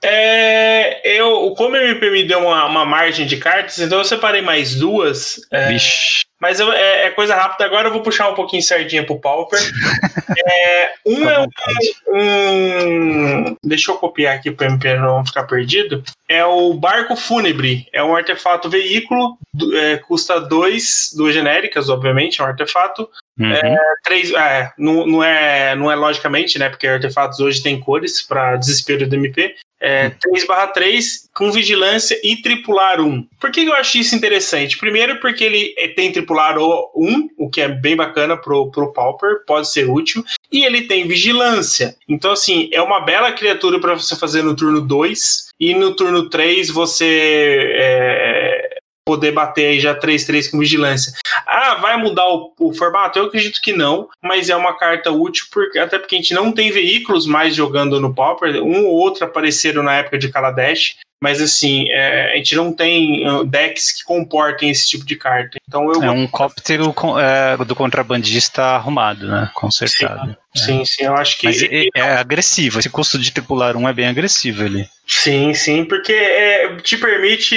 É, 0.02 1.02
eu, 1.18 1.54
como 1.56 1.76
o 1.76 1.78
MP 1.78 2.10
me 2.10 2.24
deu 2.24 2.40
uma, 2.40 2.66
uma 2.66 2.86
margem 2.86 3.26
de 3.26 3.38
cartas, 3.38 3.80
então 3.80 4.00
eu 4.00 4.04
separei 4.04 4.42
mais 4.42 4.76
duas. 4.76 5.40
É, 5.52 5.68
Vixe. 5.68 6.24
Mas 6.42 6.60
eu, 6.60 6.74
é, 6.74 7.06
é, 7.06 7.10
coisa 7.12 7.36
rápida. 7.36 7.64
Agora 7.64 7.88
eu 7.88 7.94
vou 7.94 8.02
puxar 8.02 8.30
um 8.30 8.36
pouquinho 8.36 8.62
sardinha 8.62 9.06
pro 9.06 9.18
Pauper. 9.18 9.60
é, 10.46 10.92
um 11.06 11.30
é 11.30 11.40
um, 11.40 12.20
um, 12.20 13.58
Deixa 13.64 13.92
eu 13.92 13.96
copiar 13.96 14.36
aqui 14.36 14.52
para 14.52 14.68
o 14.68 14.72
MP 14.72 14.94
não 14.96 15.26
ficar 15.26 15.46
perdido. 15.46 16.04
É 16.28 16.44
o 16.44 16.74
Barco 16.74 17.16
Fúnebre. 17.16 17.88
É 17.94 18.04
um 18.04 18.14
artefato 18.14 18.70
veículo. 18.70 19.38
É, 19.74 19.96
custa 19.98 20.42
dois, 20.42 21.14
duas 21.16 21.34
genéricas, 21.34 21.88
obviamente, 21.88 22.42
é 22.42 22.44
um 22.44 22.48
artefato. 22.48 23.10
Uhum. 23.40 23.52
É, 23.52 23.78
três, 24.04 24.32
é, 24.32 24.72
não, 24.78 25.08
não, 25.08 25.24
é, 25.24 25.76
não 25.76 25.92
é 25.92 25.96
logicamente, 25.96 26.60
né? 26.60 26.70
Porque 26.70 26.88
artefatos 26.88 27.40
hoje 27.40 27.64
tem 27.64 27.80
cores 27.80 28.22
para 28.22 28.58
desespero 28.58 29.08
do 29.08 29.16
MP. 29.16 29.56
É, 29.86 30.12
3/3 30.12 31.28
com 31.34 31.52
vigilância 31.52 32.18
e 32.24 32.38
tripular 32.38 33.02
1. 33.02 33.28
Por 33.38 33.52
que 33.52 33.66
eu 33.66 33.74
acho 33.74 33.98
isso 33.98 34.16
interessante? 34.16 34.78
Primeiro, 34.78 35.20
porque 35.20 35.44
ele 35.44 35.74
é, 35.78 35.90
tem 35.90 36.10
tripular 36.10 36.58
1, 36.58 37.30
o 37.38 37.50
que 37.50 37.60
é 37.60 37.68
bem 37.68 37.94
bacana 37.94 38.38
pro, 38.38 38.72
pro 38.72 38.94
Pauper, 38.94 39.44
pode 39.46 39.70
ser 39.70 39.90
útil, 39.90 40.24
e 40.50 40.64
ele 40.64 40.84
tem 40.84 41.06
vigilância. 41.06 41.98
Então, 42.08 42.32
assim, 42.32 42.70
é 42.72 42.82
uma 42.82 43.02
bela 43.02 43.34
criatura 43.34 43.78
para 43.78 43.96
você 43.96 44.16
fazer 44.16 44.42
no 44.42 44.56
turno 44.56 44.80
2, 44.80 45.50
e 45.60 45.74
no 45.74 45.94
turno 45.94 46.30
3 46.30 46.70
você 46.70 47.74
é, 47.74 48.43
poder 49.06 49.32
bater 49.32 49.68
aí 49.68 49.80
já 49.80 49.95
3-3 49.95 50.49
com 50.49 50.60
vigilância. 50.60 51.14
Ah, 51.45 51.76
vai 51.76 51.97
mudar 51.97 52.28
o, 52.28 52.54
o, 52.60 52.74
formato? 52.74 53.20
Eu 53.20 53.26
acredito 53.26 53.62
que 53.62 53.74
não, 53.74 54.08
mas 54.22 54.49
é 54.49 54.56
uma 54.56 54.78
carta 54.78 55.12
útil, 55.12 55.45
porque, 55.51 55.78
até 55.78 55.99
porque 55.99 56.16
a 56.16 56.20
gente 56.20 56.34
não 56.34 56.51
tem 56.51 56.72
veículos 56.72 57.26
mais 57.26 57.56
jogando 57.56 57.99
no 57.99 58.14
Pauper, 58.14 58.64
um 58.64 58.86
ou 58.86 58.95
outro 58.95 59.26
apareceram 59.26 59.84
na 59.84 59.95
época 59.95 60.18
de 60.18 60.30
Kaladesh, 60.30 60.95
mas 61.24 61.41
assim, 61.41 61.89
é, 61.89 62.34
a 62.34 62.36
gente 62.36 62.54
não 62.54 62.74
tem 62.74 63.26
uh, 63.26 63.45
decks 63.45 63.93
que 63.93 64.04
comportem 64.04 64.70
esse 64.70 64.89
tipo 64.89 65.06
de 65.06 65.16
carta. 65.16 65.58
Então 65.66 65.89
eu 65.89 66.04
é 66.04 66.12
um 66.12 66.28
cóptero 66.28 66.93
é, 67.18 67.56
do 67.64 67.74
contrabandista 67.74 68.62
arrumado, 68.62 69.26
né? 69.26 69.49
Consertado. 69.54 70.36
Sim, 70.54 70.82
é. 70.82 70.84
sim, 70.84 70.86
sim, 70.86 71.04
eu 71.06 71.16
acho 71.16 71.38
que. 71.38 71.47
Mas 71.47 71.64
é, 71.64 71.86
é, 71.95 72.01
agressivo, 72.18 72.78
esse 72.78 72.89
custo 72.89 73.18
de 73.18 73.32
tripular 73.32 73.78
um 73.78 73.88
é 73.88 73.93
bem 73.93 74.08
agressivo 74.08 74.66
ali. 74.66 74.86
Sim, 75.08 75.54
sim, 75.54 75.86
porque 75.86 76.12
é, 76.12 76.76
te 76.84 76.97
permite 76.97 77.56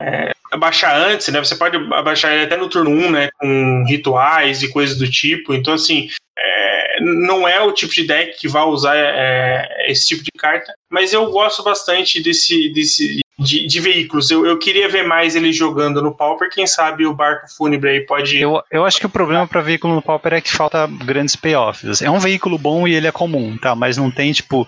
é, 0.00 0.32
abaixar 0.52 0.96
antes, 0.96 1.28
né? 1.28 1.38
Você 1.38 1.56
pode 1.56 1.76
abaixar 1.92 2.32
ele 2.32 2.44
até 2.44 2.56
no 2.56 2.68
turno 2.68 2.90
1, 2.90 3.10
né? 3.10 3.28
Com 3.38 3.84
rituais 3.86 4.62
e 4.62 4.72
coisas 4.72 4.96
do 4.96 5.10
tipo. 5.10 5.54
Então, 5.54 5.74
assim, 5.74 6.08
é, 6.38 7.00
não 7.00 7.46
é 7.46 7.60
o 7.60 7.72
tipo 7.72 7.92
de 7.92 8.06
deck 8.06 8.38
que 8.38 8.48
vai 8.48 8.64
usar 8.64 8.96
é, 8.96 9.90
esse 9.90 10.06
tipo 10.08 10.22
de 10.22 10.30
carta, 10.38 10.72
mas 10.90 11.12
eu 11.12 11.30
gosto 11.30 11.62
bastante 11.62 12.22
desse, 12.22 12.68
desse 12.72 13.20
de, 13.38 13.66
de, 13.66 13.80
veículos. 13.80 14.30
Eu, 14.30 14.46
eu 14.46 14.58
queria 14.58 14.88
ver 14.88 15.06
mais 15.06 15.36
ele 15.36 15.52
jogando 15.52 16.00
no 16.02 16.14
Pauper. 16.14 16.48
Quem 16.50 16.66
sabe 16.66 17.06
o 17.06 17.12
barco 17.12 17.46
fúnebre 17.54 17.90
aí 17.90 18.00
pode. 18.00 18.40
Eu, 18.40 18.62
eu 18.70 18.84
acho 18.84 18.98
que 18.98 19.06
o 19.06 19.10
problema 19.10 19.46
para 19.46 19.60
veículo 19.60 19.94
no 19.94 20.02
Pauper 20.02 20.34
é 20.34 20.40
que 20.40 20.50
falta 20.50 20.86
grandes 20.86 21.36
payoffs. 21.36 22.00
É 22.00 22.10
um 22.10 22.18
veículo 22.18 22.56
bom 22.56 22.88
e 22.88 22.94
ele 22.94 23.06
é 23.06 23.12
comum, 23.12 23.56
tá? 23.58 23.74
Mas 23.74 23.96
não 23.96 24.10
tem, 24.10 24.32
tipo, 24.32 24.66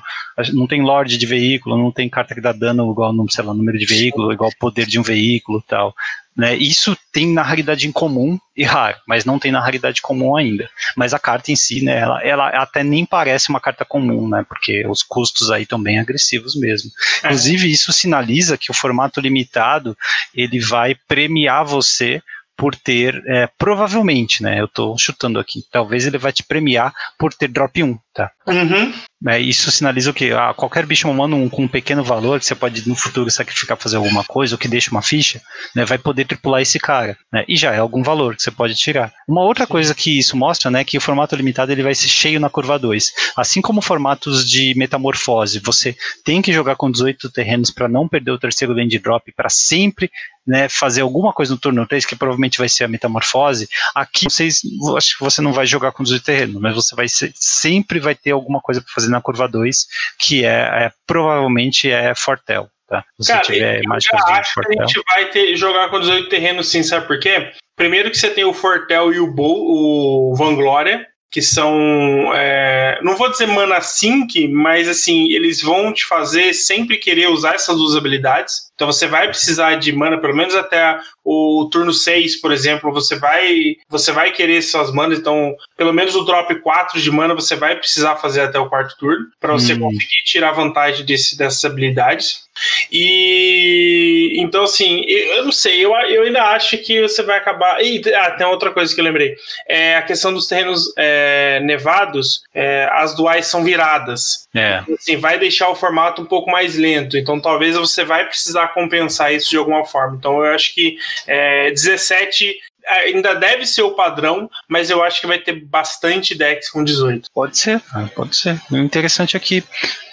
não 0.52 0.66
tem 0.66 0.82
Lorde 0.82 1.16
de 1.16 1.26
veículo, 1.26 1.78
não 1.78 1.90
tem 1.90 2.08
carta 2.08 2.34
que 2.34 2.40
dá 2.40 2.52
dano 2.52 2.90
igual, 2.90 3.14
sei 3.30 3.44
lá, 3.44 3.54
número 3.54 3.78
de 3.78 3.86
veículo, 3.86 4.32
igual 4.32 4.50
poder 4.60 4.86
de 4.86 4.98
um 4.98 5.02
veículo 5.02 5.62
tal. 5.66 5.94
Né? 6.36 6.54
Isso 6.56 6.96
tem 7.12 7.32
na 7.32 7.42
raridade 7.42 7.88
em 7.88 7.92
comum 7.92 8.38
e 8.56 8.62
raro, 8.62 8.96
mas 9.08 9.24
não 9.24 9.40
tem 9.40 9.50
na 9.50 9.60
raridade 9.60 10.00
comum 10.00 10.36
ainda. 10.36 10.70
Mas 10.96 11.12
a 11.12 11.18
carta 11.18 11.50
em 11.50 11.56
si, 11.56 11.82
né, 11.82 11.98
ela, 11.98 12.22
ela 12.22 12.48
até 12.62 12.84
nem 12.84 13.04
parece 13.04 13.48
uma 13.48 13.60
carta 13.60 13.84
comum, 13.84 14.28
né, 14.28 14.44
porque 14.48 14.86
os 14.86 15.02
custos 15.02 15.50
aí 15.50 15.64
estão 15.64 15.82
bem 15.82 15.98
agressivos 15.98 16.54
mesmo. 16.54 16.90
É. 17.22 17.26
Inclusive, 17.26 17.70
isso 17.70 17.92
sinaliza 17.92 18.56
que 18.56 18.70
o 18.70 18.74
formato 18.74 19.20
limitado 19.20 19.96
ele 20.32 20.60
vai 20.60 20.94
premiar 20.94 21.64
você 21.64 22.22
por 22.58 22.74
ter, 22.74 23.22
é, 23.28 23.48
provavelmente, 23.56 24.42
né? 24.42 24.60
Eu 24.60 24.64
estou 24.64 24.98
chutando 24.98 25.38
aqui, 25.38 25.62
talvez 25.70 26.04
ele 26.04 26.18
vai 26.18 26.32
te 26.32 26.42
premiar 26.42 26.92
por 27.16 27.32
ter 27.32 27.46
drop 27.46 27.80
1, 27.80 27.96
tá? 28.12 28.32
Uhum. 28.48 28.92
É, 29.28 29.38
isso 29.38 29.70
sinaliza 29.70 30.10
o 30.10 30.14
quê? 30.14 30.32
Ah, 30.36 30.52
qualquer 30.52 30.84
bicho 30.84 31.08
humano 31.08 31.36
um, 31.36 31.48
com 31.48 31.62
um 31.62 31.68
pequeno 31.68 32.02
valor 32.02 32.40
que 32.40 32.46
você 32.46 32.56
pode 32.56 32.88
no 32.88 32.96
futuro 32.96 33.30
sacrificar 33.30 33.76
fazer 33.76 33.96
alguma 33.96 34.24
coisa, 34.24 34.56
ou 34.56 34.58
que 34.58 34.66
deixa 34.66 34.90
uma 34.90 35.02
ficha, 35.02 35.40
né, 35.74 35.84
vai 35.84 35.98
poder 35.98 36.24
tripular 36.24 36.60
esse 36.60 36.80
cara. 36.80 37.16
Né, 37.32 37.44
e 37.46 37.56
já 37.56 37.72
é 37.72 37.78
algum 37.78 38.02
valor 38.02 38.34
que 38.34 38.42
você 38.42 38.50
pode 38.50 38.74
tirar. 38.74 39.12
Uma 39.28 39.42
outra 39.42 39.64
coisa 39.66 39.94
que 39.94 40.18
isso 40.18 40.36
mostra 40.36 40.68
né, 40.68 40.82
que 40.82 40.98
o 40.98 41.00
formato 41.00 41.36
limitado 41.36 41.70
ele 41.70 41.82
vai 41.84 41.94
ser 41.94 42.08
cheio 42.08 42.40
na 42.40 42.50
curva 42.50 42.76
2. 42.76 43.12
Assim 43.36 43.60
como 43.60 43.80
formatos 43.80 44.48
de 44.48 44.74
metamorfose, 44.76 45.60
você 45.60 45.96
tem 46.24 46.42
que 46.42 46.52
jogar 46.52 46.74
com 46.74 46.90
18 46.90 47.30
terrenos 47.30 47.70
para 47.70 47.88
não 47.88 48.08
perder 48.08 48.32
o 48.32 48.38
terceiro 48.38 48.74
land 48.74 48.98
drop, 48.98 49.30
para 49.32 49.48
sempre 49.48 50.10
né, 50.48 50.66
fazer 50.66 51.02
alguma 51.02 51.30
coisa 51.30 51.52
no 51.52 51.60
turno 51.60 51.86
3, 51.86 52.06
que 52.06 52.16
provavelmente 52.16 52.56
vai 52.56 52.70
ser 52.70 52.84
a 52.84 52.88
metamorfose, 52.88 53.68
aqui 53.94 54.24
vocês, 54.24 54.62
acho 54.96 55.18
que 55.18 55.22
você 55.22 55.42
não 55.42 55.52
vai 55.52 55.66
jogar 55.66 55.92
com 55.92 56.02
os 56.02 56.20
terrenos, 56.22 56.58
mas 56.58 56.74
você 56.74 56.96
vai 56.96 57.06
ser, 57.06 57.30
sempre 57.34 58.00
vai 58.00 58.14
ter 58.14 58.30
alguma 58.30 58.58
coisa 58.60 58.80
para 58.80 58.90
fazer 58.92 59.10
na 59.10 59.20
curva 59.20 59.46
2, 59.46 59.86
que 60.18 60.46
é, 60.46 60.86
é, 60.86 60.92
provavelmente 61.06 61.90
é 61.90 62.14
Fortel. 62.14 62.70
Tá? 62.88 63.04
Se 63.20 63.30
Cara, 63.30 63.44
tiver 63.44 63.80
eu 63.80 63.82
já 63.82 63.96
acho 63.96 64.08
que 64.08 64.16
a 64.16 64.86
gente 64.86 65.02
vai 65.12 65.30
ter, 65.30 65.54
jogar 65.54 65.90
com 65.90 66.00
18 66.00 66.30
terrenos 66.30 66.70
sim, 66.70 66.82
sabe 66.82 67.06
por 67.06 67.20
quê? 67.20 67.52
Primeiro 67.76 68.10
que 68.10 68.16
você 68.16 68.30
tem 68.30 68.44
o 68.44 68.54
Fortel 68.54 69.12
e 69.12 69.20
o, 69.20 69.30
Bo, 69.30 70.30
o 70.30 70.34
Vanglória, 70.34 71.06
que 71.30 71.42
são, 71.42 72.32
é, 72.34 72.98
não 73.02 73.14
vou 73.14 73.30
dizer 73.30 73.46
mana 73.46 73.82
sync, 73.82 74.48
mas 74.48 74.88
assim, 74.88 75.30
eles 75.30 75.60
vão 75.60 75.92
te 75.92 76.06
fazer 76.06 76.54
sempre 76.54 76.96
querer 76.96 77.28
usar 77.28 77.54
essas 77.54 77.76
duas 77.76 77.94
habilidades. 77.94 78.67
Então 78.78 78.86
você 78.86 79.08
vai 79.08 79.26
precisar 79.26 79.74
de 79.74 79.90
mana, 79.90 80.18
pelo 80.18 80.36
menos 80.36 80.54
até 80.54 81.00
o 81.24 81.68
turno 81.68 81.92
6, 81.92 82.40
por 82.40 82.52
exemplo, 82.52 82.92
você 82.92 83.16
vai 83.16 83.74
você 83.88 84.12
vai 84.12 84.30
querer 84.30 84.62
suas 84.62 84.92
manas, 84.92 85.18
então 85.18 85.52
pelo 85.76 85.92
menos 85.92 86.14
o 86.14 86.24
drop 86.24 86.54
4 86.60 87.00
de 87.00 87.10
mana 87.10 87.34
você 87.34 87.56
vai 87.56 87.74
precisar 87.74 88.14
fazer 88.16 88.42
até 88.42 88.56
o 88.56 88.68
quarto 88.68 88.96
turno 88.96 89.26
para 89.40 89.52
você 89.52 89.74
hum. 89.74 89.80
conseguir 89.80 90.22
tirar 90.24 90.52
vantagem 90.52 91.04
desse, 91.04 91.36
dessas 91.36 91.64
habilidades. 91.64 92.46
E 92.90 94.34
então 94.36 94.62
assim, 94.62 95.04
eu 95.06 95.44
não 95.44 95.52
sei, 95.52 95.84
eu, 95.84 95.92
eu 95.92 96.22
ainda 96.22 96.44
acho 96.44 96.78
que 96.78 97.02
você 97.02 97.22
vai 97.24 97.38
acabar. 97.38 97.82
E 97.84 98.00
ah, 98.14 98.30
tem 98.30 98.46
outra 98.46 98.70
coisa 98.70 98.94
que 98.94 99.00
eu 99.00 99.04
lembrei. 99.04 99.34
É 99.68 99.96
a 99.96 100.02
questão 100.02 100.32
dos 100.32 100.46
terrenos 100.46 100.92
é, 100.96 101.60
nevados, 101.64 102.42
é, 102.54 102.88
as 102.92 103.14
duais 103.16 103.46
são 103.48 103.64
viradas. 103.64 104.48
É. 104.54 104.82
Assim, 104.94 105.16
vai 105.16 105.36
deixar 105.36 105.68
o 105.68 105.74
formato 105.74 106.22
um 106.22 106.26
pouco 106.26 106.48
mais 106.48 106.76
lento. 106.76 107.16
Então 107.16 107.40
talvez 107.40 107.76
você 107.76 108.04
vai 108.04 108.24
precisar 108.24 108.67
compensar 108.68 109.32
isso 109.32 109.50
de 109.50 109.56
alguma 109.56 109.84
forma. 109.84 110.16
Então 110.16 110.44
eu 110.44 110.54
acho 110.54 110.74
que 110.74 110.96
é, 111.26 111.70
17 111.70 112.56
ainda 112.88 113.34
deve 113.34 113.66
ser 113.66 113.82
o 113.82 113.92
padrão, 113.92 114.50
mas 114.66 114.90
eu 114.90 115.02
acho 115.02 115.20
que 115.20 115.26
vai 115.26 115.38
ter 115.38 115.52
bastante 115.52 116.34
decks 116.34 116.70
com 116.70 116.82
18. 116.82 117.28
Pode 117.32 117.58
ser, 117.58 117.80
pode 118.14 118.36
ser. 118.36 118.60
O 118.70 118.76
interessante 118.76 119.36
é 119.36 119.40
que 119.40 119.62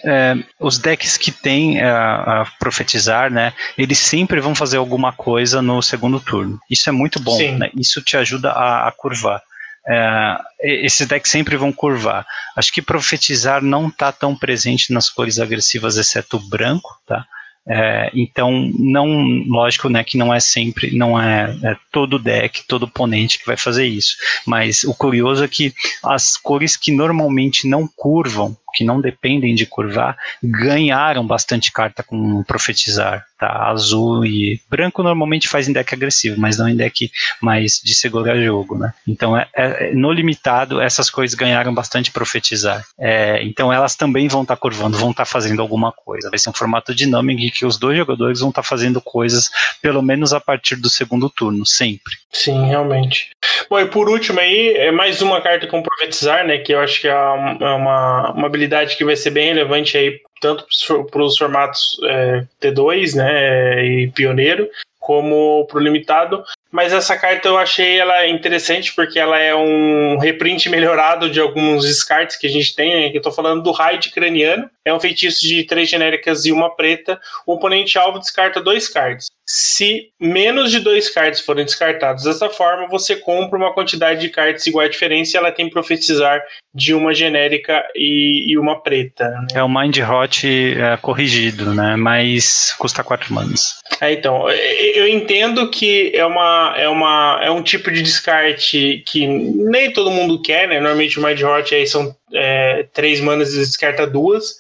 é, 0.04 0.36
os 0.60 0.78
decks 0.78 1.18
que 1.18 1.32
tem 1.32 1.82
a, 1.82 1.86
é, 1.86 1.90
a, 1.90 2.48
profetizar, 2.60 3.32
né, 3.32 3.54
eles 3.78 4.00
sempre 4.00 4.42
vão 4.42 4.54
fazer 4.54 4.78
alguma 4.78 5.14
coisa 5.14 5.62
no 5.62 5.82
segundo 5.82 6.20
turno. 6.20 6.60
Isso 6.70 6.90
é 6.90 6.92
muito 6.92 7.20
bom, 7.20 7.38
né? 7.58 7.70
Isso 7.78 8.02
te 8.02 8.18
ajuda 8.18 8.52
a, 8.52 8.88
a 8.88 8.92
curvar. 8.92 9.42
É, 9.88 10.38
esses 10.64 11.08
decks 11.08 11.32
sempre 11.32 11.56
vão 11.56 11.72
curvar. 11.72 12.26
Acho 12.56 12.74
que 12.74 12.82
profetizar 12.82 13.62
não 13.62 13.88
está 13.88 14.12
tão 14.12 14.36
presente 14.36 14.92
nas 14.92 15.10
cores 15.10 15.40
agressivas, 15.40 15.98
exceto 15.98 16.38
o 16.38 16.40
branco, 16.40 16.90
tá? 17.08 17.26
É, 17.68 18.12
então, 18.14 18.72
não, 18.78 19.08
lógico, 19.48 19.90
né, 19.90 20.04
que 20.04 20.18
não 20.18 20.34
é 20.34 20.40
sempre, 20.40 20.96
não 20.96 21.20
é, 21.20 21.58
é, 21.64 21.76
todo 21.92 22.20
deck, 22.20 22.64
todo 22.68 22.84
oponente 22.84 23.40
que 23.40 23.46
vai 23.46 23.58
fazer 23.58 23.88
isso. 23.88 24.16
Mas 24.46 24.84
o 24.84 24.94
curioso 24.94 25.44
é 25.44 25.48
que 25.48 25.74
as 26.04 26.38
cores 26.38 26.78
que 26.78 26.92
normalmente 26.92 27.68
não 27.68 27.88
curvam 27.88 28.56
que 28.76 28.84
não 28.84 29.00
dependem 29.00 29.56
de 29.56 29.66
curvar, 29.66 30.18
ganharam 30.44 31.26
bastante 31.26 31.72
carta 31.72 32.04
com 32.04 32.44
profetizar. 32.44 33.26
Tá? 33.38 33.70
Azul 33.70 34.26
e 34.26 34.62
branco 34.70 35.04
normalmente 35.04 35.50
faz 35.50 35.68
em 35.68 35.74
deck 35.74 35.94
agressivo, 35.94 36.40
mas 36.40 36.58
não 36.58 36.70
em 36.70 36.76
deck 36.76 37.12
mais 37.42 37.82
de 37.84 37.94
segurar 37.94 38.42
jogo. 38.42 38.78
Né? 38.78 38.94
Então, 39.08 39.38
é, 39.38 39.48
é, 39.54 39.94
no 39.94 40.12
limitado, 40.12 40.80
essas 40.80 41.10
coisas 41.10 41.36
ganharam 41.36 41.74
bastante 41.74 42.12
profetizar. 42.12 42.86
É, 42.98 43.44
então, 43.44 43.72
elas 43.72 43.96
também 43.96 44.28
vão 44.28 44.44
estar 44.44 44.56
tá 44.56 44.62
curvando, 44.62 44.98
vão 44.98 45.12
estar 45.12 45.26
tá 45.26 45.30
fazendo 45.30 45.62
alguma 45.62 45.92
coisa. 45.92 46.30
Vai 46.30 46.40
ser 46.40 46.50
um 46.50 46.54
formato 46.54 46.96
dinâmico 46.96 47.42
em 47.42 47.50
que 47.50 47.66
os 47.66 47.78
dois 47.78 47.98
jogadores 47.98 48.40
vão 48.40 48.50
estar 48.50 48.62
tá 48.62 48.68
fazendo 48.68 49.02
coisas, 49.02 49.50
pelo 49.82 50.02
menos 50.02 50.32
a 50.32 50.40
partir 50.40 50.78
do 50.78 50.90
segundo 50.90 51.30
turno, 51.30 51.66
sempre. 51.66 52.14
Sim, 52.32 52.68
realmente. 52.68 53.30
Bom, 53.70 53.80
e 53.80 53.86
por 53.86 54.10
último 54.10 54.40
aí, 54.40 54.74
é 54.76 54.92
mais 54.92 55.22
uma 55.22 55.42
carta 55.42 55.68
com 55.68 55.82
profetizar, 55.82 56.46
né? 56.46 56.58
Que 56.58 56.74
eu 56.74 56.80
acho 56.80 57.02
que 57.02 57.08
é 57.08 57.16
uma, 57.16 58.32
uma 58.32 58.46
habilidade 58.46 58.65
habilidade 58.66 58.98
que 58.98 59.06
vai 59.06 59.16
ser 59.16 59.30
bem 59.30 59.48
relevante 59.48 59.98
aí 59.98 60.20
tanto 60.42 60.66
para 61.10 61.24
os 61.24 61.38
formatos 61.38 61.98
é, 62.04 62.46
T2 62.62 63.16
né, 63.16 63.86
e 63.86 64.12
Pioneiro, 64.12 64.70
como 65.00 65.66
para 65.66 65.78
o 65.78 65.82
limitado. 65.82 66.44
Mas 66.72 66.92
essa 66.92 67.18
carta 67.18 67.48
eu 67.48 67.58
achei 67.58 68.00
ela 68.00 68.28
interessante 68.28 68.94
porque 68.94 69.18
ela 69.18 69.40
é 69.40 69.56
um 69.56 70.18
reprint 70.18 70.70
melhorado 70.70 71.30
de 71.30 71.40
alguns 71.40 71.86
descartes 71.86 72.36
que 72.36 72.48
a 72.48 72.50
gente 72.50 72.76
tem. 72.76 72.94
Né? 72.94 73.12
Eu 73.14 73.18
estou 73.18 73.32
falando 73.32 73.64
do 73.64 73.72
Raid 73.72 74.12
Craniano. 74.12 74.70
É 74.84 74.94
um 74.94 75.00
feitiço 75.00 75.48
de 75.48 75.64
três 75.64 75.90
genéricas 75.90 76.46
e 76.46 76.52
uma 76.52 76.76
preta. 76.76 77.20
O 77.46 77.54
oponente 77.54 77.98
alvo 77.98 78.20
descarta 78.20 78.62
dois 78.62 78.90
cards. 78.90 79.28
Se 79.48 80.10
menos 80.20 80.72
de 80.72 80.80
dois 80.80 81.10
cards 81.10 81.40
forem 81.40 81.66
descartados 81.66 82.24
dessa 82.24 82.50
forma, 82.50 82.88
você 82.88 83.16
compra 83.16 83.58
uma 83.58 83.74
quantidade 83.74 84.22
de 84.22 84.30
cards 84.30 84.66
igual 84.66 84.86
a 84.86 84.90
diferença 84.90 85.36
e 85.36 85.38
ela 85.38 85.52
tem 85.52 85.70
profetizar 85.70 86.42
de 86.74 86.94
uma 86.94 87.14
genérica 87.14 87.84
e, 87.96 88.52
e 88.52 88.58
uma 88.58 88.82
preta. 88.82 89.30
Né? 89.30 89.48
É 89.56 89.64
o 89.64 89.70
Mind 89.70 89.98
Hot 90.00 90.48
é, 90.48 90.98
corrigido, 90.98 91.74
né? 91.74 91.96
Mas 91.96 92.74
custa 92.78 93.04
quatro 93.04 93.34
manas. 93.34 93.76
É, 94.02 94.12
então, 94.12 94.50
eu 94.50 95.08
entendo 95.08 95.70
que 95.70 96.12
é, 96.14 96.26
uma, 96.26 96.74
é, 96.78 96.90
uma, 96.90 97.40
é 97.42 97.52
um 97.52 97.62
tipo 97.62 97.92
de 97.92 98.02
descarte 98.02 99.04
que 99.06 99.28
nem 99.28 99.92
todo 99.92 100.12
mundo 100.12 100.42
quer, 100.42 100.68
né? 100.68 100.80
Normalmente 100.80 101.20
o 101.20 101.24
Mind 101.24 101.42
Hot 101.42 101.74
aí 101.74 101.86
são 101.88 102.16
é, 102.34 102.88
três 102.94 103.20
manas 103.20 103.54
e 103.54 103.60
descarta 103.60 104.08
duas. 104.08 104.56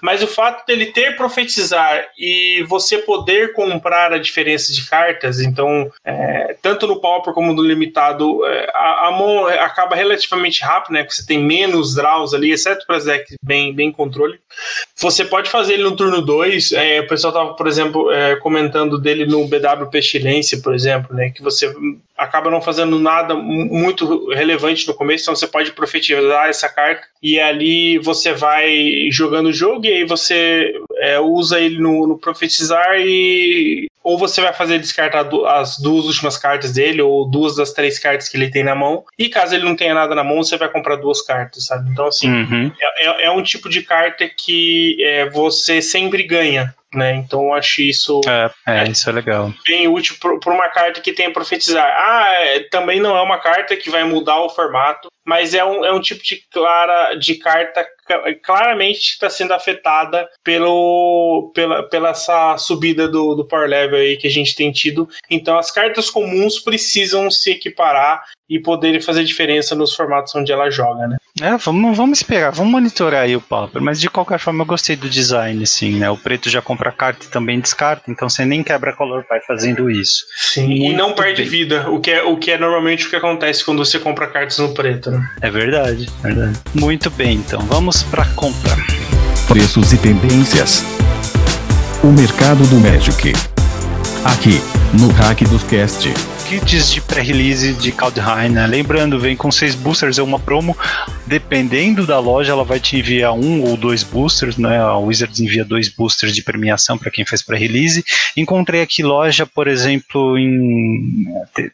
Mas 0.00 0.22
o 0.22 0.26
fato 0.26 0.66
dele 0.66 0.86
ter 0.86 1.16
profetizar 1.16 2.08
e 2.18 2.64
você 2.68 2.98
poder 2.98 3.52
comprar 3.52 4.12
a 4.12 4.18
diferença 4.18 4.72
de 4.72 4.88
cartas, 4.88 5.40
então, 5.40 5.90
é, 6.04 6.56
tanto 6.60 6.86
no 6.86 7.00
Pauper 7.00 7.32
como 7.32 7.52
no 7.52 7.62
limitado, 7.62 8.44
é, 8.46 8.70
a, 8.74 9.08
a, 9.08 9.10
mão 9.12 9.46
acaba 9.46 9.94
relativamente 9.94 10.62
rápido, 10.62 10.92
né? 10.92 11.02
Porque 11.02 11.14
você 11.14 11.26
tem 11.26 11.38
menos 11.38 11.94
draws 11.94 12.34
ali, 12.34 12.52
exceto 12.52 12.86
para 12.86 12.96
as 12.96 13.04
decks 13.04 13.36
bem, 13.42 13.72
bem 13.72 13.92
controle. 13.92 14.38
Você 14.96 15.24
pode 15.24 15.50
fazer 15.50 15.74
ele 15.74 15.84
no 15.84 15.96
turno 15.96 16.20
2. 16.20 16.72
É, 16.72 17.00
o 17.00 17.08
pessoal 17.08 17.32
estava, 17.32 17.54
por 17.54 17.66
exemplo, 17.66 18.10
é, 18.10 18.36
comentando 18.36 18.98
dele 18.98 19.26
no 19.26 19.46
BW 19.46 19.86
Pestilência, 19.90 20.60
por 20.60 20.74
exemplo, 20.74 21.14
né? 21.14 21.30
Que 21.30 21.42
você 21.42 21.72
acaba 22.16 22.50
não 22.50 22.60
fazendo 22.60 22.98
nada 22.98 23.34
muito 23.34 24.28
relevante 24.32 24.86
no 24.86 24.94
começo, 24.94 25.24
então 25.24 25.34
você 25.34 25.46
pode 25.46 25.72
profetizar 25.72 26.48
essa 26.48 26.68
carta 26.68 27.06
e 27.22 27.40
ali 27.40 27.98
você 27.98 28.32
vai 28.32 29.08
jogando 29.10 29.46
o 29.46 29.52
jogo 29.52 29.86
e 29.86 29.92
aí 29.92 30.04
você 30.04 30.72
é, 30.98 31.18
usa 31.18 31.60
ele 31.60 31.78
no, 31.78 32.06
no, 32.06 32.18
profetizar 32.18 32.96
e 32.98 33.88
ou 34.02 34.18
você 34.18 34.42
vai 34.42 34.52
fazer 34.52 34.78
descartar 34.78 35.26
as 35.46 35.78
duas 35.78 36.04
últimas 36.04 36.36
cartas 36.36 36.72
dele 36.72 37.00
ou 37.00 37.28
duas 37.28 37.56
das 37.56 37.72
três 37.72 37.98
cartas 37.98 38.28
que 38.28 38.36
ele 38.36 38.50
tem 38.50 38.62
na 38.62 38.74
mão 38.74 39.02
e 39.18 39.28
caso 39.28 39.54
ele 39.54 39.64
não 39.64 39.74
tenha 39.74 39.94
nada 39.94 40.14
na 40.14 40.22
mão 40.22 40.42
você 40.42 40.58
vai 40.58 40.68
comprar 40.68 40.96
duas 40.96 41.22
cartas, 41.22 41.66
sabe? 41.66 41.90
Então 41.90 42.06
assim 42.06 42.30
uhum. 42.30 42.70
é, 42.80 43.06
é, 43.06 43.24
é, 43.24 43.30
um 43.30 43.42
tipo 43.42 43.68
de 43.68 43.82
carta 43.82 44.28
que 44.28 44.96
é, 45.02 45.28
você 45.30 45.80
sempre 45.80 46.22
ganha 46.22 46.74
né? 46.94 47.14
Então 47.14 47.46
eu 47.46 47.54
acho 47.54 47.82
isso. 47.82 48.20
É, 48.26 48.50
é, 48.66 48.84
isso 48.88 49.08
é 49.08 49.12
legal. 49.12 49.52
Bem 49.66 49.88
útil 49.88 50.16
para 50.20 50.52
uma 50.52 50.68
carta 50.68 51.00
que 51.00 51.12
tem 51.12 51.32
profetizar. 51.32 51.84
Ah, 51.84 52.26
é, 52.40 52.60
também 52.70 53.00
não 53.00 53.16
é 53.16 53.22
uma 53.22 53.38
carta 53.38 53.76
que 53.76 53.90
vai 53.90 54.04
mudar 54.04 54.40
o 54.40 54.48
formato, 54.48 55.08
mas 55.26 55.54
é 55.54 55.64
um, 55.64 55.84
é 55.84 55.92
um 55.92 56.00
tipo 56.00 56.22
de, 56.22 56.42
clara, 56.50 57.14
de 57.14 57.36
carta 57.36 57.86
claramente 58.44 59.12
está 59.12 59.30
sendo 59.30 59.54
afetada 59.54 60.28
pelo, 60.42 61.50
pela, 61.54 61.82
pela 61.88 62.10
essa 62.10 62.56
subida 62.58 63.08
do, 63.08 63.34
do 63.34 63.46
power 63.46 63.68
level 63.68 63.98
aí 63.98 64.16
que 64.16 64.26
a 64.26 64.30
gente 64.30 64.54
tem 64.54 64.70
tido. 64.70 65.08
Então 65.30 65.58
as 65.58 65.70
cartas 65.70 66.10
comuns 66.10 66.58
precisam 66.58 67.30
se 67.30 67.50
equiparar 67.50 68.22
e 68.48 68.58
poderem 68.58 69.00
fazer 69.00 69.24
diferença 69.24 69.74
nos 69.74 69.94
formatos 69.94 70.34
onde 70.34 70.52
ela 70.52 70.70
joga, 70.70 71.06
né? 71.06 71.16
É, 71.40 71.56
vamos, 71.56 71.96
vamos 71.96 72.18
esperar, 72.18 72.52
vamos 72.52 72.70
monitorar 72.70 73.22
aí 73.22 73.34
o 73.34 73.40
Pauper, 73.40 73.82
mas 73.82 73.98
de 73.98 74.08
qualquer 74.08 74.38
forma 74.38 74.62
eu 74.62 74.66
gostei 74.66 74.94
do 74.94 75.10
design, 75.10 75.66
sim, 75.66 75.96
né? 75.96 76.08
O 76.08 76.16
preto 76.16 76.48
já 76.48 76.62
compra 76.62 76.92
carta 76.92 77.26
e 77.26 77.28
também 77.28 77.58
descarta, 77.58 78.08
então 78.08 78.28
você 78.28 78.44
nem 78.44 78.62
quebra 78.62 78.92
color 78.92 79.24
pai 79.24 79.40
fazendo 79.44 79.90
isso. 79.90 80.24
Sim, 80.36 80.68
Muito 80.68 80.92
e 80.92 80.96
não 80.96 81.12
perde 81.12 81.42
bem. 81.42 81.50
vida, 81.50 81.90
o 81.90 81.98
que, 81.98 82.12
é, 82.12 82.22
o 82.22 82.36
que 82.36 82.52
é 82.52 82.58
normalmente 82.58 83.08
o 83.08 83.10
que 83.10 83.16
acontece 83.16 83.64
quando 83.64 83.84
você 83.84 83.98
compra 83.98 84.28
cartas 84.28 84.58
no 84.58 84.72
preto, 84.74 85.10
né? 85.10 85.28
É 85.42 85.50
verdade, 85.50 86.08
verdade. 86.22 86.56
Muito 86.72 87.10
bem, 87.10 87.38
então 87.38 87.58
vamos 87.62 88.04
para 88.04 88.24
compra. 88.36 88.76
Preços 89.48 89.92
e 89.92 89.98
tendências. 89.98 90.84
O 92.04 92.12
mercado 92.12 92.64
do 92.68 92.76
Magic. 92.76 93.32
Aqui, 94.24 94.60
no 94.96 95.10
Hack 95.10 95.42
dos 95.48 95.64
Cast. 95.64 96.33
Kits 96.44 96.92
de 96.92 97.00
pré-release 97.00 97.72
de 97.74 97.90
Kaldheim, 97.90 98.50
né? 98.50 98.66
Lembrando, 98.66 99.18
vem 99.18 99.34
com 99.34 99.50
seis 99.50 99.74
boosters, 99.74 100.18
é 100.18 100.22
uma 100.22 100.38
promo. 100.38 100.76
Dependendo 101.26 102.06
da 102.06 102.18
loja, 102.18 102.52
ela 102.52 102.64
vai 102.64 102.78
te 102.78 102.98
enviar 102.98 103.32
um 103.32 103.62
ou 103.62 103.76
dois 103.76 104.02
boosters, 104.02 104.58
né? 104.58 104.78
A 104.78 104.98
Wizards 104.98 105.40
envia 105.40 105.64
dois 105.64 105.88
boosters 105.88 106.34
de 106.34 106.42
premiação 106.42 106.98
para 106.98 107.10
quem 107.10 107.24
faz 107.24 107.42
pré-release. 107.42 108.04
Encontrei 108.36 108.82
aqui 108.82 109.02
loja, 109.02 109.46
por 109.46 109.66
exemplo, 109.66 110.38
em 110.38 111.26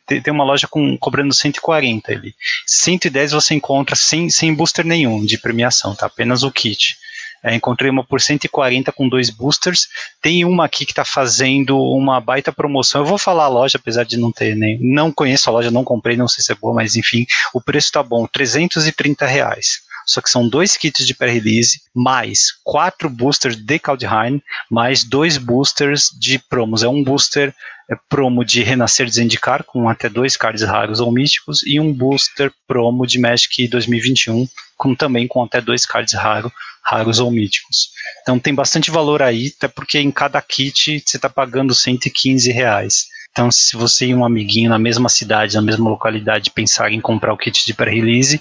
tem 0.07 0.33
uma 0.33 0.45
loja 0.45 0.69
com 0.69 0.97
cobrando 0.97 1.35
140 1.35 2.13
ali. 2.13 2.33
110 2.67 3.33
você 3.33 3.55
encontra 3.55 3.97
sem, 3.97 4.31
sem 4.31 4.55
booster 4.55 4.87
nenhum 4.87 5.25
de 5.25 5.37
premiação, 5.37 5.95
tá? 5.97 6.07
Apenas 6.07 6.45
o 6.45 6.51
kit. 6.51 6.97
É, 7.43 7.55
encontrei 7.55 7.91
uma 7.91 8.05
por 8.05 8.21
140 8.21 8.93
com 8.93 9.09
dois 9.09 9.31
boosters. 9.31 9.89
Tem 10.21 10.45
uma 10.45 10.67
aqui 10.67 10.85
que 10.85 10.93
está 10.93 11.05
fazendo 11.05 11.79
uma 11.79 12.21
baita 12.21 12.53
promoção. 12.53 13.01
Eu 13.01 13.07
vou 13.07 13.19
falar 13.19 13.45
a 13.45 13.49
loja, 13.49 13.79
apesar 13.79 14.05
de 14.05 14.17
não 14.17 14.31
ter 14.31 14.55
nem. 14.55 14.79
Não 14.81 15.11
conheço 15.11 15.49
a 15.49 15.53
loja, 15.53 15.71
não 15.71 15.85
comprei, 15.85 16.17
não 16.17 16.29
sei 16.29 16.45
se 16.45 16.53
é 16.53 16.55
boa, 16.55 16.75
mas 16.75 16.97
enfim, 16.97 17.27
o 17.55 17.61
preço 17.61 17.87
está 17.87 18.03
bom, 18.03 18.27
330 18.27 19.27
reais. 19.27 19.81
Só 20.07 20.21
que 20.21 20.31
são 20.31 20.49
dois 20.49 20.77
kits 20.77 21.07
de 21.07 21.15
pré-release, 21.15 21.81
mais 21.95 22.53
quatro 22.65 23.09
boosters 23.09 23.57
de 23.57 23.79
Kaldheim, 23.79 24.43
mais 24.71 25.05
dois 25.05 25.39
boosters 25.39 26.09
de 26.19 26.39
promos. 26.39 26.83
É 26.83 26.89
um 26.89 27.05
booster 27.05 27.55
é, 27.91 27.95
promo 28.09 28.45
de 28.45 28.63
Renascer 28.63 29.07
de 29.07 29.15
Zendikar, 29.15 29.63
com 29.65 29.89
até 29.89 30.09
dois 30.09 30.37
cards 30.37 30.63
raros 30.63 31.01
ou 31.01 31.13
místicos, 31.13 31.63
e 31.65 31.79
um 31.79 31.93
booster 31.93 32.53
promo 32.67 33.07
de 33.07 33.19
Magic 33.19 33.69
2021, 33.69 34.49
com, 34.77 34.95
também 34.95 35.29
com 35.29 35.45
até 35.45 35.61
dois 35.61 35.87
cards 35.87 36.15
raros 36.15 36.53
raros 36.85 37.21
ou 37.21 37.31
míticos. 37.31 37.91
Então 38.23 38.39
tem 38.39 38.55
bastante 38.55 38.91
valor 38.91 39.23
aí, 39.23 39.53
até 39.57 39.69
porque 39.69 39.99
em 39.99 40.11
cada 40.11 40.41
kit 40.41 41.03
você 41.05 41.17
está 41.17 41.29
pagando 41.29 41.75
115 41.75 42.51
reais. 42.51 43.07
Então, 43.31 43.51
se 43.51 43.77
você 43.77 44.07
e 44.07 44.15
um 44.15 44.25
amiguinho 44.25 44.71
na 44.71 44.79
mesma 44.79 45.09
cidade, 45.09 45.55
na 45.55 45.63
mesma 45.63 45.89
localidade, 45.89 46.51
pensar 46.51 46.91
em 46.91 47.01
comprar 47.01 47.33
o 47.33 47.39
kit 47.39 47.65
de 47.65 47.73
pré-release, 47.73 48.41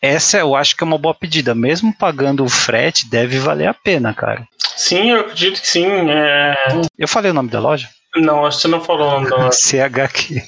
essa 0.00 0.38
eu 0.38 0.54
acho 0.54 0.76
que 0.76 0.84
é 0.84 0.86
uma 0.86 0.98
boa 0.98 1.14
pedida. 1.14 1.54
Mesmo 1.54 1.96
pagando 1.96 2.44
o 2.44 2.48
frete, 2.48 3.08
deve 3.08 3.38
valer 3.38 3.68
a 3.68 3.74
pena, 3.74 4.12
cara. 4.12 4.46
Sim, 4.76 5.10
eu 5.10 5.20
acredito 5.20 5.60
que 5.60 5.66
sim. 5.66 5.86
É... 6.10 6.54
Eu 6.96 7.08
falei 7.08 7.30
o 7.30 7.34
nome 7.34 7.48
da 7.48 7.58
loja? 7.58 7.88
Não, 8.20 8.44
acho 8.44 8.58
que 8.58 8.62
você 8.62 8.68
não 8.68 8.80
falou 8.80 9.08
o 9.08 9.10
nome 9.20 9.30
da. 9.30 9.50
CHQ. 9.52 10.42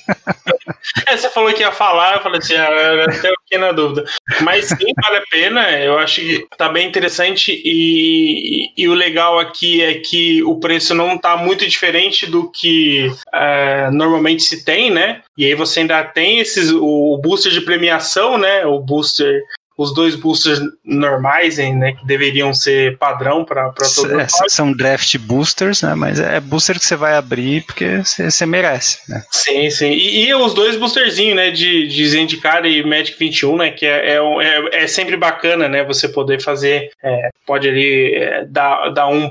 É, 1.06 1.16
você 1.16 1.28
falou 1.28 1.52
que 1.52 1.62
ia 1.62 1.72
falar, 1.72 2.16
eu 2.16 2.22
falei 2.22 2.38
assim, 2.38 2.54
ah, 2.54 3.04
até 3.04 3.30
fiquei 3.42 3.58
na 3.58 3.72
dúvida. 3.72 4.04
Mas 4.40 4.66
sim, 4.66 4.92
vale 5.02 5.16
a 5.18 5.24
pena, 5.30 5.70
eu 5.78 5.98
acho 5.98 6.20
que 6.20 6.46
tá 6.56 6.68
bem 6.68 6.88
interessante 6.88 7.52
e, 7.52 8.66
e, 8.76 8.84
e 8.84 8.88
o 8.88 8.94
legal 8.94 9.38
aqui 9.38 9.82
é 9.82 9.94
que 9.94 10.42
o 10.42 10.58
preço 10.58 10.94
não 10.94 11.18
tá 11.18 11.36
muito 11.36 11.66
diferente 11.66 12.26
do 12.26 12.50
que 12.50 13.12
é, 13.32 13.90
normalmente 13.90 14.42
se 14.42 14.64
tem, 14.64 14.90
né? 14.90 15.22
E 15.36 15.44
aí 15.44 15.54
você 15.54 15.80
ainda 15.80 16.02
tem 16.04 16.38
esses, 16.40 16.70
o 16.70 17.18
booster 17.22 17.52
de 17.52 17.60
premiação, 17.60 18.38
né? 18.38 18.64
O 18.66 18.80
booster 18.80 19.42
os 19.80 19.94
dois 19.94 20.14
boosters 20.14 20.60
normais, 20.84 21.56
né, 21.56 21.92
que 21.92 22.06
deveriam 22.06 22.52
ser 22.52 22.98
padrão 22.98 23.46
para 23.46 23.70
todo 23.72 24.10
mundo. 24.10 24.20
É, 24.20 24.26
são 24.48 24.74
draft 24.74 25.16
boosters, 25.16 25.80
né, 25.80 25.94
mas 25.94 26.20
é 26.20 26.38
booster 26.38 26.78
que 26.78 26.84
você 26.84 26.96
vai 26.96 27.14
abrir 27.14 27.64
porque 27.64 28.02
você 28.02 28.44
merece, 28.44 28.98
né. 29.08 29.22
Sim, 29.30 29.70
sim. 29.70 29.90
E, 29.90 30.26
e, 30.28 30.34
os 30.34 30.52
dois 30.52 30.76
boosterzinhos, 30.76 31.34
né, 31.34 31.50
de, 31.50 31.86
de 31.86 32.08
Zendikar 32.08 32.66
e 32.66 32.82
Magic 32.82 33.18
21, 33.18 33.56
né, 33.56 33.70
que 33.70 33.86
é, 33.86 34.16
é, 34.16 34.18
é, 34.18 34.82
é 34.82 34.86
sempre 34.86 35.16
bacana, 35.16 35.66
né, 35.66 35.82
você 35.82 36.06
poder 36.08 36.42
fazer, 36.42 36.90
é, 37.02 37.30
pode 37.46 37.66
ali 37.66 38.14
é, 38.16 38.44
dar, 38.44 38.90
dar 38.90 39.06
um 39.06 39.30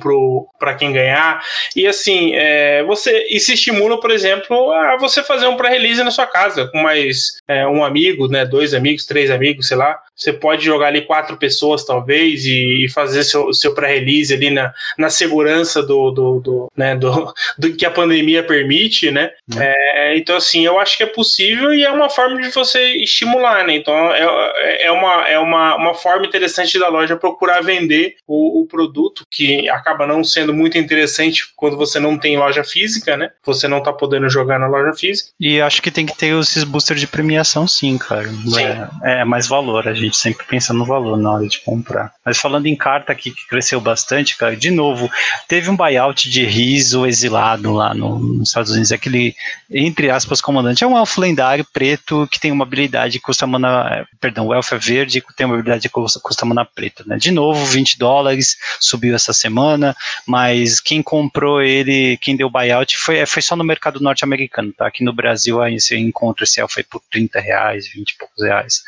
para 0.57 0.73
quem 0.73 0.91
ganhar. 0.91 1.43
E 1.75 1.85
assim, 1.85 2.33
é, 2.33 2.81
você 2.83 3.27
e 3.29 3.39
se 3.39 3.53
estimula, 3.53 3.99
por 3.99 4.09
exemplo, 4.09 4.71
a 4.71 4.97
você 4.97 5.21
fazer 5.21 5.45
um 5.45 5.57
pré-release 5.57 6.03
na 6.03 6.09
sua 6.09 6.25
casa 6.25 6.67
com 6.67 6.81
mais 6.81 7.37
é, 7.47 7.67
um 7.67 7.83
amigo, 7.83 8.27
né, 8.27 8.45
dois 8.45 8.73
amigos, 8.73 9.05
três 9.05 9.29
amigos, 9.29 9.67
sei 9.67 9.77
lá. 9.77 9.99
Você 10.15 10.33
pode 10.39 10.65
jogar 10.65 10.87
ali 10.87 11.01
quatro 11.01 11.37
pessoas, 11.37 11.85
talvez, 11.85 12.45
e, 12.45 12.85
e 12.85 12.89
fazer 12.89 13.23
seu, 13.23 13.53
seu 13.53 13.73
pré-release 13.73 14.33
ali 14.33 14.49
na, 14.49 14.73
na 14.97 15.09
segurança 15.09 15.81
do, 15.81 16.11
do, 16.11 16.39
do, 16.39 16.71
né, 16.75 16.95
do, 16.95 17.33
do 17.57 17.73
que 17.73 17.85
a 17.85 17.91
pandemia 17.91 18.43
permite, 18.43 19.09
né? 19.09 19.31
Uhum. 19.53 19.61
É, 19.61 20.17
então, 20.17 20.35
assim, 20.35 20.65
eu 20.65 20.79
acho 20.79 20.97
que 20.97 21.03
é 21.03 21.07
possível 21.07 21.73
e 21.73 21.83
é 21.83 21.91
uma 21.91 22.09
forma 22.09 22.41
de 22.41 22.49
você 22.49 22.95
estimular, 22.97 23.65
né? 23.65 23.75
Então, 23.75 23.93
é, 24.13 24.85
é, 24.85 24.91
uma, 24.91 25.27
é 25.27 25.39
uma, 25.39 25.75
uma 25.75 25.93
forma 25.93 26.25
interessante 26.25 26.77
da 26.77 26.89
loja 26.89 27.15
procurar 27.15 27.61
vender 27.61 28.15
o, 28.27 28.61
o 28.61 28.65
produto, 28.67 29.25
que 29.31 29.69
acaba 29.69 30.05
não 30.05 30.23
sendo 30.23 30.53
muito 30.53 30.77
interessante 30.77 31.45
quando 31.55 31.77
você 31.77 31.99
não 31.99 32.17
tem 32.17 32.37
loja 32.37 32.63
física, 32.63 33.15
né? 33.15 33.31
Você 33.45 33.67
não 33.67 33.81
tá 33.81 33.93
podendo 33.93 34.29
jogar 34.29 34.59
na 34.59 34.67
loja 34.67 34.93
física. 34.93 35.29
E 35.39 35.61
acho 35.61 35.81
que 35.81 35.91
tem 35.91 36.05
que 36.05 36.17
ter 36.17 36.37
esses 36.39 36.63
boosters 36.63 36.99
de 36.99 37.07
premiação, 37.07 37.67
sim, 37.67 37.97
cara. 37.97 38.27
Sim. 38.27 38.65
É, 39.03 39.21
é 39.21 39.25
mais 39.25 39.47
valor, 39.47 39.87
a 39.87 39.93
gente 39.93 40.09
gente 40.09 40.17
sempre 40.29 40.45
pensa 40.45 40.73
no 40.73 40.85
valor 40.85 41.17
na 41.17 41.31
hora 41.31 41.47
de 41.47 41.59
comprar. 41.61 42.11
Mas 42.23 42.37
falando 42.37 42.67
em 42.67 42.75
carta 42.75 43.11
aqui 43.11 43.31
que 43.31 43.47
cresceu 43.47 43.81
bastante, 43.81 44.37
cara, 44.37 44.55
de 44.55 44.69
novo, 44.69 45.09
teve 45.47 45.69
um 45.69 45.75
buyout 45.75 46.29
de 46.29 46.45
riso 46.45 47.05
exilado 47.05 47.73
lá 47.73 47.93
no, 47.93 48.19
nos 48.19 48.49
Estados 48.49 48.71
Unidos, 48.71 48.91
aquele, 48.91 49.35
entre 49.69 50.09
aspas, 50.09 50.41
comandante. 50.41 50.83
É 50.83 50.87
um 50.87 50.97
elfo 50.97 51.19
lendário 51.19 51.65
preto 51.73 52.27
que 52.31 52.39
tem 52.39 52.51
uma 52.51 52.63
habilidade 52.63 53.17
que 53.17 53.25
custa 53.25 53.47
mana. 53.47 54.07
Perdão, 54.19 54.47
o 54.47 54.53
elfo 54.53 54.75
é 54.75 54.77
verde 54.77 55.21
que 55.21 55.35
tem 55.35 55.45
uma 55.45 55.55
habilidade 55.55 55.83
que 55.83 55.89
custa, 55.89 56.19
custa 56.19 56.45
mana 56.45 56.65
preta, 56.65 57.03
né? 57.05 57.17
De 57.17 57.31
novo, 57.31 57.65
20 57.65 57.97
dólares, 57.97 58.57
subiu 58.79 59.15
essa 59.15 59.33
semana, 59.33 59.95
mas 60.27 60.79
quem 60.79 61.01
comprou 61.01 61.61
ele, 61.61 62.17
quem 62.17 62.35
deu 62.35 62.49
buyout, 62.49 62.97
foi, 62.97 63.25
foi 63.25 63.41
só 63.41 63.55
no 63.55 63.63
mercado 63.63 63.99
norte-americano, 63.99 64.71
tá? 64.73 64.87
Aqui 64.87 65.03
no 65.03 65.13
Brasil 65.13 65.61
aí 65.61 65.79
você 65.79 65.97
encontra 65.97 66.43
esse 66.43 66.59
elfo 66.59 66.79
aí 66.79 66.83
por 66.83 67.01
30 67.11 67.39
reais, 67.39 67.87
20 67.91 68.11
e 68.11 68.17
poucos 68.17 68.43
reais. 68.43 68.81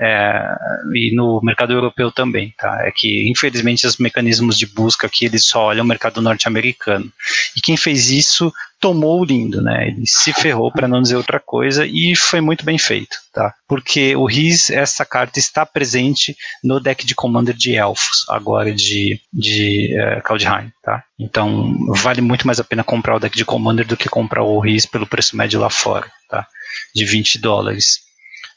É, 0.00 0.56
e 0.94 1.14
no 1.14 1.40
mercado 1.42 1.72
europeu 1.72 2.10
também, 2.10 2.54
tá? 2.58 2.86
É 2.86 2.92
que, 2.94 3.28
infelizmente, 3.28 3.86
os 3.86 3.96
mecanismos 3.96 4.56
de 4.58 4.66
busca 4.66 5.06
aqui, 5.06 5.24
eles 5.26 5.46
só 5.46 5.66
olham 5.66 5.84
o 5.84 5.88
mercado 5.88 6.20
norte-americano. 6.20 7.10
E 7.56 7.60
quem 7.60 7.76
fez 7.76 8.10
isso 8.10 8.52
tomou 8.80 9.20
o 9.20 9.24
lindo, 9.24 9.60
né? 9.60 9.88
Ele 9.88 10.06
se 10.06 10.32
ferrou 10.32 10.70
para 10.72 10.88
não 10.88 11.02
dizer 11.02 11.16
outra 11.16 11.40
coisa 11.40 11.84
e 11.86 12.14
foi 12.14 12.40
muito 12.40 12.64
bem 12.64 12.78
feito, 12.78 13.16
tá? 13.32 13.52
Porque 13.66 14.14
o 14.14 14.24
Riz, 14.24 14.70
essa 14.70 15.04
carta 15.04 15.38
está 15.38 15.66
presente 15.66 16.36
no 16.62 16.78
deck 16.80 17.04
de 17.04 17.14
Commander 17.14 17.54
de 17.54 17.74
Elfos, 17.74 18.24
agora 18.28 18.72
de, 18.72 19.20
de 19.32 19.94
uh, 19.98 20.22
Kaldheim, 20.22 20.70
tá? 20.82 21.02
Então 21.18 21.76
vale 21.94 22.20
muito 22.20 22.46
mais 22.46 22.60
a 22.60 22.64
pena 22.64 22.84
comprar 22.84 23.16
o 23.16 23.20
deck 23.20 23.36
de 23.36 23.44
Commander 23.44 23.86
do 23.86 23.96
que 23.96 24.08
comprar 24.08 24.44
o 24.44 24.60
Riz 24.60 24.86
pelo 24.86 25.06
preço 25.06 25.36
médio 25.36 25.60
lá 25.60 25.70
fora, 25.70 26.06
tá? 26.28 26.46
De 26.94 27.04
20 27.04 27.38
dólares. 27.38 28.07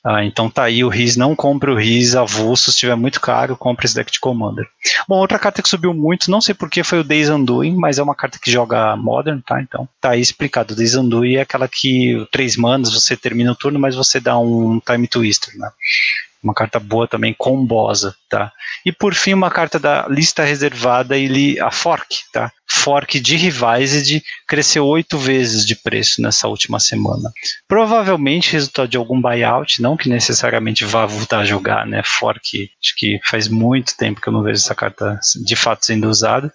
Ah, 0.04 0.26
então 0.26 0.50
tá 0.50 0.64
aí 0.64 0.84
o 0.84 0.90
RIS, 0.90 1.16
não 1.16 1.36
compre 1.36 1.70
o 1.70 1.76
RIS 1.76 2.16
avulso, 2.16 2.66
se 2.66 2.70
estiver 2.72 2.96
muito 2.96 3.22
caro, 3.22 3.56
compre 3.56 3.86
esse 3.86 3.94
deck 3.94 4.12
de 4.12 4.20
Commander. 4.20 4.68
Bom, 5.08 5.18
outra 5.18 5.38
carta 5.38 5.62
que 5.62 5.70
subiu 5.70 5.94
muito, 5.94 6.32
não 6.32 6.42
sei 6.42 6.56
porque 6.56 6.84
foi 6.84 7.00
o 7.00 7.04
Days 7.04 7.30
Undoing, 7.30 7.76
mas 7.76 8.00
é 8.00 8.04
uma 8.04 8.16
carta 8.16 8.40
que 8.42 8.52
joga 8.52 8.96
Modern, 8.96 9.40
tá? 9.42 9.62
Então 9.62 9.88
tá 10.00 10.12
aí 10.12 10.22
explicado. 10.22 10.74
O 10.74 10.78
Days 10.78 10.96
Undoing 10.96 11.36
é 11.36 11.42
aquela 11.42 11.68
que 11.68 12.28
três 12.32 12.58
manas, 12.58 12.92
você 12.92 13.16
termina 13.16 13.52
o 13.52 13.56
turno, 13.56 13.80
mas 13.80 13.96
você 13.96 14.20
dá 14.20 14.40
um 14.40 14.80
Time 14.80 15.08
Twister, 15.08 15.56
né? 15.56 15.70
Uma 16.44 16.56
carta 16.56 16.80
boa 16.80 17.08
também, 17.08 17.36
combosa, 17.38 18.16
tá? 18.28 18.52
E 18.84 18.92
por 18.92 19.14
fim, 19.14 19.36
uma 19.36 19.52
carta 19.52 19.78
da 19.78 20.08
lista 20.10 20.44
reservada, 20.44 21.16
ele, 21.16 21.60
a 21.60 21.70
Fork, 21.70 22.22
tá? 22.34 22.52
Fork 22.74 23.20
de 23.20 23.36
Revised 23.36 24.24
cresceu 24.48 24.86
oito 24.88 25.18
vezes 25.18 25.66
de 25.66 25.76
preço 25.76 26.22
nessa 26.22 26.48
última 26.48 26.80
semana. 26.80 27.32
Provavelmente 27.68 28.54
resultado 28.54 28.88
de 28.88 28.98
algum 28.98 29.22
buyout, 29.22 29.82
não 29.82 29.98
que 29.98 30.08
necessariamente 30.08 30.86
vá 30.86 31.06
voltar 31.06 31.40
a 31.40 31.46
jogar, 31.46 31.86
né? 31.86 32.02
Fork, 32.04 32.72
acho 32.82 32.96
que 32.96 33.20
faz 33.26 33.48
muito 33.48 33.96
tempo 33.98 34.22
que 34.22 34.28
eu 34.28 34.34
não 34.34 34.42
vejo 34.42 34.60
essa 34.60 34.74
carta 34.74 35.20
de 35.44 35.56
fato 35.56 35.86
sendo 35.86 36.10
usada. 36.10 36.52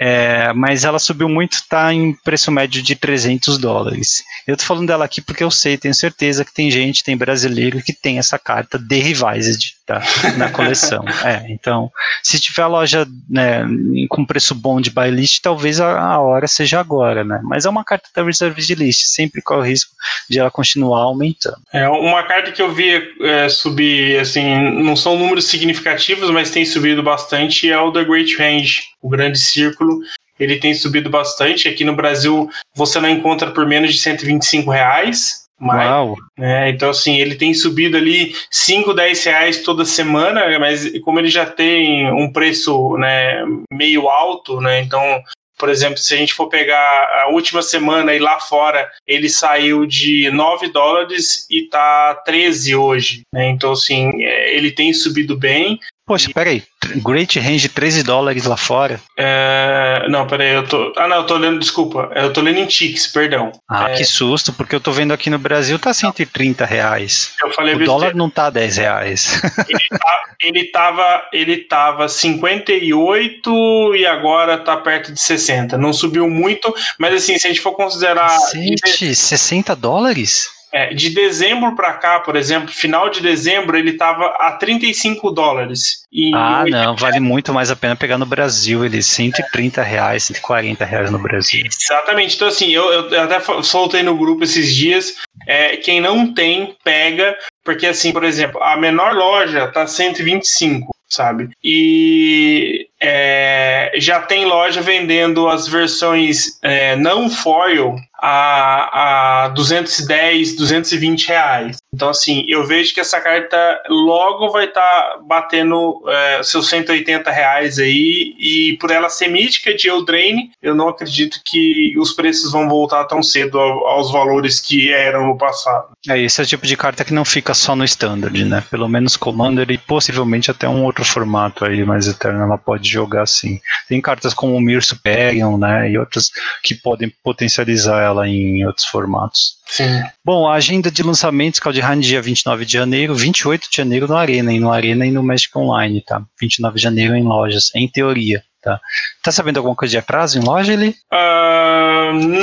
É, 0.00 0.52
mas 0.52 0.84
ela 0.84 0.98
subiu 0.98 1.28
muito, 1.28 1.52
está 1.52 1.94
em 1.94 2.12
preço 2.12 2.50
médio 2.50 2.82
de 2.82 2.96
300 2.96 3.56
dólares. 3.56 4.24
Eu 4.46 4.56
tô 4.56 4.64
falando 4.64 4.88
dela 4.88 5.04
aqui 5.04 5.20
porque 5.20 5.44
eu 5.44 5.50
sei, 5.50 5.78
tenho 5.78 5.94
certeza 5.94 6.44
que 6.44 6.52
tem 6.52 6.70
gente, 6.70 7.04
tem 7.04 7.16
brasileiro 7.16 7.82
que 7.82 7.92
tem 7.92 8.18
essa 8.18 8.38
carta 8.38 8.78
de 8.78 8.98
Revised 8.98 9.75
tá, 9.86 10.02
na 10.36 10.50
coleção. 10.50 11.04
é, 11.24 11.46
então, 11.50 11.90
se 12.22 12.40
tiver 12.40 12.62
a 12.62 12.66
loja 12.66 13.06
né, 13.30 13.64
com 14.08 14.26
preço 14.26 14.54
bom 14.54 14.80
de 14.80 14.90
buy 14.90 15.10
list, 15.10 15.40
talvez 15.40 15.80
a, 15.80 15.98
a, 15.98 16.20
hora 16.20 16.48
seja 16.48 16.80
agora, 16.80 17.24
né? 17.24 17.40
Mas 17.44 17.64
é 17.64 17.70
uma 17.70 17.84
carta 17.84 18.08
da 18.14 18.22
reserved 18.22 18.74
list, 18.74 19.06
sempre 19.06 19.40
corre 19.40 19.60
o 19.60 19.64
risco 19.64 19.92
de 20.28 20.38
ela 20.38 20.50
continuar 20.50 21.02
aumentando. 21.02 21.58
É, 21.72 21.88
uma 21.88 22.22
carta 22.24 22.50
que 22.50 22.60
eu 22.60 22.72
vi 22.72 23.14
é, 23.22 23.48
subir, 23.48 24.18
assim, 24.18 24.58
não 24.82 24.96
são 24.96 25.16
números 25.16 25.46
significativos, 25.46 26.28
mas 26.30 26.50
tem 26.50 26.64
subido 26.64 27.02
bastante, 27.02 27.70
é 27.70 27.78
o 27.78 27.92
The 27.92 28.04
Great 28.04 28.36
Range, 28.36 28.82
o 29.00 29.08
Grande 29.08 29.38
Círculo. 29.38 30.00
Ele 30.38 30.56
tem 30.56 30.74
subido 30.74 31.08
bastante. 31.08 31.66
Aqui 31.66 31.82
no 31.82 31.96
Brasil 31.96 32.50
você 32.74 33.00
não 33.00 33.08
encontra 33.08 33.50
por 33.52 33.66
menos 33.66 33.94
de 33.94 34.00
125 34.00 34.70
reais. 34.70 35.45
Mas, 35.58 35.88
Uau. 35.88 36.16
Né, 36.38 36.68
então, 36.70 36.90
assim, 36.90 37.18
ele 37.18 37.34
tem 37.34 37.54
subido 37.54 37.96
ali 37.96 38.34
5, 38.50 38.92
10 38.92 39.24
reais 39.24 39.62
toda 39.62 39.84
semana, 39.84 40.58
mas 40.58 40.98
como 41.00 41.18
ele 41.18 41.28
já 41.28 41.46
tem 41.46 42.12
um 42.12 42.30
preço 42.30 42.96
né, 42.98 43.42
meio 43.72 44.08
alto, 44.08 44.60
né, 44.60 44.80
então 44.80 45.22
Por 45.58 45.70
exemplo, 45.70 45.96
se 45.96 46.12
a 46.12 46.18
gente 46.18 46.34
for 46.34 46.48
pegar 46.48 47.22
a 47.22 47.28
última 47.30 47.62
semana 47.62 48.12
e 48.12 48.18
lá 48.18 48.38
fora, 48.38 48.90
ele 49.06 49.28
saiu 49.28 49.86
de 49.86 50.30
9 50.30 50.68
dólares 50.68 51.46
e 51.50 51.62
tá 51.62 52.14
13 52.26 52.76
hoje. 52.76 53.22
Né? 53.32 53.48
Então, 53.48 53.72
assim, 53.72 54.22
é, 54.22 54.54
ele 54.54 54.70
tem 54.70 54.92
subido 54.92 55.34
bem. 55.34 55.80
Poxa, 56.06 56.30
peraí. 56.32 56.62
Great 57.04 57.36
Range 57.40 57.68
13 57.68 58.04
dólares 58.04 58.44
lá 58.44 58.56
fora. 58.56 59.00
É, 59.18 60.06
não, 60.08 60.24
peraí, 60.24 60.54
eu 60.54 60.64
tô. 60.64 60.92
Ah, 60.96 61.08
não, 61.08 61.16
eu 61.16 61.24
tô 61.24 61.36
lendo, 61.36 61.58
desculpa. 61.58 62.10
Eu 62.14 62.32
tô 62.32 62.40
lendo 62.40 62.60
em 62.60 62.66
Tix, 62.66 63.08
perdão. 63.08 63.50
Ah, 63.68 63.90
é, 63.90 63.96
que 63.96 64.04
susto, 64.04 64.52
porque 64.52 64.76
eu 64.76 64.80
tô 64.80 64.92
vendo 64.92 65.12
aqui 65.12 65.28
no 65.28 65.38
Brasil 65.38 65.80
tá 65.80 65.92
130 65.92 66.64
reais. 66.64 67.34
Eu 67.42 67.50
falei 67.50 67.74
o 67.74 67.84
dólar 67.84 68.14
não 68.14 68.30
tá 68.30 68.48
10 68.50 68.76
reais. 68.76 69.42
Ele, 69.68 69.88
tá, 69.98 70.22
ele, 70.42 70.64
tava, 70.64 71.28
ele 71.32 71.56
tava 71.56 72.08
58 72.08 73.96
e 73.96 74.06
agora 74.06 74.58
tá 74.58 74.76
perto 74.76 75.12
de 75.12 75.20
60. 75.20 75.76
Não 75.78 75.92
subiu 75.92 76.28
muito, 76.28 76.72
mas 76.98 77.14
assim, 77.14 77.38
se 77.38 77.46
a 77.46 77.50
gente 77.50 77.60
for 77.60 77.72
considerar. 77.72 78.36
Gente, 78.52 79.14
60 79.14 79.74
dólares? 79.74 80.55
É, 80.76 80.92
de 80.92 81.08
dezembro 81.08 81.74
para 81.74 81.94
cá, 81.94 82.20
por 82.20 82.36
exemplo, 82.36 82.68
final 82.68 83.08
de 83.08 83.22
dezembro, 83.22 83.78
ele 83.78 83.92
estava 83.92 84.26
a 84.38 84.52
35 84.52 85.30
dólares. 85.30 86.02
E 86.12 86.30
ah, 86.34 86.66
não, 86.68 86.94
vale 86.94 87.18
muito 87.18 87.50
mais 87.54 87.70
a 87.70 87.76
pena 87.76 87.96
pegar 87.96 88.18
no 88.18 88.26
Brasil, 88.26 88.84
ele 88.84 89.00
130 89.00 89.82
reais, 89.82 90.24
140 90.24 90.84
reais 90.84 91.10
no 91.10 91.18
Brasil. 91.18 91.64
Exatamente, 91.64 92.36
então 92.36 92.48
assim, 92.48 92.68
eu, 92.72 93.08
eu 93.08 93.22
até 93.22 93.40
soltei 93.62 94.02
no 94.02 94.18
grupo 94.18 94.44
esses 94.44 94.74
dias, 94.74 95.14
é, 95.46 95.78
quem 95.78 95.98
não 95.98 96.34
tem, 96.34 96.76
pega, 96.84 97.34
porque 97.64 97.86
assim, 97.86 98.12
por 98.12 98.22
exemplo, 98.22 98.62
a 98.62 98.76
menor 98.76 99.14
loja 99.14 99.68
tá 99.68 99.86
125 99.86 100.94
sabe? 101.08 101.50
E 101.62 102.88
é, 103.00 103.92
já 103.96 104.20
tem 104.20 104.44
loja 104.44 104.80
vendendo 104.80 105.48
as 105.48 105.68
versões 105.68 106.58
é, 106.62 106.96
não 106.96 107.28
foil 107.28 107.96
a, 108.18 109.44
a 109.44 109.48
210, 109.48 110.56
220 110.56 111.28
reais. 111.28 111.76
Então, 111.94 112.08
assim, 112.08 112.44
eu 112.48 112.66
vejo 112.66 112.94
que 112.94 113.00
essa 113.00 113.20
carta 113.20 113.56
logo 113.88 114.50
vai 114.50 114.66
estar 114.66 114.80
tá 114.80 115.20
batendo 115.26 116.02
é, 116.08 116.42
seus 116.42 116.68
180 116.68 117.30
reais 117.30 117.78
aí, 117.78 118.34
e 118.38 118.76
por 118.80 118.90
ela 118.90 119.08
ser 119.08 119.28
mítica 119.28 119.74
de 119.74 119.88
Eldraine, 119.88 120.50
eu 120.62 120.74
não 120.74 120.88
acredito 120.88 121.40
que 121.44 121.94
os 121.98 122.12
preços 122.12 122.52
vão 122.52 122.68
voltar 122.68 123.04
tão 123.04 123.22
cedo 123.22 123.58
aos 123.58 124.10
valores 124.10 124.60
que 124.60 124.92
eram 124.92 125.26
no 125.26 125.38
passado. 125.38 125.88
É, 126.08 126.18
esse 126.18 126.40
é 126.40 126.44
o 126.44 126.46
tipo 126.46 126.66
de 126.66 126.76
carta 126.76 127.04
que 127.04 127.14
não 127.14 127.24
fica 127.24 127.54
só 127.54 127.74
no 127.76 127.84
Standard, 127.84 128.44
né? 128.44 128.62
Pelo 128.70 128.88
menos 128.88 129.16
Commander 129.16 129.70
e 129.70 129.78
possivelmente 129.78 130.50
até 130.50 130.68
um 130.68 130.84
outro 130.84 131.04
formato 131.04 131.64
aí 131.64 131.84
mais 131.84 132.06
eterno 132.06 132.42
ela 132.42 132.58
pode 132.58 132.85
jogar 132.88 133.22
assim. 133.22 133.60
Tem 133.88 134.00
cartas 134.00 134.34
como 134.34 134.54
o 134.54 134.60
Mir 134.60 134.82
Superior, 134.82 135.58
né? 135.58 135.90
E 135.90 135.98
outras 135.98 136.30
que 136.62 136.74
podem 136.74 137.12
potencializar 137.22 138.02
ela 138.02 138.28
em 138.28 138.64
outros 138.66 138.86
formatos. 138.86 139.56
Sim. 139.66 140.02
Bom, 140.24 140.48
a 140.48 140.54
agenda 140.54 140.90
de 140.90 141.02
lançamentos, 141.02 141.60
Caldeirane, 141.60 142.02
dia 142.02 142.22
29 142.22 142.64
de 142.64 142.72
janeiro, 142.72 143.14
28 143.14 143.68
de 143.70 143.76
janeiro 143.76 144.06
no 144.06 144.16
Arena, 144.16 144.52
e 144.52 144.60
no 144.60 144.70
Arena 144.70 145.06
e 145.06 145.10
no 145.10 145.22
Magic 145.22 145.56
Online, 145.56 146.00
tá? 146.02 146.22
29 146.40 146.76
de 146.76 146.82
janeiro 146.82 147.16
em 147.16 147.22
lojas, 147.22 147.70
em 147.74 147.88
teoria. 147.88 148.42
Tá, 148.62 148.80
tá 149.22 149.30
sabendo 149.30 149.58
alguma 149.58 149.76
coisa 149.76 149.92
de 149.92 149.98
atraso 149.98 150.38
em 150.38 150.42
loja, 150.42 150.72
ele? 150.72 150.88
Uh, 151.12 151.95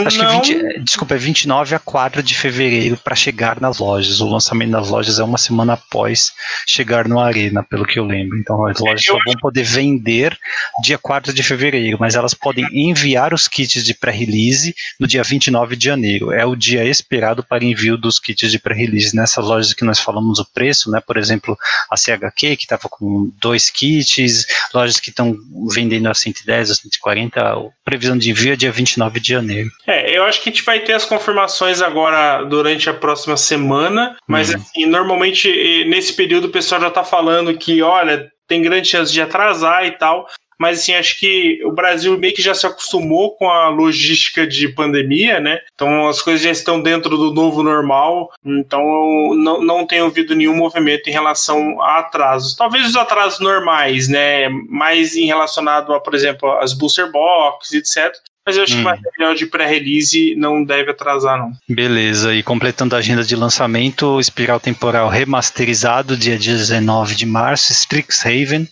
Acho 0.05 0.23
não. 0.23 0.41
que 0.41 0.53
20, 0.55 0.83
desculpa, 0.83 1.15
é 1.15 1.17
29 1.17 1.75
a 1.75 1.79
4 1.79 2.23
de 2.23 2.35
fevereiro 2.35 2.97
para 2.97 3.15
chegar 3.15 3.59
nas 3.59 3.79
lojas. 3.79 4.21
O 4.21 4.29
lançamento 4.29 4.71
das 4.71 4.89
lojas 4.89 5.19
é 5.19 5.23
uma 5.23 5.37
semana 5.37 5.73
após 5.73 6.31
chegar 6.67 7.07
no 7.07 7.19
Arena, 7.19 7.63
pelo 7.63 7.85
que 7.85 7.99
eu 7.99 8.05
lembro. 8.05 8.37
Então 8.37 8.65
as 8.65 8.79
lojas 8.79 9.05
eu... 9.07 9.15
só 9.15 9.19
vão 9.25 9.35
poder 9.41 9.63
vender 9.63 10.37
dia 10.81 10.97
4 10.97 11.33
de 11.33 11.43
fevereiro, 11.43 11.97
mas 11.99 12.15
elas 12.15 12.33
podem 12.33 12.65
enviar 12.71 13.33
os 13.33 13.47
kits 13.47 13.83
de 13.83 13.93
pré-release 13.93 14.73
no 14.99 15.07
dia 15.07 15.23
29 15.23 15.75
de 15.75 15.85
janeiro. 15.85 16.31
É 16.31 16.45
o 16.45 16.55
dia 16.55 16.83
esperado 16.85 17.43
para 17.43 17.63
envio 17.63 17.97
dos 17.97 18.19
kits 18.19 18.51
de 18.51 18.59
pré-release. 18.59 19.15
Nessas 19.15 19.45
lojas 19.45 19.73
que 19.73 19.83
nós 19.83 19.99
falamos 19.99 20.39
o 20.39 20.45
preço, 20.53 20.89
né? 20.91 21.01
Por 21.05 21.17
exemplo, 21.17 21.57
a 21.89 21.97
CHQ, 21.97 22.55
que 22.55 22.63
estava 22.63 22.87
com 22.89 23.31
dois 23.39 23.69
kits, 23.69 24.45
lojas 24.73 24.99
que 24.99 25.09
estão 25.09 25.35
vendendo 25.71 26.13
110 26.13 26.69
ou 26.69 26.75
140, 26.75 27.41
a 27.41 27.55
previsão 27.83 28.17
de 28.17 28.29
envio 28.29 28.53
é 28.53 28.55
dia 28.55 28.71
29 28.71 29.19
de 29.19 29.29
janeiro. 29.29 29.52
É, 29.87 30.17
eu 30.17 30.23
acho 30.23 30.41
que 30.41 30.49
a 30.49 30.51
gente 30.51 30.63
vai 30.63 30.79
ter 30.79 30.93
as 30.93 31.05
confirmações 31.05 31.81
agora 31.81 32.43
durante 32.43 32.89
a 32.89 32.93
próxima 32.93 33.37
semana, 33.37 34.17
mas 34.27 34.49
uhum. 34.49 34.55
assim, 34.55 34.85
normalmente 34.85 35.85
nesse 35.85 36.13
período 36.13 36.45
o 36.45 36.51
pessoal 36.51 36.81
já 36.81 36.87
está 36.87 37.03
falando 37.03 37.57
que, 37.57 37.81
olha, 37.81 38.29
tem 38.47 38.61
grande 38.61 38.87
chance 38.87 39.11
de 39.11 39.21
atrasar 39.21 39.85
e 39.85 39.91
tal. 39.91 40.27
Mas 40.59 40.79
assim, 40.79 40.93
acho 40.93 41.19
que 41.19 41.59
o 41.65 41.71
Brasil 41.71 42.17
meio 42.17 42.33
que 42.33 42.41
já 42.41 42.53
se 42.53 42.65
acostumou 42.65 43.35
com 43.35 43.49
a 43.49 43.67
logística 43.69 44.45
de 44.47 44.69
pandemia, 44.69 45.39
né? 45.39 45.59
Então 45.73 46.07
as 46.07 46.21
coisas 46.21 46.41
já 46.41 46.51
estão 46.51 46.81
dentro 46.81 47.17
do 47.17 47.33
novo 47.33 47.63
normal. 47.63 48.29
Então 48.45 48.81
eu 48.81 49.35
não, 49.35 49.61
não 49.61 49.85
tenho 49.85 50.05
ouvido 50.05 50.35
nenhum 50.35 50.55
movimento 50.55 51.09
em 51.09 51.11
relação 51.11 51.81
a 51.81 51.99
atrasos. 51.99 52.55
Talvez 52.55 52.87
os 52.87 52.95
atrasos 52.95 53.39
normais, 53.39 54.07
né? 54.07 54.47
Mais 54.69 55.15
em 55.15 55.25
relacionado 55.25 55.93
a, 55.93 55.99
por 55.99 56.13
exemplo, 56.13 56.49
as 56.59 56.73
booster 56.73 57.11
box, 57.11 57.73
etc. 57.73 58.13
Mas 58.45 58.57
eu 58.57 58.63
acho 58.63 58.73
hum. 58.73 58.77
que 58.77 58.83
material 58.83 59.35
de 59.35 59.45
pré-release 59.45 60.35
não 60.35 60.63
deve 60.63 60.91
atrasar, 60.91 61.37
não. 61.37 61.53
Beleza, 61.67 62.33
e 62.33 62.43
completando 62.43 62.93
a 62.93 62.99
agenda 62.99 63.23
de 63.23 63.35
lançamento, 63.37 64.19
Espiral 64.19 64.59
Temporal 64.59 65.07
remasterizado, 65.07 66.17
dia 66.17 66.37
19 66.37 67.15
de 67.15 67.25
março, 67.25 67.71
Strixhaven, 67.71 68.67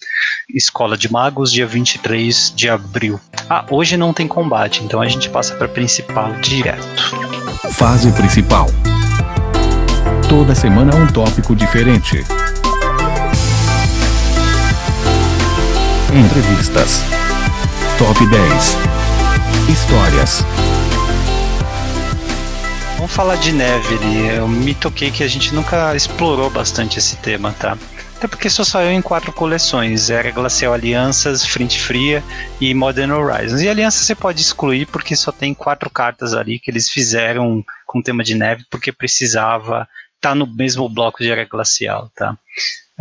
Escola 0.54 0.98
de 0.98 1.10
Magos, 1.10 1.52
dia 1.52 1.66
23 1.66 2.54
de 2.54 2.68
abril. 2.68 3.20
Ah, 3.50 3.66
hoje 3.70 3.96
não 3.96 4.14
tem 4.14 4.28
combate, 4.28 4.84
então 4.84 5.02
a 5.02 5.08
gente 5.08 5.30
passa 5.30 5.56
para 5.56 5.70
principal 5.70 6.34
direto. 6.42 6.86
Fase 7.72 8.12
principal. 8.12 8.68
Toda 10.28 10.54
semana 10.54 10.94
um 10.96 11.08
tópico 11.08 11.56
diferente. 11.56 12.26
Entrevistas. 16.14 17.04
Top 17.98 18.26
10 18.26 18.81
Histórias. 19.72 20.44
Vamos 22.98 23.14
falar 23.14 23.38
de 23.38 23.54
neve 23.54 23.96
ali. 23.96 24.36
Eu 24.36 24.46
me 24.46 24.76
toquei 24.76 25.10
que 25.10 25.24
a 25.24 25.28
gente 25.30 25.56
nunca 25.56 25.96
explorou 25.96 26.50
bastante 26.50 27.00
esse 27.00 27.16
tema, 27.16 27.54
tá? 27.54 27.78
Até 28.18 28.28
porque 28.28 28.50
só 28.50 28.66
saiu 28.66 28.92
em 28.92 29.02
quatro 29.02 29.32
coleções: 29.32 30.10
Era 30.10 30.30
Glacial 30.30 30.74
Alianças, 30.74 31.46
Frente 31.46 31.80
Fria 31.80 32.22
e 32.60 32.74
Modern 32.74 33.12
Horizons. 33.12 33.62
E 33.62 33.70
Aliança 33.70 34.04
você 34.04 34.14
pode 34.14 34.42
excluir 34.42 34.88
porque 34.88 35.16
só 35.16 35.32
tem 35.32 35.54
quatro 35.54 35.90
cartas 35.90 36.34
ali 36.34 36.60
que 36.60 36.70
eles 36.70 36.90
fizeram 36.90 37.64
com 37.88 38.02
tema 38.02 38.26
de 38.26 38.36
neve 38.36 38.66
porque 38.70 38.92
precisava 38.92 39.88
estar 40.18 40.32
tá 40.32 40.36
no 40.36 40.46
mesmo 40.46 40.90
bloco 40.90 41.24
de 41.24 41.32
Era 41.32 41.46
Glacial, 41.46 42.12
tá? 42.14 42.38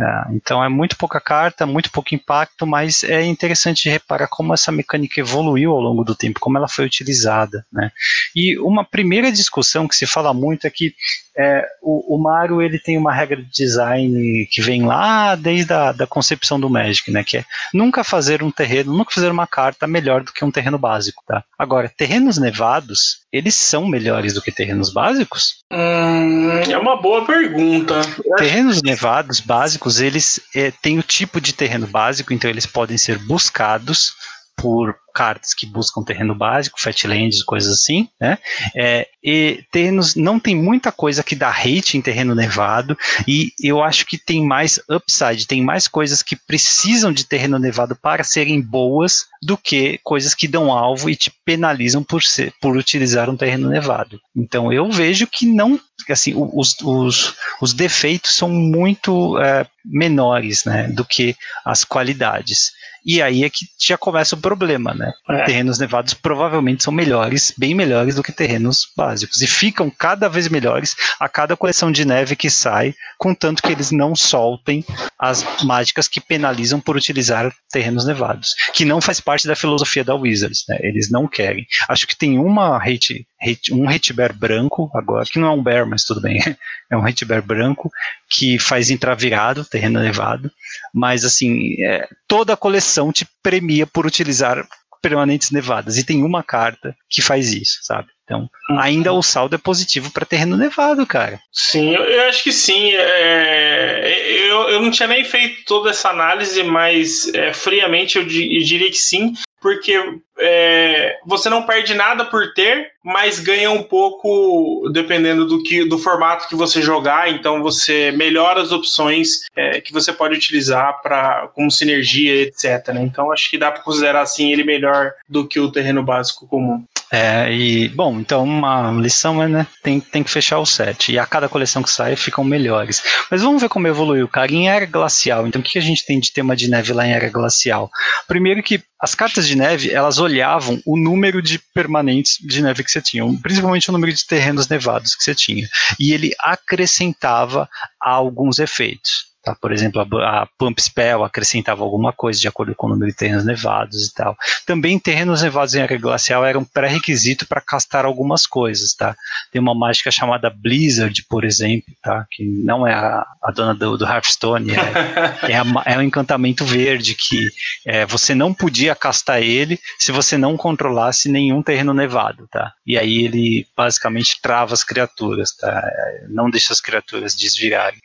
É, 0.01 0.33
então 0.33 0.63
é 0.63 0.67
muito 0.67 0.97
pouca 0.97 1.21
carta, 1.21 1.63
muito 1.63 1.91
pouco 1.91 2.15
impacto, 2.15 2.65
mas 2.65 3.03
é 3.03 3.23
interessante 3.23 3.87
reparar 3.87 4.27
como 4.27 4.51
essa 4.51 4.71
mecânica 4.71 5.19
evoluiu 5.19 5.71
ao 5.71 5.79
longo 5.79 6.03
do 6.03 6.15
tempo, 6.15 6.39
como 6.39 6.57
ela 6.57 6.67
foi 6.67 6.85
utilizada. 6.85 7.63
Né? 7.71 7.91
E 8.35 8.57
uma 8.57 8.83
primeira 8.83 9.31
discussão 9.31 9.87
que 9.87 9.95
se 9.95 10.07
fala 10.07 10.33
muito 10.33 10.65
é 10.65 10.71
que 10.71 10.95
é, 11.37 11.65
o, 11.81 12.15
o, 12.15 12.21
Mario 12.21 12.61
ele 12.61 12.77
tem 12.77 12.97
uma 12.97 13.13
regra 13.13 13.37
de 13.37 13.49
design 13.49 14.45
que 14.51 14.61
vem 14.61 14.83
lá 14.85 15.35
desde 15.35 15.71
a 15.71 15.91
da 15.91 16.05
concepção 16.05 16.59
do 16.59 16.69
Magic, 16.69 17.09
né? 17.09 17.23
Que 17.23 17.37
é 17.37 17.45
nunca 17.73 18.03
fazer 18.03 18.43
um 18.43 18.51
terreno, 18.51 18.95
nunca 18.95 19.13
fazer 19.13 19.31
uma 19.31 19.47
carta 19.47 19.87
melhor 19.87 20.23
do 20.23 20.33
que 20.33 20.43
um 20.43 20.51
terreno 20.51 20.77
básico, 20.77 21.23
tá? 21.25 21.43
Agora, 21.57 21.91
terrenos 21.95 22.37
nevados, 22.37 23.21
eles 23.31 23.55
são 23.55 23.87
melhores 23.87 24.33
do 24.33 24.41
que 24.41 24.51
terrenos 24.51 24.91
básicos? 24.91 25.63
Hum, 25.71 26.49
é 26.69 26.77
uma 26.77 27.01
boa 27.01 27.25
pergunta. 27.25 28.01
Terrenos 28.37 28.81
nevados 28.81 29.39
básicos, 29.39 30.01
eles 30.01 30.41
é, 30.53 30.71
têm 30.81 30.99
o 30.99 31.03
tipo 31.03 31.39
de 31.39 31.53
terreno 31.53 31.87
básico, 31.87 32.33
então 32.33 32.49
eles 32.49 32.65
podem 32.65 32.97
ser 32.97 33.17
buscados 33.19 34.13
por 34.55 34.95
cartas 35.13 35.53
que 35.53 35.65
buscam 35.65 36.03
terreno 36.03 36.33
básico, 36.33 36.79
fatlands, 36.79 37.43
coisas 37.43 37.73
assim, 37.73 38.07
né? 38.19 38.37
É, 38.75 39.07
e 39.23 39.63
terrenos 39.71 40.15
não 40.15 40.39
tem 40.39 40.55
muita 40.55 40.91
coisa 40.91 41.23
que 41.23 41.35
dá 41.35 41.49
hate 41.49 41.97
em 41.97 42.01
terreno 42.01 42.33
nevado 42.33 42.97
e 43.27 43.51
eu 43.61 43.83
acho 43.83 44.05
que 44.05 44.17
tem 44.17 44.45
mais 44.45 44.79
upside, 44.89 45.47
tem 45.47 45.61
mais 45.61 45.87
coisas 45.87 46.23
que 46.23 46.35
precisam 46.35 47.11
de 47.11 47.25
terreno 47.25 47.59
nevado 47.59 47.95
para 47.95 48.23
serem 48.23 48.61
boas 48.61 49.25
do 49.41 49.57
que 49.57 49.99
coisas 50.03 50.33
que 50.33 50.47
dão 50.47 50.71
alvo 50.71 51.09
e 51.09 51.15
te 51.15 51.31
penalizam 51.43 52.03
por 52.03 52.23
ser, 52.23 52.53
por 52.61 52.77
utilizar 52.77 53.29
um 53.29 53.37
terreno 53.37 53.69
nevado. 53.69 54.19
Então 54.35 54.71
eu 54.71 54.89
vejo 54.91 55.27
que 55.27 55.45
não, 55.45 55.79
assim, 56.09 56.33
os, 56.35 56.75
os, 56.81 57.35
os 57.59 57.73
defeitos 57.73 58.35
são 58.35 58.49
muito 58.49 59.37
é, 59.39 59.65
menores, 59.83 60.63
né, 60.65 60.87
do 60.87 61.03
que 61.03 61.35
as 61.65 61.83
qualidades. 61.83 62.71
E 63.05 63.21
aí 63.21 63.43
é 63.43 63.49
que 63.49 63.65
já 63.79 63.97
começa 63.97 64.35
o 64.35 64.39
problema, 64.39 64.93
né? 64.93 65.11
É. 65.29 65.43
Terrenos 65.43 65.79
nevados 65.79 66.13
provavelmente 66.13 66.83
são 66.83 66.93
melhores, 66.93 67.53
bem 67.57 67.73
melhores 67.73 68.15
do 68.15 68.23
que 68.23 68.31
terrenos 68.31 68.87
básicos. 68.95 69.41
E 69.41 69.47
ficam 69.47 69.89
cada 69.89 70.29
vez 70.29 70.47
melhores 70.47 70.95
a 71.19 71.27
cada 71.27 71.57
coleção 71.57 71.91
de 71.91 72.05
neve 72.05 72.35
que 72.35 72.49
sai, 72.49 72.93
contanto 73.17 73.61
que 73.61 73.71
eles 73.71 73.91
não 73.91 74.15
soltem 74.15 74.85
as 75.17 75.45
mágicas 75.63 76.07
que 76.07 76.21
penalizam 76.21 76.79
por 76.79 76.95
utilizar 76.95 77.51
terrenos 77.71 78.05
nevados. 78.05 78.53
Que 78.73 78.85
não 78.85 79.01
faz 79.01 79.19
parte 79.19 79.47
da 79.47 79.55
filosofia 79.55 80.03
da 80.03 80.15
Wizards, 80.15 80.63
né? 80.69 80.77
Eles 80.81 81.09
não 81.09 81.27
querem. 81.27 81.65
Acho 81.89 82.07
que 82.07 82.15
tem 82.15 82.37
uma 82.37 82.77
hate, 82.77 83.25
hate 83.41 83.73
um 83.73 83.89
hate 83.89 84.13
bear 84.13 84.33
branco 84.33 84.91
agora, 84.93 85.25
que 85.25 85.39
não 85.39 85.47
é 85.47 85.51
um 85.51 85.63
bear, 85.63 85.87
mas 85.87 86.03
tudo 86.03 86.21
bem. 86.21 86.39
é 86.89 86.97
um 86.97 87.05
hate 87.05 87.25
bear 87.25 87.41
branco 87.41 87.89
que 88.31 88.57
faz 88.57 88.89
entrar 88.89 89.13
virado, 89.15 89.65
terreno 89.65 89.99
nevado. 89.99 90.49
Mas 90.93 91.25
assim, 91.25 91.75
é, 91.83 92.07
toda 92.27 92.53
a 92.53 92.57
coleção 92.57 93.11
te 93.11 93.27
premia 93.43 93.85
por 93.85 94.05
utilizar 94.05 94.65
permanentes 95.01 95.51
nevadas. 95.51 95.97
E 95.97 96.03
tem 96.03 96.23
uma 96.23 96.43
carta 96.43 96.95
que 97.09 97.21
faz 97.21 97.51
isso, 97.51 97.79
sabe? 97.81 98.07
Então, 98.23 98.49
uhum. 98.69 98.79
ainda 98.79 99.11
o 99.11 99.21
saldo 99.21 99.55
é 99.55 99.57
positivo 99.57 100.11
para 100.11 100.25
terreno 100.25 100.55
nevado, 100.55 101.05
cara. 101.05 101.39
Sim, 101.51 101.93
eu, 101.93 102.03
eu 102.03 102.29
acho 102.29 102.43
que 102.43 102.53
sim. 102.53 102.91
É, 102.93 104.47
eu, 104.49 104.69
eu 104.69 104.81
não 104.81 104.91
tinha 104.91 105.07
nem 105.07 105.25
feito 105.25 105.65
toda 105.65 105.89
essa 105.89 106.09
análise, 106.09 106.63
mas 106.63 107.27
é, 107.33 107.51
friamente 107.51 108.17
eu, 108.17 108.23
eu, 108.23 108.27
diria 108.63 108.89
que 108.89 108.97
sim 108.97 109.33
porque 109.61 109.93
é, 110.41 111.19
você 111.25 111.49
não 111.49 111.63
perde 111.63 111.93
nada 111.93 112.25
por 112.25 112.53
ter, 112.53 112.91
mas 113.03 113.39
ganha 113.39 113.69
um 113.69 113.83
pouco 113.83 114.89
dependendo 114.91 115.45
do 115.45 115.61
que 115.61 115.85
do 115.85 115.97
formato 115.97 116.47
que 116.47 116.55
você 116.55 116.81
jogar. 116.81 117.29
Então 117.29 117.61
você 117.61 118.11
melhora 118.11 118.61
as 118.61 118.71
opções 118.71 119.41
é, 119.55 119.79
que 119.79 119.93
você 119.93 120.11
pode 120.11 120.35
utilizar 120.35 121.01
para 121.01 121.47
como 121.53 121.71
sinergia, 121.71 122.41
etc. 122.41 122.87
Né? 122.93 123.03
Então 123.03 123.31
acho 123.31 123.49
que 123.49 123.57
dá 123.57 123.71
para 123.71 123.83
considerar 123.83 124.21
assim 124.21 124.51
ele 124.51 124.63
melhor 124.63 125.13
do 125.29 125.47
que 125.47 125.59
o 125.59 125.71
terreno 125.71 126.03
básico 126.03 126.47
comum. 126.47 126.83
É, 127.13 127.51
e, 127.51 127.89
bom, 127.89 128.21
então 128.21 128.41
uma 128.45 128.89
lição 128.93 129.43
é, 129.43 129.47
né, 129.47 129.67
tem, 129.83 129.99
tem 129.99 130.23
que 130.23 130.31
fechar 130.31 130.59
o 130.59 130.65
set, 130.65 131.11
e 131.11 131.19
a 131.19 131.25
cada 131.25 131.49
coleção 131.49 131.83
que 131.83 131.89
sai 131.89 132.15
ficam 132.15 132.41
melhores. 132.41 133.03
Mas 133.29 133.41
vamos 133.41 133.61
ver 133.61 133.67
como 133.67 133.85
evoluiu, 133.85 134.29
cara, 134.29 134.49
em 134.49 134.69
Era 134.69 134.85
Glacial, 134.85 135.45
então 135.45 135.59
o 135.59 135.63
que 135.63 135.77
a 135.77 135.81
gente 135.81 136.05
tem 136.05 136.21
de 136.21 136.31
tema 136.31 136.55
de 136.55 136.69
neve 136.69 136.93
lá 136.93 137.05
em 137.05 137.11
Era 137.11 137.27
Glacial? 137.27 137.89
Primeiro 138.29 138.63
que 138.63 138.81
as 138.97 139.13
cartas 139.13 139.45
de 139.45 139.57
neve, 139.57 139.91
elas 139.91 140.19
olhavam 140.31 140.81
o 140.85 140.97
número 140.97 141.41
de 141.41 141.59
permanentes 141.59 142.37
de 142.41 142.61
neve 142.61 142.83
que 142.83 142.91
você 142.91 143.01
tinha, 143.01 143.23
principalmente 143.41 143.89
o 143.89 143.93
número 143.93 144.13
de 144.13 144.25
terrenos 144.25 144.67
nevados 144.67 145.15
que 145.15 145.23
você 145.23 145.35
tinha, 145.35 145.67
e 145.99 146.13
ele 146.13 146.31
acrescentava 146.39 147.69
alguns 147.99 148.59
efeitos. 148.59 149.30
Tá? 149.43 149.55
Por 149.55 149.71
exemplo, 149.71 150.01
a, 150.19 150.41
a, 150.41 150.45
Pump 150.57 150.79
Spell 150.79 151.23
acrescentava 151.23 151.83
alguma 151.83 152.13
coisa 152.13 152.39
de 152.39 152.47
acordo 152.47 152.75
com 152.75 152.85
o 152.85 152.89
número 152.91 153.11
de 153.11 153.17
terrenos 153.17 153.43
nevados 153.43 154.05
e 154.05 154.13
tal. 154.13 154.37
Também 154.67 154.99
terrenos 154.99 155.41
nevados 155.41 155.73
em 155.73 155.81
área 155.81 155.97
glacial 155.97 156.45
eram 156.45 156.63
pré-requisito 156.63 157.47
para 157.47 157.59
castar 157.59 158.05
algumas 158.05 158.45
coisas. 158.45 158.93
Tá? 158.93 159.15
Tem 159.51 159.59
uma 159.59 159.73
mágica 159.73 160.11
chamada 160.11 160.49
Blizzard, 160.49 161.25
por 161.27 161.43
exemplo, 161.43 161.91
tá? 162.03 162.25
que 162.29 162.45
não 162.45 162.85
é 162.85 162.93
a, 162.93 163.25
a 163.43 163.51
dona 163.51 163.73
do, 163.73 163.97
do 163.97 164.05
Hearthstone, 164.05 164.73
é, 164.73 164.75
é, 165.51 165.57
a, 165.57 165.65
é, 165.85 165.97
um 165.97 166.03
encantamento 166.03 166.63
verde 166.63 167.15
que 167.15 167.47
é, 167.87 168.05
você 168.05 168.35
não 168.35 168.53
podia 168.53 168.93
castar 168.93 169.41
ele 169.41 169.79
se 169.97 170.11
você 170.11 170.37
não 170.37 170.55
controlasse 170.55 171.29
nenhum 171.29 171.63
terreno 171.63 171.95
nevado. 171.95 172.47
Tá? 172.51 172.73
E 172.85 172.95
aí 172.95 173.25
ele 173.25 173.65
basicamente 173.75 174.39
trava 174.39 174.75
as 174.75 174.83
criaturas, 174.83 175.55
tá? 175.55 175.83
não 176.29 176.47
deixa 176.47 176.73
as 176.73 176.79
criaturas 176.79 177.35
desvirarem. 177.35 177.99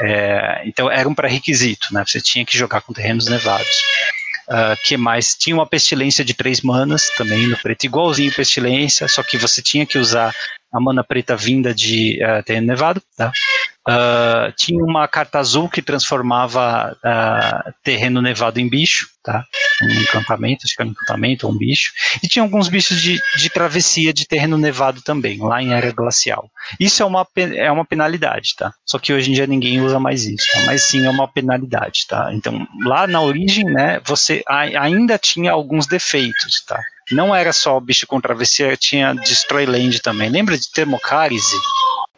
É, 0.00 0.62
então 0.64 0.90
era 0.90 1.08
um 1.08 1.14
pré-requisito, 1.14 1.88
né? 1.92 2.04
Você 2.06 2.20
tinha 2.20 2.44
que 2.44 2.56
jogar 2.56 2.80
com 2.80 2.92
terrenos 2.92 3.26
nevados. 3.26 3.68
Uh, 4.48 4.76
que 4.82 4.96
mais? 4.96 5.34
Tinha 5.34 5.54
uma 5.54 5.66
pestilência 5.66 6.24
de 6.24 6.32
três 6.32 6.62
manas 6.62 7.10
também 7.16 7.46
no 7.46 7.56
preto, 7.58 7.84
igualzinho 7.84 8.34
pestilência, 8.34 9.06
só 9.06 9.22
que 9.22 9.36
você 9.36 9.60
tinha 9.60 9.84
que 9.84 9.98
usar 9.98 10.34
a 10.72 10.80
mana 10.80 11.04
preta 11.04 11.36
vinda 11.36 11.74
de 11.74 12.18
uh, 12.22 12.42
terreno 12.42 12.66
nevado, 12.66 13.02
tá? 13.16 13.30
Uh, 13.88 14.52
tinha 14.54 14.84
uma 14.84 15.08
carta 15.08 15.38
azul 15.38 15.66
que 15.66 15.80
transformava 15.80 16.94
uh, 17.02 17.72
terreno 17.82 18.20
nevado 18.20 18.60
em 18.60 18.68
bicho, 18.68 19.08
tá? 19.22 19.42
Um 19.82 20.02
encantamento, 20.02 20.64
acho 20.64 20.74
que 20.76 20.82
era 20.82 20.88
um 20.90 20.92
encantamento 20.92 21.46
ou 21.46 21.54
um 21.54 21.56
bicho. 21.56 21.90
E 22.22 22.28
tinha 22.28 22.42
alguns 22.42 22.68
bichos 22.68 23.00
de, 23.00 23.18
de 23.38 23.48
travessia 23.48 24.12
de 24.12 24.26
terreno 24.26 24.58
nevado 24.58 25.00
também, 25.00 25.38
lá 25.38 25.62
em 25.62 25.72
área 25.72 25.90
glacial. 25.90 26.50
Isso 26.78 27.02
é 27.02 27.06
uma, 27.06 27.26
é 27.34 27.72
uma 27.72 27.84
penalidade, 27.84 28.56
tá? 28.58 28.74
Só 28.84 28.98
que 28.98 29.10
hoje 29.10 29.30
em 29.30 29.34
dia 29.34 29.46
ninguém 29.46 29.80
usa 29.80 29.98
mais 29.98 30.26
isso, 30.26 30.46
tá? 30.52 30.60
mas 30.66 30.82
sim 30.82 31.06
é 31.06 31.10
uma 31.10 31.26
penalidade, 31.26 32.06
tá? 32.06 32.30
Então, 32.34 32.66
lá 32.84 33.06
na 33.06 33.22
origem, 33.22 33.64
né, 33.64 34.02
você 34.04 34.42
ainda 34.46 35.16
tinha 35.16 35.50
alguns 35.50 35.86
defeitos, 35.86 36.62
tá? 36.66 36.78
Não 37.10 37.34
era 37.34 37.54
só 37.54 37.80
bicho 37.80 38.06
com 38.06 38.20
travessia, 38.20 38.76
tinha 38.76 39.14
Destroy 39.14 39.64
Land 39.64 40.02
também. 40.02 40.28
Lembra 40.28 40.58
de 40.58 40.70
Termocárise? 40.70 41.56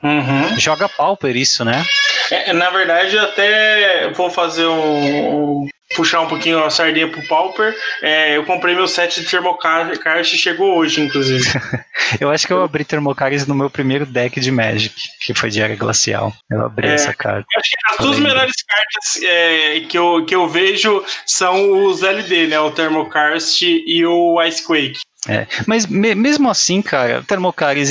Uhum. 0.02 0.58
Joga 0.58 0.88
Pauper 0.88 1.36
isso, 1.36 1.64
né? 1.64 1.84
É, 2.30 2.52
na 2.52 2.70
verdade, 2.70 3.16
eu 3.16 3.22
até 3.22 4.10
vou 4.10 4.30
fazer 4.30 4.66
um, 4.66 5.62
um 5.64 5.68
puxar 5.94 6.20
um 6.20 6.28
pouquinho 6.28 6.62
a 6.64 6.70
sardinha 6.70 7.08
pro 7.08 7.26
Pauper. 7.26 7.76
É, 8.00 8.36
eu 8.36 8.44
comprei 8.44 8.74
meu 8.74 8.86
set 8.86 9.20
de 9.20 9.28
Thermocast 9.28 10.34
e 10.34 10.38
chegou 10.38 10.76
hoje, 10.76 11.00
inclusive. 11.00 11.44
eu 12.20 12.30
acho 12.30 12.46
que 12.46 12.52
eu 12.52 12.62
abri 12.62 12.84
Thermocaris 12.84 13.46
no 13.46 13.54
meu 13.54 13.68
primeiro 13.68 14.06
deck 14.06 14.40
de 14.40 14.50
Magic, 14.50 14.94
que 15.20 15.34
foi 15.34 15.50
de 15.50 15.60
Era 15.60 15.74
Glacial. 15.74 16.32
Eu 16.50 16.64
abri 16.64 16.88
é, 16.88 16.94
essa 16.94 17.12
carta. 17.12 17.46
acho 17.56 17.70
que 17.70 17.76
as 17.92 17.98
duas 17.98 18.18
melhores 18.18 18.54
cartas 18.62 19.22
é, 19.22 19.80
que, 19.80 19.98
eu, 19.98 20.24
que 20.24 20.34
eu 20.34 20.48
vejo 20.48 21.04
são 21.26 21.84
os 21.84 22.02
LD, 22.02 22.46
né? 22.46 22.60
O 22.60 22.70
Thermocast 22.70 23.64
e 23.64 24.06
o 24.06 24.38
Icequake. 24.40 25.00
É, 25.28 25.46
mas 25.66 25.86
me, 25.86 26.14
mesmo 26.14 26.48
assim, 26.48 26.80
cara, 26.80 27.22
Thermocaris, 27.22 27.90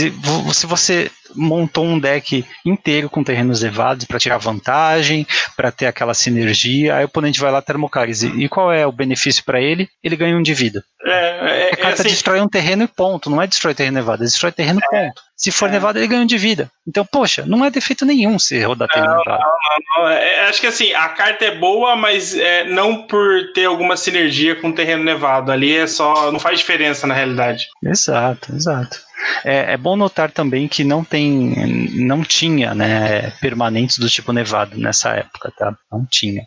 se 0.52 0.66
você 0.66 1.12
montou 1.36 1.86
um 1.86 2.00
deck 2.00 2.46
inteiro 2.66 3.10
com 3.10 3.24
terrenos 3.24 3.64
elevados 3.64 4.06
para 4.06 4.20
tirar 4.20 4.38
vantagem, 4.38 5.26
para 5.56 5.72
ter 5.72 5.88
aquela 5.88 6.14
sinergia. 6.14 6.96
Aí 6.96 7.04
o 7.04 7.08
oponente 7.08 7.40
vai 7.40 7.52
lá 7.52 7.62
termocares. 7.62 8.24
E 8.24 8.48
qual 8.50 8.72
é 8.72 8.86
o 8.86 8.92
benefício 8.92 9.44
para 9.44 9.62
ele? 9.62 9.88
Ele 10.04 10.16
ganha 10.16 10.36
um 10.36 10.42
de 10.42 10.54
vida. 10.54 10.84
É, 11.06 11.12
é, 11.12 11.74
a 11.74 11.78
carta 11.78 11.90
é 11.90 12.06
assim, 12.06 12.10
destrói 12.10 12.42
um 12.42 12.48
terreno 12.48 12.84
e 12.84 12.88
ponto. 12.88 13.30
Não 13.30 13.42
é 13.42 13.48
destrói 13.48 13.74
terreno 13.74 13.96
nevado, 13.96 14.24
é 14.24 14.26
destrói 14.26 14.52
terreno 14.52 14.80
é, 14.92 15.06
ponto. 15.06 15.22
Se 15.36 15.52
for 15.52 15.70
é. 15.70 15.72
nevado, 15.72 15.98
ele 15.98 16.08
ganha 16.08 16.22
um 16.22 16.26
de 16.26 16.38
vida. 16.38 16.70
Então, 16.88 17.06
poxa, 17.06 17.46
não 17.46 17.64
é 17.64 17.72
defeito 17.72 18.06
nenhum 18.06 18.38
se 18.38 18.62
rodar 18.62 18.88
terreno 18.90 19.12
não, 19.12 19.18
nevado. 19.20 19.44
Não, 19.44 20.04
não, 20.04 20.10
é, 20.10 20.50
acho 20.50 20.60
que 20.60 20.68
assim, 20.68 20.94
a 20.94 21.10
carta 21.10 21.46
é 21.46 21.56
boa, 21.56 21.96
mas 21.96 22.36
não 22.68 23.08
por 23.08 23.54
ter 23.54 23.66
alguma 23.66 23.96
sinergia 23.96 24.56
com 24.56 24.72
terreno 24.72 25.04
nevado. 25.04 25.52
Ali 25.52 25.76
é 25.76 25.88
só. 25.88 26.32
não 26.32 26.40
faz 26.40 26.60
diferença 26.60 27.08
na 27.08 27.14
realidade. 27.14 27.68
Exato, 27.84 28.54
exato. 28.54 29.09
É, 29.44 29.74
é, 29.74 29.78
bom 29.78 29.96
notar 29.96 30.32
também 30.32 30.68
que 30.68 30.84
não 30.84 31.04
tem, 31.04 31.54
não 31.96 32.24
tinha, 32.24 32.74
né, 32.74 33.32
permanentes 33.42 33.98
do 33.98 34.10
tipo 34.10 34.32
nevado 34.32 34.78
nessa 34.78 35.12
época, 35.12 35.52
tá? 35.58 35.76
Não 35.92 36.06
tinha, 36.06 36.44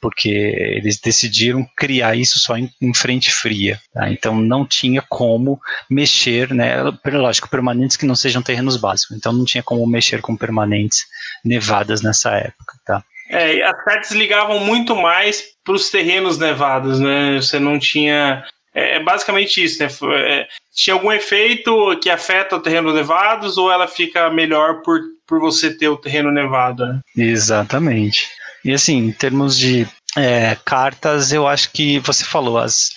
porque 0.00 0.28
eles 0.28 0.98
decidiram 0.98 1.66
criar 1.76 2.16
isso 2.16 2.38
só 2.38 2.56
em, 2.56 2.70
em 2.80 2.94
frente 2.94 3.30
fria, 3.30 3.78
tá? 3.92 4.10
Então 4.10 4.34
não 4.40 4.66
tinha 4.66 5.02
como 5.08 5.60
mexer, 5.88 6.52
né? 6.52 6.76
Lógico, 7.12 7.48
permanentes 7.48 7.96
que 7.96 8.06
não 8.06 8.16
sejam 8.16 8.42
terrenos 8.42 8.76
básicos, 8.76 9.16
então 9.16 9.32
não 9.32 9.44
tinha 9.44 9.62
como 9.62 9.86
mexer 9.86 10.20
com 10.20 10.36
permanentes 10.36 11.04
nevadas 11.44 12.02
nessa 12.02 12.30
época, 12.36 12.74
tá? 12.84 13.04
É, 13.30 13.62
as 13.62 13.84
cartas 13.84 14.10
ligavam 14.10 14.58
muito 14.58 14.96
mais 14.96 15.44
para 15.64 15.74
os 15.74 15.88
terrenos 15.88 16.36
nevados, 16.36 16.98
né? 16.98 17.36
Você 17.36 17.60
não 17.60 17.78
tinha 17.78 18.44
é, 18.74 18.96
é 18.96 19.02
basicamente 19.02 19.62
isso, 19.62 19.82
né? 19.82 19.88
É, 20.16 20.48
tinha 20.74 20.94
algum 20.94 21.12
efeito 21.12 21.98
que 22.00 22.08
afeta 22.08 22.56
o 22.56 22.60
terreno 22.60 22.92
nevados 22.92 23.58
ou 23.58 23.70
ela 23.70 23.88
fica 23.88 24.30
melhor 24.30 24.82
por, 24.82 25.00
por 25.26 25.40
você 25.40 25.72
ter 25.72 25.88
o 25.88 25.96
terreno 25.96 26.30
nevado? 26.30 26.86
Né? 26.86 27.00
Exatamente. 27.16 28.28
E 28.64 28.72
assim, 28.72 28.98
em 28.98 29.12
termos 29.12 29.58
de 29.58 29.86
é, 30.16 30.56
cartas, 30.64 31.32
eu 31.32 31.46
acho 31.46 31.72
que 31.72 31.98
você 32.00 32.24
falou, 32.24 32.58
as, 32.58 32.90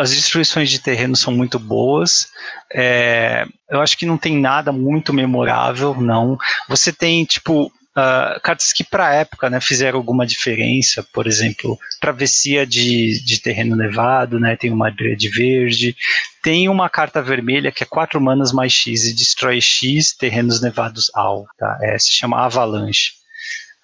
as 0.00 0.14
distribuições 0.14 0.70
de 0.70 0.78
terreno 0.78 1.16
são 1.16 1.32
muito 1.32 1.58
boas. 1.58 2.28
É, 2.72 3.44
eu 3.70 3.80
acho 3.80 3.96
que 3.98 4.06
não 4.06 4.16
tem 4.16 4.38
nada 4.38 4.72
muito 4.72 5.12
memorável, 5.12 5.94
não. 6.00 6.38
Você 6.68 6.92
tem, 6.92 7.24
tipo, 7.24 7.72
Uh, 7.94 8.40
cartas 8.40 8.72
que 8.72 8.82
para 8.82 9.08
a 9.08 9.14
época 9.14 9.50
né, 9.50 9.60
fizeram 9.60 9.98
alguma 9.98 10.26
diferença, 10.26 11.06
por 11.12 11.26
exemplo, 11.26 11.78
travessia 12.00 12.66
de, 12.66 13.22
de 13.22 13.38
terreno 13.38 13.76
nevado, 13.76 14.40
né, 14.40 14.56
tem 14.56 14.70
uma 14.70 14.88
de 14.90 15.28
verde, 15.28 15.94
tem 16.42 16.70
uma 16.70 16.88
carta 16.88 17.20
vermelha 17.20 17.70
que 17.70 17.82
é 17.82 17.86
4 17.86 18.18
manas 18.18 18.50
mais 18.50 18.72
X 18.72 19.04
e 19.04 19.14
destrói 19.14 19.60
X 19.60 20.16
terrenos 20.16 20.62
nevados 20.62 21.10
ao, 21.14 21.46
tá? 21.58 21.78
É, 21.82 21.98
se 21.98 22.14
chama 22.14 22.42
Avalanche. 22.42 23.12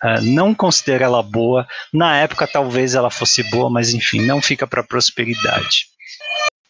Uh, 0.02 0.22
não 0.22 0.54
considero 0.54 1.04
ela 1.04 1.22
boa, 1.22 1.66
na 1.92 2.16
época 2.16 2.46
talvez 2.46 2.94
ela 2.94 3.10
fosse 3.10 3.42
boa, 3.50 3.68
mas 3.68 3.92
enfim, 3.92 4.22
não 4.22 4.40
fica 4.40 4.66
para 4.66 4.82
prosperidade. 4.82 5.86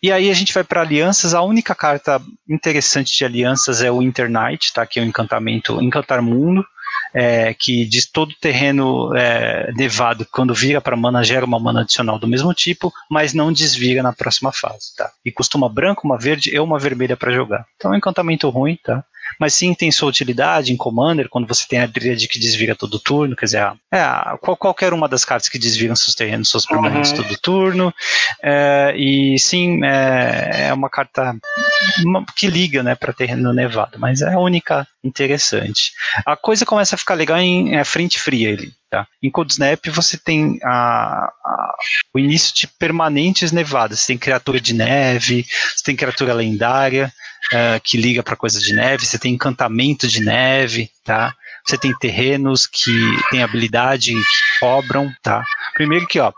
E 0.02 0.12
aí 0.12 0.30
a 0.30 0.34
gente 0.34 0.54
vai 0.54 0.62
para 0.62 0.80
alianças. 0.80 1.34
A 1.34 1.42
única 1.42 1.74
carta 1.74 2.20
interessante 2.48 3.16
de 3.16 3.24
alianças 3.24 3.82
é 3.82 3.90
o 3.90 4.00
Internight, 4.00 4.72
tá? 4.72 4.86
Que 4.86 5.00
é 5.00 5.02
o 5.02 5.04
encantamento, 5.04 5.82
encantar 5.82 6.22
mundo. 6.22 6.64
É, 7.12 7.54
que 7.54 7.84
diz 7.84 8.06
todo 8.06 8.34
terreno 8.40 9.14
é, 9.16 9.72
nevado, 9.74 10.26
quando 10.32 10.54
vira 10.54 10.80
para 10.80 10.96
mana, 10.96 11.24
gera 11.24 11.44
uma 11.44 11.58
mana 11.58 11.80
adicional 11.80 12.18
do 12.18 12.26
mesmo 12.26 12.52
tipo, 12.54 12.92
mas 13.10 13.34
não 13.34 13.52
desvira 13.52 14.02
na 14.02 14.12
próxima 14.12 14.52
fase, 14.52 14.94
tá? 14.96 15.10
E 15.24 15.32
custa 15.32 15.56
uma 15.56 15.68
branca, 15.68 16.02
uma 16.04 16.18
verde 16.18 16.54
e 16.54 16.58
uma 16.58 16.78
vermelha 16.78 17.16
para 17.16 17.32
jogar. 17.32 17.64
Então 17.76 17.92
é 17.92 17.94
um 17.94 17.98
encantamento 17.98 18.48
ruim, 18.48 18.78
tá? 18.82 19.04
Mas 19.38 19.54
sim 19.54 19.74
tem 19.74 19.90
sua 19.90 20.08
utilidade 20.08 20.72
em 20.72 20.76
Commander, 20.76 21.28
quando 21.28 21.46
você 21.46 21.64
tem 21.68 21.80
a 21.80 21.86
Dríade 21.86 22.28
que 22.28 22.38
desvira 22.38 22.74
todo 22.74 22.98
turno, 22.98 23.36
quer 23.36 23.46
dizer, 23.46 23.72
é, 23.92 24.02
qual, 24.40 24.56
qualquer 24.56 24.92
uma 24.92 25.08
das 25.08 25.24
cartas 25.24 25.48
que 25.48 25.58
desviram 25.58 25.96
seus 25.96 26.14
terrenos, 26.14 26.50
seus 26.50 26.66
permanentes 26.66 27.10
uhum. 27.12 27.16
todo 27.18 27.38
turno, 27.38 27.94
é, 28.42 28.94
e 28.96 29.38
sim, 29.38 29.84
é, 29.84 30.68
é 30.68 30.72
uma 30.72 30.90
carta 30.90 31.36
que 32.36 32.46
liga, 32.46 32.82
né, 32.82 32.94
para 32.94 33.12
terreno 33.12 33.52
nevado, 33.52 33.98
mas 33.98 34.22
é 34.22 34.34
a 34.34 34.38
única 34.38 34.86
interessante. 35.02 35.92
A 36.24 36.36
coisa 36.36 36.66
começa 36.66 36.94
a 36.94 36.98
ficar 36.98 37.14
legal 37.14 37.38
em 37.38 37.76
é, 37.76 37.84
frente 37.84 38.18
fria 38.18 38.50
ele. 38.50 38.72
Tá? 38.90 39.06
Em 39.22 39.30
Cold 39.30 39.52
Snap 39.52 39.86
você 39.88 40.16
tem 40.16 40.58
a, 40.64 41.30
a, 41.44 41.74
o 42.14 42.18
início 42.18 42.54
de 42.54 42.66
permanentes 42.66 43.52
nevadas. 43.52 44.00
Você 44.00 44.08
tem 44.08 44.18
criatura 44.18 44.58
de 44.58 44.72
neve, 44.72 45.44
você 45.76 45.84
tem 45.84 45.94
criatura 45.94 46.32
lendária, 46.32 47.12
uh, 47.52 47.80
que 47.82 47.98
liga 47.98 48.22
para 48.22 48.36
coisa 48.36 48.58
de 48.58 48.72
neve, 48.72 49.04
você 49.04 49.18
tem 49.18 49.34
encantamento 49.34 50.08
de 50.08 50.20
neve, 50.20 50.90
tá? 51.04 51.34
Você 51.66 51.76
tem 51.76 51.96
terrenos 51.98 52.66
que 52.66 52.92
têm 53.30 53.42
habilidade 53.42 54.14
que 54.14 54.60
cobram, 54.60 55.12
tá? 55.22 55.44
Primeiro 55.74 56.06
que, 56.06 56.18
ó, 56.18 56.32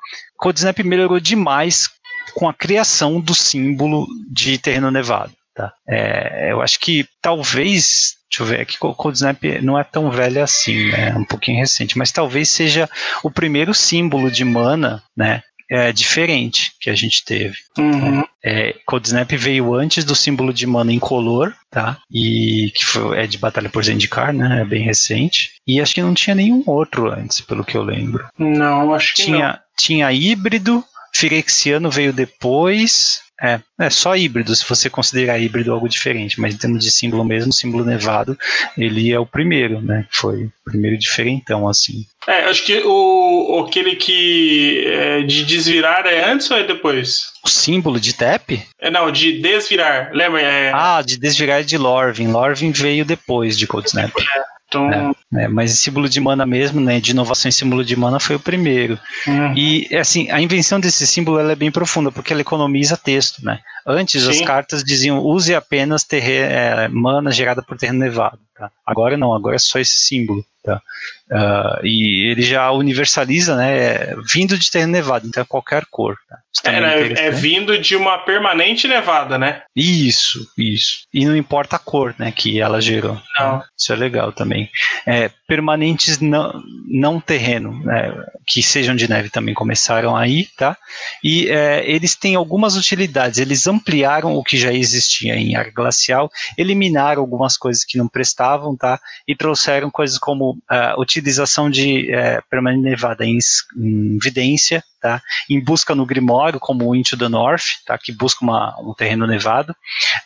Snap 0.56 0.78
melhorou 0.80 1.20
demais 1.20 1.88
com 2.34 2.48
a 2.48 2.54
criação 2.54 3.20
do 3.20 3.34
símbolo 3.34 4.08
de 4.28 4.58
terreno 4.58 4.90
nevado, 4.90 5.32
tá? 5.60 5.72
É, 5.88 6.52
eu 6.52 6.62
acho 6.62 6.78
que 6.80 7.06
talvez 7.20 8.18
Deixa 8.30 8.44
eu 8.44 8.46
ver, 8.46 8.60
aqui 8.60 8.76
o 8.80 9.10
Snap 9.10 9.42
não 9.60 9.76
é 9.76 9.82
tão 9.82 10.08
velho 10.08 10.40
assim, 10.40 10.88
né? 10.92 11.08
É 11.08 11.18
um 11.18 11.24
pouquinho 11.24 11.58
recente, 11.58 11.98
mas 11.98 12.12
talvez 12.12 12.48
seja 12.48 12.88
o 13.24 13.30
primeiro 13.30 13.74
símbolo 13.74 14.30
de 14.30 14.44
mana, 14.44 15.02
né? 15.16 15.42
é, 15.70 15.92
diferente 15.92 16.72
que 16.80 16.90
a 16.90 16.94
gente 16.94 17.24
teve. 17.24 17.56
Uhum. 17.78 18.24
É, 18.44 18.74
Snap 19.04 19.30
veio 19.32 19.72
antes 19.72 20.04
do 20.04 20.16
símbolo 20.16 20.52
de 20.52 20.66
mana 20.66 20.92
incolor, 20.92 21.54
tá? 21.70 21.98
E 22.10 22.72
que 22.74 22.84
foi, 22.84 23.20
é 23.20 23.26
de 23.26 23.38
Batalha 23.38 23.68
por 23.68 23.84
Zendikar, 23.84 24.32
né? 24.32 24.62
É 24.62 24.64
bem 24.64 24.82
recente. 24.82 25.52
E 25.66 25.80
acho 25.80 25.94
que 25.94 26.02
não 26.02 26.12
tinha 26.12 26.34
nenhum 26.34 26.64
outro 26.66 27.12
antes, 27.12 27.40
pelo 27.40 27.64
que 27.64 27.76
eu 27.76 27.82
lembro. 27.82 28.26
Não, 28.36 28.92
acho 28.92 29.14
que 29.14 29.22
tinha, 29.22 29.48
não. 29.48 29.58
Tinha 29.78 30.12
híbrido, 30.12 30.84
Firexiano 31.14 31.90
veio 31.90 32.12
depois, 32.12 33.20
é, 33.42 33.58
é 33.78 33.90
só 33.90 34.14
híbrido, 34.14 34.54
se 34.54 34.68
você 34.68 34.90
considerar 34.90 35.38
híbrido 35.38 35.72
algo 35.72 35.88
diferente, 35.88 36.40
mas 36.40 36.54
em 36.54 36.58
termos 36.58 36.84
de 36.84 36.90
símbolo 36.90 37.24
mesmo, 37.24 37.52
símbolo 37.52 37.84
nevado, 37.84 38.38
ele 38.76 39.10
é 39.12 39.18
o 39.18 39.26
primeiro, 39.26 39.80
né? 39.80 40.06
Foi 40.10 40.44
o 40.44 40.52
primeiro 40.64 40.98
diferentão, 40.98 41.66
assim. 41.66 42.04
É, 42.26 42.44
acho 42.44 42.64
que 42.64 42.82
o 42.84 43.64
aquele 43.66 43.96
que 43.96 44.84
é, 44.86 45.22
de 45.22 45.44
desvirar 45.44 46.06
é 46.06 46.30
antes 46.30 46.50
ou 46.50 46.58
é 46.58 46.64
depois? 46.64 47.30
O 47.42 47.48
símbolo 47.48 47.98
de 47.98 48.12
tap? 48.12 48.50
É, 48.78 48.90
não, 48.90 49.10
de 49.10 49.40
desvirar, 49.40 50.10
lembra? 50.12 50.42
É... 50.42 50.70
Ah, 50.74 51.02
de 51.02 51.16
desvirar 51.16 51.60
é 51.60 51.64
de 51.64 51.78
Lorvin. 51.78 52.28
Lorvin 52.28 52.72
veio 52.72 53.04
depois 53.04 53.56
de 53.56 53.66
Cold 53.66 53.88
Snap. 53.88 54.12
É. 54.18 54.59
Então... 54.70 54.88
É, 55.34 55.44
é, 55.44 55.48
mas 55.48 55.72
símbolo 55.80 56.08
de 56.08 56.20
mana 56.20 56.46
mesmo, 56.46 56.80
né, 56.80 57.00
de 57.00 57.10
inovação 57.10 57.48
em 57.48 57.52
símbolo 57.52 57.84
de 57.84 57.96
mana 57.96 58.20
foi 58.20 58.36
o 58.36 58.40
primeiro. 58.40 58.98
Uhum. 59.26 59.54
E 59.56 59.88
assim, 59.96 60.30
a 60.30 60.40
invenção 60.40 60.78
desse 60.78 61.06
símbolo 61.06 61.40
é 61.40 61.56
bem 61.56 61.72
profunda, 61.72 62.12
porque 62.12 62.32
ela 62.32 62.40
economiza 62.40 62.96
texto, 62.96 63.44
né? 63.44 63.58
Antes 63.84 64.22
Sim. 64.22 64.30
as 64.30 64.40
cartas 64.42 64.84
diziam 64.84 65.18
use 65.18 65.54
apenas 65.54 66.04
terre, 66.04 66.36
é, 66.36 66.88
mana 66.88 67.32
gerada 67.32 67.62
por 67.62 67.76
terreno 67.76 67.98
nevado. 67.98 68.38
Tá? 68.60 68.70
Agora 68.84 69.16
não, 69.16 69.32
agora 69.32 69.56
é 69.56 69.58
só 69.58 69.78
esse 69.78 69.96
símbolo. 70.00 70.44
Tá? 70.62 70.82
Uh, 71.30 71.86
e 71.86 72.30
ele 72.30 72.42
já 72.42 72.70
universaliza, 72.70 73.56
né, 73.56 74.14
vindo 74.30 74.58
de 74.58 74.70
terreno 74.70 74.92
nevado, 74.92 75.26
então 75.26 75.42
é 75.42 75.46
qualquer 75.46 75.86
cor. 75.90 76.18
Tá? 76.28 76.38
É, 76.64 76.80
né, 76.80 77.12
é, 77.12 77.30
vindo 77.30 77.78
de 77.78 77.96
uma 77.96 78.18
permanente 78.18 78.86
nevada, 78.86 79.38
né? 79.38 79.62
Isso, 79.74 80.46
isso. 80.58 81.06
E 81.14 81.24
não 81.24 81.36
importa 81.36 81.76
a 81.76 81.78
cor, 81.78 82.14
né, 82.18 82.32
que 82.32 82.60
ela 82.60 82.80
gerou. 82.80 83.18
Não. 83.38 83.62
Isso 83.78 83.92
é 83.92 83.96
legal 83.96 84.32
também. 84.32 84.68
É, 85.06 85.30
permanentes 85.46 86.20
não, 86.20 86.60
não 86.86 87.20
terreno, 87.20 87.82
né, 87.84 88.12
que 88.46 88.62
sejam 88.62 88.94
de 88.94 89.08
neve 89.08 89.30
também 89.30 89.54
começaram 89.54 90.16
aí, 90.16 90.48
tá? 90.58 90.76
E 91.22 91.48
é, 91.48 91.88
eles 91.88 92.16
têm 92.16 92.34
algumas 92.34 92.76
utilidades. 92.76 93.38
Eles 93.38 93.66
ampliaram 93.66 94.34
o 94.34 94.42
que 94.42 94.58
já 94.58 94.72
existia 94.72 95.36
em 95.36 95.54
ar 95.54 95.70
glacial, 95.70 96.30
eliminaram 96.58 97.22
algumas 97.22 97.56
coisas 97.56 97.84
que 97.84 97.96
não 97.96 98.08
prestavam, 98.08 98.49
tá? 98.76 99.00
E 99.26 99.34
trouxeram 99.34 99.90
coisas 99.90 100.18
como 100.18 100.58
a 100.68 100.96
uh, 100.96 101.00
utilização 101.00 101.70
de 101.70 102.10
uh, 102.12 102.42
permanente 102.48 102.82
nevada 102.82 103.24
em, 103.24 103.38
em 103.76 104.16
evidência, 104.16 104.82
tá? 105.00 105.22
Em 105.48 105.62
busca 105.62 105.94
no 105.94 106.06
Grimório, 106.06 106.60
como 106.60 106.88
o 106.88 106.94
Into 106.94 107.16
the 107.16 107.28
North, 107.28 107.64
tá? 107.86 107.96
Que 107.98 108.12
busca 108.12 108.44
uma, 108.44 108.76
um 108.80 108.94
terreno 108.94 109.26
nevado. 109.26 109.72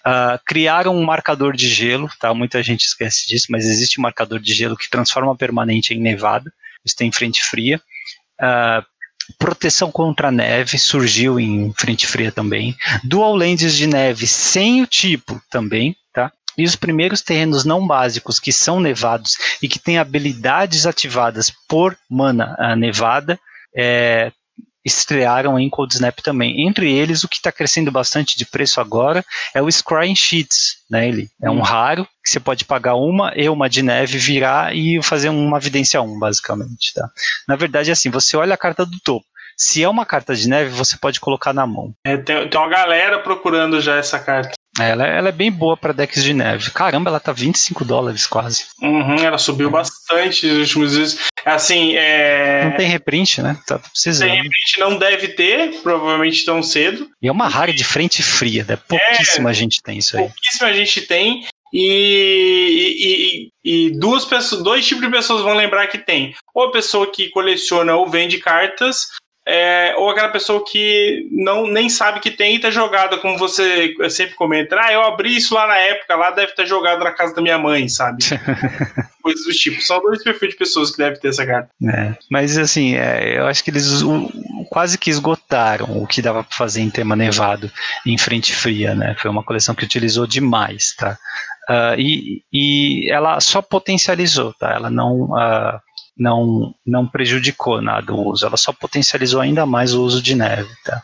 Uh, 0.06 0.38
criaram 0.46 0.96
um 0.96 1.05
marcador 1.05 1.55
de 1.56 1.68
gelo, 1.68 2.09
tá? 2.20 2.32
Muita 2.34 2.62
gente 2.62 2.84
esquece 2.84 3.26
disso, 3.26 3.46
mas 3.51 3.64
existe 3.64 4.01
um 4.01 4.02
marcador 4.02 4.40
de 4.40 4.52
gelo 4.52 4.76
que 4.76 4.90
transforma 4.90 5.36
permanente 5.36 5.94
em 5.94 6.01
nevado. 6.01 6.51
Isso 6.84 6.96
tem 6.96 7.10
frente 7.10 7.42
fria. 7.42 7.80
Uh, 8.40 8.84
proteção 9.38 9.90
contra 9.90 10.30
neve 10.30 10.78
surgiu 10.78 11.40
em 11.40 11.72
frente 11.76 12.06
fria 12.06 12.30
também. 12.30 12.76
Dual 13.02 13.34
lenses 13.34 13.74
de 13.74 13.86
neve 13.86 14.26
sem 14.26 14.82
o 14.82 14.86
tipo 14.86 15.40
também? 15.51 15.96
E 16.56 16.64
os 16.64 16.76
primeiros 16.76 17.20
terrenos 17.20 17.64
não 17.64 17.86
básicos 17.86 18.39
que 18.39 18.52
são 18.52 18.81
nevados 18.81 19.36
e 19.62 19.68
que 19.68 19.78
têm 19.78 19.98
habilidades 19.98 20.86
ativadas 20.86 21.52
por 21.68 21.97
mana 22.09 22.76
nevada 22.76 23.39
é, 23.76 24.31
estrearam 24.85 25.59
em 25.59 25.70
Cold 25.70 25.94
Snap 25.94 26.18
também. 26.20 26.66
Entre 26.66 26.93
eles, 26.93 27.24
o 27.24 27.28
que 27.28 27.36
está 27.36 27.51
crescendo 27.51 27.90
bastante 27.90 28.36
de 28.36 28.44
preço 28.44 28.81
agora 28.81 29.24
é 29.55 29.62
o 29.62 29.70
Scrying 29.70 30.14
Sheets. 30.14 30.76
Né? 30.90 31.09
Ele 31.09 31.28
é 31.43 31.51
um 31.51 31.59
hum. 31.59 31.62
raro 31.62 32.06
que 32.22 32.31
você 32.31 32.39
pode 32.39 32.64
pagar 32.64 32.94
uma 32.94 33.32
e 33.35 33.48
uma 33.48 33.68
de 33.68 33.82
neve, 33.82 34.18
virar 34.18 34.74
e 34.76 35.02
fazer 35.02 35.31
uma 35.31 35.56
evidência 35.56 36.02
1, 36.02 36.18
basicamente. 36.18 36.93
Tá? 36.94 37.09
Na 37.48 37.56
verdade, 37.56 37.90
assim, 37.90 38.10
você 38.10 38.36
olha 38.36 38.55
a 38.55 38.59
carta 38.59 38.85
do 38.85 38.98
topo. 39.01 39.26
Se 39.56 39.82
é 39.82 39.89
uma 39.89 40.05
carta 40.05 40.35
de 40.35 40.48
neve, 40.48 40.70
você 40.70 40.97
pode 40.97 41.20
colocar 41.20 41.52
na 41.52 41.66
mão. 41.66 41.94
É, 42.05 42.16
tem, 42.16 42.48
tem 42.48 42.60
uma 42.60 42.68
galera 42.68 43.20
procurando 43.20 43.81
já 43.81 43.97
essa 43.97 44.18
carta. 44.18 44.52
Ela, 44.78 45.06
ela 45.06 45.28
é 45.28 45.32
bem 45.32 45.52
boa 45.52 45.76
para 45.76 45.92
decks 45.92 46.22
de 46.22 46.34
neve. 46.34 46.70
Caramba, 46.70 47.09
ela 47.09 47.20
tá 47.20 47.32
25 47.32 47.84
dólares 47.84 48.26
quase. 48.26 48.64
Uhum, 48.82 49.16
ela 49.16 49.38
subiu 49.38 49.70
bastante 49.70 50.46
nos 50.46 50.59
últimos 50.59 50.92
dias. 50.92 51.18
Assim, 51.44 51.94
é... 51.94 52.64
Não 52.64 52.76
tem 52.76 52.88
reprint, 52.88 53.40
né? 53.40 53.56
Tá 53.66 53.78
precisando. 53.78 54.30
Tem 54.30 54.42
reprint, 54.42 54.80
não 54.80 54.98
deve 54.98 55.28
ter, 55.28 55.80
provavelmente 55.82 56.44
tão 56.44 56.62
cedo. 56.62 57.09
E 57.22 57.28
é 57.28 57.32
uma 57.32 57.48
rara 57.48 57.72
de 57.72 57.84
frente 57.84 58.22
fria, 58.22 58.64
né? 58.68 58.76
Pouquíssima 58.76 59.51
é, 59.51 59.55
gente 59.55 59.80
tem 59.82 59.98
isso 59.98 60.16
aí. 60.16 60.24
Pouquíssima 60.24 60.72
gente 60.72 61.02
tem. 61.02 61.46
E, 61.76 63.51
e, 63.64 63.86
e, 63.86 63.90
duas 63.98 64.24
pessoas, 64.24 64.62
dois 64.62 64.86
tipos 64.86 65.05
de 65.05 65.10
pessoas 65.10 65.42
vão 65.42 65.55
lembrar 65.55 65.88
que 65.88 65.98
tem. 65.98 66.32
Ou 66.55 66.64
a 66.64 66.72
pessoa 66.72 67.10
que 67.10 67.30
coleciona 67.30 67.96
ou 67.96 68.09
vende 68.09 68.38
cartas, 68.38 69.09
é, 69.46 69.94
ou 69.98 70.08
aquela 70.08 70.30
pessoa 70.30 70.64
que 70.64 71.28
não 71.30 71.66
nem 71.66 71.88
sabe 71.88 72.20
que 72.20 72.30
tem 72.30 72.54
e 72.54 72.58
tá 72.58 72.70
jogada, 72.70 73.18
como 73.18 73.36
você 73.36 73.94
sempre 74.08 74.34
comenta, 74.34 74.76
ah, 74.80 74.92
eu 74.92 75.02
abri 75.02 75.36
isso 75.36 75.54
lá 75.54 75.66
na 75.66 75.76
época, 75.76 76.16
lá 76.16 76.30
deve 76.30 76.52
estar 76.52 76.62
tá 76.62 76.68
jogado 76.68 77.04
na 77.04 77.12
casa 77.12 77.34
da 77.34 77.42
minha 77.42 77.58
mãe, 77.58 77.88
sabe? 77.88 78.24
Coisas 79.22 79.44
do 79.44 79.52
tipo. 79.52 79.80
São 79.80 80.00
dois 80.00 80.22
perfis 80.22 80.50
de 80.50 80.56
pessoas 80.56 80.90
que 80.90 80.98
devem 80.98 81.18
ter 81.18 81.28
essa 81.28 81.46
carta. 81.46 81.70
É, 81.82 82.14
mas 82.30 82.56
assim, 82.58 82.94
é, 82.94 83.38
eu 83.38 83.46
acho 83.46 83.64
que 83.64 83.70
eles 83.70 84.02
quase 84.70 84.98
que 84.98 85.10
esgotaram 85.10 86.02
o 86.02 86.06
que 86.06 86.22
dava 86.22 86.42
para 86.44 86.56
fazer 86.56 86.80
em 86.80 86.90
tema 86.90 87.16
nevado 87.16 87.70
em 88.06 88.18
frente 88.18 88.54
fria, 88.54 88.94
né? 88.94 89.14
Foi 89.18 89.30
uma 89.30 89.42
coleção 89.42 89.74
que 89.74 89.84
utilizou 89.84 90.26
demais, 90.26 90.94
tá? 90.96 91.18
Uh, 91.68 91.98
e, 91.98 92.42
e 92.52 93.10
ela 93.10 93.40
só 93.40 93.62
potencializou, 93.62 94.52
tá? 94.54 94.72
Ela 94.72 94.90
não. 94.90 95.24
Uh, 95.24 95.80
não, 96.16 96.74
não 96.86 97.07
prejudicou 97.07 97.82
nada 97.82 98.12
o 98.12 98.28
uso, 98.28 98.47
ela 98.47 98.57
só 98.57 98.73
potencializou 98.73 99.41
ainda 99.41 99.66
mais 99.66 99.95
o 99.95 100.03
uso 100.03 100.23
de 100.23 100.35
neve. 100.35 100.69
Tá? 100.85 101.03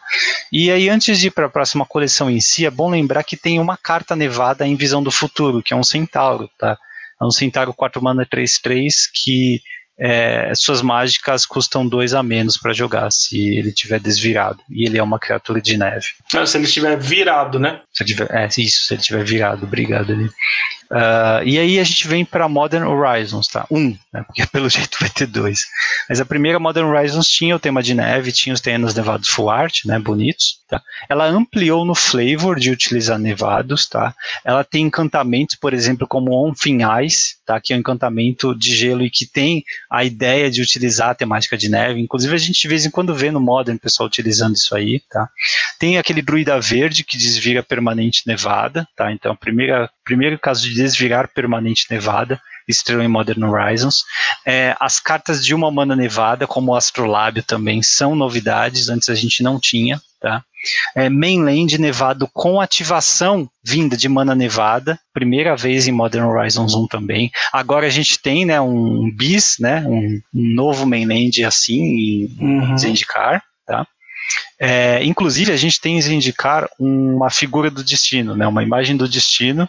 E 0.52 0.70
aí, 0.70 0.88
antes 0.88 1.18
de 1.18 1.26
ir 1.26 1.30
para 1.30 1.46
a 1.46 1.50
próxima 1.50 1.84
coleção 1.84 2.30
em 2.30 2.40
si, 2.40 2.64
é 2.64 2.70
bom 2.70 2.88
lembrar 2.88 3.24
que 3.24 3.36
tem 3.36 3.58
uma 3.58 3.76
carta 3.76 4.14
nevada 4.14 4.66
em 4.66 4.76
Visão 4.76 5.02
do 5.02 5.10
Futuro, 5.10 5.62
que 5.62 5.72
é 5.72 5.76
um 5.76 5.82
Centauro. 5.82 6.48
Tá? 6.58 6.78
É 7.20 7.24
um 7.24 7.30
Centauro 7.30 7.74
4 7.74 8.02
mana 8.02 8.24
3-3 8.24 8.92
que 9.12 9.60
é, 10.02 10.52
suas 10.54 10.80
mágicas 10.80 11.44
custam 11.44 11.86
2 11.86 12.14
a 12.14 12.22
menos 12.22 12.56
para 12.56 12.72
jogar 12.72 13.10
se 13.12 13.38
ele 13.58 13.70
tiver 13.70 14.00
desvirado. 14.00 14.58
E 14.70 14.86
ele 14.86 14.96
é 14.96 15.02
uma 15.02 15.18
criatura 15.18 15.60
de 15.60 15.76
neve. 15.76 16.06
se 16.46 16.56
ele 16.56 16.64
estiver 16.64 16.96
virado, 16.98 17.58
né? 17.58 17.82
Se 18.00 18.04
tiver, 18.06 18.34
é, 18.34 18.46
isso, 18.46 18.86
se 18.86 18.94
ele 18.94 19.02
tiver 19.02 19.22
virado, 19.24 19.66
obrigado 19.66 20.10
ali. 20.10 20.30
Uh, 20.90 21.44
e 21.44 21.56
aí 21.56 21.78
a 21.78 21.84
gente 21.84 22.08
vem 22.08 22.24
para 22.24 22.48
Modern 22.48 22.84
Horizons, 22.84 23.46
tá? 23.46 23.64
Um, 23.70 23.96
né? 24.12 24.24
Porque 24.26 24.44
pelo 24.50 24.68
jeito 24.68 24.98
vai 24.98 25.08
ter 25.08 25.26
dois. 25.26 25.60
Mas 26.08 26.20
a 26.20 26.24
primeira 26.24 26.58
Modern 26.58 26.88
Horizons 26.88 27.28
tinha 27.28 27.54
o 27.54 27.60
tema 27.60 27.80
de 27.80 27.94
neve, 27.94 28.32
tinha 28.32 28.52
os 28.52 28.60
terrenos 28.60 28.92
nevados 28.92 29.28
full 29.28 29.50
art, 29.50 29.84
né? 29.84 30.00
Bonitos, 30.00 30.58
tá? 30.68 30.82
Ela 31.08 31.26
ampliou 31.26 31.84
no 31.84 31.94
flavor 31.94 32.58
de 32.58 32.70
utilizar 32.70 33.18
nevados, 33.18 33.86
tá? 33.86 34.12
Ela 34.44 34.64
tem 34.64 34.86
encantamentos, 34.86 35.54
por 35.54 35.72
exemplo, 35.72 36.08
como 36.08 36.32
On 36.32 36.52
Ice, 37.04 37.36
tá? 37.46 37.60
Que 37.60 37.72
é 37.72 37.76
um 37.76 37.80
encantamento 37.80 38.52
de 38.52 38.74
gelo 38.74 39.04
e 39.04 39.10
que 39.10 39.26
tem 39.26 39.62
a 39.88 40.02
ideia 40.02 40.50
de 40.50 40.60
utilizar 40.60 41.10
a 41.10 41.14
temática 41.14 41.56
de 41.56 41.68
neve. 41.68 42.00
Inclusive 42.00 42.34
a 42.34 42.38
gente 42.38 42.60
de 42.60 42.68
vez 42.68 42.84
em 42.84 42.90
quando 42.90 43.14
vê 43.14 43.30
no 43.30 43.40
Modern 43.40 43.76
o 43.76 43.80
pessoal 43.80 44.08
utilizando 44.08 44.56
isso 44.56 44.74
aí, 44.74 45.00
tá? 45.08 45.28
Tem 45.78 45.98
aquele 45.98 46.20
druida 46.20 46.60
verde 46.60 47.04
que 47.04 47.16
desvira 47.16 47.62
permanente 47.62 47.89
nevada, 48.26 48.86
tá? 48.96 49.12
Então, 49.12 49.34
primeira, 49.36 49.90
primeiro 50.04 50.38
caso 50.38 50.62
de 50.62 50.74
desvirar 50.74 51.28
permanente 51.28 51.86
nevada, 51.90 52.40
estreou 52.68 53.02
em 53.02 53.08
Modern 53.08 53.42
Horizons. 53.44 54.04
É, 54.46 54.76
as 54.80 55.00
cartas 55.00 55.44
de 55.44 55.54
uma 55.54 55.70
mana 55.70 55.96
nevada, 55.96 56.46
como 56.46 56.72
o 56.72 56.76
Astrolábio 56.76 57.42
também, 57.42 57.82
são 57.82 58.14
novidades, 58.14 58.88
antes 58.88 59.08
a 59.08 59.14
gente 59.14 59.42
não 59.42 59.58
tinha, 59.58 60.00
tá? 60.20 60.42
É, 60.94 61.08
mainland 61.08 61.78
nevado 61.78 62.28
com 62.32 62.60
ativação 62.60 63.48
vinda 63.64 63.96
de 63.96 64.08
mana 64.08 64.34
nevada, 64.34 64.98
primeira 65.12 65.56
vez 65.56 65.88
em 65.88 65.92
Modern 65.92 66.26
Horizons 66.26 66.74
1 66.74 66.86
também. 66.86 67.30
Agora 67.50 67.86
a 67.86 67.90
gente 67.90 68.20
tem 68.20 68.44
né, 68.44 68.60
um 68.60 69.10
bis, 69.10 69.56
né, 69.58 69.82
um, 69.86 70.20
um 70.34 70.54
novo 70.54 70.84
mainland 70.84 71.42
assim 71.44 71.80
em 71.80 72.36
uhum. 72.38 72.76
Zendikar, 72.76 73.42
tá? 73.66 73.86
É, 74.58 75.02
inclusive, 75.04 75.52
a 75.52 75.56
gente 75.56 75.80
tem 75.80 75.96
em 75.96 76.02
Zendikar 76.02 76.68
uma 76.78 77.30
figura 77.30 77.70
do 77.70 77.82
destino, 77.82 78.36
né, 78.36 78.46
uma 78.46 78.62
imagem 78.62 78.96
do 78.96 79.08
destino, 79.08 79.68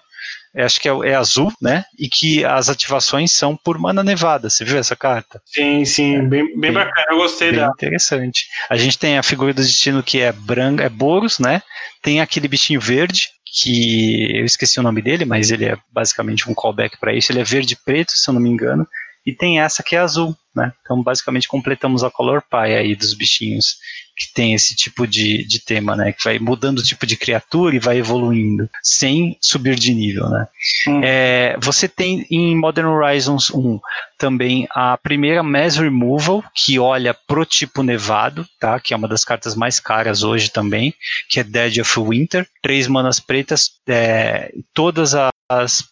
é, 0.53 0.63
acho 0.63 0.81
que 0.81 0.89
é, 0.89 0.91
é, 0.91 1.15
azul, 1.15 1.51
né? 1.61 1.85
E 1.97 2.09
que 2.09 2.43
as 2.43 2.67
ativações 2.69 3.31
são 3.31 3.55
por 3.55 3.77
mana 3.77 4.03
nevada. 4.03 4.49
Você 4.49 4.65
viu 4.65 4.77
essa 4.77 4.95
carta? 4.97 5.41
Sim, 5.45 5.85
sim, 5.85 6.15
é, 6.17 6.21
bem, 6.21 6.59
bem, 6.59 6.73
bacana, 6.73 7.05
eu 7.09 7.17
gostei 7.17 7.53
dela. 7.53 7.71
Interessante. 7.73 8.47
A 8.69 8.75
gente 8.75 8.99
tem 8.99 9.17
a 9.17 9.23
figura 9.23 9.53
do 9.53 9.61
destino 9.61 10.03
que 10.03 10.19
é 10.19 10.31
branca, 10.33 10.83
é 10.83 10.89
Boros, 10.89 11.39
né? 11.39 11.61
Tem 12.01 12.19
aquele 12.19 12.49
bichinho 12.49 12.81
verde, 12.81 13.29
que 13.53 14.37
eu 14.37 14.45
esqueci 14.45 14.79
o 14.79 14.83
nome 14.83 15.01
dele, 15.01 15.23
mas 15.23 15.51
ele 15.51 15.65
é 15.65 15.77
basicamente 15.91 16.49
um 16.49 16.53
callback 16.53 16.97
para 16.99 17.13
isso. 17.13 17.31
Ele 17.31 17.39
é 17.39 17.45
verde 17.45 17.73
e 17.73 17.77
preto, 17.85 18.11
se 18.11 18.29
eu 18.29 18.33
não 18.33 18.41
me 18.41 18.49
engano. 18.49 18.85
E 19.25 19.33
tem 19.33 19.61
essa 19.61 19.83
que 19.83 19.95
é 19.95 19.99
azul, 19.99 20.35
né? 20.55 20.73
Então, 20.81 21.01
basicamente, 21.01 21.47
completamos 21.47 22.03
a 22.03 22.09
color 22.09 22.41
pie 22.41 22.75
aí 22.75 22.95
dos 22.95 23.13
bichinhos 23.13 23.77
que 24.21 24.31
tem 24.33 24.53
esse 24.53 24.75
tipo 24.75 25.07
de, 25.07 25.43
de 25.47 25.59
tema, 25.59 25.95
né? 25.95 26.13
Que 26.13 26.23
vai 26.23 26.37
mudando 26.37 26.77
o 26.77 26.83
tipo 26.83 27.07
de 27.07 27.17
criatura 27.17 27.75
e 27.75 27.79
vai 27.79 27.97
evoluindo, 27.97 28.69
sem 28.83 29.35
subir 29.41 29.75
de 29.75 29.93
nível, 29.95 30.29
né? 30.29 30.47
Hum. 30.87 31.01
É, 31.03 31.57
você 31.59 31.87
tem 31.87 32.25
em 32.29 32.55
Modern 32.55 32.87
Horizons 32.87 33.49
1 33.49 33.79
também 34.19 34.67
a 34.75 34.95
primeira 34.95 35.41
Mass 35.41 35.77
Removal, 35.77 36.43
que 36.53 36.77
olha 36.77 37.11
pro 37.13 37.43
tipo 37.43 37.81
nevado, 37.81 38.45
tá? 38.59 38.79
Que 38.79 38.93
é 38.93 38.97
uma 38.97 39.07
das 39.07 39.25
cartas 39.25 39.55
mais 39.55 39.79
caras 39.79 40.21
hoje 40.21 40.51
também, 40.51 40.93
que 41.27 41.39
é 41.39 41.43
Dead 41.43 41.79
of 41.79 41.99
Winter. 41.99 42.47
Três 42.61 42.87
manas 42.87 43.19
pretas, 43.19 43.71
é, 43.87 44.53
todas 44.75 45.15
as, 45.51 45.83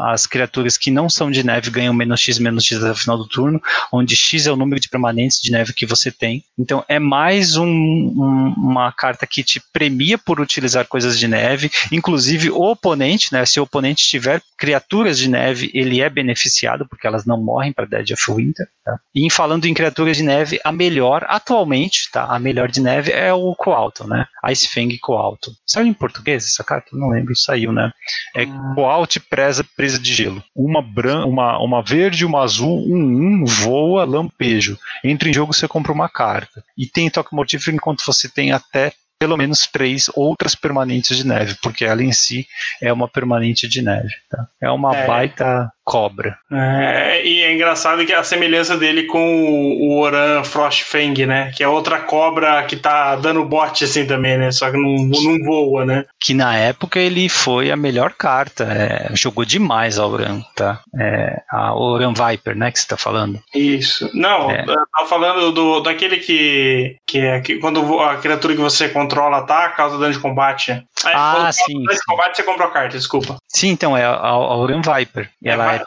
as 0.00 0.26
criaturas 0.26 0.76
que 0.76 0.90
não 0.90 1.08
são 1.08 1.30
de 1.30 1.44
neve 1.44 1.70
ganham 1.70 1.94
menos 1.94 2.20
X, 2.20 2.38
menos 2.38 2.64
X 2.64 2.78
até 2.78 2.90
o 2.90 2.96
final 2.96 3.16
do 3.16 3.28
turno, 3.28 3.62
onde 3.92 4.14
X 4.14 4.46
é 4.46 4.52
o 4.52 4.56
número 4.56 4.80
de 4.80 4.88
permanentes 4.88 5.40
de 5.40 5.50
neve 5.50 5.72
que 5.72 5.86
você 5.86 6.10
tem. 6.10 6.44
Então 6.58 6.84
é 6.88 6.98
mais 6.98 7.51
um, 7.56 7.66
um, 7.66 8.54
uma 8.56 8.92
carta 8.92 9.26
que 9.26 9.42
te 9.42 9.60
premia 9.72 10.18
por 10.18 10.40
utilizar 10.40 10.86
coisas 10.86 11.18
de 11.18 11.28
neve, 11.28 11.70
inclusive 11.90 12.50
o 12.50 12.62
oponente, 12.62 13.32
né? 13.32 13.44
Se 13.44 13.60
o 13.60 13.64
oponente 13.64 14.06
tiver 14.06 14.42
criaturas 14.58 15.18
de 15.18 15.28
neve, 15.28 15.70
ele 15.74 16.00
é 16.00 16.08
beneficiado, 16.08 16.86
porque 16.88 17.06
elas 17.06 17.24
não 17.24 17.40
morrem 17.42 17.72
para 17.72 17.86
Dead 17.86 18.10
of 18.12 18.32
Winter. 18.32 18.66
Tá? 18.84 18.98
E 19.14 19.24
em 19.24 19.30
falando 19.30 19.64
em 19.66 19.74
criaturas 19.74 20.16
de 20.16 20.22
neve, 20.22 20.60
a 20.64 20.72
melhor 20.72 21.24
atualmente, 21.28 22.10
tá? 22.12 22.24
A 22.24 22.38
melhor 22.38 22.68
de 22.68 22.80
neve 22.80 23.12
é 23.12 23.32
o 23.32 23.54
Coalto, 23.54 24.06
né? 24.06 24.26
Ice 24.50 24.68
Fang 24.68 24.96
Coalto. 24.98 25.52
Saiu 25.66 25.86
em 25.86 25.92
português 25.92 26.44
essa 26.44 26.64
carta? 26.64 26.90
Não 26.92 27.08
lembro, 27.08 27.36
saiu, 27.36 27.72
né? 27.72 27.92
É 28.34 28.42
ah. 28.42 28.72
Coalt 28.74 29.18
presa 29.30 29.64
presa 29.76 29.98
de 29.98 30.12
gelo. 30.12 30.42
Uma, 30.54 30.82
bran 30.82 31.24
uma, 31.26 31.58
uma 31.58 31.82
verde, 31.82 32.24
uma 32.24 32.42
azul, 32.42 32.78
um, 32.86 33.42
um 33.42 33.44
voa, 33.44 34.04
lampejo. 34.04 34.78
Entra 35.04 35.28
em 35.28 35.32
jogo, 35.32 35.52
você 35.52 35.68
compra 35.68 35.92
uma 35.92 36.08
carta. 36.08 36.62
E 36.76 36.86
tem 36.86 37.10
toque 37.10 37.34
mortífero 37.42 37.76
enquanto 37.76 38.04
você 38.06 38.28
tem 38.28 38.52
até 38.52 38.92
pelo 39.18 39.36
menos 39.36 39.68
três 39.68 40.10
outras 40.16 40.56
permanentes 40.56 41.16
de 41.16 41.24
neve, 41.24 41.56
porque 41.62 41.84
ela 41.84 42.02
em 42.02 42.10
si 42.10 42.44
é 42.80 42.92
uma 42.92 43.06
permanente 43.06 43.68
de 43.68 43.80
neve. 43.80 44.12
Tá? 44.28 44.48
É 44.60 44.68
uma 44.68 44.96
é. 44.96 45.06
baita 45.06 45.72
cobra. 45.84 46.38
É, 46.50 47.24
e 47.24 47.40
é 47.42 47.52
engraçado 47.52 48.04
que 48.06 48.12
a 48.12 48.24
semelhança 48.24 48.76
dele 48.76 49.04
com 49.04 49.74
o 49.80 49.98
Oran 50.00 50.44
Frostfang, 50.44 51.26
né? 51.26 51.50
Que 51.54 51.62
é 51.62 51.68
outra 51.68 51.98
cobra 52.00 52.62
que 52.64 52.76
tá 52.76 53.16
dando 53.16 53.44
bote 53.44 53.84
assim 53.84 54.06
também, 54.06 54.38
né? 54.38 54.50
Só 54.52 54.70
que 54.70 54.76
não, 54.76 54.94
não 54.94 55.44
voa, 55.44 55.84
né? 55.84 56.04
Que 56.20 56.34
na 56.34 56.56
época 56.56 56.98
ele 56.98 57.28
foi 57.28 57.70
a 57.70 57.76
melhor 57.76 58.12
carta. 58.12 58.64
É, 58.64 59.14
jogou 59.14 59.44
demais 59.44 59.98
a 59.98 60.06
Oran, 60.06 60.40
tá? 60.54 60.80
É, 60.98 61.42
a 61.50 61.74
Oran 61.74 62.14
Viper, 62.14 62.56
né? 62.56 62.70
Que 62.70 62.80
você 62.80 62.88
tá 62.88 62.96
falando. 62.96 63.40
Isso. 63.54 64.10
Não, 64.14 64.50
é. 64.50 64.62
eu 64.62 64.86
tava 64.92 65.08
falando 65.08 65.52
do, 65.52 65.80
daquele 65.80 66.18
que, 66.18 66.96
que 67.06 67.18
é 67.18 67.40
que 67.40 67.58
quando 67.58 68.00
a 68.00 68.16
criatura 68.16 68.54
que 68.54 68.60
você 68.60 68.88
controla 68.88 69.42
tá, 69.42 69.68
causa 69.70 69.98
dano 69.98 70.12
de 70.12 70.18
combate. 70.18 70.70
É, 70.70 70.84
ah, 71.14 71.50
sim. 71.52 71.74
Dano 71.74 71.98
de 71.98 72.04
combate 72.06 72.36
você 72.36 72.42
compra 72.42 72.66
a 72.66 72.70
carta, 72.70 72.96
desculpa. 72.96 73.36
Sim, 73.48 73.68
então 73.68 73.96
é 73.96 74.04
a, 74.04 74.14
a 74.14 74.56
Oran 74.56 74.80
Viper. 74.80 75.28
Ela 75.44 75.74
é, 75.74 75.81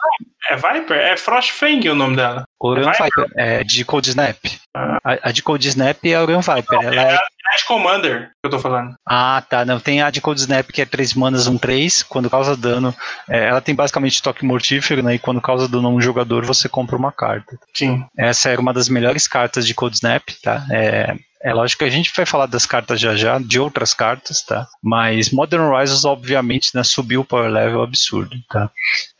é 0.50 0.56
Viper? 0.56 0.96
É 0.96 1.16
Frostfang 1.16 1.88
o 1.88 1.94
nome 1.94 2.16
dela. 2.16 2.44
Orion 2.60 2.90
é 2.90 2.92
Viper, 2.92 3.26
é 3.36 3.64
de 3.64 3.84
Cold 3.84 4.08
Snap. 4.08 4.36
Ah. 4.74 4.98
A, 5.04 5.28
a, 5.28 5.32
de 5.32 5.42
Cold 5.42 5.66
Snap 5.66 6.04
é 6.04 6.20
Orion 6.20 6.40
Viper. 6.40 6.82
Não, 6.82 6.92
ela 6.92 7.12
é, 7.12 7.18
de 7.56 7.64
Commander 7.64 8.30
que 8.30 8.46
eu 8.46 8.50
tô 8.50 8.58
falando. 8.58 8.94
Ah, 9.06 9.42
tá. 9.48 9.64
Não, 9.64 9.80
tem 9.80 10.02
a 10.02 10.10
de 10.10 10.20
Cold 10.20 10.40
Snap 10.40 10.70
que 10.70 10.82
é 10.82 10.86
3 10.86 11.14
manas, 11.14 11.46
1, 11.46 11.58
3. 11.58 12.02
Quando 12.04 12.30
causa 12.30 12.56
dano, 12.56 12.94
é, 13.28 13.48
ela 13.48 13.60
tem 13.60 13.74
basicamente 13.74 14.22
toque 14.22 14.44
mortífero, 14.44 15.02
né? 15.02 15.14
E 15.14 15.18
quando 15.18 15.40
causa 15.40 15.68
dano 15.68 15.88
a 15.88 15.90
um 15.90 16.00
jogador, 16.00 16.44
você 16.44 16.68
compra 16.68 16.96
uma 16.96 17.12
carta. 17.12 17.58
Sim. 17.74 18.04
Essa 18.16 18.50
era 18.50 18.60
uma 18.60 18.72
das 18.72 18.88
melhores 18.88 19.26
cartas 19.26 19.66
de 19.66 19.74
Cold 19.74 19.94
Snap, 19.94 20.22
tá? 20.42 20.64
É, 20.70 21.16
é 21.42 21.54
lógico 21.54 21.80
que 21.80 21.84
a 21.88 21.90
gente 21.90 22.12
vai 22.16 22.26
falar 22.26 22.46
das 22.46 22.66
cartas 22.66 23.00
já 23.00 23.14
já, 23.14 23.38
de 23.38 23.60
outras 23.60 23.94
cartas, 23.94 24.42
tá? 24.42 24.66
Mas 24.82 25.30
Modern 25.30 25.62
Horizons, 25.62 26.04
obviamente, 26.04 26.70
né, 26.74 26.82
subiu 26.82 27.20
o 27.20 27.24
power 27.24 27.50
level 27.50 27.82
absurdo, 27.82 28.36
tá? 28.50 28.70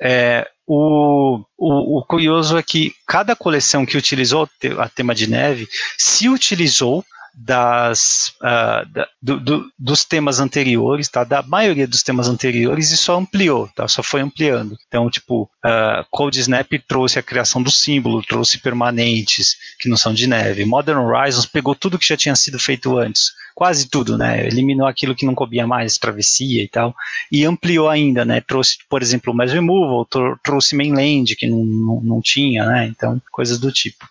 É, 0.01 0.49
o, 0.67 1.41
o, 1.57 2.01
o, 2.01 2.05
curioso 2.05 2.59
é 2.59 2.63
que 2.63 2.93
cada 3.07 3.37
coleção 3.37 3.87
que 3.87 3.97
utilizou 3.97 4.49
a 4.79 4.89
tema 4.89 5.15
de 5.15 5.31
neve, 5.31 5.69
se 5.97 6.29
utilizou 6.29 7.05
das, 7.37 8.33
uh, 8.41 8.89
da, 8.91 9.07
do, 9.21 9.39
do, 9.39 9.71
dos 9.79 10.05
temas 10.05 10.41
anteriores, 10.41 11.09
tá? 11.09 11.23
Da 11.23 11.43
maioria 11.43 11.87
dos 11.87 12.03
temas 12.03 12.29
anteriores 12.29 12.91
e 12.91 12.97
só 12.97 13.19
ampliou, 13.19 13.69
tá? 13.77 13.87
Só 13.87 14.03
foi 14.03 14.23
ampliando. 14.23 14.77
Então, 14.89 15.11
tipo, 15.11 15.43
uh, 15.43 16.07
Cold 16.11 16.39
Snap 16.41 16.73
trouxe 16.89 17.19
a 17.19 17.23
criação 17.23 17.63
do 17.63 17.71
símbolo, 17.71 18.23
trouxe 18.23 18.59
permanentes 18.59 19.57
que 19.79 19.89
não 19.89 19.99
são 19.99 20.15
de 20.15 20.27
neve. 20.27 20.65
Modern 20.65 21.01
Horizons 21.01 21.45
pegou 21.45 21.75
tudo 21.75 21.99
que 21.99 22.09
já 22.09 22.17
tinha 22.17 22.35
sido 22.35 22.59
feito 22.59 22.97
antes 22.97 23.33
quase 23.57 23.89
tudo, 23.89 24.19
né? 24.19 24.47
Eliminou 24.47 24.87
aquilo 24.87 25.15
que 25.15 25.25
não 25.25 25.35
coubia 25.35 25.67
mais, 25.67 25.97
travessia 25.97 26.63
e 26.63 26.69
tal, 26.69 26.95
e 27.33 27.43
ampliou 27.47 27.89
ainda, 27.89 28.23
né? 28.23 28.39
Trouxe, 28.43 28.77
por 28.87 29.01
exemplo, 29.01 29.33
mais 29.33 29.51
removal, 29.51 30.07
trouxe 30.45 30.77
mainland 30.77 31.35
que 31.35 31.47
não, 31.47 31.65
não, 31.65 32.01
não, 32.03 32.21
tinha, 32.21 32.67
né? 32.67 32.87
Então, 32.87 33.21
coisas 33.33 33.59
do 33.59 33.73
tipo. 33.73 34.07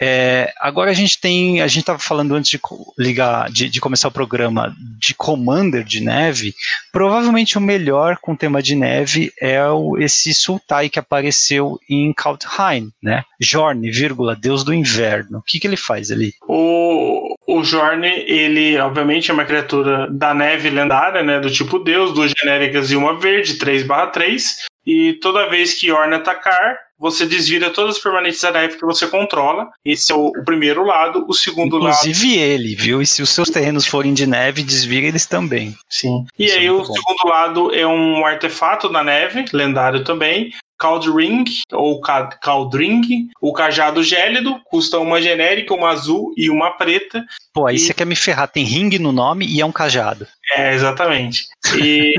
É, 0.00 0.52
agora 0.58 0.90
a 0.90 0.94
gente 0.94 1.20
tem, 1.20 1.60
a 1.60 1.68
gente 1.68 1.80
estava 1.80 2.00
falando 2.00 2.34
antes 2.34 2.50
de 2.50 2.58
ligar, 2.98 3.50
de, 3.50 3.68
de, 3.68 3.80
começar 3.80 4.08
o 4.08 4.12
programa 4.12 4.74
de 4.98 5.14
Commander 5.14 5.84
de 5.84 6.00
neve. 6.00 6.54
Provavelmente 6.92 7.58
o 7.58 7.60
melhor 7.60 8.18
com 8.20 8.36
tema 8.36 8.62
de 8.62 8.74
neve 8.74 9.32
é 9.40 9.62
o, 9.68 9.98
esse 9.98 10.34
Sultai 10.34 10.88
que 10.88 10.98
apareceu 10.98 11.78
em 11.88 12.12
Kaldheim, 12.12 12.90
né? 13.02 13.24
Jorn, 13.40 13.90
vírgula, 13.90 14.36
Deus 14.36 14.64
do 14.64 14.74
Inverno. 14.74 15.38
O 15.38 15.42
que, 15.42 15.58
que 15.58 15.66
ele 15.66 15.76
faz 15.76 16.10
ali? 16.10 16.32
O, 16.46 17.34
o 17.46 17.64
Jorn, 17.64 18.06
ele 18.06 18.78
obviamente 18.78 19.30
é 19.30 19.34
uma 19.34 19.44
criatura 19.44 20.08
da 20.10 20.34
neve 20.34 20.70
lendária, 20.70 21.22
né? 21.22 21.40
Do 21.40 21.50
tipo 21.50 21.78
Deus, 21.78 22.12
duas 22.12 22.32
genéricas 22.38 22.90
e 22.90 22.96
uma 22.96 23.18
verde, 23.18 23.58
3/3. 23.58 24.69
E 24.86 25.14
toda 25.14 25.48
vez 25.48 25.74
que 25.74 25.92
Orn 25.92 26.14
atacar, 26.14 26.78
você 26.98 27.24
desvira 27.26 27.70
todas 27.70 27.96
as 27.96 28.02
permanentes 28.02 28.40
da 28.40 28.50
neve 28.50 28.76
que 28.76 28.84
você 28.84 29.06
controla. 29.06 29.70
Esse 29.84 30.12
é 30.12 30.14
o, 30.14 30.28
o 30.28 30.44
primeiro 30.44 30.84
lado. 30.84 31.24
O 31.28 31.32
segundo 31.32 31.76
Inclusive 31.76 31.86
lado. 31.86 32.06
Inclusive 32.08 32.38
ele, 32.38 32.74
viu? 32.74 33.00
E 33.00 33.06
se 33.06 33.22
os 33.22 33.30
seus 33.30 33.48
terrenos 33.48 33.86
forem 33.86 34.12
de 34.12 34.26
neve, 34.26 34.62
desvira 34.62 35.06
eles 35.06 35.26
também. 35.26 35.74
Sim. 35.88 36.26
E 36.38 36.44
Isso 36.44 36.54
é 36.56 36.58
aí 36.58 36.66
é 36.66 36.72
o 36.72 36.78
bom. 36.78 36.84
segundo 36.84 37.28
lado 37.28 37.74
é 37.74 37.86
um 37.86 38.24
artefato 38.26 38.88
da 38.88 39.02
neve, 39.02 39.44
lendário 39.52 40.04
também. 40.04 40.52
Caldring 40.80 41.44
ou 41.72 42.00
Caldring, 42.00 43.28
o 43.38 43.52
cajado 43.52 44.02
gélido, 44.02 44.58
custa 44.64 44.98
uma 44.98 45.20
genérica, 45.20 45.74
uma 45.74 45.90
azul 45.90 46.32
e 46.38 46.48
uma 46.48 46.70
preta. 46.70 47.22
Pô, 47.52 47.66
aí 47.66 47.76
e... 47.76 47.78
você 47.78 47.92
quer 47.92 48.06
me 48.06 48.16
ferrar, 48.16 48.48
tem 48.48 48.64
ring 48.64 48.98
no 48.98 49.12
nome 49.12 49.46
e 49.46 49.60
é 49.60 49.66
um 49.66 49.72
cajado. 49.72 50.26
É, 50.56 50.72
exatamente. 50.74 51.44
E 51.76 52.14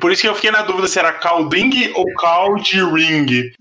por 0.00 0.10
isso 0.10 0.22
que 0.22 0.28
eu 0.28 0.34
fiquei 0.34 0.50
na 0.50 0.62
dúvida 0.62 0.88
se 0.88 0.98
era 0.98 1.12
Caldring 1.12 1.92
ou 1.94 2.06
Caldring. 2.14 3.52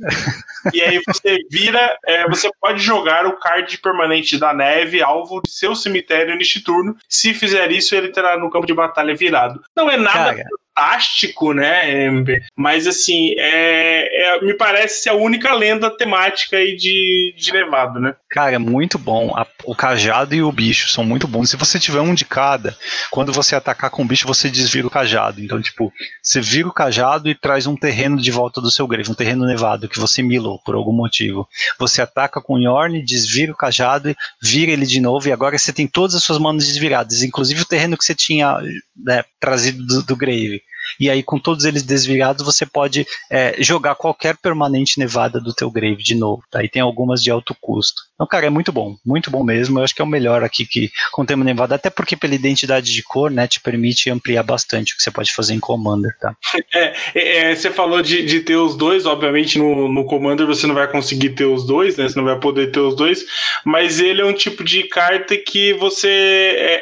e 0.74 0.82
aí 0.82 1.02
você 1.06 1.38
vira, 1.52 1.98
é, 2.06 2.28
você 2.30 2.50
pode 2.60 2.82
jogar 2.82 3.26
o 3.26 3.38
card 3.38 3.78
permanente 3.80 4.38
da 4.38 4.54
neve 4.54 5.02
alvo 5.02 5.42
de 5.46 5.52
seu 5.52 5.76
cemitério 5.76 6.38
neste 6.38 6.62
turno. 6.62 6.96
Se 7.10 7.34
fizer 7.34 7.70
isso, 7.72 7.94
ele 7.96 8.10
terá 8.10 8.38
no 8.38 8.50
campo 8.50 8.66
de 8.66 8.74
batalha 8.74 9.14
virado. 9.14 9.62
Não 9.76 9.90
é 9.90 9.98
nada 9.98 10.36
Cara 10.36 10.61
fantástico, 10.76 11.54
né? 11.54 12.10
Mas 12.56 12.88
assim, 12.88 13.36
é, 13.38 14.38
é, 14.38 14.42
me 14.42 14.54
parece 14.54 15.04
ser 15.04 15.10
a 15.10 15.16
única 15.16 15.54
lenda 15.54 15.90
temática 15.90 16.58
aí 16.58 16.76
de, 16.76 17.34
de 17.38 17.52
Nevado, 17.52 18.00
né? 18.00 18.16
Cara, 18.30 18.56
é 18.56 18.58
muito 18.58 18.98
bom. 18.98 19.34
A, 19.36 19.46
o 19.66 19.76
cajado 19.76 20.34
e 20.34 20.42
o 20.42 20.52
bicho 20.52 20.90
são 20.90 21.04
muito 21.04 21.28
bons. 21.28 21.50
Se 21.50 21.58
você 21.58 21.80
tiver 21.80 22.02
um 22.02 22.14
de 22.14 22.26
cada, 22.26 22.76
quando 23.10 23.34
você 23.34 23.56
atacar 23.56 23.90
com 23.90 24.04
o 24.04 24.06
bicho, 24.06 24.28
você 24.28 24.50
desvira 24.50 24.88
o 24.88 24.92
cajado. 24.92 25.42
Então, 25.42 25.62
tipo, 25.62 25.92
você 26.22 26.42
vira 26.42 26.68
o 26.68 26.74
cajado 26.74 27.30
e 27.30 27.36
traz 27.36 27.68
um 27.68 27.76
terreno 27.76 28.18
de 28.18 28.32
volta 28.32 28.62
do 28.62 28.72
seu 28.72 28.88
grave, 28.88 29.12
um 29.12 29.16
terreno 29.16 29.46
nevado 29.46 29.90
que 29.90 30.00
você 30.00 30.22
milou 30.22 30.60
por 30.64 30.76
algum 30.76 30.94
motivo. 30.94 31.48
Você 31.80 32.02
ataca 32.02 32.42
com 32.42 32.54
o 32.54 32.60
Yorn, 32.60 33.04
desvira 33.04 33.52
o 33.52 33.56
cajado, 33.56 34.16
vira 34.42 34.72
ele 34.72 34.86
de 34.86 35.00
novo, 35.00 35.28
e 35.28 35.32
agora 35.32 35.58
você 35.58 35.74
tem 35.74 35.88
todas 35.88 36.16
as 36.16 36.24
suas 36.24 36.40
manos 36.40 36.66
desviradas, 36.66 37.24
inclusive 37.24 37.62
o 37.62 37.66
terreno 37.66 37.98
que 37.98 38.06
você 38.06 38.16
tinha 38.16 38.58
né, 38.96 39.24
trazido 39.40 39.86
do, 39.86 40.04
do 40.04 40.16
grave 40.16 40.62
e 41.00 41.10
aí 41.10 41.24
com 41.24 41.40
todos 41.40 41.66
eles 41.66 41.84
desvirados 41.84 42.46
você 42.46 42.66
pode 42.66 43.06
é, 43.30 43.56
jogar 43.62 43.96
qualquer 43.96 44.38
permanente 44.38 45.00
nevada 45.00 45.40
do 45.40 45.54
teu 45.54 45.70
grave 45.70 46.04
de 46.04 46.16
novo, 46.16 46.44
tá? 46.50 46.64
E 46.64 46.70
tem 46.70 46.82
algumas 46.82 47.22
de 47.22 47.32
alto 47.32 47.56
custo. 47.60 48.02
Então, 48.16 48.28
cara, 48.28 48.46
é 48.46 48.50
muito 48.50 48.72
bom, 48.72 48.96
muito 49.04 49.32
bom 49.32 49.44
mesmo. 49.44 49.80
Eu 49.80 49.84
acho 49.84 49.96
que 49.96 50.02
é 50.02 50.06
o 50.06 50.08
melhor 50.08 50.44
aqui 50.44 50.66
que 50.66 50.92
com 51.12 51.26
tema 51.26 51.44
nevada, 51.44 51.74
até 51.74 51.90
porque 51.90 52.16
pela 52.16 52.36
identidade 52.36 52.94
de 52.94 53.02
cor, 53.02 53.32
né, 53.32 53.48
te 53.48 53.60
permite 53.60 54.12
ampliar 54.12 54.44
bastante 54.44 54.94
o 54.94 54.98
que 54.98 55.02
você 55.02 55.10
pode 55.10 55.34
fazer 55.34 55.56
em 55.56 55.60
Commander, 55.60 56.16
tá? 56.20 56.36
É, 56.74 56.94
é, 57.16 57.52
é 57.52 57.56
você 57.56 57.70
falou 57.70 58.02
de, 58.02 58.24
de 58.24 58.40
ter 58.42 58.56
os 58.56 58.78
dois, 58.78 59.06
obviamente 59.06 59.58
no, 59.58 59.92
no 59.92 60.06
Commander 60.06 60.46
você 60.46 60.66
não 60.66 60.76
vai 60.76 60.88
conseguir 60.88 61.32
ter 61.32 61.46
os 61.46 61.66
dois, 61.66 61.98
né? 61.98 62.08
Você 62.08 62.16
não 62.16 62.24
vai 62.24 62.40
poder 62.40 62.72
ter 62.72 62.80
os 62.80 62.96
dois, 62.96 63.26
mas 63.66 64.00
ele 64.00 64.22
é 64.22 64.26
um 64.26 64.34
tipo 64.34 64.64
de 64.64 64.84
carta 64.84 65.36
que 65.36 65.74
você 65.74 66.08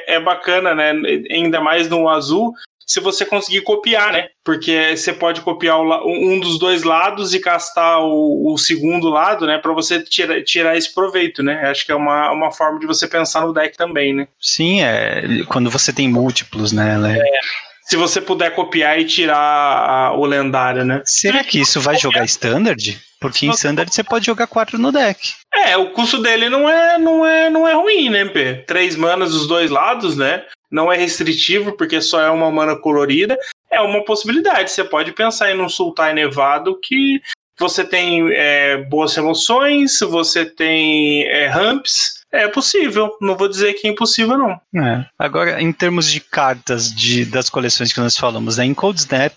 é, 0.05 0.15
é 0.15 0.19
bacana, 0.19 0.75
né? 0.75 0.91
Ainda 1.31 1.59
mais 1.61 1.89
no 1.89 2.07
azul, 2.07 2.53
se 2.89 2.99
você 2.99 3.23
conseguir 3.23 3.61
copiar, 3.61 4.11
né? 4.11 4.29
Porque 4.43 4.97
você 4.97 5.13
pode 5.13 5.41
copiar 5.41 5.79
um 5.79 6.39
dos 6.39 6.57
dois 6.57 6.81
lados 6.81 7.35
e 7.35 7.39
castar 7.39 8.01
o, 8.01 8.51
o 8.51 8.57
segundo 8.57 9.09
lado, 9.09 9.45
né? 9.45 9.59
Para 9.59 9.71
você 9.73 10.01
tirar, 10.01 10.41
tirar 10.43 10.75
esse 10.75 10.91
proveito, 10.91 11.43
né? 11.43 11.69
Acho 11.69 11.85
que 11.85 11.91
é 11.91 11.95
uma, 11.95 12.31
uma 12.31 12.51
forma 12.51 12.79
de 12.79 12.87
você 12.87 13.07
pensar 13.07 13.41
no 13.45 13.53
deck 13.53 13.77
também, 13.77 14.15
né? 14.15 14.27
Sim, 14.41 14.81
é. 14.81 15.43
Quando 15.47 15.69
você 15.69 15.93
tem 15.93 16.09
múltiplos, 16.09 16.71
né? 16.71 16.97
É 17.15 17.69
se 17.89 17.95
você 17.95 18.21
puder 18.21 18.53
copiar 18.53 18.99
e 18.99 19.05
tirar 19.05 20.13
o 20.15 20.23
lendário, 20.23 20.85
né? 20.85 21.01
Será 21.05 21.43
que 21.43 21.59
isso 21.59 21.81
vai 21.81 21.97
jogar 21.97 22.23
standard? 22.25 22.99
Porque 23.19 23.47
em 23.47 23.49
standard 23.49 23.91
você 23.91 24.03
pode 24.03 24.27
jogar 24.27 24.45
quatro 24.45 24.77
no 24.77 24.91
deck. 24.91 25.33
É, 25.51 25.75
o 25.75 25.89
custo 25.89 26.21
dele 26.21 26.49
não 26.49 26.69
é, 26.69 26.99
não 26.99 27.25
é, 27.25 27.49
não 27.49 27.67
é 27.67 27.73
ruim, 27.73 28.11
né, 28.11 28.25
P? 28.25 28.63
Três 28.67 28.95
manas 28.95 29.31
dos 29.31 29.47
dois 29.47 29.71
lados, 29.71 30.15
né? 30.15 30.43
Não 30.71 30.91
é 30.91 30.97
restritivo, 30.97 31.73
porque 31.73 32.01
só 32.01 32.21
é 32.21 32.29
uma 32.29 32.51
mana 32.51 32.75
colorida, 32.75 33.37
é 33.71 33.79
uma 33.81 34.03
possibilidade. 34.03 34.71
Você 34.71 34.83
pode 34.83 35.11
pensar 35.13 35.51
em 35.51 35.59
um 35.59 35.69
Sultai 35.69 36.13
Nevado 36.13 36.79
que 36.81 37.21
você 37.59 37.83
tem 37.83 38.31
é, 38.31 38.77
boas 38.77 39.15
emoções, 39.17 39.99
você 39.99 40.45
tem 40.45 41.23
é, 41.23 41.47
ramps. 41.47 42.19
É 42.31 42.47
possível, 42.47 43.11
não 43.19 43.35
vou 43.35 43.49
dizer 43.49 43.73
que 43.73 43.87
é 43.87 43.91
impossível, 43.91 44.37
não. 44.37 44.51
É. 44.83 45.05
Agora, 45.17 45.61
em 45.61 45.71
termos 45.73 46.09
de 46.09 46.19
cartas 46.19 46.93
de, 46.93 47.25
das 47.25 47.49
coleções 47.49 47.91
que 47.91 47.99
nós 47.99 48.15
falamos, 48.15 48.57
né, 48.57 48.65
em 48.65 48.73
Cold 48.73 48.99
Snap, 48.99 49.33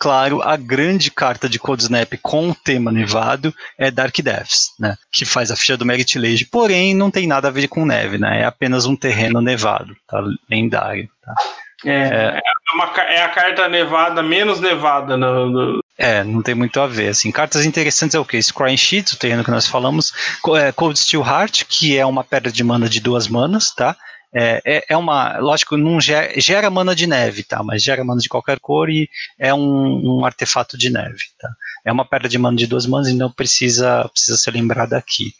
claro, 0.00 0.40
a 0.42 0.56
grande 0.56 1.10
carta 1.10 1.46
de 1.46 1.58
Cold 1.58 1.82
Snap 1.82 2.14
com 2.22 2.48
o 2.48 2.54
tema 2.54 2.90
nevado 2.90 3.54
é 3.78 3.90
Dark 3.90 4.16
Deaths, 4.18 4.72
né? 4.80 4.96
Que 5.12 5.26
faz 5.26 5.50
a 5.50 5.56
ficha 5.56 5.76
do 5.76 5.84
Merit 5.84 6.18
Lage, 6.18 6.46
porém 6.46 6.94
não 6.94 7.10
tem 7.10 7.26
nada 7.26 7.48
a 7.48 7.50
ver 7.50 7.68
com 7.68 7.84
neve, 7.84 8.16
né? 8.16 8.40
É 8.40 8.44
apenas 8.46 8.86
um 8.86 8.96
terreno 8.96 9.42
nevado, 9.42 9.94
tá? 10.08 10.22
Lendário, 10.50 11.06
tá? 11.22 11.34
É, 11.84 11.90
é, 11.90 12.38
é, 12.38 12.74
uma, 12.74 12.84
é 13.02 13.22
a 13.22 13.28
carta 13.28 13.68
nevada 13.68 14.22
menos 14.22 14.60
nevada 14.60 15.16
no, 15.16 15.50
no, 15.50 15.84
É, 15.96 16.22
não 16.24 16.42
tem 16.42 16.54
muito 16.54 16.80
a 16.80 16.86
ver. 16.86 17.08
Assim, 17.08 17.30
cartas 17.30 17.64
interessantes 17.64 18.14
é 18.14 18.18
o 18.18 18.24
que? 18.24 18.42
Scrying 18.42 18.76
Sheets, 18.76 19.12
o 19.12 19.18
terreno 19.18 19.44
que 19.44 19.50
nós 19.50 19.66
falamos, 19.66 20.12
é, 20.56 20.72
Cold 20.72 20.98
Steel 20.98 21.24
Heart, 21.24 21.64
que 21.68 21.96
é 21.96 22.04
uma 22.04 22.24
pedra 22.24 22.50
de 22.50 22.64
mana 22.64 22.88
de 22.88 23.00
duas 23.00 23.28
manas, 23.28 23.74
tá? 23.74 23.96
É, 24.32 24.62
é, 24.64 24.84
é, 24.90 24.96
uma, 24.96 25.38
lógico, 25.38 25.76
não 25.76 26.00
gera, 26.00 26.32
gera 26.40 26.70
mana 26.70 26.94
de 26.94 27.06
neve, 27.06 27.42
tá? 27.42 27.62
Mas 27.62 27.82
gera 27.82 28.04
mana 28.04 28.20
de 28.20 28.28
qualquer 28.28 28.60
cor 28.60 28.88
e 28.88 29.08
é 29.38 29.52
um, 29.52 30.18
um 30.20 30.24
artefato 30.24 30.78
de 30.78 30.88
neve, 30.88 31.24
tá? 31.38 31.48
É 31.84 31.90
uma 31.90 32.04
pedra 32.04 32.28
de 32.28 32.38
mana 32.38 32.56
de 32.56 32.66
duas 32.66 32.86
manas, 32.86 33.08
então 33.08 33.30
precisa, 33.32 34.08
precisa 34.08 34.38
ser 34.38 34.52
lembrada 34.52 34.96
aqui. 34.96 35.32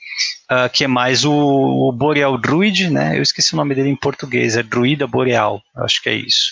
Uh, 0.50 0.68
que 0.68 0.82
é 0.82 0.88
mais 0.88 1.24
o, 1.24 1.32
o, 1.32 1.92
Boreal 1.92 2.36
Druid, 2.36 2.90
né? 2.90 3.16
Eu 3.16 3.22
esqueci 3.22 3.54
o 3.54 3.56
nome 3.56 3.72
dele 3.72 3.88
em 3.88 3.94
português, 3.94 4.56
é 4.56 4.64
Druida 4.64 5.06
Boreal, 5.06 5.62
acho 5.76 6.02
que 6.02 6.08
é 6.08 6.14
isso. 6.14 6.50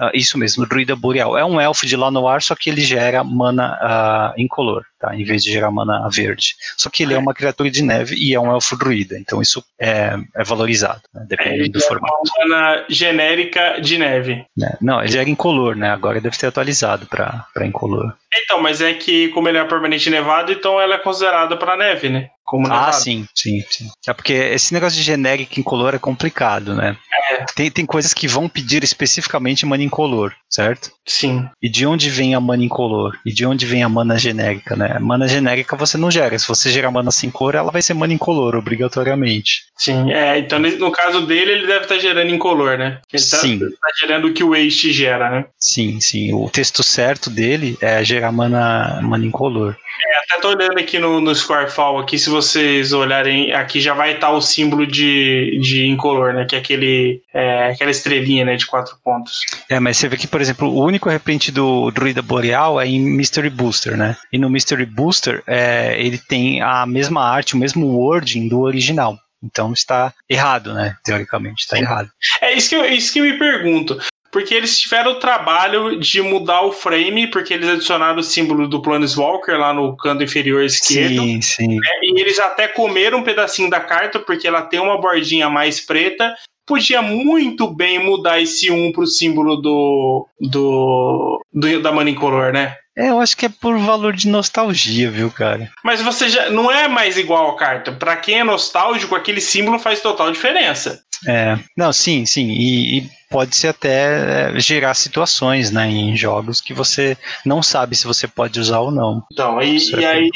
Uh, 0.00 0.10
isso 0.14 0.38
mesmo, 0.38 0.66
Druida 0.66 0.96
Boreal. 0.96 1.36
É 1.36 1.44
um 1.44 1.60
elfo 1.60 1.86
de 1.86 1.94
Lanoir, 1.94 2.42
só 2.42 2.54
que 2.54 2.70
ele 2.70 2.80
gera 2.80 3.22
mana 3.22 4.34
uh, 4.34 4.40
incolor, 4.40 4.82
tá? 4.98 5.14
Em 5.14 5.24
vez 5.24 5.44
de 5.44 5.52
gerar 5.52 5.70
mana 5.70 6.08
verde. 6.10 6.54
Só 6.76 6.88
que 6.88 7.02
ele 7.02 7.12
é 7.12 7.18
uma 7.18 7.34
criatura 7.34 7.70
de 7.70 7.82
neve 7.82 8.16
e 8.16 8.34
é 8.34 8.40
um 8.40 8.50
elfo 8.50 8.76
druida, 8.76 9.18
então 9.18 9.42
isso 9.42 9.62
é, 9.78 10.16
é 10.34 10.42
valorizado, 10.44 11.02
né? 11.14 11.26
dependendo 11.28 11.64
é, 11.64 11.68
do 11.68 11.80
formato. 11.80 12.14
É 12.14 12.44
uma 12.44 12.56
mana 12.56 12.84
genérica 12.88 13.78
de 13.80 13.98
neve. 13.98 14.44
É, 14.62 14.76
não, 14.80 15.00
ele 15.00 15.12
gera 15.12 15.28
incolor, 15.28 15.76
né? 15.76 15.90
Agora 15.90 16.20
deve 16.20 16.38
ter 16.38 16.46
atualizado 16.46 17.06
para 17.06 17.66
incolor. 17.66 18.14
Então, 18.34 18.62
mas 18.62 18.80
é 18.80 18.94
que 18.94 19.28
como 19.28 19.48
ele 19.48 19.58
é 19.58 19.64
permanente 19.64 20.08
nevado, 20.08 20.52
então 20.52 20.80
ela 20.80 20.94
é 20.94 20.98
considerada 20.98 21.56
para 21.56 21.76
neve, 21.76 22.08
né? 22.08 22.30
Como 22.50 22.66
ah, 22.66 22.90
sim, 22.90 23.28
sim, 23.32 23.62
sim. 23.70 23.86
É 24.08 24.12
porque 24.12 24.32
esse 24.32 24.74
negócio 24.74 24.98
de 24.98 25.04
genérico 25.04 25.60
incolor 25.60 25.94
é 25.94 26.00
complicado, 26.00 26.74
né? 26.74 26.96
É. 27.30 27.44
Tem, 27.54 27.70
tem 27.70 27.86
coisas 27.86 28.12
que 28.12 28.26
vão 28.26 28.48
pedir 28.48 28.82
especificamente 28.82 29.64
mana 29.64 29.84
incolor, 29.84 30.34
certo? 30.48 30.90
Sim. 31.06 31.48
E 31.62 31.68
de 31.68 31.86
onde 31.86 32.10
vem 32.10 32.34
a 32.34 32.40
mana 32.40 32.64
incolor? 32.64 33.16
E 33.24 33.32
de 33.32 33.46
onde 33.46 33.64
vem 33.64 33.84
a 33.84 33.88
mana 33.88 34.18
genérica, 34.18 34.74
né? 34.74 34.98
Mana 34.98 35.28
genérica 35.28 35.76
você 35.76 35.96
não 35.96 36.10
gera. 36.10 36.36
Se 36.40 36.48
você 36.48 36.72
gerar 36.72 36.90
mana 36.90 37.12
sem 37.12 37.30
cor, 37.30 37.54
ela 37.54 37.70
vai 37.70 37.82
ser 37.82 37.94
mana 37.94 38.14
incolor, 38.14 38.56
obrigatoriamente. 38.56 39.66
Sim, 39.76 40.10
é. 40.10 40.36
Então 40.40 40.58
no 40.58 40.90
caso 40.90 41.24
dele, 41.26 41.52
ele 41.52 41.68
deve 41.68 41.84
estar 41.84 41.94
tá 41.94 42.00
gerando 42.00 42.34
incolor, 42.34 42.76
né? 42.76 43.00
Ele 43.12 43.22
tá, 43.22 43.36
sim. 43.36 43.60
Tá 43.60 43.88
gerando 44.00 44.26
o 44.26 44.34
que 44.34 44.42
o 44.42 44.50
waste 44.50 44.92
gera, 44.92 45.30
né? 45.30 45.44
Sim, 45.56 46.00
sim. 46.00 46.34
O 46.34 46.50
texto 46.50 46.82
certo 46.82 47.30
dele 47.30 47.78
é 47.80 48.02
gerar 48.02 48.32
mana, 48.32 48.98
mana 49.04 49.24
incolor. 49.24 49.76
É, 50.06 50.18
até 50.18 50.40
tô 50.40 50.48
olhando 50.48 50.78
aqui 50.78 50.98
no, 50.98 51.20
no 51.20 51.34
Squarefall 51.34 51.98
aqui, 51.98 52.18
se 52.18 52.30
vocês 52.40 52.92
olharem, 52.92 53.52
aqui 53.52 53.80
já 53.80 53.92
vai 53.92 54.14
estar 54.14 54.30
o 54.30 54.40
símbolo 54.40 54.86
de, 54.86 55.58
de 55.60 55.86
incolor, 55.86 56.32
né? 56.32 56.44
Que 56.44 56.56
é 56.56 56.58
aquele, 56.58 57.22
é, 57.32 57.70
aquela 57.70 57.90
estrelinha, 57.90 58.44
né? 58.44 58.56
De 58.56 58.66
quatro 58.66 58.96
pontos. 59.04 59.40
É, 59.68 59.78
mas 59.78 59.96
você 59.96 60.08
vê 60.08 60.16
que, 60.16 60.26
por 60.26 60.40
exemplo, 60.40 60.68
o 60.68 60.84
único 60.84 61.08
reprint 61.08 61.52
do 61.52 61.90
Druida 61.90 62.22
Boreal 62.22 62.80
é 62.80 62.86
em 62.86 63.00
Mystery 63.00 63.50
Booster, 63.50 63.96
né? 63.96 64.16
E 64.32 64.38
no 64.38 64.48
Mystery 64.48 64.86
Booster, 64.86 65.42
é, 65.46 65.96
ele 65.98 66.18
tem 66.18 66.62
a 66.62 66.86
mesma 66.86 67.22
arte, 67.22 67.54
o 67.54 67.58
mesmo 67.58 67.86
wording 67.86 68.48
do 68.48 68.60
original. 68.60 69.18
Então 69.42 69.72
está 69.72 70.12
errado, 70.28 70.74
né? 70.74 70.96
Teoricamente, 71.04 71.62
está 71.62 71.78
errado. 71.78 72.10
É 72.42 72.52
isso 72.52 72.68
que, 72.68 72.76
eu, 72.76 72.84
isso 72.84 73.12
que 73.12 73.20
eu 73.20 73.24
me 73.24 73.38
pergunto 73.38 73.98
porque 74.30 74.54
eles 74.54 74.78
tiveram 74.78 75.12
o 75.12 75.18
trabalho 75.18 75.98
de 75.98 76.22
mudar 76.22 76.62
o 76.62 76.72
frame, 76.72 77.26
porque 77.26 77.52
eles 77.52 77.68
adicionaram 77.68 78.20
o 78.20 78.22
símbolo 78.22 78.68
do 78.68 78.80
Planeswalker 78.80 79.58
lá 79.58 79.72
no 79.72 79.96
canto 79.96 80.22
inferior 80.22 80.62
esquerdo. 80.62 81.22
Sim, 81.22 81.42
sim. 81.42 81.68
Né? 81.68 81.88
E 82.02 82.20
eles 82.20 82.38
até 82.38 82.68
comeram 82.68 83.18
um 83.18 83.24
pedacinho 83.24 83.68
da 83.68 83.80
carta, 83.80 84.18
porque 84.20 84.46
ela 84.46 84.62
tem 84.62 84.80
uma 84.80 85.00
bordinha 85.00 85.50
mais 85.50 85.80
preta. 85.80 86.34
Podia 86.66 87.02
muito 87.02 87.66
bem 87.66 87.98
mudar 87.98 88.40
esse 88.40 88.70
1 88.70 88.92
pro 88.92 89.06
símbolo 89.06 89.56
do, 89.56 90.28
do, 90.40 91.44
do 91.52 91.82
da 91.82 91.90
Manicolor, 91.90 92.52
né? 92.52 92.76
É, 92.96 93.08
eu 93.08 93.18
acho 93.18 93.36
que 93.36 93.46
é 93.46 93.48
por 93.48 93.78
valor 93.78 94.12
de 94.12 94.28
nostalgia, 94.28 95.10
viu, 95.10 95.30
cara? 95.30 95.70
Mas 95.82 96.02
você 96.02 96.28
já 96.28 96.50
não 96.50 96.70
é 96.70 96.86
mais 96.86 97.16
igual 97.16 97.50
a 97.50 97.56
carta. 97.56 97.90
Para 97.90 98.16
quem 98.16 98.40
é 98.40 98.44
nostálgico, 98.44 99.14
aquele 99.14 99.40
símbolo 99.40 99.78
faz 99.78 100.00
total 100.00 100.30
diferença. 100.30 101.00
É, 101.26 101.58
não, 101.76 101.92
sim, 101.92 102.24
sim. 102.26 102.48
E, 102.50 102.98
e 102.98 103.10
pode 103.30 103.54
ser 103.54 103.68
até 103.68 104.50
é, 104.50 104.60
gerar 104.60 104.94
situações, 104.94 105.70
né, 105.70 105.88
em 105.88 106.16
jogos 106.16 106.60
que 106.60 106.74
você 106.74 107.16
não 107.46 107.62
sabe 107.62 107.96
se 107.96 108.06
você 108.06 108.26
pode 108.26 108.58
usar 108.58 108.80
ou 108.80 108.90
não. 108.90 109.24
Então, 109.32 109.62
e, 109.62 109.76
é 109.76 110.00
e 110.00 110.04
aí 110.04 110.30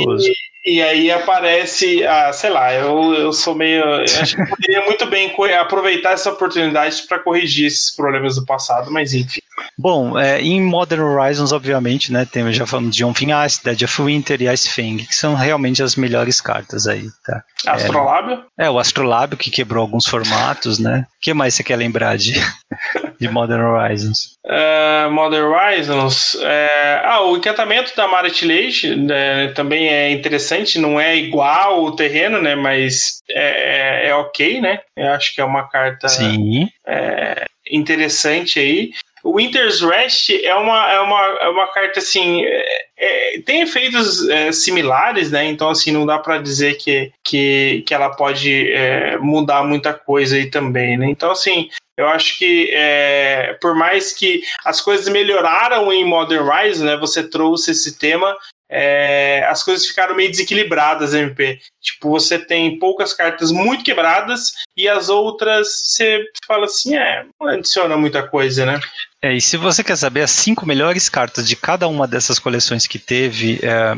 E 0.66 0.80
aí 0.80 1.10
aparece, 1.10 2.06
ah, 2.06 2.32
sei 2.32 2.48
lá, 2.48 2.72
eu, 2.72 3.12
eu 3.12 3.32
sou 3.34 3.54
meio. 3.54 3.82
Eu 3.82 4.04
acho 4.04 4.34
que 4.34 4.46
poderia 4.46 4.82
muito 4.86 5.04
bem 5.04 5.30
aproveitar 5.60 6.12
essa 6.12 6.30
oportunidade 6.30 7.02
para 7.06 7.18
corrigir 7.18 7.66
esses 7.66 7.94
problemas 7.94 8.36
do 8.36 8.46
passado, 8.46 8.90
mas 8.90 9.12
enfim. 9.12 9.42
Bom, 9.76 10.18
é, 10.18 10.40
em 10.40 10.60
Modern 10.60 11.02
Horizons, 11.02 11.52
obviamente, 11.52 12.12
né, 12.12 12.26
tem, 12.30 12.52
já 12.52 12.66
falamos 12.66 12.94
de 12.94 13.04
On 13.04 13.12
Ice, 13.46 13.62
Dead 13.62 13.82
of 13.82 14.02
Winter 14.02 14.40
e 14.40 14.52
Ice 14.52 14.70
Fang, 14.70 15.04
que 15.04 15.14
são 15.14 15.34
realmente 15.34 15.82
as 15.82 15.96
melhores 15.96 16.40
cartas 16.40 16.86
aí, 16.86 17.06
tá? 17.24 17.42
Astrolábio? 17.66 18.44
É, 18.58 18.66
é, 18.66 18.70
o 18.70 18.78
Astrolábio, 18.78 19.38
que 19.38 19.50
quebrou 19.50 19.82
alguns 19.82 20.06
formatos, 20.06 20.78
né? 20.78 21.06
O 21.16 21.20
que 21.20 21.34
mais 21.34 21.54
você 21.54 21.64
quer 21.64 21.76
lembrar 21.76 22.16
de, 22.16 22.34
de 23.18 23.28
Modern 23.28 23.62
Horizons? 23.62 24.34
Uh, 24.44 25.10
Modern 25.10 25.46
Horizons, 25.46 26.36
é, 26.40 27.00
ah, 27.04 27.22
o 27.22 27.36
encantamento 27.36 27.96
da 27.96 28.06
Marit 28.06 28.46
Lage 28.46 28.94
né, 28.94 29.48
também 29.48 29.88
é 29.88 30.10
interessante, 30.10 30.78
não 30.78 31.00
é 31.00 31.16
igual 31.16 31.84
o 31.84 31.96
terreno, 31.96 32.40
né, 32.40 32.54
mas 32.54 33.22
é, 33.30 34.06
é, 34.06 34.08
é 34.08 34.14
ok, 34.14 34.60
né? 34.60 34.80
Eu 34.96 35.12
acho 35.12 35.34
que 35.34 35.40
é 35.40 35.44
uma 35.44 35.68
carta 35.68 36.08
Sim. 36.08 36.68
É, 36.86 37.46
interessante 37.70 38.58
aí. 38.58 38.90
O 39.24 39.38
Winter's 39.38 39.80
Rest 39.80 40.28
é 40.30 40.54
uma, 40.54 40.92
é 40.92 41.00
uma, 41.00 41.20
é 41.40 41.48
uma 41.48 41.66
carta 41.68 41.98
assim. 41.98 42.44
É, 42.44 42.86
é, 42.96 43.40
tem 43.40 43.62
efeitos 43.62 44.28
é, 44.28 44.52
similares, 44.52 45.30
né? 45.30 45.46
Então, 45.46 45.70
assim, 45.70 45.90
não 45.90 46.04
dá 46.04 46.18
para 46.18 46.36
dizer 46.36 46.76
que, 46.76 47.10
que, 47.24 47.82
que 47.86 47.94
ela 47.94 48.10
pode 48.10 48.70
é, 48.70 49.16
mudar 49.16 49.64
muita 49.64 49.94
coisa 49.94 50.36
aí 50.36 50.50
também, 50.50 50.98
né? 50.98 51.06
Então, 51.08 51.30
assim, 51.30 51.70
eu 51.96 52.06
acho 52.06 52.36
que 52.36 52.68
é, 52.72 53.56
por 53.62 53.74
mais 53.74 54.12
que 54.12 54.42
as 54.62 54.82
coisas 54.82 55.08
melhoraram 55.08 55.90
em 55.90 56.04
Modern 56.04 56.46
Rise, 56.46 56.84
né? 56.84 56.94
Você 56.98 57.26
trouxe 57.26 57.70
esse 57.70 57.98
tema, 57.98 58.36
é, 58.68 59.44
as 59.48 59.62
coisas 59.62 59.86
ficaram 59.86 60.16
meio 60.16 60.30
desequilibradas, 60.30 61.14
MP. 61.14 61.60
Tipo, 61.80 62.10
você 62.10 62.38
tem 62.38 62.78
poucas 62.78 63.12
cartas 63.12 63.52
muito 63.52 63.84
quebradas 63.84 64.52
e 64.76 64.88
as 64.88 65.08
outras 65.08 65.68
você 65.68 66.24
fala 66.46 66.64
assim, 66.64 66.96
é, 66.96 67.24
não 67.40 67.48
adiciona 67.48 67.96
muita 67.96 68.26
coisa, 68.26 68.66
né? 68.66 68.80
É, 69.24 69.32
e 69.32 69.40
se 69.40 69.56
você 69.56 69.82
quer 69.82 69.96
saber 69.96 70.20
as 70.20 70.30
cinco 70.30 70.66
melhores 70.66 71.08
cartas 71.08 71.48
de 71.48 71.56
cada 71.56 71.88
uma 71.88 72.06
dessas 72.06 72.38
coleções 72.38 72.86
que 72.86 72.98
teve 72.98 73.58
é, 73.62 73.96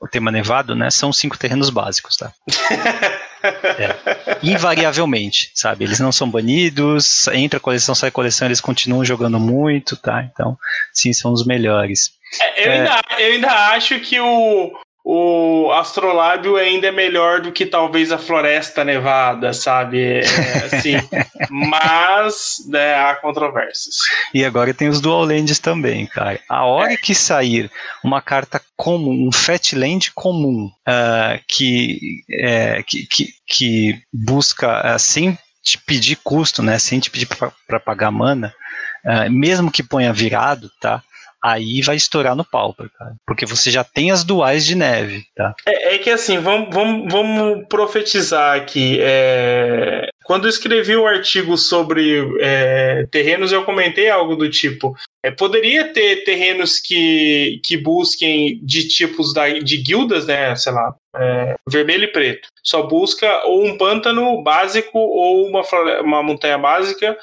o 0.00 0.06
tema 0.06 0.30
nevado, 0.30 0.72
né? 0.72 0.88
São 0.88 1.12
cinco 1.12 1.36
terrenos 1.36 1.68
básicos, 1.68 2.16
tá? 2.16 2.32
é. 3.42 4.38
Invariavelmente, 4.40 5.50
sabe? 5.52 5.82
Eles 5.82 5.98
não 5.98 6.12
são 6.12 6.30
banidos, 6.30 7.26
entra 7.32 7.58
coleção, 7.58 7.92
sai 7.92 8.12
coleção, 8.12 8.46
eles 8.46 8.60
continuam 8.60 9.04
jogando 9.04 9.40
muito, 9.40 9.96
tá? 9.96 10.22
Então, 10.22 10.56
sim, 10.92 11.12
são 11.12 11.32
os 11.32 11.44
melhores. 11.44 12.12
É, 12.40 12.68
eu, 12.68 12.70
ainda, 12.70 13.00
eu 13.18 13.32
ainda 13.32 13.50
acho 13.70 13.98
que 13.98 14.20
o, 14.20 14.78
o 15.10 15.72
Astrolábio 15.72 16.56
ainda 16.56 16.88
é 16.88 16.92
melhor 16.92 17.40
do 17.40 17.50
que 17.50 17.64
talvez 17.64 18.12
a 18.12 18.18
Floresta 18.18 18.84
Nevada, 18.84 19.54
sabe? 19.54 20.18
É, 20.18 20.66
assim, 20.66 20.96
mas 21.48 22.56
né, 22.68 22.94
há 22.94 23.14
controvérsias. 23.14 24.00
E 24.34 24.44
agora 24.44 24.74
tem 24.74 24.86
os 24.86 25.00
Dual 25.00 25.24
Lands 25.24 25.58
também, 25.58 26.04
cara. 26.04 26.38
A 26.46 26.66
hora 26.66 26.92
é. 26.92 26.96
que 26.98 27.14
sair 27.14 27.70
uma 28.04 28.20
carta 28.20 28.60
comum, 28.76 29.26
um 29.26 29.32
Fatland 29.32 30.12
comum, 30.14 30.70
uh, 30.86 31.42
que, 31.48 31.98
é, 32.30 32.82
que, 32.86 33.06
que, 33.06 33.28
que, 33.46 34.02
busca 34.12 34.94
uh, 34.94 34.98
sem 34.98 35.38
te 35.64 35.78
pedir 35.78 36.18
custo, 36.22 36.62
né? 36.62 36.78
Sem 36.78 37.00
te 37.00 37.08
pedir 37.08 37.26
para 37.66 37.80
pagar 37.80 38.10
mana, 38.10 38.52
uh, 39.06 39.30
mesmo 39.30 39.70
que 39.70 39.82
ponha 39.82 40.12
virado, 40.12 40.70
tá? 40.78 41.02
Aí 41.42 41.80
vai 41.82 41.96
estourar 41.96 42.34
no 42.34 42.44
Pauper, 42.44 42.90
cara. 42.98 43.14
Porque 43.26 43.46
você 43.46 43.70
já 43.70 43.84
tem 43.84 44.10
as 44.10 44.24
duais 44.24 44.66
de 44.66 44.74
neve, 44.74 45.24
tá? 45.34 45.54
É, 45.66 45.94
é 45.94 45.98
que 45.98 46.10
assim, 46.10 46.38
vamos, 46.38 46.74
vamos, 46.74 47.12
vamos 47.12 47.66
profetizar 47.68 48.56
aqui. 48.56 48.98
É... 49.00 50.08
Quando 50.28 50.44
eu 50.44 50.50
escrevi 50.50 50.94
o 50.94 51.04
um 51.04 51.06
artigo 51.06 51.56
sobre 51.56 52.36
é, 52.38 53.06
terrenos, 53.10 53.50
eu 53.50 53.64
comentei 53.64 54.10
algo 54.10 54.36
do 54.36 54.50
tipo: 54.50 54.94
é, 55.22 55.30
poderia 55.30 55.90
ter 55.90 56.22
terrenos 56.22 56.78
que, 56.78 57.62
que 57.64 57.78
busquem 57.78 58.60
de 58.62 58.86
tipos 58.86 59.32
da, 59.32 59.48
de 59.48 59.78
guildas, 59.78 60.26
né? 60.26 60.54
Sei 60.54 60.70
lá, 60.70 60.94
é, 61.16 61.54
vermelho 61.68 62.04
e 62.04 62.12
preto. 62.12 62.48
Só 62.62 62.82
busca 62.82 63.44
ou 63.46 63.64
um 63.64 63.76
pântano 63.76 64.42
básico 64.42 64.98
ou 64.98 65.46
uma, 65.46 65.62
uma 66.02 66.22
montanha 66.22 66.58
básica. 66.58 67.16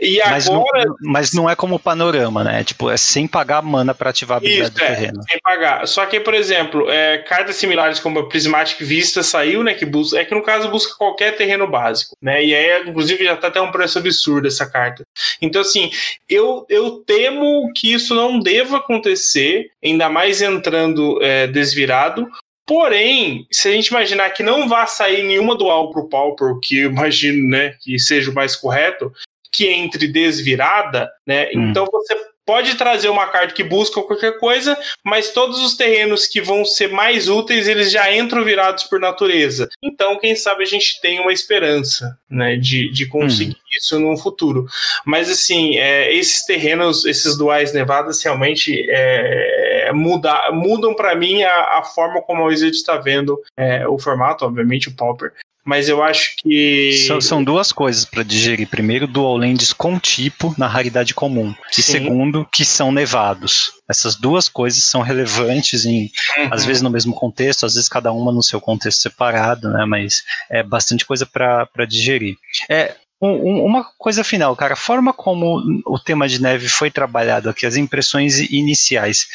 E 0.00 0.20
mas 0.24 0.48
agora. 0.48 0.84
Não, 0.84 0.96
mas 1.02 1.32
não 1.32 1.50
é 1.50 1.56
como 1.56 1.78
panorama, 1.78 2.44
né? 2.44 2.64
Tipo, 2.64 2.88
é 2.88 2.96
sem 2.96 3.26
pagar 3.26 3.60
mana 3.62 3.92
para 3.92 4.10
ativar 4.10 4.36
a 4.36 4.38
habilidade 4.38 4.70
Isso, 4.70 4.78
do 4.78 4.84
é, 4.84 4.86
terreno. 4.86 5.22
Sem 5.28 5.38
pagar. 5.42 5.86
Só 5.88 6.06
que, 6.06 6.20
por 6.20 6.34
exemplo, 6.34 6.88
é, 6.90 7.18
cartas 7.18 7.56
similares 7.56 7.98
como 7.98 8.20
a 8.20 8.28
Prismatic 8.28 8.78
Vista 8.80 9.22
saiu, 9.22 9.62
né? 9.62 9.74
Que 9.74 9.84
busca, 9.84 10.18
é 10.18 10.24
que 10.24 10.34
no 10.34 10.42
caso 10.42 10.70
busca 10.70 10.94
qualquer 10.96 11.36
terreno 11.36 11.66
básico, 11.66 12.16
né? 12.22 12.44
E 12.44 12.51
aí, 12.54 12.88
inclusive, 12.88 13.24
já 13.24 13.36
tá 13.36 13.48
até 13.48 13.60
um 13.60 13.70
preço 13.70 13.98
absurdo 13.98 14.48
essa 14.48 14.68
carta. 14.68 15.04
Então, 15.40 15.60
assim, 15.60 15.90
eu, 16.28 16.66
eu 16.68 16.98
temo 17.06 17.72
que 17.74 17.92
isso 17.92 18.14
não 18.14 18.38
deva 18.38 18.78
acontecer, 18.78 19.70
ainda 19.82 20.08
mais 20.08 20.42
entrando 20.42 21.18
é, 21.22 21.46
desvirado, 21.46 22.28
Porém, 22.64 23.46
se 23.50 23.68
a 23.68 23.72
gente 23.72 23.88
imaginar 23.88 24.30
que 24.30 24.42
não 24.42 24.68
vá 24.68 24.86
sair 24.86 25.24
nenhuma 25.24 25.56
dual 25.56 25.90
para 25.90 26.00
o 26.00 26.08
Pauper, 26.08 26.58
que 26.62 26.78
eu 26.78 26.90
imagino 26.90 27.50
né, 27.50 27.74
que 27.80 27.98
seja 27.98 28.30
o 28.30 28.34
mais 28.34 28.54
correto, 28.54 29.12
que 29.52 29.66
entre 29.66 30.06
desvirada, 30.06 31.10
né? 31.26 31.50
Hum. 31.54 31.70
Então 31.70 31.86
você 31.92 32.14
pode 32.46 32.76
trazer 32.76 33.08
uma 33.08 33.26
carta 33.26 33.54
que 33.54 33.62
busca 33.62 34.02
qualquer 34.02 34.38
coisa, 34.38 34.76
mas 35.04 35.30
todos 35.30 35.60
os 35.60 35.76
terrenos 35.76 36.26
que 36.26 36.40
vão 36.40 36.64
ser 36.64 36.88
mais 36.88 37.28
úteis, 37.28 37.68
eles 37.68 37.90
já 37.90 38.14
entram 38.14 38.44
virados 38.44 38.84
por 38.84 39.00
natureza. 39.00 39.68
Então, 39.82 40.18
quem 40.18 40.34
sabe 40.34 40.62
a 40.62 40.66
gente 40.66 41.00
tem 41.00 41.20
uma 41.20 41.32
esperança, 41.32 42.18
né, 42.28 42.56
de, 42.56 42.90
de 42.90 43.06
conseguir 43.06 43.52
hum. 43.52 43.76
isso 43.76 43.98
no 43.98 44.16
futuro. 44.16 44.66
Mas, 45.04 45.30
assim, 45.30 45.78
é, 45.78 46.12
esses 46.14 46.44
terrenos, 46.44 47.04
esses 47.04 47.36
duais 47.36 47.72
nevadas, 47.72 48.22
realmente 48.22 48.86
é, 48.88 49.90
muda, 49.92 50.50
mudam 50.52 50.94
para 50.94 51.14
mim 51.14 51.42
a, 51.42 51.78
a, 51.78 51.82
forma 51.82 52.20
como 52.22 52.42
a 52.42 52.46
Wizard 52.46 52.74
está 52.74 52.96
vendo 52.96 53.38
é, 53.56 53.86
o 53.86 53.98
formato, 53.98 54.44
obviamente, 54.44 54.88
o 54.88 54.96
Pauper, 54.96 55.32
mas 55.64 55.88
eu 55.88 56.02
acho 56.02 56.34
que. 56.38 57.04
São, 57.06 57.20
são 57.20 57.44
duas 57.44 57.70
coisas 57.70 58.04
para 58.04 58.22
digerir. 58.22 58.68
Primeiro, 58.68 59.06
dual 59.06 59.36
lands 59.36 59.72
com 59.72 59.98
tipo 59.98 60.54
na 60.58 60.66
raridade 60.66 61.14
comum. 61.14 61.54
E 61.70 61.82
Sim. 61.82 61.92
segundo, 61.92 62.46
que 62.52 62.64
são 62.64 62.90
nevados. 62.90 63.70
Essas 63.88 64.16
duas 64.16 64.48
coisas 64.48 64.84
são 64.84 65.02
relevantes 65.02 65.84
em, 65.84 66.10
uhum. 66.38 66.48
às 66.50 66.64
vezes 66.64 66.82
no 66.82 66.90
mesmo 66.90 67.14
contexto, 67.14 67.66
às 67.66 67.74
vezes 67.74 67.88
cada 67.88 68.12
uma 68.12 68.32
no 68.32 68.42
seu 68.42 68.60
contexto 68.60 69.02
separado, 69.02 69.70
né? 69.70 69.84
Mas 69.84 70.22
é 70.50 70.62
bastante 70.62 71.04
coisa 71.04 71.26
para 71.26 71.86
digerir. 71.86 72.36
É, 72.68 72.96
um, 73.20 73.64
uma 73.64 73.84
coisa 73.96 74.24
final, 74.24 74.56
cara, 74.56 74.72
a 74.72 74.76
forma 74.76 75.12
como 75.12 75.62
o 75.86 75.98
tema 75.98 76.28
de 76.28 76.42
neve 76.42 76.68
foi 76.68 76.90
trabalhado 76.90 77.48
aqui, 77.48 77.64
as 77.64 77.76
impressões 77.76 78.40
iniciais, 78.40 79.28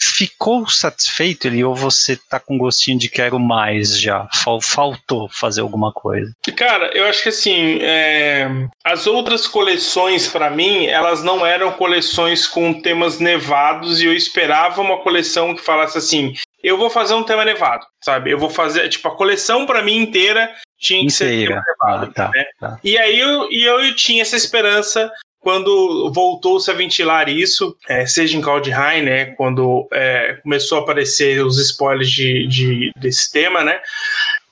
ficou 0.00 0.68
satisfeito 0.68 1.46
ele 1.46 1.62
ou 1.62 1.74
você 1.74 2.16
tá 2.16 2.40
com 2.40 2.56
gostinho 2.56 2.98
de 2.98 3.08
quero 3.08 3.38
mais 3.38 3.98
já? 3.98 4.28
Faltou 4.62 5.28
fazer 5.30 5.60
alguma 5.60 5.92
coisa? 5.92 6.32
Cara, 6.56 6.90
eu 6.94 7.06
acho 7.06 7.22
que 7.22 7.28
assim, 7.28 7.78
é... 7.82 8.48
as 8.84 9.06
outras 9.06 9.46
coleções 9.46 10.26
para 10.26 10.50
mim, 10.50 10.86
elas 10.86 11.22
não 11.22 11.44
eram 11.44 11.72
coleções 11.72 12.46
com 12.46 12.80
temas 12.80 13.18
nevados 13.18 14.00
e 14.00 14.06
eu 14.06 14.14
esperava 14.14 14.80
uma 14.80 14.98
coleção 14.98 15.54
que 15.54 15.62
falasse 15.62 15.98
assim, 15.98 16.34
eu 16.62 16.76
vou 16.76 16.90
fazer 16.90 17.14
um 17.14 17.22
tema 17.22 17.44
nevado, 17.44 17.84
sabe? 18.02 18.30
Eu 18.30 18.38
vou 18.38 18.50
fazer, 18.50 18.88
tipo, 18.88 19.08
a 19.08 19.16
coleção 19.16 19.66
para 19.66 19.82
mim 19.82 19.96
inteira 19.96 20.54
tinha 20.78 21.00
que 21.00 21.12
inteira. 21.12 21.36
ser 21.36 21.48
tema 21.48 21.62
nevado. 21.66 22.10
Ah, 22.10 22.14
tá, 22.14 22.30
né? 22.34 22.44
tá. 22.58 22.78
E 22.84 22.98
aí 22.98 23.18
eu, 23.18 23.50
e 23.50 23.64
eu 23.64 23.94
tinha 23.96 24.22
essa 24.22 24.36
esperança 24.36 25.10
quando 25.40 26.12
voltou-se 26.12 26.70
a 26.70 26.74
ventilar 26.74 27.28
isso, 27.28 27.74
é, 27.88 28.06
seja 28.06 28.36
em 28.36 28.42
Kaldheim, 28.42 29.02
né, 29.02 29.26
quando 29.36 29.88
é, 29.92 30.38
começou 30.42 30.78
a 30.78 30.80
aparecer 30.82 31.44
os 31.44 31.58
spoilers 31.58 32.10
de, 32.10 32.46
de, 32.46 32.92
desse 32.96 33.32
tema, 33.32 33.64
né, 33.64 33.80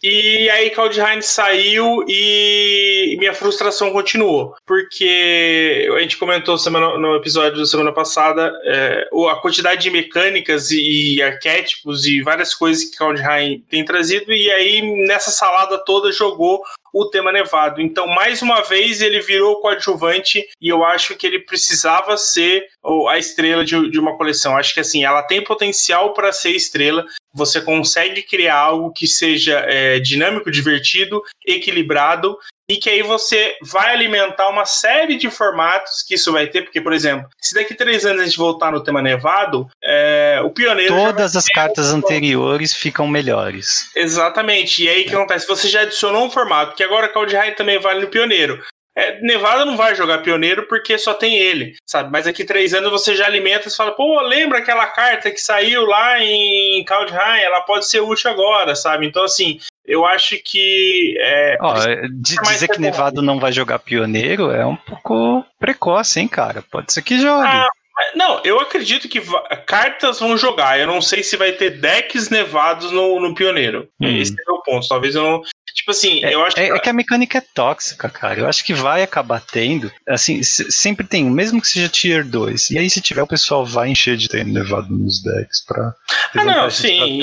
e 0.02 0.48
aí 0.50 0.70
Kaldheim 0.70 1.20
saiu 1.20 2.04
e 2.08 3.16
minha 3.18 3.34
frustração 3.34 3.90
continuou. 3.90 4.54
Porque 4.66 5.88
a 5.96 6.00
gente 6.00 6.16
comentou 6.16 6.56
semana, 6.56 6.96
no 6.98 7.16
episódio 7.16 7.58
da 7.58 7.66
semana 7.66 7.92
passada 7.92 8.52
é, 8.64 9.08
a 9.30 9.36
quantidade 9.36 9.82
de 9.82 9.90
mecânicas 9.90 10.70
e 10.70 11.20
arquétipos 11.22 12.06
e 12.06 12.22
várias 12.22 12.54
coisas 12.54 12.84
que 12.84 12.96
Kaldheim 12.96 13.64
tem 13.68 13.84
trazido, 13.84 14.32
e 14.32 14.50
aí 14.50 14.82
nessa 15.06 15.30
salada 15.30 15.78
toda 15.78 16.12
jogou 16.12 16.62
o 16.92 17.06
tema 17.06 17.30
nevado. 17.30 17.80
Então, 17.80 18.06
mais 18.06 18.42
uma 18.42 18.62
vez, 18.62 19.00
ele 19.00 19.20
virou 19.20 19.60
coadjuvante 19.60 20.44
e 20.60 20.68
eu 20.68 20.84
acho 20.84 21.14
que 21.16 21.26
ele 21.26 21.40
precisava 21.40 22.16
ser 22.16 22.66
a 23.08 23.18
estrela 23.18 23.64
de, 23.64 23.90
de 23.90 23.98
uma 23.98 24.16
coleção. 24.16 24.56
Acho 24.56 24.74
que 24.74 24.80
assim, 24.80 25.04
ela 25.04 25.22
tem 25.22 25.42
potencial 25.42 26.12
para 26.12 26.32
ser 26.32 26.50
estrela. 26.50 27.04
Você 27.38 27.60
consegue 27.60 28.22
criar 28.22 28.56
algo 28.56 28.92
que 28.92 29.06
seja 29.06 29.64
é, 29.66 29.98
dinâmico, 29.98 30.50
divertido, 30.50 31.22
equilibrado 31.46 32.36
e 32.70 32.76
que 32.76 32.90
aí 32.90 33.02
você 33.02 33.56
vai 33.62 33.94
alimentar 33.94 34.48
uma 34.48 34.66
série 34.66 35.16
de 35.16 35.30
formatos 35.30 36.02
que 36.06 36.16
isso 36.16 36.30
vai 36.30 36.46
ter, 36.46 36.62
porque, 36.62 36.82
por 36.82 36.92
exemplo, 36.92 37.26
se 37.40 37.54
daqui 37.54 37.74
três 37.74 38.04
anos 38.04 38.20
a 38.20 38.24
gente 38.26 38.36
voltar 38.36 38.70
no 38.70 38.82
tema 38.82 39.00
nevado, 39.00 39.66
é, 39.82 40.42
o 40.44 40.50
pioneiro. 40.50 40.94
Todas 40.94 41.34
as 41.34 41.46
cartas 41.46 41.92
um 41.92 41.96
anteriores 41.96 42.74
ficam 42.74 43.06
melhores. 43.08 43.90
Exatamente. 43.96 44.84
E 44.84 44.88
aí 44.88 45.02
o 45.02 45.06
que 45.06 45.14
acontece? 45.14 45.48
Você 45.48 45.66
já 45.68 45.80
adicionou 45.82 46.26
um 46.26 46.30
formato, 46.30 46.76
que 46.76 46.82
agora 46.82 47.08
Kaldheim 47.08 47.52
também 47.52 47.78
vale 47.78 48.00
no 48.00 48.08
pioneiro. 48.08 48.62
É, 48.98 49.20
Nevada 49.20 49.64
não 49.64 49.76
vai 49.76 49.94
jogar 49.94 50.18
pioneiro 50.18 50.66
porque 50.66 50.98
só 50.98 51.14
tem 51.14 51.38
ele, 51.38 51.76
sabe? 51.86 52.10
Mas 52.10 52.26
aqui 52.26 52.44
três 52.44 52.74
anos 52.74 52.90
você 52.90 53.14
já 53.14 53.26
alimenta 53.26 53.68
e 53.68 53.70
fala, 53.74 53.92
pô, 53.92 54.20
lembra 54.22 54.58
aquela 54.58 54.86
carta 54.86 55.30
que 55.30 55.40
saiu 55.40 55.86
lá 55.86 56.18
em 56.20 56.82
Kaldheim? 56.82 57.40
Ela 57.40 57.60
pode 57.60 57.86
ser 57.86 58.00
útil 58.00 58.28
agora, 58.28 58.74
sabe? 58.74 59.06
Então, 59.06 59.22
assim, 59.22 59.60
eu 59.86 60.04
acho 60.04 60.36
que. 60.44 61.16
É, 61.20 61.56
Ó, 61.60 61.74
dizer 62.10 62.66
que 62.66 62.80
Nevado 62.80 63.22
não 63.22 63.38
vai 63.38 63.52
jogar 63.52 63.78
pioneiro 63.78 64.50
é 64.50 64.66
um 64.66 64.74
pouco 64.76 65.44
precoce, 65.60 66.18
hein, 66.18 66.26
cara? 66.26 66.64
Pode 66.68 66.92
ser 66.92 67.02
que 67.02 67.20
jogue. 67.20 67.46
Ah, 67.46 67.68
não, 68.14 68.40
eu 68.44 68.60
acredito 68.60 69.08
que 69.08 69.20
cartas 69.66 70.20
vão 70.20 70.36
jogar. 70.36 70.78
Eu 70.78 70.86
não 70.86 71.00
sei 71.00 71.22
se 71.22 71.36
vai 71.36 71.52
ter 71.52 71.78
decks 71.78 72.30
nevados 72.30 72.92
no, 72.92 73.20
no 73.20 73.34
pioneiro. 73.34 73.88
Hum. 74.00 74.08
Esse 74.08 74.32
é 74.32 74.52
o 74.52 74.62
ponto. 74.62 74.88
Talvez 74.88 75.14
eu 75.14 75.22
não. 75.22 75.42
Tipo 75.88 75.92
assim, 75.92 76.22
é, 76.22 76.34
eu 76.34 76.44
acho 76.44 76.60
é, 76.60 76.66
que... 76.66 76.72
é 76.72 76.78
que 76.80 76.88
a 76.90 76.92
mecânica 76.92 77.38
é 77.38 77.42
tóxica, 77.54 78.10
cara. 78.10 78.40
Eu 78.40 78.46
acho 78.46 78.62
que 78.62 78.74
vai 78.74 79.02
acabar 79.02 79.40
tendo. 79.40 79.90
Assim, 80.06 80.42
sempre 80.42 81.06
tem, 81.06 81.24
mesmo 81.24 81.62
que 81.62 81.66
seja 81.66 81.88
tier 81.88 82.26
2. 82.26 82.72
E 82.72 82.78
aí, 82.78 82.90
se 82.90 83.00
tiver, 83.00 83.22
o 83.22 83.26
pessoal 83.26 83.64
vai 83.64 83.88
encher 83.88 84.18
de 84.18 84.28
ter 84.28 84.44
nevado 84.44 84.92
nos 84.92 85.22
decks 85.22 85.64
pra. 85.66 85.94
Ah, 86.36 86.44
não, 86.44 86.70
sim. 86.70 87.22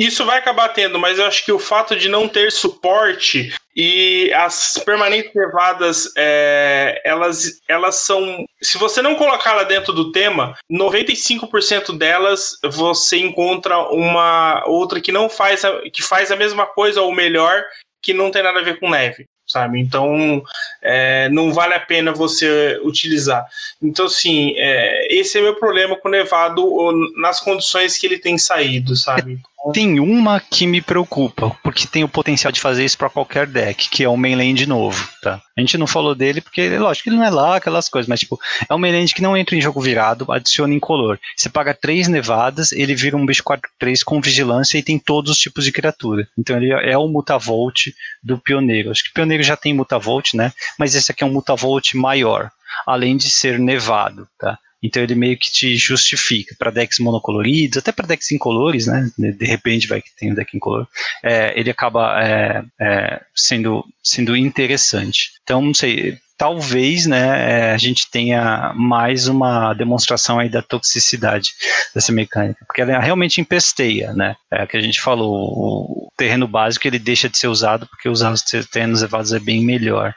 Isso 0.00 0.24
vai 0.24 0.38
acabar 0.38 0.70
tendo, 0.70 0.98
mas 0.98 1.18
eu 1.18 1.26
acho 1.26 1.44
que 1.44 1.52
o 1.52 1.58
fato 1.58 1.94
de 1.94 2.08
não 2.08 2.26
ter 2.26 2.50
suporte 2.50 3.52
e 3.76 4.32
as 4.32 4.80
permanentes 4.82 5.30
nevadas, 5.34 6.10
é, 6.16 7.02
elas, 7.04 7.60
elas 7.68 7.96
são. 7.96 8.46
Se 8.62 8.78
você 8.78 9.02
não 9.02 9.14
colocar 9.14 9.52
lá 9.52 9.62
dentro 9.62 9.92
do 9.92 10.10
tema, 10.10 10.56
95% 10.72 11.98
delas 11.98 12.52
você 12.64 13.18
encontra 13.18 13.78
uma 13.92 14.64
outra 14.66 15.02
que 15.02 15.12
não 15.12 15.28
faz 15.28 15.66
a, 15.66 15.82
que 15.92 16.02
faz 16.02 16.32
a 16.32 16.36
mesma 16.36 16.64
coisa 16.64 17.02
ou 17.02 17.14
melhor, 17.14 17.62
que 18.02 18.14
não 18.14 18.30
tem 18.30 18.42
nada 18.42 18.60
a 18.60 18.64
ver 18.64 18.80
com 18.80 18.88
neve 18.88 19.26
sabe? 19.50 19.80
Então, 19.80 20.42
é, 20.80 21.28
não 21.30 21.52
vale 21.52 21.74
a 21.74 21.80
pena 21.80 22.12
você 22.12 22.80
utilizar. 22.84 23.44
Então, 23.82 24.06
assim, 24.06 24.54
é, 24.56 25.12
esse 25.12 25.38
é 25.38 25.42
meu 25.42 25.56
problema 25.56 25.96
com 25.96 26.06
o 26.06 26.10
Nevado 26.10 26.64
nas 27.16 27.40
condições 27.40 27.98
que 27.98 28.06
ele 28.06 28.18
tem 28.18 28.38
saído, 28.38 28.94
sabe? 28.94 29.40
Tem 29.74 30.00
uma 30.00 30.40
que 30.40 30.66
me 30.66 30.80
preocupa, 30.80 31.54
porque 31.62 31.86
tem 31.86 32.02
o 32.02 32.08
potencial 32.08 32.50
de 32.50 32.60
fazer 32.60 32.82
isso 32.82 32.96
para 32.96 33.10
qualquer 33.10 33.46
deck, 33.46 33.90
que 33.90 34.02
é 34.02 34.08
o 34.08 34.16
mainland 34.16 34.66
novo, 34.66 35.06
tá? 35.22 35.40
A 35.56 35.60
gente 35.60 35.76
não 35.76 35.86
falou 35.86 36.14
dele 36.14 36.40
porque, 36.40 36.78
lógico, 36.78 37.10
ele 37.10 37.16
não 37.16 37.24
é 37.24 37.30
lá, 37.30 37.56
aquelas 37.56 37.88
coisas, 37.88 38.08
mas 38.08 38.20
tipo, 38.20 38.38
é 38.68 38.74
um 38.74 38.78
mainland 38.78 39.14
que 39.14 39.20
não 39.20 39.36
entra 39.36 39.54
em 39.54 39.60
jogo 39.60 39.80
virado, 39.80 40.32
adiciona 40.32 40.72
incolor. 40.72 41.18
Você 41.36 41.50
paga 41.50 41.74
três 41.74 42.08
nevadas, 42.08 42.72
ele 42.72 42.94
vira 42.94 43.16
um 43.16 43.26
bicho 43.26 43.42
4-3 43.44 44.02
com 44.02 44.20
vigilância 44.20 44.78
e 44.78 44.82
tem 44.82 44.98
todos 44.98 45.32
os 45.32 45.38
tipos 45.38 45.64
de 45.64 45.72
criatura. 45.72 46.26
Então 46.38 46.56
ele 46.56 46.72
é 46.72 46.96
o 46.96 47.06
Mutavolt 47.06 47.92
do 48.22 48.38
Pioneiro. 48.38 48.90
Acho 48.90 49.04
que 49.04 49.10
o 49.10 49.14
Pioneiro 49.14 49.42
já 49.42 49.56
tem 49.56 49.74
Mutavolt, 49.74 50.34
né? 50.34 50.52
Mas 50.78 50.94
esse 50.94 51.12
aqui 51.12 51.22
é 51.22 51.26
um 51.26 51.32
Mutavolt 51.32 51.94
maior, 51.94 52.50
além 52.86 53.16
de 53.16 53.28
ser 53.28 53.58
nevado, 53.58 54.26
tá? 54.38 54.58
Então 54.82 55.02
ele 55.02 55.14
meio 55.14 55.36
que 55.36 55.50
te 55.50 55.76
justifica 55.76 56.54
para 56.58 56.70
decks 56.70 56.98
monocoloridos, 56.98 57.78
até 57.78 57.92
para 57.92 58.06
decks 58.06 58.32
incolores, 58.32 58.86
né? 58.86 59.10
De 59.18 59.44
repente 59.44 59.86
vai 59.86 60.00
que 60.00 60.14
tem 60.16 60.32
um 60.32 60.34
deck 60.34 60.56
incolor. 60.56 60.86
É, 61.22 61.58
ele 61.58 61.70
acaba 61.70 62.22
é, 62.22 62.64
é, 62.80 63.20
sendo, 63.34 63.84
sendo 64.02 64.36
interessante. 64.36 65.32
Então, 65.42 65.60
não 65.60 65.74
sei, 65.74 66.18
talvez 66.40 67.04
né, 67.04 67.68
é, 67.68 67.72
a 67.72 67.76
gente 67.76 68.10
tenha 68.10 68.72
mais 68.74 69.28
uma 69.28 69.74
demonstração 69.74 70.38
aí 70.38 70.48
da 70.48 70.62
toxicidade 70.62 71.50
dessa 71.94 72.10
mecânica, 72.12 72.64
porque 72.66 72.80
ela 72.80 72.98
realmente 72.98 73.42
empesteia, 73.42 74.14
né? 74.14 74.34
É 74.50 74.66
que 74.66 74.78
a 74.78 74.80
gente 74.80 75.02
falou, 75.02 75.34
o 75.34 76.12
terreno 76.16 76.48
básico 76.48 76.86
ele 76.86 76.98
deixa 76.98 77.28
de 77.28 77.36
ser 77.36 77.48
usado 77.48 77.86
porque 77.86 78.08
usar 78.08 78.32
os 78.32 78.40
terrenos 78.42 79.02
elevados 79.02 79.34
é 79.34 79.38
bem 79.38 79.62
melhor. 79.62 80.14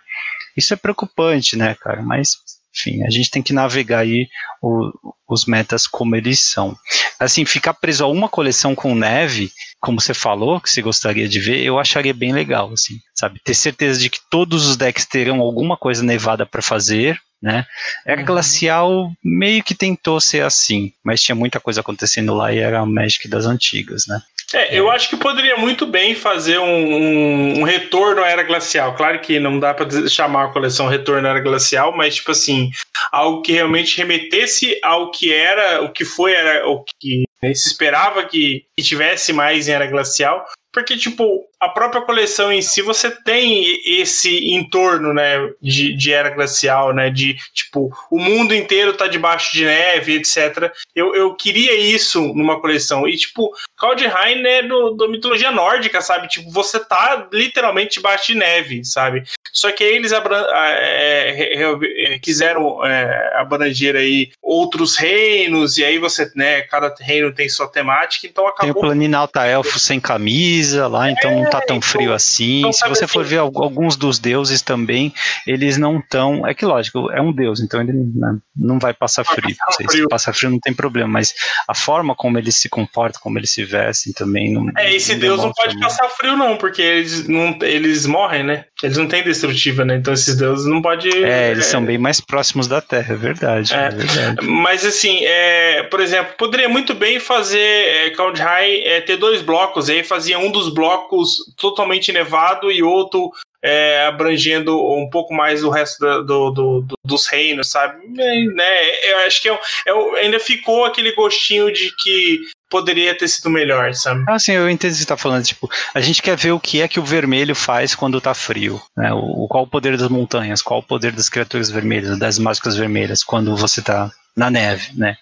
Isso 0.55 0.73
é 0.73 0.77
preocupante, 0.77 1.57
né, 1.57 1.75
cara? 1.75 2.01
Mas 2.01 2.37
enfim, 2.75 3.03
a 3.03 3.09
gente 3.09 3.29
tem 3.29 3.41
que 3.41 3.53
navegar 3.53 3.99
aí 3.99 4.27
o, 4.61 4.91
os 5.29 5.45
metas 5.45 5.85
como 5.85 6.15
eles 6.15 6.39
são. 6.41 6.75
Assim, 7.19 7.45
ficar 7.45 7.73
preso 7.73 8.03
a 8.03 8.07
uma 8.07 8.27
coleção 8.27 8.73
com 8.73 8.95
neve, 8.95 9.51
como 9.79 10.01
você 10.01 10.13
falou, 10.13 10.59
que 10.59 10.69
você 10.69 10.81
gostaria 10.81 11.27
de 11.27 11.39
ver, 11.39 11.63
eu 11.63 11.77
acharia 11.77 12.13
bem 12.13 12.33
legal, 12.33 12.71
assim, 12.73 12.95
sabe? 13.13 13.39
Ter 13.43 13.53
certeza 13.53 13.99
de 13.99 14.09
que 14.09 14.19
todos 14.29 14.67
os 14.67 14.75
decks 14.75 15.05
terão 15.05 15.39
alguma 15.39 15.77
coisa 15.77 16.03
nevada 16.03 16.45
para 16.45 16.61
fazer, 16.61 17.19
né? 17.43 17.65
Era 18.05 18.21
uhum. 18.21 18.25
Glacial 18.25 19.11
meio 19.21 19.61
que 19.61 19.75
tentou 19.75 20.21
ser 20.21 20.45
assim, 20.45 20.93
mas 21.03 21.21
tinha 21.21 21.35
muita 21.35 21.59
coisa 21.59 21.81
acontecendo 21.81 22.33
lá 22.33 22.53
e 22.53 22.59
era 22.59 22.79
a 22.79 22.85
Magic 22.85 23.27
das 23.27 23.45
antigas, 23.45 24.07
né? 24.07 24.21
É, 24.53 24.77
eu 24.77 24.89
acho 24.89 25.09
que 25.09 25.17
poderia 25.17 25.57
muito 25.57 25.85
bem 25.85 26.15
fazer 26.15 26.59
um, 26.59 26.63
um, 26.63 27.59
um 27.59 27.63
retorno 27.63 28.23
à 28.23 28.29
Era 28.29 28.43
Glacial. 28.43 28.95
Claro 28.95 29.19
que 29.19 29.39
não 29.39 29.59
dá 29.59 29.73
para 29.73 30.07
chamar 30.07 30.45
a 30.45 30.53
coleção 30.53 30.87
Retorno 30.87 31.27
à 31.27 31.31
Era 31.31 31.39
Glacial, 31.41 31.95
mas 31.97 32.15
tipo 32.15 32.31
assim, 32.31 32.69
algo 33.11 33.41
que 33.41 33.51
realmente 33.51 33.97
remetesse 33.97 34.79
ao 34.81 35.11
que 35.11 35.33
era, 35.33 35.81
o 35.83 35.91
que 35.91 36.05
foi, 36.05 36.33
era 36.33 36.65
o 36.67 36.83
que 36.83 37.23
se 37.41 37.67
esperava 37.67 38.23
que, 38.23 38.63
que 38.77 38.83
tivesse 38.83 39.33
mais 39.33 39.67
em 39.67 39.71
Era 39.71 39.87
Glacial, 39.87 40.45
porque, 40.73 40.97
tipo, 40.97 41.47
a 41.59 41.69
própria 41.69 42.01
coleção 42.01 42.51
em 42.51 42.61
si, 42.61 42.81
você 42.81 43.11
tem 43.11 43.79
esse 43.85 44.53
entorno, 44.55 45.13
né, 45.13 45.37
de, 45.61 45.95
de 45.95 46.11
era 46.11 46.31
glacial, 46.31 46.91
né, 46.91 47.11
de, 47.11 47.35
tipo, 47.53 47.95
o 48.09 48.19
mundo 48.19 48.55
inteiro 48.55 48.93
tá 48.93 49.07
debaixo 49.07 49.53
de 49.53 49.63
neve, 49.63 50.15
etc. 50.15 50.73
Eu, 50.95 51.15
eu 51.15 51.35
queria 51.35 51.75
isso 51.75 52.33
numa 52.33 52.59
coleção. 52.59 53.07
E, 53.07 53.15
tipo, 53.15 53.51
Kaldheim 53.77 54.43
é 54.45 54.63
do, 54.63 54.91
do 54.91 55.07
mitologia 55.07 55.51
nórdica, 55.51 56.01
sabe? 56.01 56.27
Tipo, 56.27 56.49
você 56.49 56.79
tá 56.79 57.27
literalmente 57.31 57.95
debaixo 57.95 58.33
de 58.33 58.39
neve, 58.39 58.83
sabe? 58.83 59.23
Só 59.51 59.71
que 59.71 59.83
aí 59.83 59.93
eles 59.93 60.11
é, 60.11 62.15
é, 62.15 62.19
quiseram 62.19 62.83
é, 62.83 63.33
abranger 63.35 63.95
aí 63.95 64.31
outros 64.41 64.97
reinos, 64.97 65.77
e 65.77 65.85
aí 65.85 65.99
você, 65.99 66.31
né, 66.35 66.61
cada 66.61 66.93
reino 66.99 67.31
tem 67.31 67.47
sua 67.47 67.67
temática, 67.67 68.25
então 68.25 68.47
acabou... 68.47 68.73
Tem 68.73 68.81
o 68.81 68.85
Planinalta 68.85 69.45
Elfo 69.45 69.79
sem 69.79 69.99
camisa 69.99 70.62
lá, 70.71 71.11
então 71.11 71.31
não 71.31 71.49
tá 71.49 71.59
tão 71.61 71.77
então, 71.77 71.81
frio 71.81 72.13
assim. 72.13 72.59
Então, 72.59 72.73
Se 72.73 72.87
você 72.87 73.07
for 73.07 73.21
assim, 73.21 73.31
ver 73.31 73.37
alguns 73.37 73.95
dos 73.95 74.19
deuses 74.19 74.61
também, 74.61 75.13
eles 75.45 75.77
não 75.77 76.01
tão... 76.01 76.47
É 76.47 76.53
que 76.53 76.65
lógico, 76.65 77.11
é 77.11 77.21
um 77.21 77.31
deus, 77.31 77.59
então 77.59 77.81
ele 77.81 77.93
né, 77.93 78.37
não 78.55 78.79
vai 78.79 78.93
passar 78.93 79.23
frio. 79.23 79.55
Não 79.65 79.73
sei, 79.73 79.87
se 79.87 80.07
passar 80.07 80.33
frio 80.33 80.51
não 80.51 80.59
tem 80.59 80.73
problema, 80.73 81.09
mas 81.09 81.33
a 81.67 81.75
forma 81.75 82.15
como 82.15 82.37
eles 82.37 82.55
se 82.55 82.69
comportam, 82.69 83.21
como 83.21 83.37
eles 83.37 83.51
se 83.51 83.63
vestem 83.63 84.13
também 84.13 84.53
não... 84.53 84.69
É, 84.77 84.93
esse 84.93 85.13
não 85.13 85.19
deus 85.19 85.41
não 85.41 85.51
pode 85.51 85.79
passar 85.79 86.07
frio 86.09 86.35
não, 86.37 86.57
porque 86.57 86.81
eles, 86.81 87.27
não, 87.27 87.57
eles 87.61 88.05
morrem, 88.05 88.43
né? 88.43 88.65
Eles 88.81 88.97
não 88.97 89.07
têm 89.07 89.23
destrutiva, 89.23 89.85
né? 89.85 89.95
Então 89.95 90.13
esses 90.13 90.35
deuses 90.35 90.65
não 90.65 90.81
pode. 90.81 91.09
É, 91.09 91.51
eles 91.51 91.65
é... 91.67 91.69
são 91.69 91.83
bem 91.83 91.97
mais 91.97 92.19
próximos 92.19 92.67
da 92.67 92.81
Terra, 92.81 93.13
é 93.13 93.17
verdade. 93.17 93.73
É. 93.73 93.85
é 93.85 93.89
verdade. 93.89 94.45
Mas 94.45 94.85
assim, 94.85 95.19
é, 95.23 95.83
por 95.83 95.99
exemplo, 95.99 96.33
poderia 96.37 96.67
muito 96.67 96.93
bem 96.93 97.19
fazer 97.19 97.59
é, 97.59 98.09
Cloud 98.11 98.39
High 98.39 98.81
é, 98.85 99.01
ter 99.01 99.17
dois 99.17 99.41
blocos, 99.41 99.89
aí 99.89 100.03
fazia 100.03 100.37
um 100.37 100.51
dos 100.53 100.73
blocos 100.73 101.35
totalmente 101.57 102.13
nevado 102.13 102.71
e 102.71 102.81
outro 102.81 103.31
é, 103.63 104.05
abrangendo 104.05 104.77
um 104.77 105.09
pouco 105.09 105.33
mais 105.33 105.63
o 105.63 105.69
resto 105.69 105.99
do, 105.99 106.23
do, 106.23 106.51
do, 106.81 106.97
dos 107.05 107.27
reinos, 107.27 107.69
sabe? 107.69 108.05
Né? 108.07 109.09
Eu 109.09 109.19
acho 109.25 109.41
que 109.41 109.49
é, 109.49 109.59
é, 109.87 110.19
ainda 110.19 110.39
ficou 110.39 110.83
aquele 110.83 111.13
gostinho 111.13 111.71
de 111.71 111.89
que 111.95 112.41
poderia 112.69 113.17
ter 113.17 113.27
sido 113.27 113.49
melhor, 113.49 113.93
sabe? 113.93 114.25
Ah, 114.27 114.37
sim, 114.37 114.51
eu 114.51 114.69
entendo 114.69 114.91
o 114.91 114.93
que 114.93 114.99
você 114.99 115.05
tá 115.05 115.15
falando. 115.15 115.45
Tipo, 115.45 115.69
a 115.93 116.01
gente 116.01 116.21
quer 116.21 116.35
ver 116.35 116.51
o 116.51 116.59
que 116.59 116.81
é 116.81 116.87
que 116.87 116.99
o 116.99 117.05
vermelho 117.05 117.55
faz 117.55 117.95
quando 117.95 118.19
tá 118.19 118.33
frio. 118.33 118.81
Né? 118.97 119.13
O, 119.13 119.47
qual 119.47 119.63
o 119.63 119.67
poder 119.67 119.97
das 119.97 120.09
montanhas, 120.09 120.61
qual 120.61 120.79
o 120.79 120.83
poder 120.83 121.13
das 121.13 121.29
criaturas 121.29 121.69
vermelhas, 121.69 122.19
das 122.19 122.37
mágicas 122.37 122.75
vermelhas, 122.75 123.23
quando 123.23 123.55
você 123.55 123.81
tá 123.81 124.11
na 124.35 124.49
neve, 124.49 124.91
né? 124.95 125.15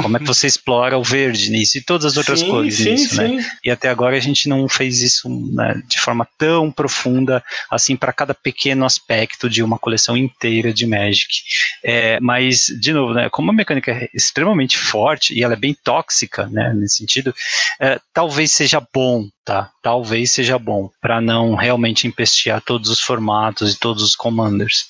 Como 0.00 0.16
é 0.16 0.20
que 0.20 0.26
você 0.26 0.46
explora 0.46 0.96
o 0.96 1.02
verde 1.02 1.50
nisso 1.50 1.78
e 1.78 1.80
todas 1.80 2.04
as 2.04 2.16
outras 2.16 2.40
sim, 2.40 2.48
cores 2.48 2.76
sim, 2.76 2.90
nisso, 2.90 3.16
né? 3.16 3.28
sim. 3.28 3.36
né? 3.36 3.50
E 3.64 3.70
até 3.70 3.88
agora 3.88 4.16
a 4.16 4.20
gente 4.20 4.48
não 4.48 4.68
fez 4.68 5.02
isso 5.02 5.28
né, 5.52 5.82
de 5.88 6.00
forma 6.00 6.26
tão 6.38 6.70
profunda, 6.70 7.42
assim, 7.70 7.96
para 7.96 8.12
cada 8.12 8.34
pequeno 8.34 8.84
aspecto 8.84 9.50
de 9.50 9.62
uma 9.62 9.78
coleção 9.78 10.16
inteira 10.16 10.72
de 10.72 10.86
Magic. 10.86 11.42
É, 11.82 12.20
mas, 12.20 12.66
de 12.80 12.92
novo, 12.92 13.14
né, 13.14 13.28
como 13.30 13.50
a 13.50 13.54
mecânica 13.54 13.90
é 13.90 14.08
extremamente 14.14 14.78
forte 14.78 15.34
e 15.34 15.42
ela 15.42 15.54
é 15.54 15.56
bem 15.56 15.76
tóxica, 15.82 16.46
né, 16.46 16.72
nesse 16.74 16.98
sentido, 16.98 17.34
é, 17.80 17.98
talvez 18.14 18.52
seja 18.52 18.80
bom 18.94 19.28
tá? 19.44 19.70
Talvez 19.82 20.30
seja 20.30 20.58
bom 20.58 20.88
para 21.00 21.20
não 21.20 21.54
realmente 21.54 22.06
empestear 22.06 22.60
todos 22.60 22.90
os 22.90 23.00
formatos 23.00 23.74
e 23.74 23.78
todos 23.78 24.02
os 24.02 24.16
commanders. 24.16 24.86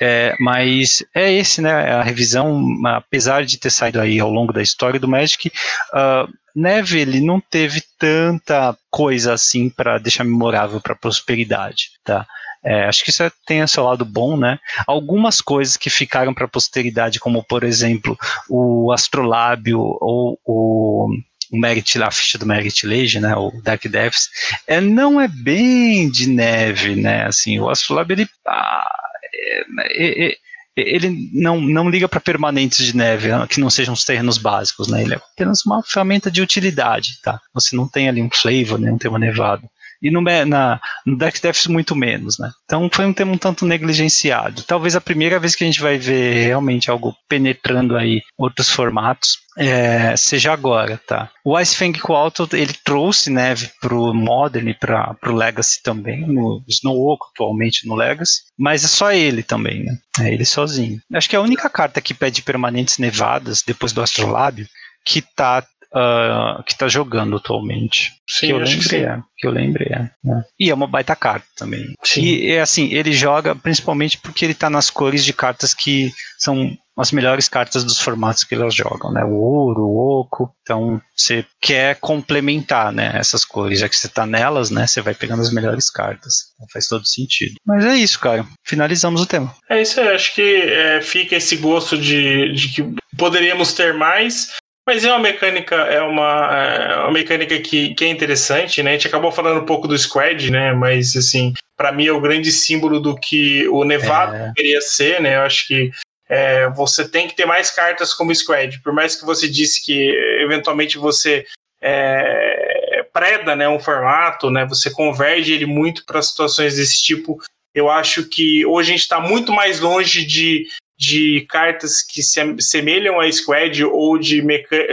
É, 0.00 0.36
mas 0.38 1.04
é 1.14 1.32
esse, 1.32 1.60
né? 1.60 1.92
A 1.92 2.02
revisão, 2.02 2.62
apesar 2.86 3.44
de 3.44 3.58
ter 3.58 3.70
saído 3.70 4.00
aí 4.00 4.20
ao 4.20 4.30
longo 4.30 4.52
da 4.52 4.62
história 4.62 5.00
do 5.00 5.08
Magic, 5.08 5.48
uh, 5.48 6.32
Neve 6.54 7.00
ele 7.00 7.20
não 7.20 7.38
teve 7.38 7.82
tanta 7.98 8.74
coisa 8.90 9.34
assim 9.34 9.68
para 9.68 9.98
deixar 9.98 10.24
memorável 10.24 10.80
para 10.80 10.96
prosperidade, 10.96 11.90
tá? 12.02 12.26
É, 12.64 12.86
acho 12.86 13.04
que 13.04 13.10
isso 13.10 13.22
é, 13.22 13.30
tem 13.46 13.62
o 13.62 13.68
seu 13.68 13.84
lado 13.84 14.04
bom, 14.04 14.36
né? 14.36 14.58
Algumas 14.86 15.40
coisas 15.40 15.76
que 15.76 15.90
ficaram 15.90 16.32
para 16.34 16.46
a 16.46 16.48
posteridade, 16.48 17.20
como 17.20 17.44
por 17.44 17.62
exemplo 17.62 18.18
o 18.48 18.90
Astrolábio 18.90 19.78
ou 19.78 20.38
o 20.44 21.08
o 21.50 21.58
Merit, 21.58 22.02
a 22.02 22.10
ficha 22.10 22.38
do 22.38 22.46
Merit 22.46 22.86
Lage, 22.86 23.20
né, 23.20 23.34
o 23.36 23.50
Dark 23.62 23.86
Depths, 23.86 24.28
é, 24.66 24.80
não 24.80 25.20
é 25.20 25.28
bem 25.28 26.10
de 26.10 26.28
neve, 26.28 26.96
né, 26.96 27.26
assim, 27.26 27.58
o 27.58 27.68
Astrolab, 27.68 28.12
ele, 28.12 28.28
ah, 28.46 28.88
é, 29.34 30.26
é, 30.26 30.28
é, 30.28 30.36
ele 30.76 31.30
não, 31.32 31.60
não 31.60 31.88
liga 31.88 32.08
para 32.08 32.20
permanentes 32.20 32.84
de 32.84 32.96
neve, 32.96 33.28
que 33.48 33.60
não 33.60 33.70
sejam 33.70 33.94
os 33.94 34.04
terrenos 34.04 34.38
básicos, 34.38 34.88
né, 34.88 35.02
ele 35.02 35.14
é 35.14 35.16
apenas 35.16 35.64
uma 35.64 35.82
ferramenta 35.82 36.30
de 36.30 36.42
utilidade, 36.42 37.20
tá, 37.22 37.40
você 37.54 37.74
não 37.74 37.88
tem 37.88 38.08
ali 38.08 38.22
um 38.22 38.30
flavor, 38.30 38.78
nem 38.78 38.92
um 38.92 38.98
tema 38.98 39.18
nevado 39.18 39.68
e 40.02 40.10
no, 40.10 40.20
na, 40.20 40.80
no 41.04 41.16
Dark 41.16 41.36
muito 41.68 41.94
menos, 41.94 42.38
né? 42.38 42.50
Então 42.64 42.88
foi 42.92 43.06
um 43.06 43.12
tema 43.12 43.32
um 43.32 43.38
tanto 43.38 43.64
negligenciado. 43.66 44.62
Talvez 44.62 44.96
a 44.96 45.00
primeira 45.00 45.38
vez 45.38 45.54
que 45.54 45.64
a 45.64 45.66
gente 45.66 45.80
vai 45.80 45.98
ver 45.98 46.46
realmente 46.46 46.90
algo 46.90 47.14
penetrando 47.28 47.96
aí 47.96 48.20
outros 48.38 48.68
formatos 48.68 49.38
é, 49.58 50.14
seja 50.16 50.52
agora, 50.52 51.00
tá? 51.06 51.30
O 51.44 51.58
Icefang 51.58 51.98
Qualto, 51.98 52.48
ele 52.52 52.74
trouxe 52.84 53.30
neve 53.30 53.70
pro 53.80 54.12
Modern 54.12 54.68
e 54.68 54.74
para 54.74 55.14
pro 55.14 55.34
Legacy 55.34 55.82
também, 55.82 56.26
no 56.26 56.62
Snow 56.68 56.96
Oak 57.08 57.26
atualmente 57.32 57.86
no 57.86 57.94
Legacy, 57.94 58.42
mas 58.58 58.84
é 58.84 58.88
só 58.88 59.12
ele 59.12 59.42
também, 59.42 59.84
né? 59.84 59.96
É 60.20 60.32
ele 60.32 60.44
sozinho. 60.44 61.00
Acho 61.12 61.28
que 61.28 61.36
é 61.36 61.38
a 61.38 61.42
única 61.42 61.70
carta 61.70 62.00
que 62.00 62.14
pede 62.14 62.42
permanentes 62.42 62.98
nevadas 62.98 63.62
depois 63.66 63.92
do 63.92 64.02
Astrolábio 64.02 64.66
que 65.06 65.22
tá 65.22 65.64
uh, 65.94 66.62
que 66.64 66.76
tá 66.76 66.88
jogando 66.88 67.36
atualmente. 67.36 68.14
Sim, 68.28 68.46
que 68.46 68.52
eu 68.52 68.60
acho 68.60 68.78
que 68.78 68.82
lembrei, 68.82 69.00
sim. 69.00 69.06
é, 69.06 69.22
que 69.36 69.46
eu 69.46 69.50
lembrei, 69.50 69.88
é, 69.88 70.10
né? 70.24 70.44
E 70.58 70.70
é 70.70 70.74
uma 70.74 70.86
baita 70.86 71.14
carta 71.14 71.46
também. 71.56 71.94
Sim. 72.02 72.22
E 72.22 72.50
é 72.50 72.60
assim, 72.60 72.92
ele 72.92 73.12
joga 73.12 73.54
principalmente 73.54 74.18
porque 74.18 74.44
ele 74.44 74.54
tá 74.54 74.68
nas 74.68 74.90
cores 74.90 75.24
de 75.24 75.32
cartas 75.32 75.74
que 75.74 76.12
são 76.38 76.76
as 76.96 77.12
melhores 77.12 77.46
cartas 77.46 77.84
dos 77.84 78.00
formatos 78.00 78.42
que 78.42 78.54
elas 78.54 78.74
jogam, 78.74 79.12
né? 79.12 79.22
O 79.22 79.34
ouro, 79.34 79.82
o 79.82 80.20
oco. 80.20 80.50
Então, 80.62 81.00
você 81.14 81.44
quer 81.60 81.96
complementar, 81.96 82.90
né? 82.90 83.12
Essas 83.14 83.44
cores, 83.44 83.80
já 83.80 83.88
que 83.88 83.96
você 83.96 84.08
tá 84.08 84.24
nelas, 84.24 84.70
né? 84.70 84.86
Você 84.86 85.02
vai 85.02 85.14
pegando 85.14 85.42
as 85.42 85.52
melhores 85.52 85.90
cartas. 85.90 86.54
Então, 86.54 86.66
faz 86.72 86.88
todo 86.88 87.06
sentido. 87.06 87.54
Mas 87.66 87.84
é 87.84 87.96
isso, 87.96 88.18
cara. 88.18 88.46
Finalizamos 88.64 89.20
o 89.20 89.26
tema. 89.26 89.54
É 89.68 89.82
isso 89.82 90.00
aí, 90.00 90.08
acho 90.08 90.34
que 90.34 90.40
é, 90.40 91.02
fica 91.02 91.36
esse 91.36 91.56
gosto 91.56 91.98
de, 91.98 92.52
de 92.54 92.68
que 92.68 92.94
poderíamos 93.18 93.74
ter 93.74 93.92
mais, 93.92 94.52
mas 94.86 95.04
é 95.04 95.10
uma 95.10 95.18
mecânica, 95.18 95.74
é 95.74 96.00
uma, 96.00 96.56
é 96.56 96.96
uma 97.00 97.12
mecânica 97.12 97.58
que, 97.58 97.94
que 97.94 98.04
é 98.04 98.08
interessante, 98.08 98.82
né? 98.82 98.90
A 98.90 98.92
gente 98.94 99.08
acabou 99.08 99.32
falando 99.32 99.60
um 99.60 99.66
pouco 99.66 99.88
do 99.88 99.98
Squad, 99.98 100.50
né? 100.50 100.72
Mas 100.72 101.16
assim, 101.16 101.52
para 101.76 101.90
mim 101.90 102.06
é 102.06 102.12
o 102.12 102.20
grande 102.20 102.52
símbolo 102.52 103.00
do 103.00 103.16
que 103.16 103.66
o 103.68 103.82
Nevado 103.84 104.36
É. 104.36 104.52
deveria 104.54 104.80
ser, 104.80 105.20
né? 105.20 105.36
Eu 105.36 105.42
acho 105.42 105.66
que 105.66 105.90
é, 106.28 106.68
você 106.70 107.08
tem 107.08 107.26
que 107.26 107.34
ter 107.34 107.46
mais 107.46 107.70
cartas 107.70 108.14
como 108.14 108.34
Squad. 108.34 108.80
Por 108.82 108.92
mais 108.92 109.16
que 109.16 109.26
você 109.26 109.48
disse 109.48 109.84
que 109.84 110.10
eventualmente 110.40 110.98
você 110.98 111.44
é, 111.82 113.04
preda 113.12 113.56
né, 113.56 113.68
um 113.68 113.80
formato, 113.80 114.50
né? 114.50 114.66
Você 114.66 114.90
converge 114.90 115.52
ele 115.52 115.66
muito 115.66 116.04
para 116.04 116.22
situações 116.22 116.76
desse 116.76 117.02
tipo. 117.02 117.40
Eu 117.74 117.90
acho 117.90 118.24
que 118.24 118.64
hoje 118.64 118.90
a 118.90 118.92
gente 118.92 119.02
está 119.02 119.20
muito 119.20 119.52
mais 119.52 119.80
longe 119.80 120.24
de, 120.24 120.66
de 120.98 121.46
cartas 121.48 122.02
que 122.02 122.22
se 122.22 122.40
semelham 122.60 123.20
a 123.20 123.30
Squad 123.30 123.84
ou 123.84 124.18
de, 124.18 124.42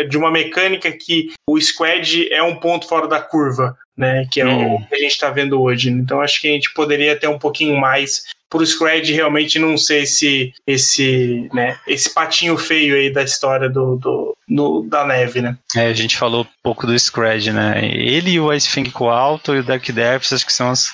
de 0.10 0.18
uma 0.18 0.30
mecânica 0.32 0.92
que 0.92 1.30
o 1.48 1.60
Squad 1.60 2.28
é 2.32 2.44
um 2.44 2.56
ponto 2.56 2.88
fora 2.88 3.08
da 3.08 3.22
curva, 3.22 3.78
né? 3.98 4.28
Que 4.32 4.42
é 4.42 4.46
Hum. 4.46 4.76
o 4.76 4.88
que 4.88 4.96
a 4.96 5.00
gente 5.00 5.12
está 5.12 5.30
vendo 5.30 5.62
hoje. 5.62 5.90
Então 5.90 6.20
acho 6.22 6.42
que 6.42 6.48
a 6.50 6.52
gente 6.52 6.74
poderia 6.74 7.16
ter 7.16 7.28
um 7.28 7.40
pouquinho 7.40 7.78
mais 7.80 8.24
pro 8.50 8.66
Squad 8.66 9.12
realmente 9.12 9.58
não 9.58 9.76
ser 9.78 10.04
esse, 10.04 10.54
esse, 10.68 11.50
né, 11.54 11.80
esse 11.88 12.14
patinho 12.14 12.56
feio 12.56 12.96
aí 12.96 13.12
da 13.12 13.24
história 13.24 13.68
do, 13.68 13.96
do, 13.96 14.38
do- 14.48 14.84
da 14.84 15.04
neve, 15.08 15.42
né? 15.42 15.58
É, 15.76 15.88
a 15.88 15.94
gente 15.94 16.16
falou 16.18 16.44
um 16.44 16.48
pouco 16.62 16.86
do 16.86 16.94
Scred, 17.00 17.52
né? 17.52 17.80
Ele 17.84 18.32
e 18.34 18.40
o 18.40 18.54
Icefang 18.54 18.92
Alto 19.10 19.56
e 19.56 19.60
o 19.60 19.64
Dark 19.64 19.90
Depths, 19.90 20.34
acho 20.34 20.46
que 20.46 20.54
são 20.54 20.70
as 20.70 20.90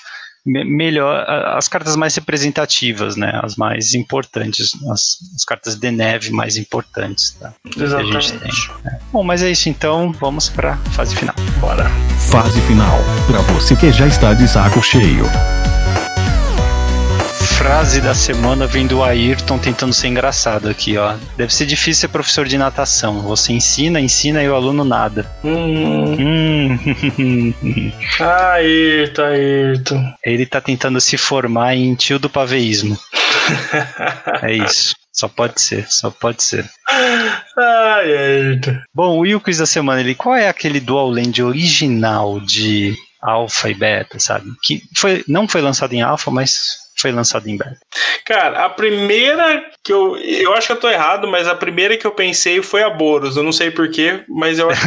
melhor, 0.46 1.26
as 1.30 1.68
cartas 1.68 1.96
mais 1.96 2.16
representativas, 2.16 3.16
né? 3.16 3.40
As 3.44 3.56
mais 3.56 3.94
importantes, 3.94 4.72
as, 4.92 5.18
as 5.36 5.46
cartas 5.46 5.76
de 5.76 5.92
neve 5.92 6.32
mais 6.32 6.58
importantes, 6.58 7.32
tá? 7.40 7.54
Que 7.72 7.84
a 7.84 8.04
gente 8.04 8.34
tem. 8.34 8.52
É. 8.86 9.00
Bom, 9.12 9.24
mas 9.24 9.44
é 9.44 9.52
isso 9.52 9.70
então, 9.70 10.12
vamos 10.14 10.50
para 10.50 10.78
fase 10.92 11.16
final. 11.16 11.36
Bora. 11.60 11.90
Fase 12.32 12.60
final. 12.62 13.00
Para 13.28 13.42
você 13.54 13.76
que 13.76 13.92
já 13.92 14.08
está 14.08 14.34
de 14.34 14.48
saco 14.48 14.82
cheio. 14.82 15.26
Frase 17.60 18.00
da 18.00 18.14
semana 18.14 18.66
vem 18.66 18.88
do 18.88 19.04
Ayrton 19.04 19.60
tentando 19.60 19.94
ser 19.94 20.08
engraçado 20.08 20.70
aqui, 20.70 20.98
ó. 20.98 21.18
Deve 21.36 21.54
ser 21.54 21.66
difícil 21.66 22.00
ser 22.00 22.08
professor 22.08 22.48
de 22.48 22.58
natação. 22.58 23.22
Você 23.24 23.52
ensina, 23.52 24.00
ensina 24.00 24.42
e 24.42 24.48
o 24.48 24.56
aluno 24.56 24.86
nada. 24.86 25.30
Hum. 25.44 26.16
Hum. 26.18 27.94
Ayrton, 28.18 29.24
Ayrton. 29.24 30.14
Ele 30.24 30.46
tá 30.46 30.62
tentando 30.62 31.02
se 31.02 31.18
formar 31.18 31.76
em 31.76 31.94
tio 31.96 32.18
do 32.18 32.30
paveísmo. 32.30 32.98
É 34.42 34.54
isso. 34.54 34.96
Só 35.12 35.28
pode 35.28 35.60
ser, 35.60 35.86
só 35.90 36.10
pode 36.12 36.42
ser. 36.42 36.66
Ai, 36.88 38.18
Ayrton. 38.18 38.78
Bom, 38.94 39.18
o 39.18 39.20
Will 39.20 39.42
Quiz 39.42 39.58
da 39.58 39.66
semana, 39.66 40.00
ele, 40.00 40.16
qual 40.16 40.34
é 40.34 40.48
aquele 40.48 40.80
dual 40.80 41.10
land 41.10 41.44
original 41.44 42.40
de 42.40 42.96
alfa 43.22 43.70
e 43.70 43.74
beta, 43.74 44.18
sabe? 44.18 44.46
Que 44.64 44.82
foi, 44.96 45.26
não 45.28 45.46
foi 45.46 45.62
lançado 45.62 45.94
em 45.94 46.02
alfa, 46.02 46.32
mas 46.32 46.78
foi 47.00 47.12
lançado 47.12 47.48
em 47.48 47.58
beta. 47.58 47.78
Cara, 48.26 48.66
a 48.66 48.70
primeira 48.70 49.64
que 49.84 49.92
eu. 49.92 50.18
Eu 50.18 50.54
acho 50.54 50.68
que 50.68 50.74
eu 50.74 50.80
tô 50.80 50.90
errado, 50.90 51.28
mas 51.28 51.48
a 51.48 51.56
primeira 51.56 51.98
que 51.98 52.06
eu 52.06 52.12
pensei 52.12 52.62
foi 52.62 52.84
a 52.84 52.90
Boros. 52.90 53.38
Eu 53.38 53.44
não 53.44 53.52
sei 53.52 53.72
porquê, 53.72 54.24
mas 54.28 54.60
eu 54.60 54.70
acho 54.70 54.86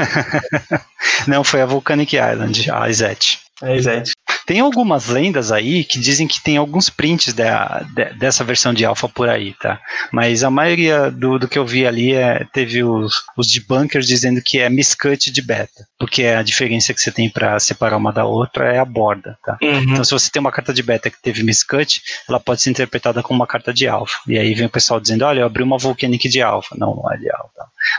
Não, 1.26 1.42
foi 1.42 1.60
a 1.60 1.66
Volcanic 1.66 2.16
Island, 2.16 2.70
a 2.70 2.88
Izete. 2.88 3.40
que 3.58 3.64
é 3.64 3.80
Zete. 3.80 4.12
Tem 4.46 4.60
algumas 4.60 5.06
lendas 5.06 5.52
aí 5.52 5.84
que 5.84 6.00
dizem 6.00 6.26
que 6.26 6.42
tem 6.42 6.56
alguns 6.56 6.90
prints 6.90 7.32
da- 7.32 7.84
de- 7.94 8.12
dessa 8.14 8.42
versão 8.42 8.74
de 8.74 8.84
alfa 8.84 9.08
por 9.08 9.28
aí, 9.28 9.54
tá? 9.54 9.80
Mas 10.12 10.42
a 10.42 10.50
maioria 10.50 11.10
do, 11.10 11.38
do 11.38 11.48
que 11.48 11.58
eu 11.58 11.64
vi 11.66 11.86
ali 11.86 12.12
é, 12.12 12.44
teve 12.52 12.82
os, 12.82 13.22
os 13.36 13.46
debunkers 13.50 14.06
dizendo 14.06 14.42
que 14.42 14.58
é 14.58 14.68
miscut 14.68 15.30
de 15.30 15.42
beta, 15.42 15.86
porque 15.98 16.24
a 16.26 16.42
diferença 16.42 16.92
que 16.92 17.00
você 17.00 17.12
tem 17.12 17.30
para 17.30 17.58
separar 17.60 17.96
uma 17.96 18.12
da 18.12 18.24
outra 18.24 18.72
é 18.72 18.78
a 18.78 18.84
borda, 18.84 19.38
tá? 19.44 19.56
Uhum. 19.62 19.82
Então, 19.92 20.04
se 20.04 20.10
você 20.10 20.28
tem 20.30 20.40
uma 20.40 20.52
carta 20.52 20.74
de 20.74 20.82
beta 20.82 21.08
que 21.08 21.22
teve 21.22 21.42
miscut, 21.42 22.02
ela 22.28 22.40
pode 22.40 22.62
ser 22.62 22.70
interpretada 22.70 23.22
como 23.22 23.38
uma 23.40 23.46
carta 23.46 23.72
de 23.72 23.86
alfa. 23.86 24.18
E 24.26 24.36
aí 24.38 24.54
vem 24.54 24.66
o 24.66 24.70
pessoal 24.70 25.00
dizendo: 25.00 25.24
olha, 25.24 25.40
eu 25.40 25.46
abri 25.46 25.62
uma 25.62 25.78
Volcanic 25.78 26.28
de 26.28 26.42
alfa. 26.42 26.74
Não, 26.76 26.96
não 26.96 27.12
é 27.12 27.16
de 27.16 27.30
alfa. 27.30 27.52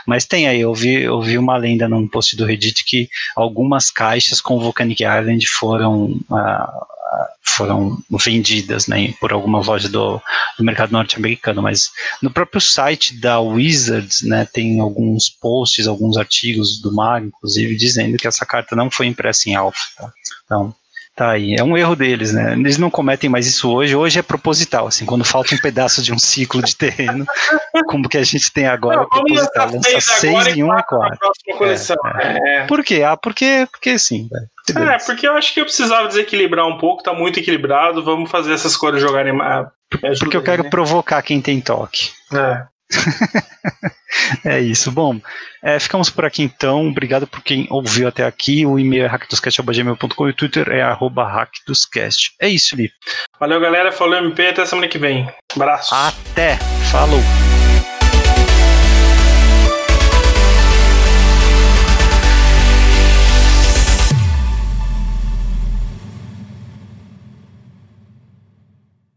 Mas 0.06 0.24
tem 0.24 0.48
aí, 0.48 0.60
eu 0.60 0.74
vi, 0.74 1.02
eu 1.02 1.20
vi 1.20 1.38
uma 1.38 1.56
lenda 1.56 1.88
num 1.88 2.08
post 2.08 2.36
do 2.36 2.44
Reddit 2.44 2.84
que 2.84 3.08
algumas 3.36 3.90
caixas 3.90 4.40
com 4.40 4.58
Volcanic 4.58 5.02
Island 5.02 5.46
foram. 5.46 6.18
ah, 6.30 6.86
ah, 7.14 7.28
foram 7.42 8.02
vendidas 8.10 8.88
né, 8.88 9.12
por 9.20 9.32
alguma 9.32 9.60
loja 9.60 9.88
do, 9.88 10.20
do 10.58 10.64
mercado 10.64 10.90
norte-americano, 10.90 11.62
mas 11.62 11.90
no 12.20 12.30
próprio 12.30 12.60
site 12.60 13.14
da 13.20 13.38
Wizards 13.38 14.22
né, 14.22 14.44
tem 14.44 14.80
alguns 14.80 15.28
posts, 15.28 15.86
alguns 15.86 16.16
artigos 16.16 16.80
do 16.80 16.92
mar, 16.92 17.22
inclusive, 17.22 17.76
dizendo 17.76 18.16
que 18.16 18.26
essa 18.26 18.44
carta 18.44 18.74
não 18.74 18.90
foi 18.90 19.06
impressa 19.06 19.48
em 19.48 19.54
alfa. 19.54 19.78
Tá? 19.96 20.12
Então, 20.44 20.74
Tá 21.16 21.30
aí, 21.30 21.54
é 21.56 21.62
um 21.62 21.76
erro 21.76 21.94
deles, 21.94 22.32
né? 22.32 22.54
Eles 22.54 22.76
não 22.76 22.90
cometem 22.90 23.30
mais 23.30 23.46
isso 23.46 23.70
hoje. 23.70 23.94
Hoje 23.94 24.18
é 24.18 24.22
proposital, 24.22 24.88
assim, 24.88 25.06
quando 25.06 25.24
falta 25.24 25.54
um 25.54 25.58
pedaço 25.58 26.02
de 26.02 26.12
um 26.12 26.18
ciclo 26.18 26.60
de 26.60 26.74
terreno, 26.74 27.24
como 27.86 28.08
que 28.08 28.18
a 28.18 28.24
gente 28.24 28.52
tem 28.52 28.66
agora, 28.66 28.96
é 28.96 28.98
Não, 28.98 29.08
vamos 29.08 29.32
proposital. 29.32 29.70
Lança 29.70 30.00
seis 30.00 30.46
em 30.48 30.64
um 30.64 30.66
e 30.66 30.70
Na 30.70 30.82
quatro. 30.82 31.18
próxima 31.18 31.56
coleção. 31.56 31.96
É, 32.20 32.66
Por 32.66 32.82
quê? 32.82 33.04
Ah, 33.04 33.16
porque, 33.16 33.68
porque 33.70 33.96
sim, 33.96 34.28
velho. 34.28 34.90
É. 34.90 34.96
porque 35.04 35.28
eu 35.28 35.36
acho 35.36 35.54
que 35.54 35.60
eu 35.60 35.64
precisava 35.64 36.08
desequilibrar 36.08 36.66
um 36.66 36.78
pouco, 36.78 37.02
tá 37.02 37.12
muito 37.12 37.38
equilibrado. 37.38 38.02
Vamos 38.02 38.28
fazer 38.28 38.52
essas 38.52 38.76
cores 38.76 39.00
jogarem 39.00 39.32
mais. 39.32 39.68
ajuda 40.02 40.18
Porque 40.18 40.36
eu 40.36 40.42
quero 40.42 40.64
né? 40.64 40.70
provocar 40.70 41.22
quem 41.22 41.40
tem 41.40 41.60
toque. 41.60 42.10
É. 42.32 42.64
É 44.44 44.60
isso. 44.60 44.90
Bom, 44.90 45.20
é, 45.62 45.78
ficamos 45.78 46.10
por 46.10 46.24
aqui 46.24 46.42
então. 46.42 46.88
Obrigado 46.88 47.26
por 47.26 47.42
quem 47.42 47.66
ouviu 47.70 48.08
até 48.08 48.24
aqui. 48.24 48.64
O 48.64 48.78
e-mail 48.78 49.04
é 49.04 49.06
hackdoscast.gmail.com 49.06 50.28
e 50.28 50.30
o 50.30 50.34
Twitter 50.34 50.68
é 50.68 50.82
arroba 50.82 51.26
hackdoscast. 51.26 52.32
É 52.40 52.48
isso, 52.48 52.76
Li. 52.76 52.90
Valeu, 53.38 53.60
galera. 53.60 53.92
Falou 53.92 54.16
MP. 54.16 54.46
Até 54.46 54.64
semana 54.64 54.88
que 54.88 54.98
vem. 54.98 55.28
Abraço. 55.54 55.94
Até. 55.94 56.56
Falou. 56.90 57.20